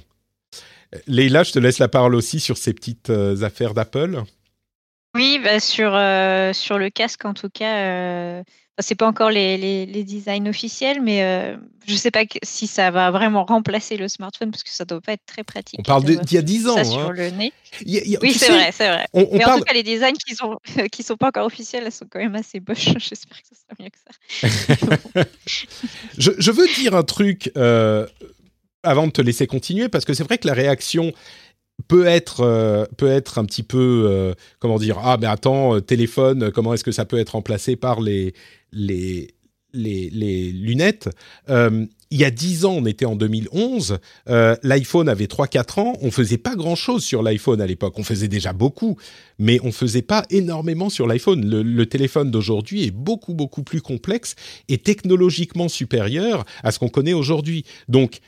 Leïla, 1.07 1.43
je 1.43 1.51
te 1.51 1.59
laisse 1.59 1.79
la 1.79 1.87
parole 1.87 2.15
aussi 2.15 2.39
sur 2.39 2.57
ces 2.57 2.73
petites 2.73 3.09
euh, 3.09 3.43
affaires 3.43 3.73
d'Apple. 3.73 4.23
Oui, 5.13 5.39
bah 5.43 5.59
sur, 5.59 5.91
sur 6.55 6.77
le 6.77 6.89
casque 6.89 7.25
en 7.25 7.33
tout 7.33 7.49
cas, 7.49 8.43
c'est 8.81 8.95
pas 8.95 9.07
encore 9.07 9.29
les, 9.29 9.57
les, 9.57 10.03
designs 10.03 10.47
officiels, 10.47 11.01
mais 11.01 11.23
euh, 11.23 11.55
je 11.87 11.95
sais 11.95 12.11
pas 12.11 12.23
si 12.43 12.67
ça 12.67 12.91
va 12.91 13.11
vraiment 13.11 13.45
remplacer 13.45 13.97
le 13.97 14.07
smartphone 14.07 14.51
parce 14.51 14.63
que 14.63 14.69
ça 14.69 14.85
doit 14.85 15.01
pas 15.01 15.13
être 15.13 15.25
très 15.25 15.43
pratique. 15.43 15.79
On 15.79 15.83
parle 15.83 16.03
d'il 16.03 16.33
y 16.33 16.37
a 16.37 16.41
10 16.41 16.67
ans. 16.67 16.75
Ça 16.75 16.83
sur 16.83 16.99
hein. 16.99 17.11
le 17.11 17.29
nez. 17.29 17.53
oui, 17.85 18.33
c'est 18.33 18.49
vrai, 18.51 18.71
c'est 18.71 18.87
vrai. 18.87 19.07
mais 19.13 19.45
en 19.45 19.57
tout 19.57 19.63
cas, 19.63 19.73
les 19.73 19.83
designs 19.83 20.17
qui 20.25 20.35
sont 20.35 20.57
qui 20.91 21.03
sont 21.03 21.17
pas 21.17 21.27
encore 21.27 21.45
officiels, 21.45 21.83
elles 21.85 21.91
sont 21.91 22.07
quand 22.09 22.19
même 22.19 22.35
assez 22.35 22.59
boches. 22.59 22.89
J'espère 22.97 23.41
que 23.41 23.47
ce 23.47 23.55
sera 23.55 23.75
mieux 23.79 23.89
que 23.89 25.23
ça. 25.23 25.23
je, 26.17 26.31
je, 26.37 26.51
veux 26.51 26.67
dire 26.75 26.95
un 26.95 27.03
truc 27.03 27.51
euh, 27.57 28.07
avant 28.83 29.07
de 29.07 29.11
te 29.11 29.21
laisser 29.21 29.47
continuer 29.47 29.89
parce 29.89 30.05
que 30.05 30.13
c'est 30.13 30.23
vrai 30.23 30.37
que 30.37 30.47
la 30.47 30.53
réaction 30.53 31.13
peut 31.87 32.05
être 32.05 32.41
euh, 32.41 32.85
peut 32.97 33.09
être 33.09 33.37
un 33.37 33.45
petit 33.45 33.63
peu 33.63 34.05
euh, 34.07 34.33
comment 34.59 34.77
dire 34.77 34.97
ah 35.03 35.17
mais 35.19 35.27
attends 35.27 35.75
euh, 35.75 35.81
téléphone 35.81 36.51
comment 36.51 36.73
est-ce 36.73 36.83
que 36.83 36.91
ça 36.91 37.05
peut 37.05 37.19
être 37.19 37.31
remplacé 37.31 37.75
par 37.75 38.01
les 38.01 38.33
les 38.71 39.33
les, 39.73 40.51
lunettes? 40.51 41.07
Il 41.47 42.19
y 42.19 42.25
a 42.25 42.29
10 42.29 42.65
ans, 42.65 42.73
on 42.73 42.85
était 42.85 43.05
en 43.05 43.15
2011, 43.15 43.99
l'iPhone 44.27 45.07
avait 45.07 45.27
3-4 45.27 45.79
ans, 45.79 45.93
on 46.01 46.11
faisait 46.11 46.37
pas 46.37 46.55
grand-chose 46.57 47.05
sur 47.05 47.23
l'iPhone 47.23 47.61
à 47.61 47.67
l'époque, 47.67 47.93
on 47.97 48.03
faisait 48.03 48.27
déjà 48.27 48.51
beaucoup, 48.51 48.97
mais 49.39 49.61
on 49.63 49.71
faisait 49.71 50.01
pas 50.01 50.25
énormément 50.29 50.89
sur 50.89 51.07
l'iPhone. 51.07 51.49
Le, 51.49 51.63
le, 51.63 51.85
téléphone 51.85 52.31
d'aujourd'hui 52.31 52.83
est 52.83 52.91
beaucoup, 52.91 53.33
beaucoup 53.33 53.63
plus 53.63 53.79
complexe 53.79 54.35
et 54.67 54.77
technologiquement 54.77 55.69
supérieur 55.69 56.43
à 56.63 56.73
ce 56.73 56.79
qu'on 56.79 56.89
connaît 56.89 57.13
aujourd'hui. 57.13 57.63
Donc, 57.87 58.19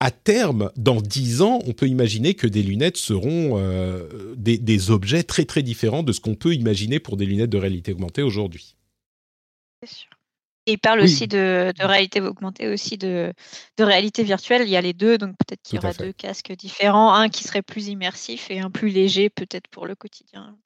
à 0.00 0.10
terme, 0.10 0.70
dans 0.76 1.00
dix 1.00 1.42
ans, 1.42 1.60
on 1.66 1.72
peut 1.72 1.88
imaginer 1.88 2.34
que 2.34 2.46
des 2.46 2.62
lunettes 2.62 2.96
seront 2.96 3.58
euh, 3.58 4.34
des, 4.36 4.90
objets 4.90 5.24
très 5.24 5.44
très 5.44 5.62
différents 5.62 6.04
de 6.04 6.12
ce 6.12 6.20
qu'on 6.20 6.36
peut 6.36 6.54
imaginer 6.54 7.00
pour 7.00 7.16
des 7.16 7.26
lunettes 7.26 7.50
de 7.50 7.58
réalité 7.58 7.92
augmentée 7.92 8.22
aujourd'hui. 8.22 8.76
C'est 9.82 9.92
sûr. 9.92 10.10
Et 10.66 10.72
il 10.72 10.78
parle 10.78 11.00
aussi 11.00 11.26
de, 11.26 11.72
réalité 11.80 12.20
augmentée, 12.20 12.68
aussi 12.68 12.98
de, 12.98 13.32
de, 13.78 13.84
réalité 13.84 14.22
virtuelle. 14.22 14.62
Il 14.64 14.68
y 14.68 14.76
a 14.76 14.82
les 14.82 14.92
deux, 14.92 15.16
donc 15.16 15.30
peut-être 15.38 15.62
qu'il 15.62 15.76
y 15.76 15.78
aura 15.78 15.94
deux 15.94 16.12
casques 16.12 16.52
différents, 16.52 17.14
un 17.14 17.30
qui 17.30 17.42
serait 17.42 17.62
plus 17.62 17.88
immersif 17.88 18.50
et 18.50 18.60
un 18.60 18.70
plus 18.70 18.90
léger 18.90 19.30
peut-être 19.30 19.66
pour 19.68 19.86
le 19.86 19.94
quotidien. 19.94 20.58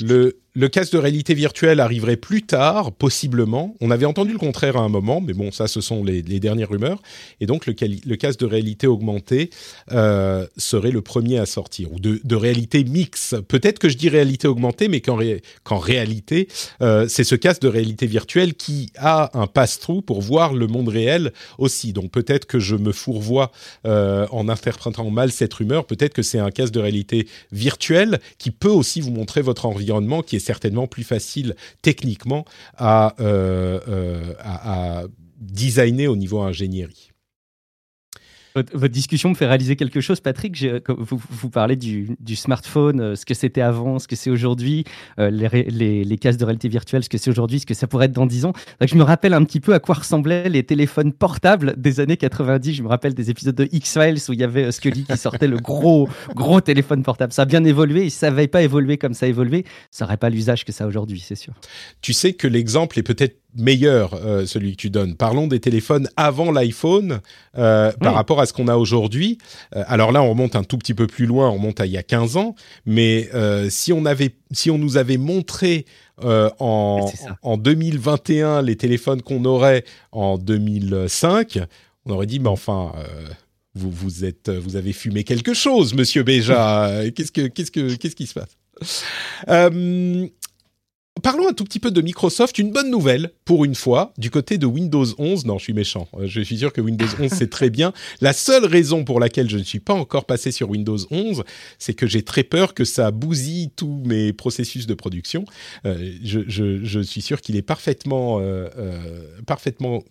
Le, 0.00 0.38
le 0.54 0.68
casque 0.68 0.92
de 0.92 0.98
réalité 0.98 1.34
virtuelle 1.34 1.78
arriverait 1.78 2.16
plus 2.16 2.42
tard, 2.42 2.92
possiblement. 2.92 3.76
On 3.80 3.90
avait 3.90 4.06
entendu 4.06 4.32
le 4.32 4.38
contraire 4.38 4.76
à 4.76 4.80
un 4.80 4.88
moment, 4.88 5.20
mais 5.20 5.32
bon, 5.32 5.52
ça, 5.52 5.68
ce 5.68 5.80
sont 5.80 6.02
les, 6.02 6.22
dernières 6.22 6.70
rumeurs. 6.70 7.00
Et 7.40 7.46
donc, 7.46 7.66
le, 7.66 7.74
le, 7.80 8.16
casque 8.16 8.40
de 8.40 8.46
réalité 8.46 8.86
augmentée 8.86 9.50
euh, 9.92 10.46
serait 10.56 10.90
le 10.90 11.00
premier 11.00 11.38
à 11.38 11.46
sortir, 11.46 11.92
ou 11.92 12.00
de, 12.00 12.34
réalité 12.34 12.82
mix. 12.82 13.34
Peut-être 13.46 13.78
que 13.78 13.88
je 13.88 13.96
dis 13.96 14.08
réalité 14.08 14.48
augmentée, 14.48 14.88
mais 14.88 15.00
qu'en 15.00 15.78
réalité, 15.78 16.48
euh, 16.82 17.06
c'est 17.08 17.24
ce 17.24 17.34
casque 17.34 17.62
de 17.62 17.68
réalité 17.68 18.06
virtuelle 18.06 18.54
qui 18.54 18.90
a 18.96 19.30
un 19.38 19.46
pass-through 19.46 20.02
pour 20.02 20.22
voir 20.22 20.54
le 20.54 20.66
monde 20.66 20.88
réel 20.88 21.32
aussi. 21.58 21.92
Donc, 21.92 22.10
peut-être 22.10 22.46
que 22.46 22.58
je 22.58 22.74
me 22.74 22.90
fourvoie 22.92 23.52
euh, 23.86 24.26
en 24.32 24.48
interprétant 24.48 25.08
mal 25.10 25.30
cette 25.30 25.54
rumeur. 25.54 25.84
Peut-être 25.84 26.14
que 26.14 26.22
c'est 26.22 26.38
un 26.38 26.50
casque 26.50 26.72
de 26.72 26.80
réalité 26.80 27.28
virtuelle 27.52 28.18
qui 28.38 28.50
peut 28.50 28.68
aussi 28.68 29.00
vous 29.00 29.10
montrer 29.12 29.40
votre 29.40 29.66
environnement 29.66 29.87
qui 30.22 30.36
est 30.36 30.40
certainement 30.40 30.86
plus 30.86 31.04
facile 31.04 31.54
techniquement 31.82 32.44
à, 32.76 33.14
à, 33.18 35.00
à 35.00 35.04
designer 35.40 36.08
au 36.08 36.16
niveau 36.16 36.40
ingénierie. 36.40 37.07
Votre, 38.72 38.88
discussion 38.88 39.30
me 39.30 39.34
fait 39.34 39.46
réaliser 39.46 39.76
quelque 39.76 40.00
chose, 40.00 40.20
Patrick. 40.20 40.64
Vous, 40.88 41.20
vous, 41.30 41.50
parlez 41.50 41.76
du, 41.76 42.36
smartphone, 42.36 43.00
euh, 43.00 43.16
ce 43.16 43.24
que 43.24 43.34
c'était 43.34 43.60
avant, 43.60 43.98
ce 43.98 44.08
que 44.08 44.16
c'est 44.16 44.30
aujourd'hui, 44.30 44.84
euh, 45.18 45.30
les, 45.30 46.18
cases 46.18 46.36
de 46.36 46.44
réalité 46.44 46.68
virtuelle, 46.68 47.04
ce 47.04 47.08
que 47.08 47.18
c'est 47.18 47.30
aujourd'hui, 47.30 47.60
ce 47.60 47.66
que 47.66 47.74
ça 47.74 47.86
pourrait 47.86 48.06
être 48.06 48.12
dans 48.12 48.26
10 48.26 48.46
ans. 48.46 48.52
je 48.80 48.94
me 48.96 49.02
rappelle 49.02 49.34
un 49.34 49.44
petit 49.44 49.60
peu 49.60 49.74
à 49.74 49.80
quoi 49.80 49.96
ressemblaient 49.96 50.48
les 50.48 50.62
téléphones 50.62 51.12
portables 51.12 51.74
des 51.76 52.00
années 52.00 52.16
90. 52.16 52.74
Je 52.74 52.82
me 52.82 52.88
rappelle 52.88 53.14
des 53.14 53.30
épisodes 53.30 53.54
de 53.54 53.68
X-Files 53.70 54.18
où 54.28 54.32
il 54.32 54.40
y 54.40 54.44
avait 54.44 54.64
euh, 54.64 54.70
Scully 54.70 55.04
qui 55.04 55.16
sortait 55.16 55.46
le 55.46 55.58
gros, 55.58 56.08
gros 56.34 56.60
téléphone 56.60 57.02
portable. 57.02 57.32
Ça 57.32 57.42
a 57.42 57.44
bien 57.44 57.64
évolué 57.64 58.06
et 58.06 58.10
ça 58.10 58.30
n'avait 58.30 58.48
pas 58.48 58.62
évolué 58.62 58.98
comme 58.98 59.14
ça 59.14 59.26
a 59.26 59.28
évolué, 59.28 59.64
ça 59.90 60.04
n'aurait 60.04 60.16
pas 60.16 60.30
l'usage 60.30 60.64
que 60.64 60.72
ça 60.72 60.84
a 60.84 60.86
aujourd'hui, 60.86 61.20
c'est 61.20 61.34
sûr. 61.34 61.52
Tu 62.00 62.12
sais 62.12 62.32
que 62.32 62.46
l'exemple 62.46 62.98
est 62.98 63.02
peut-être 63.02 63.36
meilleur, 63.56 64.14
euh, 64.14 64.46
celui 64.46 64.72
que 64.72 64.76
tu 64.76 64.90
donnes. 64.90 65.14
Parlons 65.14 65.46
des 65.46 65.60
téléphones 65.60 66.08
avant 66.16 66.52
l'iPhone 66.52 67.20
euh, 67.56 67.92
par 68.00 68.14
rapport 68.14 68.40
à 68.40 68.46
ce 68.46 68.52
qu'on 68.52 68.68
a 68.68 68.76
aujourd'hui. 68.76 69.38
Euh, 69.74 69.84
alors 69.86 70.12
là, 70.12 70.22
on 70.22 70.30
remonte 70.30 70.56
un 70.56 70.64
tout 70.64 70.78
petit 70.78 70.94
peu 70.94 71.06
plus 71.06 71.26
loin, 71.26 71.48
on 71.48 71.54
remonte 71.54 71.80
à 71.80 71.86
il 71.86 71.92
y 71.92 71.96
a 71.96 72.02
15 72.02 72.36
ans, 72.36 72.54
mais 72.86 73.28
si 73.70 73.92
on 73.92 74.04
avait, 74.04 74.34
si 74.52 74.70
on 74.70 74.78
nous 74.78 74.96
avait 74.96 75.16
montré 75.16 75.86
en, 76.22 77.10
en 77.42 77.56
2021 77.56 78.62
les 78.62 78.76
téléphones 78.76 79.22
qu'on 79.22 79.44
aurait 79.44 79.84
en 80.12 80.38
2005, 80.38 81.60
on 82.04 82.12
aurait 82.12 82.26
dit, 82.26 82.40
mais 82.40 82.48
enfin. 82.48 82.92
vous, 83.74 83.90
vous 83.90 84.24
êtes, 84.24 84.50
vous 84.50 84.76
avez 84.76 84.92
fumé 84.92 85.24
quelque 85.24 85.54
chose, 85.54 85.94
Monsieur 85.94 86.22
Béja. 86.22 87.02
qu'est-ce 87.14 87.32
que, 87.32 87.46
qu'est-ce 87.46 87.70
que, 87.70 87.94
qu'est-ce 87.94 88.16
qui 88.16 88.26
se 88.26 88.34
passe? 88.34 89.04
Parlons 91.22 91.48
un 91.48 91.52
tout 91.52 91.64
petit 91.64 91.80
peu 91.80 91.90
de 91.90 92.00
Microsoft. 92.00 92.58
Une 92.58 92.70
bonne 92.70 92.90
nouvelle, 92.90 93.30
pour 93.44 93.64
une 93.64 93.74
fois, 93.74 94.12
du 94.18 94.30
côté 94.30 94.58
de 94.58 94.66
Windows 94.66 95.06
11. 95.18 95.46
Non, 95.46 95.58
je 95.58 95.64
suis 95.64 95.72
méchant. 95.72 96.08
Euh, 96.14 96.26
je 96.26 96.40
suis 96.40 96.58
sûr 96.58 96.72
que 96.72 96.80
Windows 96.80 97.06
11, 97.18 97.30
c'est 97.32 97.50
très 97.50 97.70
bien. 97.70 97.92
La 98.20 98.32
seule 98.32 98.64
raison 98.64 99.04
pour 99.04 99.20
laquelle 99.20 99.48
je 99.48 99.58
ne 99.58 99.62
suis 99.62 99.80
pas 99.80 99.94
encore 99.94 100.26
passé 100.26 100.52
sur 100.52 100.70
Windows 100.70 100.98
11, 101.10 101.44
c'est 101.78 101.94
que 101.94 102.06
j'ai 102.06 102.22
très 102.22 102.44
peur 102.44 102.74
que 102.74 102.84
ça 102.84 103.10
bousille 103.10 103.70
tous 103.74 104.02
mes 104.04 104.32
processus 104.32 104.86
de 104.86 104.94
production. 104.94 105.44
Euh, 105.86 106.12
je, 106.22 107.00
suis 107.02 107.22
sûr 107.22 107.40
qu'il 107.40 107.56
est 107.56 107.62
parfaitement, 107.62 108.38
euh, 108.40 108.68
parfaitement 109.46 110.02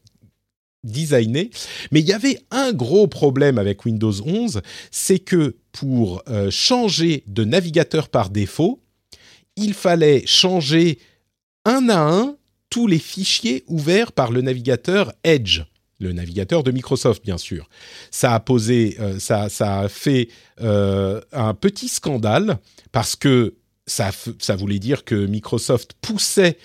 designé. 0.84 1.51
Mais 1.91 1.99
il 1.99 2.08
y 2.08 2.14
avait 2.14 2.39
un 2.51 2.74
gros 2.74 3.08
problème 3.08 3.58
avec 3.58 3.86
Windows 3.86 4.14
11, 4.26 4.62
c'est 4.89 5.20
que 5.20 5.55
pour 5.72 6.24
changer 6.49 7.24
de 7.28 7.43
navigateur 7.43 8.10
par 8.10 8.30
défaut, 8.30 8.82
il 9.58 9.74
fallait 9.74 10.26
changer 10.26 10.99
un 11.66 11.89
à 11.89 11.99
un 11.99 12.38
tous 12.70 12.88
les 12.88 12.99
fichiers 12.99 13.64
ouverts 13.68 14.12
par 14.12 14.32
le 14.32 14.41
navigateur 14.41 15.12
Edge 15.24 15.62
le 15.99 16.14
navigateur 16.14 16.64
de 16.64 16.72
Microsoft, 16.72 17.24
bien 17.24 17.38
sûr. 17.38 17.70
Ça 18.12 18.34
a 18.34 18.39
posé, 18.39 18.97
euh, 18.99 19.20
ça, 19.20 19.47
a 19.60 19.89
fait 19.89 20.30
euh, 20.62 21.22
un 21.32 21.53
petit 21.53 21.88
scandale 21.88 22.60
parce 22.91 23.16
que 23.16 23.55
ça, 23.86 24.12
ça 24.39 24.55
voulait 24.55 24.80
dire 24.80 25.05
que 25.05 25.26
Microsoft 25.26 25.93
poussait 26.01 26.58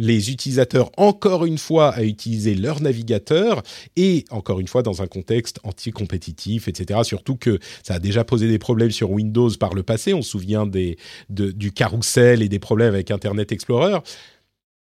les 0.00 0.30
utilisateurs 0.30 0.90
encore 0.96 1.44
une 1.44 1.58
fois 1.58 1.90
à 1.90 2.02
utiliser 2.02 2.54
leur 2.54 2.80
navigateur 2.80 3.62
et 3.96 4.24
encore 4.30 4.58
une 4.58 4.66
fois 4.66 4.82
dans 4.82 5.02
un 5.02 5.06
contexte 5.06 5.60
anti-compétitif, 5.62 6.68
etc. 6.68 7.00
Surtout 7.04 7.36
que 7.36 7.58
ça 7.82 7.94
a 7.94 7.98
déjà 7.98 8.24
posé 8.24 8.48
des 8.48 8.58
problèmes 8.58 8.90
sur 8.90 9.10
Windows 9.10 9.50
par 9.60 9.74
le 9.74 9.82
passé. 9.82 10.14
On 10.14 10.22
se 10.22 10.30
souvient 10.30 10.66
du 11.28 11.72
carrousel 11.72 12.42
et 12.42 12.48
des 12.48 12.58
problèmes 12.58 12.94
avec 12.94 13.10
Internet 13.10 13.52
Explorer. 13.52 13.98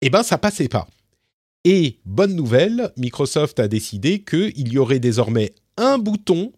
Eh 0.00 0.10
ben, 0.10 0.22
ça 0.22 0.38
passait 0.38 0.68
pas. 0.68 0.88
Et 1.64 1.98
bonne 2.04 2.34
nouvelle, 2.34 2.90
Microsoft 2.96 3.60
a 3.60 3.68
décidé 3.68 4.22
qu'il 4.22 4.72
y 4.72 4.78
aurait 4.78 4.98
désormais 4.98 5.52
un 5.76 5.98
bouton 5.98 6.52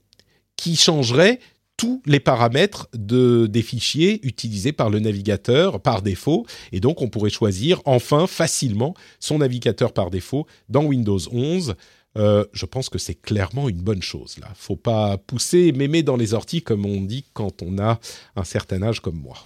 qui 0.56 0.76
changerait 0.76 1.40
tous 1.76 2.02
les 2.06 2.20
paramètres 2.20 2.88
de, 2.94 3.46
des 3.46 3.62
fichiers 3.62 4.20
utilisés 4.26 4.72
par 4.72 4.90
le 4.90 5.00
navigateur 5.00 5.80
par 5.80 6.02
défaut. 6.02 6.46
Et 6.72 6.80
donc, 6.80 7.02
on 7.02 7.08
pourrait 7.08 7.30
choisir 7.30 7.80
enfin 7.84 8.26
facilement 8.26 8.94
son 9.20 9.38
navigateur 9.38 9.92
par 9.92 10.10
défaut 10.10 10.46
dans 10.68 10.84
Windows 10.84 11.20
11. 11.30 11.74
Euh, 12.16 12.44
je 12.52 12.66
pense 12.66 12.88
que 12.88 12.98
c'est 12.98 13.14
clairement 13.14 13.68
une 13.68 13.82
bonne 13.82 14.02
chose. 14.02 14.38
Là, 14.40 14.48
faut 14.54 14.76
pas 14.76 15.18
pousser 15.18 15.72
mémé 15.72 16.02
dans 16.02 16.16
les 16.16 16.32
orties 16.32 16.62
comme 16.62 16.86
on 16.86 17.00
dit 17.00 17.24
quand 17.32 17.62
on 17.62 17.78
a 17.78 17.98
un 18.36 18.44
certain 18.44 18.82
âge 18.82 19.00
comme 19.00 19.18
moi 19.18 19.36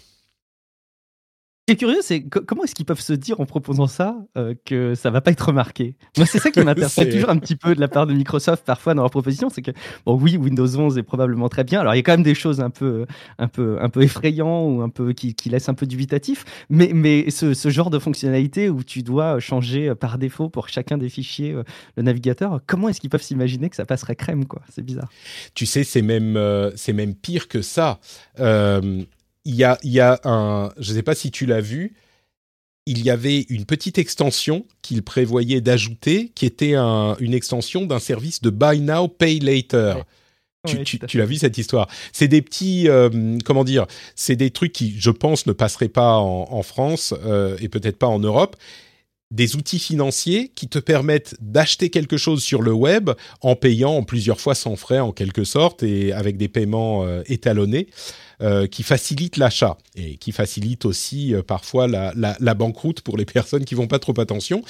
qui 1.69 1.73
est 1.73 1.77
curieux, 1.77 2.01
c'est 2.01 2.23
comment 2.23 2.65
est-ce 2.65 2.75
qu'ils 2.75 2.87
peuvent 2.87 2.99
se 3.01 3.13
dire 3.13 3.41
en 3.41 3.45
proposant 3.45 3.87
ça 3.87 4.17
euh, 4.39 4.55
que 4.65 4.95
ça 4.95 5.11
va 5.11 5.21
pas 5.21 5.33
être 5.33 5.49
remarqué? 5.49 5.97
Moi, 6.17 6.25
c'est 6.25 6.39
ça 6.39 6.51
qui 6.51 6.61
m'interpelle 6.61 7.11
toujours 7.13 7.29
un 7.29 7.37
petit 7.37 7.57
peu 7.57 7.75
de 7.75 7.81
la 7.81 7.89
part 7.89 8.07
de 8.07 8.15
Microsoft 8.15 8.65
parfois 8.65 8.95
dans 8.95 9.03
leur 9.03 9.11
proposition, 9.11 9.51
c'est 9.51 9.61
que 9.61 9.73
bon, 10.07 10.15
oui, 10.15 10.39
Windows 10.39 10.67
11 10.67 10.97
est 10.97 11.03
probablement 11.03 11.51
très 11.51 11.65
bien. 11.65 11.81
Alors, 11.81 11.95
il 11.95 11.99
y 11.99 12.01
a 12.01 12.03
quand 12.03 12.13
même 12.13 12.23
des 12.23 12.35
choses 12.35 12.61
un 12.61 12.71
peu, 12.71 13.05
un 13.39 13.49
peu, 13.49 13.77
un 13.83 13.91
peu 13.91 14.01
effrayantes 14.01 14.79
ou 14.79 14.81
un 14.81 14.89
peu 14.89 15.13
qui, 15.13 15.35
qui 15.35 15.51
laissent 15.51 15.69
un 15.69 15.75
peu 15.75 15.85
dubitatif, 15.85 16.47
mais, 16.71 16.93
mais 16.95 17.29
ce, 17.29 17.53
ce, 17.53 17.69
genre 17.69 17.91
de 17.91 17.99
fonctionnalité 17.99 18.71
où 18.71 18.83
tu 18.83 19.03
dois 19.03 19.39
changer 19.39 19.95
par 19.95 20.17
défaut 20.17 20.49
pour 20.49 20.71
chacun 20.71 20.97
des 20.97 21.11
fichiers 21.11 21.53
euh, 21.53 21.65
le 21.99 22.03
navigateur, 22.03 22.63
comment 22.67 22.89
est-ce 22.89 23.01
qu'ils 23.01 23.11
peuvent 23.11 23.21
s'imaginer 23.21 23.69
que 23.69 23.77
ça 23.77 23.85
passerait 23.85 24.17
crème 24.17 24.47
quoi? 24.47 24.63
C'est 24.71 24.83
bizarre. 24.83 25.11
Tu 25.53 25.67
sais, 25.67 25.85
c'est 25.85 26.01
même, 26.01 26.39
euh, 26.39 26.71
c'est 26.77 26.95
même 26.95 27.15
pire 27.15 27.47
que 27.47 27.61
ça. 27.61 28.01
Il 29.45 29.55
y 29.55 29.65
a, 29.65 29.79
y 29.83 30.01
a 30.01 30.21
un, 30.25 30.71
je 30.79 30.93
ne 30.93 30.97
sais 30.97 31.03
pas 31.03 31.15
si 31.15 31.31
tu 31.31 31.47
l'as 31.47 31.61
vu, 31.61 31.95
il 32.89 33.03
y 33.03 33.11
avait 33.11 33.41
une 33.51 33.67
petite 33.67 33.99
extension 33.99 34.65
qu'il 34.81 35.03
prévoyait 35.03 35.61
d'ajouter, 35.61 36.33
qui 36.35 36.47
était 36.47 36.75
une 36.75 37.35
extension 37.35 37.85
d'un 37.85 37.99
service 37.99 38.41
de 38.41 38.49
Buy 38.49 38.81
Now, 38.81 39.09
Pay 39.09 39.41
Later. 39.41 40.05
Tu, 40.67 41.19
l'as 41.19 41.27
vu 41.27 41.37
cette 41.37 41.59
histoire? 41.59 41.87
C'est 42.13 42.29
des 42.29 42.41
petits, 42.41 42.89
euh, 42.89 43.39
comment 43.45 43.65
dire? 43.65 43.87
C'est 44.17 44.37
des 44.37 44.51
trucs 44.51 44.73
qui, 44.73 44.95
je 44.99 45.11
pense, 45.11 45.47
ne 45.47 45.53
passeraient 45.53 45.89
pas 45.89 46.17
en, 46.17 46.63
France 46.63 47.15
euh, 47.25 47.57
et 47.61 47.69
peut-être 47.69 47.99
pas 47.99 48.07
en 48.07 48.19
Europe. 48.19 48.57
Des 49.31 49.57
outils 49.57 49.79
financiers 49.79 50.51
qui 50.55 50.69
te 50.69 50.79
permettent 50.79 51.37
d'acheter 51.41 51.91
quelque 51.91 52.17
chose 52.17 52.43
sur 52.43 52.63
le 52.63 52.73
web 52.73 53.11
en 53.43 53.55
payant 53.55 53.93
en 53.93 54.03
plusieurs 54.03 54.41
fois 54.41 54.55
sans 54.55 54.77
frais, 54.77 54.99
en 54.99 55.13
quelque 55.13 55.45
sorte, 55.45 55.83
et 55.83 56.15
avec 56.15 56.39
des 56.39 56.49
paiements 56.49 57.05
euh, 57.05 57.23
étalonnés. 57.27 57.89
Euh, 58.41 58.69
qui 58.69 58.85
facilite 58.85 59.37
l'achat 59.37 59.77
et 59.97 60.17
qui 60.17 60.31
facilite 60.31 60.85
aussi 60.85 61.35
euh, 61.35 61.43
parfois 61.43 61.89
la, 61.89 62.13
la, 62.15 62.55
banqueroute 62.55 63.01
pour 63.01 63.17
les 63.17 63.25
personnes 63.39 63.65
qui 63.65 63.75
vont 63.75 63.89
pas 63.89 63.99
trop 63.99 64.15
attention. 64.21 64.63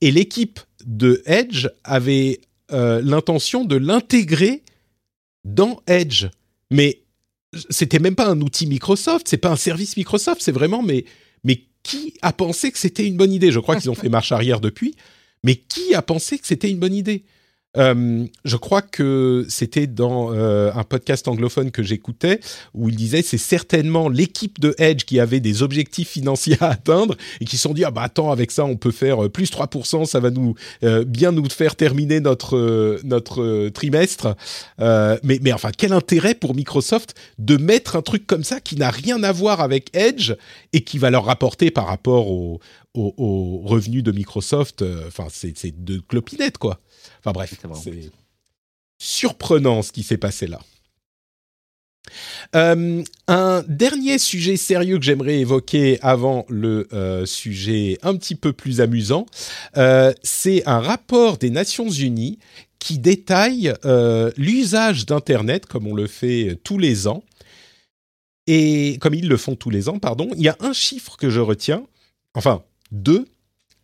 Et 0.00 0.10
l'équipe 0.10 0.58
de 0.84 1.22
Edge 1.24 1.68
avait 1.84 2.40
euh, 2.72 3.00
l'intention 3.04 3.64
de 3.64 3.76
l'intégrer 3.76 4.64
dans 5.44 5.80
Edge, 5.86 6.26
mais 6.72 7.02
c'était 7.70 8.00
même 8.00 8.16
pas 8.16 8.26
un 8.26 8.40
outil 8.40 8.66
Microsoft, 8.66 9.28
c'est 9.28 9.36
pas 9.36 9.50
un 9.50 9.56
service 9.56 9.96
Microsoft, 9.96 10.42
c'est 10.42 10.50
vraiment 10.50 10.82
mais 10.82 11.04
mais 11.44 11.62
qui 11.84 12.14
a 12.22 12.32
pensé 12.32 12.72
que 12.72 12.78
c'était 12.78 13.06
une 13.06 13.16
bonne 13.16 13.32
idée? 13.32 13.52
Je 13.52 13.60
crois 13.60 13.76
qu'ils 13.76 13.90
ont 13.90 13.94
fait 13.94 14.08
marche 14.08 14.32
arrière 14.32 14.60
depuis, 14.60 14.96
mais 15.44 15.54
qui 15.54 15.94
a 15.94 16.02
pensé 16.02 16.36
que 16.36 16.48
c'était 16.48 16.68
une 16.68 16.80
bonne 16.80 16.94
idée? 16.94 17.22
Euh, 17.76 18.26
je 18.46 18.56
crois 18.56 18.80
que 18.80 19.44
c'était 19.50 19.86
dans 19.86 20.32
euh, 20.32 20.72
un 20.74 20.84
podcast 20.84 21.28
anglophone 21.28 21.70
que 21.70 21.82
j'écoutais 21.82 22.40
où 22.72 22.88
il 22.88 22.96
disait 22.96 23.20
c'est 23.20 23.36
certainement 23.36 24.08
l'équipe 24.08 24.58
de 24.58 24.74
Edge 24.78 25.04
qui 25.04 25.20
avait 25.20 25.40
des 25.40 25.62
objectifs 25.62 26.08
financiers 26.08 26.56
à 26.60 26.70
atteindre 26.70 27.14
et 27.42 27.44
qui 27.44 27.58
se 27.58 27.64
sont 27.64 27.74
dit 27.74 27.84
ah 27.84 27.90
bah 27.90 28.02
attends 28.02 28.30
avec 28.30 28.52
ça 28.52 28.64
on 28.64 28.76
peut 28.76 28.90
faire 28.90 29.24
euh, 29.24 29.28
plus 29.28 29.52
3% 29.52 30.06
ça 30.06 30.18
va 30.18 30.30
nous 30.30 30.54
bien 31.06 31.32
nous 31.32 31.48
faire 31.50 31.76
terminer 31.76 32.20
notre 32.20 33.00
notre 33.04 33.68
trimestre. 33.68 34.34
Mais 34.78 35.38
mais 35.42 35.52
enfin 35.52 35.70
quel 35.76 35.92
intérêt 35.92 36.34
pour 36.34 36.54
Microsoft 36.54 37.14
de 37.38 37.56
mettre 37.56 37.96
un 37.96 38.02
truc 38.02 38.26
comme 38.26 38.44
ça 38.44 38.60
qui 38.60 38.76
n'a 38.76 38.90
rien 38.90 39.22
à 39.22 39.32
voir 39.32 39.60
avec 39.60 39.94
Edge 39.94 40.32
et 40.72 40.82
qui 40.82 40.98
va 40.98 41.10
leur 41.10 41.26
rapporter 41.26 41.70
par 41.70 41.86
rapport 41.86 42.30
aux 42.30 42.60
au, 42.94 43.62
revenus 43.64 44.02
de 44.02 44.10
Microsoft 44.10 44.82
enfin 45.06 45.26
c'est 45.30 45.84
de 45.84 46.00
clopinette 46.08 46.58
quoi 46.58 46.80
Enfin 47.20 47.32
bref, 47.32 47.54
c'est 47.82 48.10
surprenant 48.98 49.82
ce 49.82 49.92
qui 49.92 50.02
s'est 50.02 50.18
passé 50.18 50.46
là. 50.46 50.60
Euh, 52.56 53.02
un 53.26 53.64
dernier 53.68 54.18
sujet 54.18 54.56
sérieux 54.56 54.98
que 54.98 55.04
j'aimerais 55.04 55.40
évoquer 55.40 55.98
avant 56.00 56.46
le 56.48 56.88
euh, 56.92 57.26
sujet 57.26 57.98
un 58.02 58.16
petit 58.16 58.34
peu 58.34 58.52
plus 58.52 58.80
amusant, 58.80 59.26
euh, 59.76 60.12
c'est 60.22 60.66
un 60.66 60.80
rapport 60.80 61.36
des 61.36 61.50
Nations 61.50 61.90
Unies 61.90 62.38
qui 62.78 62.98
détaille 62.98 63.74
l'usage 64.36 65.04
d'Internet 65.04 65.66
comme 65.66 65.86
on 65.86 65.94
le 65.94 66.06
fait 66.06 66.58
tous 66.62 66.78
les 66.78 67.08
ans. 67.08 67.24
Et 68.46 68.96
comme 69.00 69.14
ils 69.14 69.28
le 69.28 69.36
font 69.36 69.56
tous 69.56 69.68
les 69.68 69.90
ans, 69.90 69.98
pardon, 69.98 70.30
il 70.36 70.42
y 70.42 70.48
a 70.48 70.56
un 70.60 70.72
chiffre 70.72 71.16
que 71.18 71.28
je 71.28 71.40
retiens, 71.40 71.84
enfin 72.34 72.62
deux, 72.92 73.26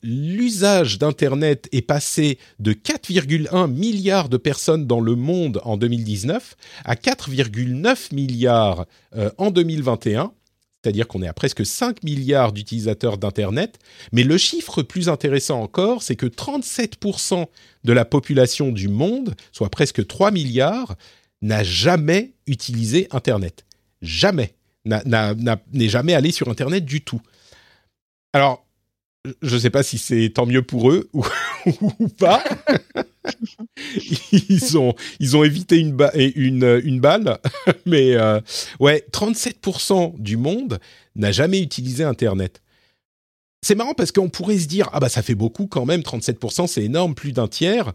l'usage 0.05 0.99
d'Internet 0.99 1.67
est 1.73 1.83
passé 1.83 2.39
de 2.59 2.75
4,1 2.75 3.71
milliards 3.73 4.29
de 4.29 4.37
personnes 4.37 4.87
dans 4.87 5.01
le 5.01 5.17
monde 5.17 5.61
en 5.65 5.79
2019 5.79 6.57
à 6.85 6.95
4,9 6.95 8.15
milliards 8.15 8.85
euh, 9.17 9.31
en 9.39 9.51
2021. 9.51 10.31
c'est-à-dire 10.83 11.09
qu'on 11.09 11.23
est 11.23 11.27
à 11.27 11.33
presque 11.33 11.65
5 11.65 12.03
milliards 12.03 12.53
d'utilisateurs 12.53 13.17
d'Internet, 13.17 13.79
mais 14.13 14.25
le 14.25 14.37
chiffre 14.37 14.83
plus 14.83 15.09
intéressant 15.09 15.63
encore, 15.63 16.03
c'est 16.03 16.17
que 16.17 16.27
37% 16.27 17.47
de 17.85 17.93
la 17.95 18.05
population 18.05 18.73
du 18.73 18.89
monde, 18.89 19.35
soit 19.53 19.71
presque 19.71 20.07
3 20.07 20.31
milliards, 20.31 20.97
n'a 21.41 21.65
jamais 21.65 22.35
utilisé 22.47 23.09
Internet. 23.11 23.65
Jamais. 24.03 24.55
N'est 24.85 25.89
jamais 25.89 26.13
allé 26.13 26.31
sur 26.31 26.51
Internet 26.51 26.85
du 26.85 27.01
tout. 27.01 27.23
Alors, 28.35 28.64
je 29.43 29.55
ne 29.55 29.59
sais 29.59 29.71
pas 29.71 29.83
si 29.83 29.99
c'est 29.99 30.31
tant 30.31 30.47
mieux 30.47 30.63
pour 30.63 30.91
eux 30.91 31.09
ou, 31.13 31.25
pas. 32.19 32.43
ils, 34.33 34.77
ont, 34.77 34.95
ils 35.19 35.37
ont 35.37 35.45
évité 35.45 35.79
une, 35.79 35.97
une, 36.15 36.81
une 36.85 37.01
balle, 37.01 37.39
mais 37.87 38.15
euh, 38.15 38.41
ouais, 38.81 39.05
37% 39.13 40.21
du 40.21 40.37
monde 40.37 40.79
n'a 41.17 41.33
jamais 41.33 41.61
utilisé 41.61 42.05
Internet. 42.05 42.61
C'est 43.63 43.75
marrant 43.75 43.95
parce 43.95 44.13
qu'on 44.13 44.29
pourrait 44.29 44.59
se 44.59 44.67
dire, 44.67 44.91
ah 44.93 45.01
bah 45.01 45.09
ça 45.09 45.23
fait 45.23 45.35
beaucoup 45.35 45.67
quand 45.67 45.87
même, 45.87 46.03
37%, 46.03 46.67
c'est 46.67 46.85
énorme, 46.85 47.15
plus 47.15 47.33
d'un 47.33 47.49
tiers. 47.49 47.95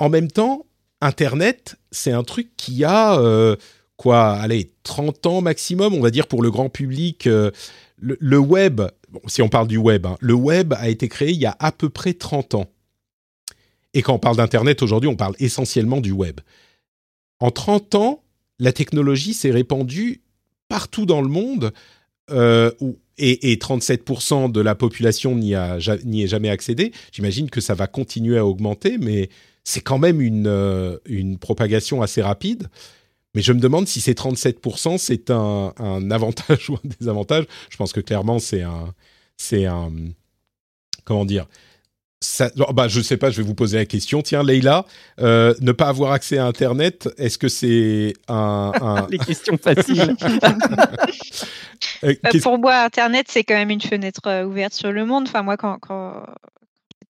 En 0.00 0.08
même 0.08 0.28
temps, 0.28 0.66
Internet, 1.00 1.76
c'est 1.92 2.10
un 2.10 2.24
truc 2.24 2.50
qui 2.56 2.82
a, 2.82 3.16
euh, 3.20 3.54
quoi, 3.96 4.32
allez, 4.32 4.72
30 4.82 5.26
ans 5.26 5.40
maximum, 5.40 5.94
on 5.94 6.00
va 6.00 6.10
dire, 6.10 6.26
pour 6.26 6.42
le 6.42 6.50
grand 6.50 6.68
public. 6.68 7.28
Euh, 7.28 7.52
le, 8.00 8.38
web, 8.38 8.82
si 9.26 9.42
on 9.42 9.48
parle 9.48 9.68
du 9.68 9.76
web, 9.76 10.06
hein, 10.06 10.16
le 10.20 10.34
web 10.34 10.74
a 10.74 10.88
été 10.88 11.08
créé 11.08 11.30
il 11.30 11.38
y 11.38 11.46
a 11.46 11.56
à 11.58 11.72
peu 11.72 11.88
près 11.88 12.14
30 12.14 12.54
ans. 12.54 12.66
Et 13.94 14.02
quand 14.02 14.14
on 14.14 14.18
parle 14.18 14.36
d'Internet 14.36 14.82
aujourd'hui, 14.82 15.08
on 15.08 15.16
parle 15.16 15.34
essentiellement 15.38 16.00
du 16.00 16.12
web. 16.12 16.40
En 17.40 17.50
30 17.50 17.94
ans, 17.94 18.22
la 18.58 18.72
technologie 18.72 19.34
s'est 19.34 19.50
répandue 19.50 20.22
partout 20.68 21.06
dans 21.06 21.22
le 21.22 21.28
monde 21.28 21.72
euh, 22.30 22.70
et, 23.16 23.56
37% 23.56 24.52
de 24.52 24.60
la 24.60 24.74
population 24.74 25.34
n'y 25.34 25.52
est 25.52 26.26
jamais 26.26 26.50
accédé. 26.50 26.92
J'imagine 27.12 27.50
que 27.50 27.60
ça 27.60 27.74
va 27.74 27.86
continuer 27.86 28.38
à 28.38 28.46
augmenter, 28.46 28.98
mais 28.98 29.28
c'est 29.64 29.80
quand 29.80 29.98
même 29.98 30.20
une, 30.20 30.46
euh, 30.46 30.98
une 31.06 31.38
propagation 31.38 32.02
assez 32.02 32.22
rapide. 32.22 32.68
Mais 33.38 33.42
je 33.42 33.52
me 33.52 33.60
demande 33.60 33.86
si 33.86 34.00
ces 34.00 34.14
37%, 34.14 34.98
c'est 34.98 35.30
un, 35.30 35.72
un, 35.78 36.10
avantage 36.10 36.70
ou 36.70 36.74
un 36.74 36.88
désavantage. 36.98 37.44
Je 37.70 37.76
pense 37.76 37.92
que 37.92 38.00
clairement, 38.00 38.40
c'est 38.40 38.62
un, 38.62 38.92
c'est 39.36 39.64
un, 39.64 39.92
comment 41.04 41.24
dire, 41.24 41.46
ça, 42.20 42.50
bah, 42.74 42.88
je 42.88 43.00
sais 43.00 43.16
pas, 43.16 43.30
je 43.30 43.36
vais 43.36 43.44
vous 43.44 43.54
poser 43.54 43.76
la 43.76 43.86
question. 43.86 44.22
Tiens, 44.22 44.42
Leïla, 44.42 44.86
euh, 45.20 45.54
ne 45.60 45.70
pas 45.70 45.86
avoir 45.86 46.10
accès 46.10 46.38
à 46.38 46.46
Internet, 46.46 47.08
est-ce 47.16 47.38
que 47.38 47.46
c'est 47.46 48.14
un, 48.26 49.06
Les 49.10 49.18
questions 49.18 49.56
faciles. 49.56 50.16
Euh, 52.02 52.14
bah, 52.22 52.30
pour 52.42 52.58
moi, 52.58 52.82
Internet, 52.82 53.26
c'est 53.28 53.44
quand 53.44 53.54
même 53.54 53.70
une 53.70 53.80
fenêtre 53.80 54.20
euh, 54.26 54.44
ouverte 54.44 54.72
sur 54.72 54.90
le 54.90 55.04
monde. 55.04 55.26
Enfin, 55.28 55.42
moi, 55.42 55.56
quand, 55.56 55.78
quand 55.78 56.24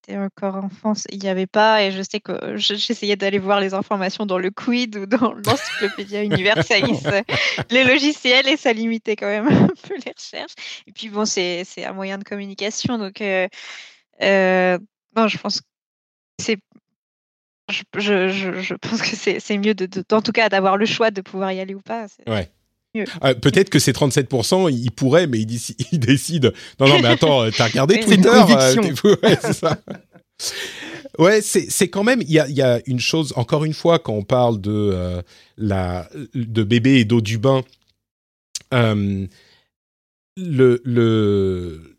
j'étais 0.09 0.19
encore 0.19 0.57
enfant, 0.57 0.95
il 1.11 1.19
n'y 1.19 1.29
avait 1.29 1.47
pas, 1.47 1.83
et 1.83 1.93
je 1.93 2.03
sais 2.03 2.21
que 2.21 2.33
j'essayais 2.57 3.17
d'aller 3.17 3.39
voir 3.39 3.61
les 3.61 3.75
informations 3.75 4.27
dans 4.27 4.39
le 4.39 4.51
Quid 4.51 4.97
ou 4.97 5.07
dans 5.07 5.33
l'Encyclopédia 5.47 6.23
Universalis, 6.23 7.03
les 7.71 7.85
logiciels, 7.85 8.49
et 8.49 8.57
ça 8.57 8.73
limitait 8.73 9.17
quand 9.17 9.27
même 9.27 9.49
un 9.49 9.69
peu 9.69 9.95
les 9.95 10.13
recherches. 10.17 10.55
Et 10.87 10.93
puis, 10.93 11.09
bon, 11.09 11.25
c'est 11.25 11.65
un 11.85 11.93
moyen 11.93 12.19
de 12.19 12.25
communication, 12.25 12.99
donc... 12.99 13.21
Euh, 13.21 14.79
non, 15.15 15.29
je 15.29 15.39
pense 15.39 15.61
que 15.61 15.67
c'est 16.41 16.59
je, 17.71 17.83
je, 17.95 18.61
je, 18.61 18.75
pense 18.75 19.03
que 19.03 19.39
c'est 19.39 19.59
mieux, 19.59 19.75
de, 19.75 20.03
en 20.13 20.23
tout 20.23 20.33
cas, 20.33 20.49
d'avoir 20.49 20.77
le 20.79 20.87
choix 20.87 21.11
de 21.11 21.21
pouvoir 21.21 21.53
y 21.53 21.61
aller 21.61 21.75
ou 21.75 21.83
pas. 21.83 22.07
Ouais. 22.27 22.51
Euh, 22.97 23.35
peut-être 23.35 23.71
que 23.71 23.79
ces 23.79 23.93
37%, 23.93 24.73
ils 24.73 24.91
pourraient, 24.91 25.27
mais 25.27 25.41
ils, 25.93 25.99
décident. 25.99 26.51
Non, 26.81 26.89
non, 26.89 27.01
mais 27.01 27.09
attends, 27.09 27.43
euh, 27.43 27.51
t'as 27.57 27.67
regardé 27.67 28.01
Twitter 28.05 28.29
Ouais, 28.29 29.39
c'est 29.41 29.53
ça. 29.53 29.79
Ouais, 31.19 31.41
c'est 31.41 31.89
quand 31.89 32.05
même. 32.05 32.23
Il 32.23 32.31
y 32.31 32.39
a, 32.39 32.49
y 32.49 32.63
a, 32.63 32.81
une 32.87 33.01
chose. 33.01 33.33
Encore 33.35 33.65
une 33.65 33.75
fois, 33.75 33.99
quand 33.99 34.13
on 34.13 34.23
parle 34.23 34.61
de 34.61 35.21
la 35.57 36.09
de 36.33 36.63
bébé 36.63 37.01
et 37.01 37.05
d'eau 37.05 37.21
du 37.21 37.39
bain, 37.39 37.65
le 38.71 39.29
le 40.37 41.98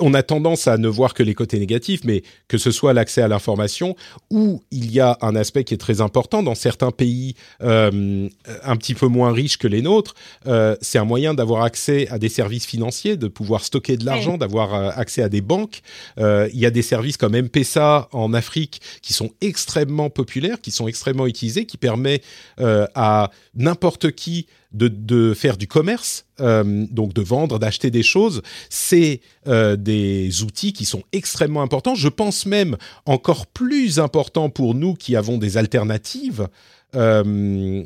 on 0.00 0.14
a 0.14 0.22
tendance 0.22 0.66
à 0.66 0.78
ne 0.78 0.88
voir 0.88 1.12
que 1.12 1.22
les 1.22 1.34
côtés 1.34 1.58
négatifs, 1.58 2.00
mais 2.04 2.22
que 2.48 2.56
ce 2.56 2.70
soit 2.70 2.94
l'accès 2.94 3.20
à 3.20 3.28
l'information, 3.28 3.96
où 4.30 4.62
il 4.70 4.90
y 4.90 5.00
a 5.00 5.18
un 5.20 5.36
aspect 5.36 5.64
qui 5.64 5.74
est 5.74 5.78
très 5.78 6.00
important 6.00 6.42
dans 6.42 6.54
certains 6.54 6.90
pays 6.90 7.34
euh, 7.62 8.28
un 8.62 8.76
petit 8.76 8.94
peu 8.94 9.06
moins 9.06 9.32
riches 9.32 9.58
que 9.58 9.68
les 9.68 9.82
nôtres, 9.82 10.14
euh, 10.46 10.74
c'est 10.80 10.98
un 10.98 11.04
moyen 11.04 11.34
d'avoir 11.34 11.64
accès 11.64 12.08
à 12.08 12.18
des 12.18 12.30
services 12.30 12.64
financiers, 12.64 13.16
de 13.16 13.28
pouvoir 13.28 13.62
stocker 13.62 13.98
de 13.98 14.06
l'argent, 14.06 14.38
d'avoir 14.38 14.74
euh, 14.74 14.90
accès 14.94 15.22
à 15.22 15.28
des 15.28 15.42
banques. 15.42 15.82
il 16.18 16.58
y 16.58 16.66
a 16.66 16.70
des 16.70 16.82
services 16.82 17.16
comme 17.16 17.34
M-Pesa 17.34 18.08
en 18.12 18.32
Afrique 18.32 18.80
qui 19.02 19.12
sont 19.12 19.30
extrêmement 19.40 20.08
populaires, 20.08 20.60
qui 20.60 20.70
sont 20.70 20.88
extrêmement 20.88 21.26
utilisés, 21.26 21.66
qui 21.66 21.76
permet 21.76 22.22
à 22.58 23.30
n'importe 23.54 24.12
qui 24.12 24.46
de, 24.72 25.34
faire 25.34 25.56
du 25.56 25.66
commerce, 25.66 26.26
euh, 26.40 26.86
donc 26.90 27.14
de 27.14 27.22
vendre, 27.22 27.58
d'acheter 27.58 27.90
des 27.90 28.02
choses, 28.02 28.42
c'est 28.68 29.20
euh, 29.46 29.76
des 29.76 30.42
outils 30.42 30.72
qui 30.72 30.84
sont 30.84 31.02
extrêmement 31.12 31.62
importants. 31.62 31.94
Je 31.94 32.08
pense 32.08 32.46
même 32.46 32.76
encore 33.06 33.46
plus 33.46 33.98
importants 33.98 34.50
pour 34.50 34.74
nous 34.74 34.94
qui 34.94 35.16
avons 35.16 35.38
des 35.38 35.56
alternatives. 35.56 36.48
Euh, 36.94 37.84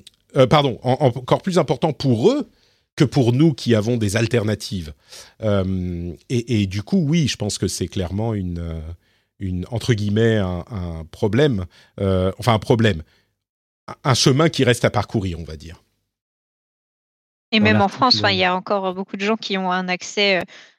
pardon, 0.48 0.78
encore 0.82 1.42
plus 1.42 1.58
important 1.58 1.92
pour 1.92 2.30
eux 2.30 2.48
que 2.96 3.04
pour 3.04 3.32
nous 3.32 3.54
qui 3.54 3.74
avons 3.74 3.96
des 3.96 4.16
alternatives. 4.16 4.92
Et, 5.40 6.66
du 6.66 6.82
coup, 6.82 7.04
oui, 7.08 7.28
je 7.28 7.36
pense 7.36 7.58
que 7.58 7.68
c'est 7.68 7.88
clairement 7.88 8.34
une, 8.34 8.82
entre 9.70 9.94
guillemets, 9.94 10.36
un 10.38 11.04
problème, 11.10 11.66
enfin 11.98 12.54
un 12.54 12.58
problème, 12.58 13.02
un 14.04 14.14
chemin 14.14 14.48
qui 14.48 14.64
reste 14.64 14.84
à 14.84 14.90
parcourir, 14.90 15.38
on 15.38 15.44
va 15.44 15.56
dire. 15.56 15.81
Et 17.52 17.60
même 17.60 17.80
en 17.80 17.88
France, 17.88 18.22
il 18.28 18.36
y 18.36 18.44
a 18.44 18.56
encore 18.56 18.94
beaucoup 18.94 19.16
de 19.16 19.24
gens 19.24 19.36
qui 19.36 19.56
ont 19.58 19.70
un 19.70 19.88
accès 19.88 20.38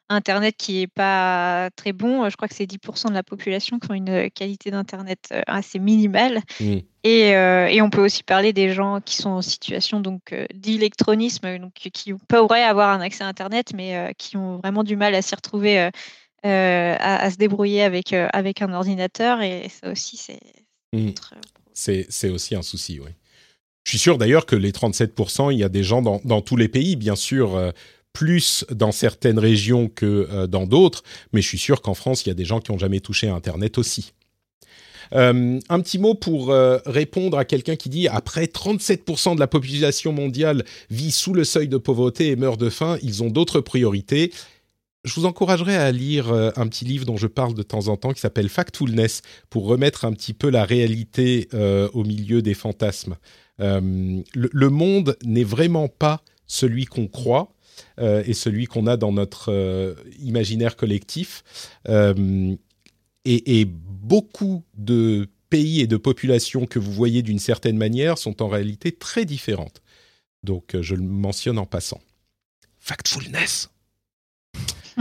à 0.10 0.16
Internet 0.16 0.56
qui 0.58 0.80
n'est 0.80 0.88
pas 0.88 1.70
très 1.76 1.94
bon. 1.94 2.28
Je 2.30 2.36
crois 2.36 2.48
que 2.48 2.56
c'est 2.56 2.66
10% 2.66 3.10
de 3.10 3.14
la 3.14 3.24
population 3.24 3.80
qui 3.80 3.92
ont 3.92 3.94
une 3.94 4.30
qualité 4.32 4.72
d'Internet 4.72 5.34
assez 5.48 5.80
minimale. 5.80 6.42
Mmh. 6.60 6.78
Et, 7.04 7.82
on 7.82 7.90
peut 7.90 8.04
aussi 8.04 8.24
parler 8.24 8.54
des 8.54 8.74
gens 8.74 9.02
qui 9.02 9.16
sont 9.16 9.30
en 9.30 9.42
situation 9.42 10.00
donc 10.00 10.36
d'électronisme, 10.54 11.60
donc 11.60 11.74
qui 11.74 12.14
pourraient 12.28 12.64
avoir 12.64 12.90
un 12.90 13.02
accès 13.02 13.24
à 13.24 13.28
Internet, 13.28 13.72
mais 13.76 14.14
qui 14.18 14.36
ont 14.36 14.58
vraiment 14.58 14.84
du 14.84 14.96
mal 14.96 15.14
à 15.14 15.22
s'y 15.22 15.36
retrouver, 15.36 15.90
à, 16.44 17.30
se 17.30 17.38
débrouiller 17.38 17.84
avec, 17.84 18.14
avec 18.14 18.62
un 18.64 18.74
ordinateur. 18.74 19.42
Et 19.42 19.70
ça 19.70 19.92
aussi, 19.92 20.18
c'est... 20.18 20.40
Mmh. 20.92 21.12
C'est 21.74 22.30
aussi 22.30 22.56
un 22.56 22.62
souci, 22.62 23.00
oui. 23.00 23.12
Je 23.84 23.90
suis 23.90 24.00
sûr 24.00 24.18
d'ailleurs 24.18 24.46
que 24.46 24.56
les 24.56 24.72
37%, 24.72 25.52
il 25.52 25.60
y 25.60 25.64
a 25.64 25.70
des 25.70 25.84
gens 25.84 26.02
dans, 26.02 26.42
tous 26.42 26.56
les 26.56 26.70
pays, 26.70 26.96
bien 26.96 27.16
sûr, 27.16 27.56
euh, 27.56 27.72
plus 28.14 28.66
dans 28.72 28.92
certaines 28.92 29.40
régions 29.40 29.90
que 29.90 30.28
euh, 30.32 30.48
dans 30.48 30.66
d'autres, 30.66 31.04
mais 31.34 31.42
je 31.42 31.48
suis 31.48 31.58
sûr 31.58 31.82
qu'en 31.82 31.94
France, 31.94 32.26
il 32.26 32.30
y 32.30 32.32
a 32.32 32.36
des 32.36 32.46
gens 32.46 32.60
qui 32.60 32.72
n'ont 32.72 32.78
jamais 32.78 33.02
touché 33.02 33.28
à 33.28 33.36
Internet 33.36 33.78
aussi. 33.78 34.14
Euh, 35.14 35.60
un 35.68 35.80
petit 35.82 36.00
mot 36.00 36.16
pour 36.16 36.48
répondre 36.86 37.38
à 37.38 37.46
quelqu'un 37.46 37.76
qui 37.76 37.90
dit 37.90 38.08
après 38.08 38.46
37% 38.46 39.36
de 39.36 39.40
la 39.40 39.48
population 39.48 40.14
mondiale 40.14 40.64
vit 40.90 41.12
sous 41.12 41.34
le 41.34 41.44
seuil 41.44 41.68
de 41.68 41.78
pauvreté 41.78 42.30
et 42.30 42.36
meurt 42.36 42.60
de 42.60 42.70
faim, 42.70 42.98
ils 43.04 43.22
ont 43.22 43.30
d'autres 43.30 43.60
priorités. 43.60 44.32
Je 45.04 45.14
vous 45.14 45.26
encouragerais 45.26 45.76
à 45.76 45.92
lire 45.92 46.32
un 46.32 46.68
petit 46.68 46.86
livre 46.86 47.06
dont 47.06 47.18
je 47.18 47.28
parle 47.28 47.54
de 47.54 47.64
temps 47.64 47.90
en 47.90 47.98
temps 47.98 48.14
qui 48.14 48.22
s'appelle 48.22 48.48
Factfulness 48.48 49.22
pour 49.50 49.66
remettre 49.66 50.06
un 50.06 50.14
petit 50.14 50.34
peu 50.34 50.50
la 50.50 50.64
réalité 50.64 51.50
au 51.94 52.06
milieu 52.06 52.42
des 52.42 52.54
fantasmes. 52.54 53.18
Euh, 53.60 54.22
le, 54.34 54.70
monde 54.70 55.18
n'est 55.24 55.44
vraiment 55.44 55.88
pas 55.88 56.24
celui 56.48 56.86
qu'on 56.86 57.08
croit 57.08 57.54
euh, 58.00 58.24
et 58.26 58.34
celui 58.34 58.66
qu'on 58.66 58.88
a 58.88 58.98
dans 58.98 59.12
notre 59.12 59.52
euh, 59.52 59.94
imaginaire 60.20 60.76
collectif. 60.76 61.44
Et, 63.26 63.66
beaucoup 63.66 64.66
de 64.76 65.30
pays 65.50 65.80
et 65.80 65.88
de 65.88 65.96
populations 65.96 66.66
que 66.66 66.78
vous 66.78 66.92
voyez 66.92 67.22
d'une 67.22 67.40
certaine 67.40 67.78
manière 67.78 68.18
sont 68.18 68.42
en 68.42 68.50
réalité 68.50 68.92
très 68.92 69.24
différentes. 69.24 69.82
Donc 70.44 70.76
je 70.82 70.94
le 70.94 71.04
mentionne 71.04 71.58
en 71.58 71.66
passant. 71.66 72.02
Factfulness. 72.80 73.70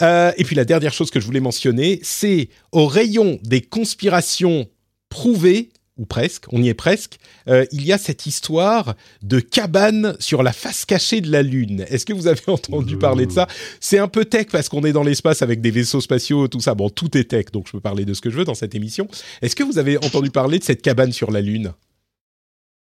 et 0.00 0.44
puis 0.44 0.54
la 0.54 0.64
dernière 0.64 0.92
chose 0.92 1.10
que 1.10 1.18
je 1.18 1.26
voulais 1.26 1.40
mentionner, 1.40 1.98
c'est 2.04 2.48
au 2.70 2.86
rayon 2.86 3.40
des 3.42 3.60
conspirations 3.60 4.70
prouvées, 5.08 5.70
ou 6.00 6.06
presque, 6.06 6.46
on 6.50 6.62
y 6.62 6.68
est 6.70 6.74
presque, 6.74 7.18
euh, 7.46 7.66
il 7.72 7.84
y 7.84 7.92
a 7.92 7.98
cette 7.98 8.24
histoire 8.24 8.94
de 9.22 9.38
cabane 9.38 10.16
sur 10.18 10.42
la 10.42 10.52
face 10.52 10.86
cachée 10.86 11.20
de 11.20 11.30
la 11.30 11.42
Lune. 11.42 11.84
Est-ce 11.90 12.06
que 12.06 12.14
vous 12.14 12.26
avez 12.26 12.40
entendu 12.48 12.96
parler 12.96 13.26
de 13.26 13.32
ça? 13.32 13.46
C'est 13.80 13.98
un 13.98 14.08
peu 14.08 14.24
tech 14.24 14.46
parce 14.50 14.68
qu'on 14.70 14.82
est 14.84 14.92
dans 14.92 15.02
l'espace 15.02 15.42
avec 15.42 15.60
des 15.60 15.70
vaisseaux 15.70 16.00
spatiaux, 16.00 16.48
tout 16.48 16.60
ça. 16.60 16.74
Bon, 16.74 16.88
tout 16.88 17.16
est 17.18 17.24
tech, 17.24 17.46
donc 17.52 17.66
je 17.66 17.72
peux 17.72 17.80
parler 17.80 18.06
de 18.06 18.14
ce 18.14 18.22
que 18.22 18.30
je 18.30 18.36
veux 18.38 18.44
dans 18.44 18.54
cette 18.54 18.74
émission. 18.74 19.06
Est-ce 19.42 19.54
que 19.54 19.62
vous 19.62 19.76
avez 19.78 19.98
entendu 19.98 20.30
parler 20.30 20.58
de 20.58 20.64
cette 20.64 20.80
cabane 20.82 21.12
sur 21.12 21.30
la 21.30 21.42
Lune? 21.42 21.72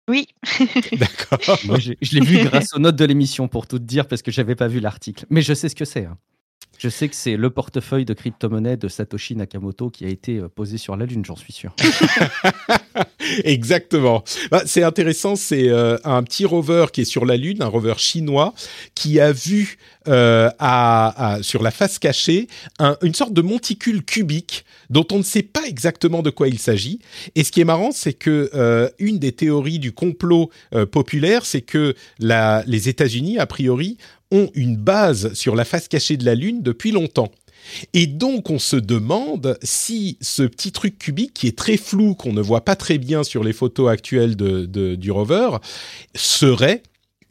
Oui. 0.07 0.27
D'accord. 0.93 1.59
Moi, 1.65 1.79
je, 1.79 1.93
je 2.01 2.15
l'ai 2.19 2.25
vu 2.25 2.43
grâce 2.43 2.73
aux 2.75 2.79
notes 2.79 2.95
de 2.95 3.05
l'émission, 3.05 3.47
pour 3.47 3.65
tout 3.65 3.79
te 3.79 3.83
dire, 3.83 4.07
parce 4.07 4.21
que 4.21 4.31
j'avais 4.31 4.55
pas 4.55 4.67
vu 4.67 4.79
l'article. 4.79 5.25
Mais 5.29 5.41
je 5.41 5.53
sais 5.53 5.69
ce 5.69 5.75
que 5.75 5.85
c'est. 5.85 6.05
hein. 6.05 6.17
Je 6.77 6.89
sais 6.89 7.09
que 7.09 7.15
c'est 7.15 7.37
le 7.37 7.49
portefeuille 7.51 8.05
de 8.05 8.13
crypto-monnaie 8.15 8.75
de 8.75 8.87
Satoshi 8.87 9.35
Nakamoto 9.35 9.91
qui 9.91 10.03
a 10.03 10.07
été 10.07 10.37
euh, 10.37 10.47
posé 10.47 10.79
sur 10.79 10.97
la 10.97 11.05
Lune, 11.05 11.23
j'en 11.23 11.35
suis 11.35 11.53
sûr. 11.53 11.75
Exactement. 13.43 14.23
Bah, 14.49 14.63
c'est 14.65 14.83
intéressant, 14.83 15.35
c'est 15.35 15.69
euh, 15.69 15.97
un 16.03 16.23
petit 16.23 16.45
rover 16.45 16.87
qui 16.91 17.01
est 17.01 17.05
sur 17.05 17.25
la 17.25 17.37
Lune, 17.37 17.61
un 17.61 17.67
rover 17.67 17.93
chinois, 17.97 18.53
qui 18.95 19.19
a 19.19 19.31
vu 19.31 19.77
euh, 20.07 20.49
sur 21.41 21.61
la 21.61 21.71
face 21.71 21.99
cachée 21.99 22.47
un- 22.79 22.97
une 23.01 23.13
sorte 23.13 23.33
de 23.33 23.41
monticule 23.41 24.03
cubique 24.03 24.65
dont 24.89 25.05
on 25.11 25.17
ne 25.19 25.23
sait 25.23 25.43
pas 25.43 25.63
exactement 25.67 26.21
de 26.21 26.29
quoi 26.29 26.47
il 26.47 26.59
s'agit. 26.59 26.99
Et 27.35 27.43
ce 27.43 27.51
qui 27.51 27.61
est 27.61 27.65
marrant, 27.65 27.91
c'est 27.91 28.13
que 28.13 28.49
euh, 28.53 28.89
une 28.99 29.19
des 29.19 29.31
théories 29.31 29.79
du 29.79 29.91
complot 29.91 30.49
euh, 30.73 30.85
populaire, 30.85 31.45
c'est 31.45 31.61
que 31.61 31.95
les 32.19 32.89
États-Unis, 32.89 33.39
a 33.39 33.45
priori, 33.45 33.97
ont 34.31 34.49
une 34.55 34.77
base 34.77 35.33
sur 35.33 35.55
la 35.55 35.65
face 35.65 35.87
cachée 35.87 36.17
de 36.17 36.25
la 36.25 36.35
Lune 36.35 36.61
depuis 36.61 36.91
longtemps. 36.91 37.31
Et 37.93 38.07
donc, 38.07 38.49
on 38.49 38.57
se 38.57 38.75
demande 38.75 39.57
si 39.61 40.17
ce 40.19 40.43
petit 40.43 40.71
truc 40.71 40.97
cubique, 40.97 41.33
qui 41.35 41.47
est 41.47 41.57
très 41.57 41.77
flou, 41.77 42.15
qu'on 42.15 42.33
ne 42.33 42.41
voit 42.41 42.65
pas 42.65 42.75
très 42.75 42.97
bien 42.97 43.23
sur 43.23 43.43
les 43.43 43.53
photos 43.53 43.91
actuelles 43.91 44.35
du 44.35 45.11
rover, 45.11 45.57
serait 46.15 46.81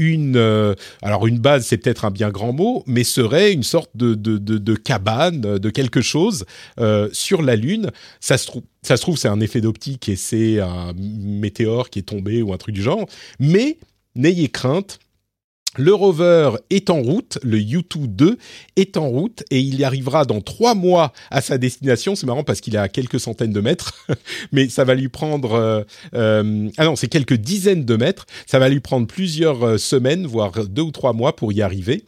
une... 0.01 0.37
euh, 0.37 0.75
alors, 1.03 1.27
une 1.27 1.39
base, 1.39 1.67
c'est 1.67 1.77
peut-être 1.77 2.07
un 2.07 2.11
bien 2.11 2.31
grand 2.31 2.53
mot, 2.55 2.83
mais 2.87 3.05
serait 3.05 3.53
une 3.53 3.63
sorte 3.63 3.91
de, 3.95 4.15
de, 4.15 4.39
de, 4.39 4.75
cabane, 4.75 5.41
de 5.41 5.71
quelque 5.71 6.01
chose 6.01 6.47
euh, 6.81 7.09
sur 7.13 7.43
la 7.43 7.55
Lune. 7.55 7.91
Ça 8.19 8.39
se 8.39 8.47
trouve, 8.47 8.63
ça 8.83 8.97
se 8.97 9.03
trouve, 9.03 9.19
c'est 9.19 9.29
un 9.29 9.41
effet 9.41 9.61
d'optique 9.61 10.09
et 10.09 10.17
c'est 10.17 10.59
un 10.59 10.95
météore 10.97 11.91
qui 11.91 11.99
est 11.99 12.09
tombé 12.09 12.41
ou 12.43 12.55
un 12.55 12.57
truc 12.57 12.75
du 12.75 12.83
genre. 12.83 13.07
Mais 13.39 13.77
n'ayez 14.17 14.49
crainte, 14.49 14.99
le 15.77 15.95
rover 15.95 16.51
est 16.71 16.91
en 16.91 17.01
route, 17.01 17.39
le 17.43 17.59
U2 17.59 18.07
2 18.07 18.39
est 18.77 18.97
en 18.97 19.09
route 19.09 19.45
et 19.51 19.61
il 19.61 19.77
y 19.77 19.85
arrivera 19.85 20.25
dans 20.25 20.41
trois 20.41 20.75
mois 20.75 21.13
à 21.31 21.41
sa 21.41 21.59
destination. 21.59 22.17
C'est 22.17 22.27
marrant 22.27 22.43
parce 22.43 22.61
qu'il 22.61 22.75
est 22.75 22.79
à 22.79 22.89
quelques 22.89 23.21
centaines 23.21 23.53
de 23.53 23.61
mètres, 23.61 24.07
mais 24.53 24.69
ça 24.69 24.85
va 24.85 24.95
lui 24.95 25.09
prendre... 25.09 25.53
euh, 25.53 25.83
euh, 26.15 26.69
ah 26.77 26.85
non, 26.85 26.97
c'est 26.97 27.09
quelques 27.09 27.35
dizaines 27.35 27.85
de 27.85 27.97
mètres. 27.97 28.27
Ça 28.47 28.59
va 28.59 28.69
lui 28.69 28.81
prendre 28.81 29.07
plusieurs 29.07 29.63
euh, 29.65 29.79
semaines, 29.79 30.27
voire 30.27 30.67
deux 30.67 30.83
ou 30.83 30.91
trois 30.91 31.13
mois 31.13 31.37
pour 31.37 31.53
y 31.53 31.63
arriver. 31.63 32.05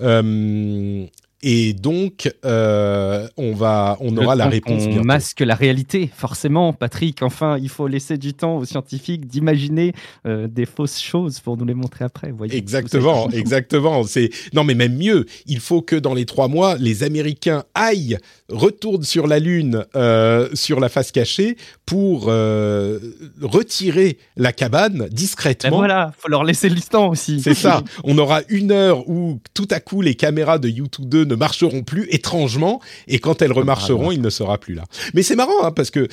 Euh, 0.00 1.06
et 1.40 1.72
donc, 1.72 2.28
euh, 2.44 3.28
on 3.36 3.52
va, 3.52 3.96
on 4.00 4.16
aura 4.16 4.34
la 4.34 4.48
réponse 4.48 4.82
qu'on 4.82 4.88
bientôt. 4.90 5.04
masque 5.04 5.40
la 5.40 5.54
réalité, 5.54 6.10
forcément, 6.12 6.72
Patrick. 6.72 7.22
Enfin, 7.22 7.58
il 7.58 7.68
faut 7.68 7.86
laisser 7.86 8.18
du 8.18 8.34
temps 8.34 8.56
aux 8.56 8.64
scientifiques 8.64 9.26
d'imaginer 9.26 9.92
euh, 10.26 10.48
des 10.48 10.66
fausses 10.66 11.00
choses 11.00 11.38
pour 11.38 11.56
nous 11.56 11.64
les 11.64 11.74
montrer 11.74 12.04
après. 12.04 12.32
Voyez, 12.32 12.56
Exactement, 12.56 13.30
exactement. 13.30 14.02
C'est 14.02 14.30
non, 14.52 14.64
mais 14.64 14.74
même 14.74 14.96
mieux. 14.96 15.26
Il 15.46 15.60
faut 15.60 15.80
que 15.80 15.94
dans 15.94 16.14
les 16.14 16.26
trois 16.26 16.48
mois, 16.48 16.76
les 16.76 17.04
Américains 17.04 17.62
aillent, 17.72 18.18
retournent 18.48 19.02
sur 19.02 19.26
la 19.26 19.38
Lune, 19.38 19.84
euh, 19.94 20.48
sur 20.54 20.80
la 20.80 20.88
face 20.88 21.12
cachée, 21.12 21.56
pour 21.84 22.26
euh, 22.28 22.98
retirer 23.42 24.18
la 24.36 24.52
cabane 24.52 24.98
Ben 24.98 25.08
discrètement. 25.08 25.78
voilà, 25.78 26.12
faut 26.18 26.28
leur 26.28 26.44
laisser 26.44 26.68
le 26.68 26.80
temps 26.80 27.10
aussi. 27.10 27.40
C'est 27.40 27.54
ça. 27.54 27.82
On 28.04 28.16
aura 28.16 28.40
une 28.48 28.72
heure 28.72 29.08
où 29.08 29.40
tout 29.54 29.68
à 29.70 29.80
coup 29.80 30.00
les 30.00 30.14
caméras 30.14 30.58
de 30.58 30.68
YouTube 30.68 31.08
2 31.08 31.24
ne 31.24 31.34
marcheront 31.34 31.82
plus 31.82 32.08
étrangement, 32.10 32.80
et 33.06 33.18
quand 33.18 33.42
elles 33.42 33.52
remarcheront, 33.52 34.12
il 34.12 34.22
ne 34.22 34.30
sera 34.30 34.58
plus 34.58 34.74
là. 34.74 34.84
Mais 35.14 35.22
c'est 35.22 35.36
marrant 35.36 35.64
hein, 35.64 35.72
parce 35.72 35.90
que 35.90 36.08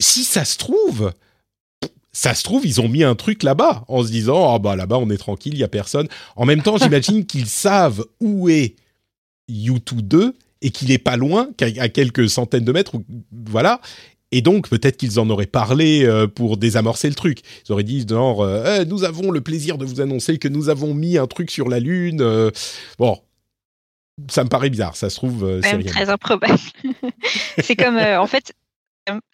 si 0.00 0.24
ça 0.24 0.44
se 0.44 0.56
trouve, 0.56 1.12
ça 2.12 2.34
se 2.34 2.42
trouve, 2.44 2.64
ils 2.66 2.80
ont 2.80 2.88
mis 2.88 3.04
un 3.04 3.14
truc 3.14 3.42
là-bas 3.42 3.84
en 3.88 4.02
se 4.02 4.10
disant 4.10 4.54
ah 4.54 4.58
bah 4.58 4.76
là-bas 4.76 4.96
on 4.96 5.10
est 5.10 5.18
tranquille, 5.18 5.54
il 5.54 5.60
y 5.60 5.64
a 5.64 5.68
personne. 5.68 6.08
En 6.36 6.46
même 6.46 6.62
temps, 6.62 6.78
j'imagine 6.78 7.26
qu'ils 7.26 7.46
savent 7.46 8.04
où 8.20 8.48
est 8.48 8.76
YouTube 9.48 10.00
2 10.00 10.34
et 10.64 10.70
qu'il 10.70 10.90
est 10.90 10.98
pas 10.98 11.16
loin, 11.16 11.48
qu'à 11.56 11.66
à 11.78 11.88
quelques 11.88 12.28
centaines 12.28 12.64
de 12.64 12.72
mètres. 12.72 12.94
Voilà. 13.46 13.80
Et 14.32 14.42
donc, 14.42 14.68
peut-être 14.68 14.96
qu'ils 14.96 15.20
en 15.20 15.30
auraient 15.30 15.46
parlé 15.46 16.04
euh, 16.04 16.26
pour 16.26 16.56
désamorcer 16.56 17.08
le 17.08 17.14
truc. 17.14 17.40
Ils 17.68 17.72
auraient 17.72 17.84
dit, 17.84 18.04
genre, 18.08 18.42
euh, 18.42 18.80
Eh, 18.80 18.84
nous 18.86 19.04
avons 19.04 19.30
le 19.30 19.40
plaisir 19.40 19.78
de 19.78 19.84
vous 19.84 20.00
annoncer 20.00 20.38
que 20.38 20.48
nous 20.48 20.68
avons 20.70 20.92
mis 20.94 21.18
un 21.18 21.28
truc 21.28 21.52
sur 21.52 21.68
la 21.68 21.78
Lune. 21.78 22.20
euh, 22.20 22.50
bon, 22.98 23.16
ça 24.28 24.42
me 24.42 24.48
paraît 24.48 24.70
bizarre. 24.70 24.96
Ça 24.96 25.10
se 25.10 25.16
trouve, 25.16 25.60
c'est 25.62 25.76
Même 25.76 25.84
très 25.84 26.08
improbable. 26.08 26.58
c'est 27.62 27.76
comme, 27.76 27.96
en 27.98 28.26
fait, 28.26 28.52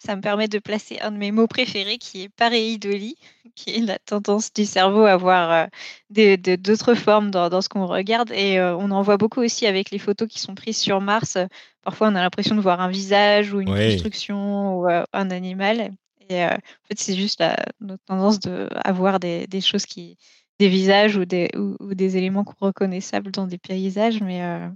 ça 0.03 0.15
me- 0.15 0.21
permet 0.21 0.47
de 0.47 0.59
placer 0.59 0.99
un 0.99 1.11
de 1.11 1.17
mes 1.17 1.31
mots 1.31 1.47
préférés 1.47 1.97
qui 1.97 2.23
est 2.23 2.29
pareidolie, 2.29 3.15
qui 3.55 3.71
est 3.75 3.79
la 3.81 3.99
tendance 3.99 4.53
du 4.53 4.65
cerveau 4.65 5.05
à 5.05 5.17
voir 5.17 5.69
euh, 6.11 6.37
d'autres 6.57 6.95
formes 6.95 7.31
dans, 7.31 7.49
dans 7.49 7.61
ce 7.61 7.69
qu'on 7.69 7.85
regarde. 7.85 8.31
Et 8.31 8.59
euh, 8.59 8.75
on 8.77 8.91
en 8.91 9.01
voit 9.01 9.17
beaucoup 9.17 9.41
aussi 9.41 9.65
avec 9.67 9.91
les 9.91 9.99
photos 9.99 10.27
qui 10.27 10.39
sont 10.39 10.55
prises 10.55 10.77
sur 10.77 11.01
Mars. 11.01 11.37
Parfois, 11.81 12.07
on 12.09 12.15
a 12.15 12.21
l'impression 12.21 12.55
de 12.55 12.61
voir 12.61 12.81
un 12.81 12.89
visage 12.89 13.53
ou 13.53 13.61
une 13.61 13.69
Ouais. 13.71 13.85
construction 13.91 14.79
ou 14.79 14.87
euh, 14.89 15.03
un 15.13 15.31
animal. 15.31 15.91
Et 16.29 16.45
en 16.45 16.49
fait, 16.87 16.97
c'est 16.97 17.15
juste 17.15 17.39
la, 17.39 17.57
notre 17.81 18.03
tendance 18.05 18.39
de, 18.39 18.69
à 18.75 18.91
voir 18.93 19.19
des, 19.19 19.47
des 19.47 19.61
choses 19.61 19.85
qui 19.85 20.17
des 20.59 20.69
visages 20.69 21.17
ou 21.17 21.25
des, 21.25 21.49
ou, 21.57 21.75
ou 21.79 21.95
des 21.95 22.17
éléments 22.17 22.45
reconnaissables 22.59 23.31
dans 23.31 23.47
des 23.47 23.57
paysages. 23.57 24.21
Mais, 24.21 24.43
euh, 24.43 24.69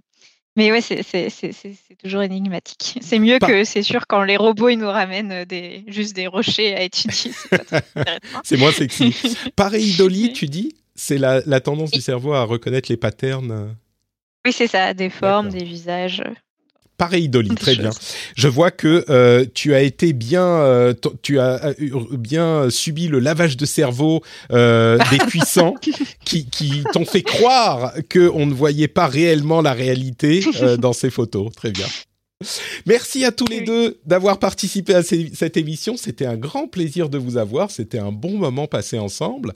mais 0.55 0.71
ouais, 0.71 0.81
c'est 0.81 1.03
c'est- 1.03 1.29
c'est- 1.29 1.51
c'est- 1.51 1.75
c'est 1.87 1.95
toujours 1.97 2.21
énigmatique. 2.21 2.97
C'est 3.01 3.19
mieux 3.19 3.39
Pas- 3.39 3.47
que, 3.47 3.63
c'est 3.63 3.83
sûr, 3.83 4.07
quand 4.07 4.23
les 4.23 4.37
robots 4.37 4.69
ils 4.69 4.77
nous 4.77 4.87
ramènent 4.89 5.45
des, 5.45 5.83
juste 5.87 6.15
des 6.15 6.27
rochers 6.27 6.75
à 6.75 6.81
étudier. 6.83 7.31
C'est 7.33 7.49
pas 7.49 7.81
très 8.43 8.57
moins 8.57 8.71
sexy. 8.71 9.15
Pareidolie, 9.55 10.33
tu 10.33 10.45
dis 10.47 10.75
C'est 10.95 11.17
la, 11.17 11.41
la 11.45 11.59
tendance 11.59 11.91
du 11.91 11.99
cerveau 12.01 12.33
à 12.33 12.43
reconnaître 12.43 12.89
les 12.91 12.97
patterns. 12.97 13.51
euh, 13.51 13.67
Oui, 14.45 14.53
c'est 14.53 14.67
ça, 14.67 14.93
des 14.93 15.09
formes, 15.09 15.47
D'accord. 15.47 15.59
des 15.59 15.65
visages. 15.65 16.23
Pareidolie, 16.97 17.49
Des 17.49 17.55
très 17.55 17.75
bien. 17.75 17.91
Je 18.35 18.47
vois 18.47 18.71
que 18.71 19.05
euh, 19.09 19.45
tu 19.53 19.73
as 19.73 19.81
été 19.81 20.13
bien, 20.13 20.45
euh, 20.45 20.93
tu 21.21 21.39
as 21.39 21.65
euh, 21.65 21.73
bien 22.11 22.69
subi 22.69 23.07
le 23.07 23.19
lavage 23.19 23.57
de 23.57 23.65
cerveau 23.65 24.21
euh, 24.51 24.97
des 25.11 25.17
puissants 25.27 25.75
qui, 26.23 26.45
qui 26.49 26.83
t'ont 26.93 27.05
fait 27.05 27.23
croire 27.23 27.93
que 28.09 28.29
on 28.33 28.45
ne 28.45 28.53
voyait 28.53 28.87
pas 28.87 29.07
réellement 29.07 29.61
la 29.61 29.73
réalité 29.73 30.43
dans 30.79 30.93
ces 30.93 31.09
photos. 31.09 31.51
Très 31.55 31.71
bien. 31.71 31.87
Merci 32.85 33.23
à 33.23 33.31
tous 33.31 33.47
les 33.47 33.61
deux 33.61 33.97
d'avoir 34.05 34.39
participé 34.39 34.93
à 34.93 35.03
cette 35.03 35.55
émission. 35.55 35.95
C'était 35.95 36.25
un 36.25 36.35
grand 36.35 36.67
plaisir 36.67 37.07
de 37.07 37.17
vous 37.17 37.37
avoir. 37.37 37.71
C'était 37.71 37.97
un 37.97 38.11
bon 38.11 38.37
moment 38.37 38.67
passé 38.67 38.99
ensemble. 38.99 39.53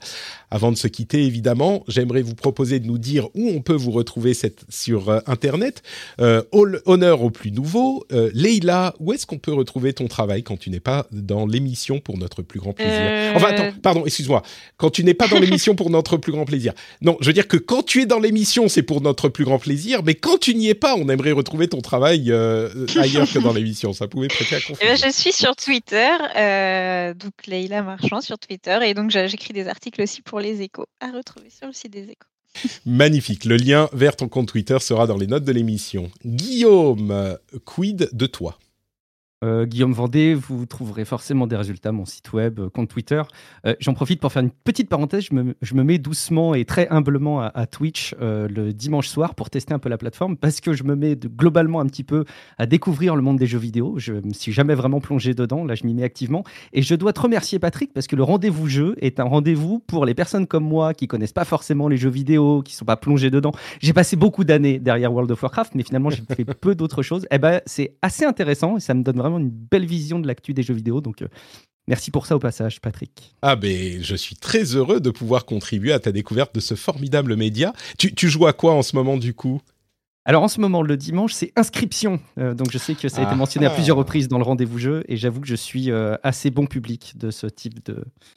Avant 0.50 0.72
de 0.72 0.78
se 0.78 0.88
quitter, 0.88 1.22
évidemment, 1.24 1.84
j'aimerais 1.88 2.22
vous 2.22 2.34
proposer 2.34 2.80
de 2.80 2.86
nous 2.86 2.96
dire 2.96 3.28
où 3.34 3.50
on 3.50 3.60
peut 3.60 3.74
vous 3.74 3.90
retrouver 3.90 4.32
cette, 4.32 4.64
sur 4.70 5.10
euh, 5.10 5.20
Internet. 5.26 5.82
Euh, 6.22 6.42
all- 6.54 6.80
honneur 6.86 7.22
au 7.22 7.30
plus 7.30 7.52
nouveau. 7.52 8.06
Euh, 8.12 8.30
Leïla, 8.32 8.94
où 8.98 9.12
est-ce 9.12 9.26
qu'on 9.26 9.38
peut 9.38 9.52
retrouver 9.52 9.92
ton 9.92 10.08
travail 10.08 10.42
quand 10.42 10.58
tu 10.58 10.70
n'es 10.70 10.80
pas 10.80 11.06
dans 11.12 11.46
l'émission 11.46 12.00
pour 12.00 12.16
notre 12.16 12.40
plus 12.40 12.60
grand 12.60 12.72
plaisir? 12.72 12.92
Euh, 12.94 13.32
Enfin, 13.36 13.48
attends, 13.48 13.76
pardon, 13.82 14.06
excuse-moi. 14.06 14.42
Quand 14.78 14.88
tu 14.90 15.04
n'es 15.04 15.14
pas 15.14 15.28
dans 15.28 15.38
l'émission 15.38 15.74
pour 15.76 15.90
notre 15.90 16.16
plus 16.16 16.32
grand 16.32 16.46
plaisir. 16.46 16.72
Non, 17.02 17.18
je 17.20 17.26
veux 17.26 17.32
dire 17.34 17.46
que 17.46 17.58
quand 17.58 17.82
tu 17.84 18.00
es 18.00 18.06
dans 18.06 18.18
l'émission, 18.18 18.68
c'est 18.68 18.82
pour 18.82 19.02
notre 19.02 19.28
plus 19.28 19.44
grand 19.44 19.58
plaisir, 19.58 20.02
mais 20.02 20.14
quand 20.14 20.38
tu 20.38 20.54
n'y 20.54 20.68
es 20.70 20.74
pas, 20.74 20.96
on 20.96 21.08
aimerait 21.10 21.32
retrouver 21.32 21.68
ton 21.68 21.82
travail 21.82 22.32
euh, 22.76 22.86
ailleurs 23.00 23.30
que 23.30 23.38
dans 23.38 23.52
l'émission. 23.52 23.92
Ça 23.92 24.08
pouvait 24.08 24.28
prêter 24.28 24.56
à 24.56 24.58
Eh 24.58 24.62
ben, 24.72 24.74
confusion. 24.76 25.08
je 25.08 25.12
suis 25.12 25.32
sur 25.32 25.54
Twitter, 25.56 26.08
euh, 26.36 27.14
donc 27.14 27.32
Leïla 27.46 27.82
Marchand 27.82 28.20
sur 28.20 28.38
Twitter, 28.38 28.78
et 28.84 28.94
donc 28.94 29.10
j'écris 29.10 29.52
des 29.52 29.68
articles 29.68 30.02
aussi 30.02 30.22
pour 30.22 30.40
les 30.40 30.62
échos, 30.62 30.86
à 31.00 31.10
retrouver 31.12 31.50
sur 31.50 31.66
le 31.66 31.72
site 31.72 31.92
des 31.92 32.04
échos. 32.04 32.26
Magnifique. 32.84 33.44
Le 33.44 33.56
lien 33.56 33.88
vers 33.92 34.16
ton 34.16 34.28
compte 34.28 34.48
Twitter 34.48 34.78
sera 34.80 35.06
dans 35.06 35.16
les 35.16 35.26
notes 35.28 35.44
de 35.44 35.52
l'émission. 35.52 36.10
Guillaume, 36.24 37.38
quid 37.64 38.08
de 38.12 38.26
toi? 38.26 38.58
Euh, 39.42 39.64
Guillaume 39.64 39.94
Vendée, 39.94 40.34
vous 40.34 40.66
trouverez 40.66 41.06
forcément 41.06 41.46
des 41.46 41.56
résultats, 41.56 41.92
mon 41.92 42.04
site 42.04 42.30
web, 42.34 42.60
euh, 42.60 42.68
compte 42.68 42.90
Twitter. 42.90 43.22
Euh, 43.66 43.74
J'en 43.80 43.94
profite 43.94 44.20
pour 44.20 44.30
faire 44.32 44.42
une 44.42 44.50
petite 44.50 44.90
parenthèse. 44.90 45.24
Je 45.30 45.34
me, 45.34 45.54
je 45.62 45.74
me 45.74 45.82
mets 45.82 45.96
doucement 45.96 46.54
et 46.54 46.66
très 46.66 46.86
humblement 46.88 47.40
à, 47.40 47.46
à 47.46 47.66
Twitch 47.66 48.14
euh, 48.20 48.48
le 48.48 48.74
dimanche 48.74 49.08
soir 49.08 49.34
pour 49.34 49.48
tester 49.48 49.72
un 49.72 49.78
peu 49.78 49.88
la 49.88 49.96
plateforme 49.96 50.36
parce 50.36 50.60
que 50.60 50.74
je 50.74 50.84
me 50.84 50.94
mets 50.94 51.16
de- 51.16 51.28
globalement 51.28 51.80
un 51.80 51.86
petit 51.86 52.04
peu 52.04 52.26
à 52.58 52.66
découvrir 52.66 53.16
le 53.16 53.22
monde 53.22 53.38
des 53.38 53.46
jeux 53.46 53.58
vidéo. 53.58 53.94
Je 53.96 54.12
me 54.12 54.34
suis 54.34 54.52
jamais 54.52 54.74
vraiment 54.74 55.00
plongé 55.00 55.32
dedans. 55.32 55.64
Là, 55.64 55.74
je 55.74 55.84
m'y 55.86 55.94
mets 55.94 56.02
activement. 56.02 56.44
Et 56.74 56.82
je 56.82 56.94
dois 56.94 57.14
te 57.14 57.20
remercier, 57.20 57.58
Patrick, 57.58 57.94
parce 57.94 58.06
que 58.06 58.16
le 58.16 58.22
rendez-vous 58.22 58.68
jeu 58.68 58.94
est 59.00 59.20
un 59.20 59.24
rendez-vous 59.24 59.78
pour 59.78 60.04
les 60.04 60.12
personnes 60.14 60.46
comme 60.46 60.64
moi 60.64 60.92
qui 60.92 61.08
connaissent 61.08 61.32
pas 61.32 61.46
forcément 61.46 61.88
les 61.88 61.96
jeux 61.96 62.10
vidéo, 62.10 62.60
qui 62.62 62.74
sont 62.74 62.84
pas 62.84 62.96
plongées 62.98 63.30
dedans. 63.30 63.52
J'ai 63.80 63.94
passé 63.94 64.16
beaucoup 64.16 64.44
d'années 64.44 64.78
derrière 64.78 65.10
World 65.14 65.30
of 65.30 65.42
Warcraft, 65.42 65.74
mais 65.76 65.82
finalement, 65.82 66.10
j'ai 66.10 66.22
fait 66.30 66.44
peu 66.60 66.74
d'autres 66.74 67.02
choses. 67.02 67.26
Eh 67.30 67.38
ben, 67.38 67.62
c'est 67.64 67.96
assez 68.02 68.26
intéressant 68.26 68.76
et 68.76 68.80
ça 68.80 68.92
me 68.92 69.02
donne 69.02 69.16
vraiment 69.16 69.29
une 69.38 69.50
belle 69.50 69.86
vision 69.86 70.18
de 70.18 70.26
l'actu 70.26 70.54
des 70.54 70.62
jeux 70.62 70.74
vidéo. 70.74 71.00
Donc, 71.00 71.22
euh, 71.22 71.28
merci 71.88 72.10
pour 72.10 72.26
ça 72.26 72.36
au 72.36 72.38
passage, 72.38 72.80
Patrick. 72.80 73.34
Ah 73.42 73.56
ben, 73.56 74.02
je 74.02 74.14
suis 74.16 74.36
très 74.36 74.62
heureux 74.76 75.00
de 75.00 75.10
pouvoir 75.10 75.44
contribuer 75.46 75.92
à 75.92 75.98
ta 76.00 76.12
découverte 76.12 76.54
de 76.54 76.60
ce 76.60 76.74
formidable 76.74 77.36
média. 77.36 77.72
Tu, 77.98 78.14
tu 78.14 78.28
joues 78.28 78.46
à 78.46 78.52
quoi 78.52 78.74
en 78.74 78.82
ce 78.82 78.96
moment 78.96 79.16
du 79.16 79.34
coup? 79.34 79.60
Alors 80.26 80.42
en 80.42 80.48
ce 80.48 80.60
moment, 80.60 80.82
le 80.82 80.98
dimanche, 80.98 81.32
c'est 81.32 81.50
inscription. 81.56 82.20
Euh, 82.38 82.52
donc 82.54 82.70
je 82.70 82.76
sais 82.78 82.94
que 82.94 83.08
ça 83.08 83.20
a 83.20 83.24
été 83.24 83.32
Ah. 83.32 83.36
mentionné 83.36 83.66
à 83.66 83.70
plusieurs 83.70 83.96
reprises 83.96 84.28
dans 84.28 84.36
le 84.36 84.44
rendez-vous 84.44 84.78
jeu 84.78 85.02
et 85.08 85.16
j'avoue 85.16 85.40
que 85.40 85.46
je 85.48 85.54
suis 85.54 85.90
euh, 85.90 86.14
assez 86.22 86.50
bon 86.50 86.66
public 86.66 87.14
de 87.16 87.30
ce 87.30 87.46
type 87.46 87.82
de, 87.86 87.94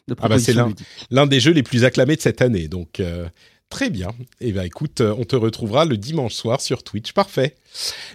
de 0.08 0.16
Ah 0.20 0.30
bah, 0.30 0.40
c'est 0.40 0.54
proposition 0.54 0.62
l'un. 0.62 0.68
ludique. 0.70 0.88
L'un 1.12 1.28
des 1.28 1.40
jeux 1.42 1.52
les 1.52 1.62
plus 1.62 1.84
acclamés 1.84 2.16
de 2.16 2.22
cette 2.22 2.42
année. 2.42 2.70
Donc, 2.70 3.02
euh, 3.02 3.28
très 3.74 3.90
bien. 3.90 4.10
Eh 4.40 4.52
bien, 4.52 4.62
écoute, 4.62 5.02
euh, 5.02 5.16
on 5.18 5.24
te 5.24 5.36
retrouvera 5.36 5.84
le 5.84 5.98
dimanche 5.98 6.36
soir 6.36 6.62
sur 6.62 6.84
Twitch. 6.84 7.12
Parfait. 7.12 7.56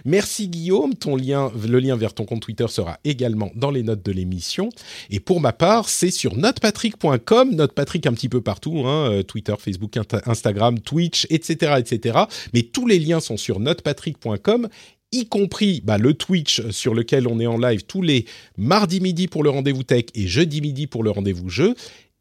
Merci 0.05 0.47
Guillaume. 0.47 0.93
Le 1.05 1.79
lien 1.79 1.97
vers 1.97 2.13
ton 2.13 2.23
compte 2.23 2.41
Twitter 2.41 2.67
sera 2.69 2.97
également 3.03 3.51
dans 3.55 3.69
les 3.69 3.83
notes 3.83 4.01
de 4.01 4.13
l'émission. 4.13 4.69
Et 5.09 5.19
pour 5.19 5.41
ma 5.41 5.51
part, 5.51 5.89
c'est 5.89 6.11
sur 6.11 6.37
notepatrick.com. 6.37 7.55
Notepatrick 7.55 8.07
un 8.07 8.13
petit 8.13 8.29
peu 8.29 8.39
partout, 8.39 8.83
hein, 8.85 9.11
euh, 9.11 9.23
Twitter, 9.23 9.53
Facebook, 9.59 9.95
Insta- 9.97 10.21
Instagram, 10.25 10.79
Twitch, 10.79 11.27
etc., 11.29 11.73
etc. 11.77 12.19
Mais 12.53 12.61
tous 12.61 12.87
les 12.87 12.97
liens 12.97 13.19
sont 13.19 13.35
sur 13.35 13.59
notepatrick.com 13.59 14.69
y 15.11 15.25
compris 15.25 15.81
bah, 15.83 15.97
le 15.97 16.13
Twitch 16.13 16.69
sur 16.69 16.93
lequel 16.93 17.27
on 17.27 17.39
est 17.41 17.47
en 17.47 17.57
live 17.57 17.83
tous 17.83 18.01
les 18.03 18.25
mardis 18.57 19.01
midi 19.01 19.27
pour 19.27 19.43
le 19.43 19.49
rendez-vous 19.49 19.83
tech 19.83 20.05
et 20.15 20.27
jeudi 20.27 20.61
midi 20.61 20.87
pour 20.87 21.03
le 21.03 21.09
rendez-vous 21.11 21.49
jeu. 21.49 21.75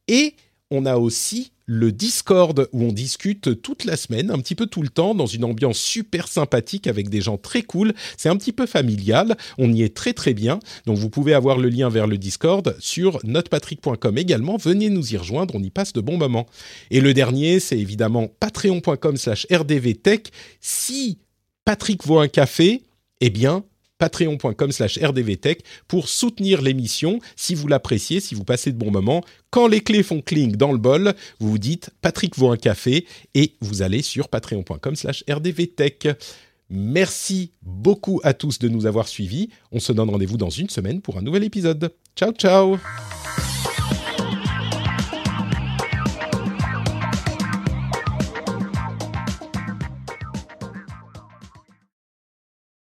Et 0.09 0.35
on 0.70 0.86
a 0.86 0.97
aussi 0.97 1.52
le 1.68 1.92
Discord 1.92 2.68
où 2.72 2.82
on 2.82 2.92
discute 2.92 3.60
toute 3.60 3.84
la 3.84 3.96
semaine, 3.96 4.30
un 4.30 4.38
petit 4.38 4.54
peu 4.54 4.66
tout 4.66 4.80
le 4.80 4.88
temps, 4.88 5.14
dans 5.14 5.26
une 5.26 5.44
ambiance 5.44 5.78
super 5.78 6.26
sympathique 6.26 6.86
avec 6.86 7.10
des 7.10 7.20
gens 7.20 7.36
très 7.36 7.62
cool. 7.62 7.92
C'est 8.16 8.30
un 8.30 8.36
petit 8.36 8.52
peu 8.52 8.66
familial, 8.66 9.36
on 9.58 9.70
y 9.70 9.82
est 9.82 9.94
très 9.94 10.14
très 10.14 10.32
bien. 10.32 10.60
Donc 10.86 10.96
vous 10.96 11.10
pouvez 11.10 11.34
avoir 11.34 11.58
le 11.58 11.68
lien 11.68 11.90
vers 11.90 12.06
le 12.06 12.16
Discord 12.16 12.74
sur 12.80 13.20
notepatrick.com 13.22 14.16
également. 14.16 14.56
Venez 14.56 14.88
nous 14.88 15.12
y 15.12 15.18
rejoindre, 15.18 15.54
on 15.54 15.62
y 15.62 15.68
passe 15.68 15.92
de 15.92 16.00
bons 16.00 16.16
moments. 16.16 16.46
Et 16.90 17.02
le 17.02 17.12
dernier, 17.12 17.60
c'est 17.60 17.78
évidemment 17.78 18.28
patreon.com 18.40 19.18
slash 19.18 19.46
rdvtech. 19.52 20.32
Si 20.62 21.18
Patrick 21.66 22.02
vaut 22.06 22.18
un 22.18 22.28
café, 22.28 22.82
eh 23.20 23.28
bien 23.28 23.62
patreon.com 23.98 24.72
slash 24.72 24.98
rdvtech 24.98 25.60
pour 25.86 26.08
soutenir 26.08 26.62
l'émission 26.62 27.20
si 27.36 27.54
vous 27.54 27.68
l'appréciez, 27.68 28.20
si 28.20 28.34
vous 28.34 28.44
passez 28.44 28.72
de 28.72 28.78
bons 28.78 28.90
moments. 28.90 29.24
Quand 29.50 29.66
les 29.66 29.80
clés 29.80 30.02
font 30.02 30.20
cling 30.20 30.56
dans 30.56 30.72
le 30.72 30.78
bol, 30.78 31.14
vous 31.40 31.50
vous 31.50 31.58
dites 31.58 31.90
Patrick 32.00 32.36
vaut 32.36 32.50
un 32.50 32.56
café 32.56 33.06
et 33.34 33.54
vous 33.60 33.82
allez 33.82 34.02
sur 34.02 34.28
patreon.com 34.28 34.96
slash 34.96 35.24
rdvtech. 35.28 36.08
Merci 36.70 37.52
beaucoup 37.62 38.20
à 38.24 38.34
tous 38.34 38.58
de 38.58 38.68
nous 38.68 38.86
avoir 38.86 39.08
suivis. 39.08 39.48
On 39.72 39.80
se 39.80 39.92
donne 39.92 40.10
rendez-vous 40.10 40.36
dans 40.36 40.50
une 40.50 40.68
semaine 40.68 41.00
pour 41.00 41.16
un 41.16 41.22
nouvel 41.22 41.44
épisode. 41.44 41.92
Ciao 42.14 42.32
ciao 42.32 42.78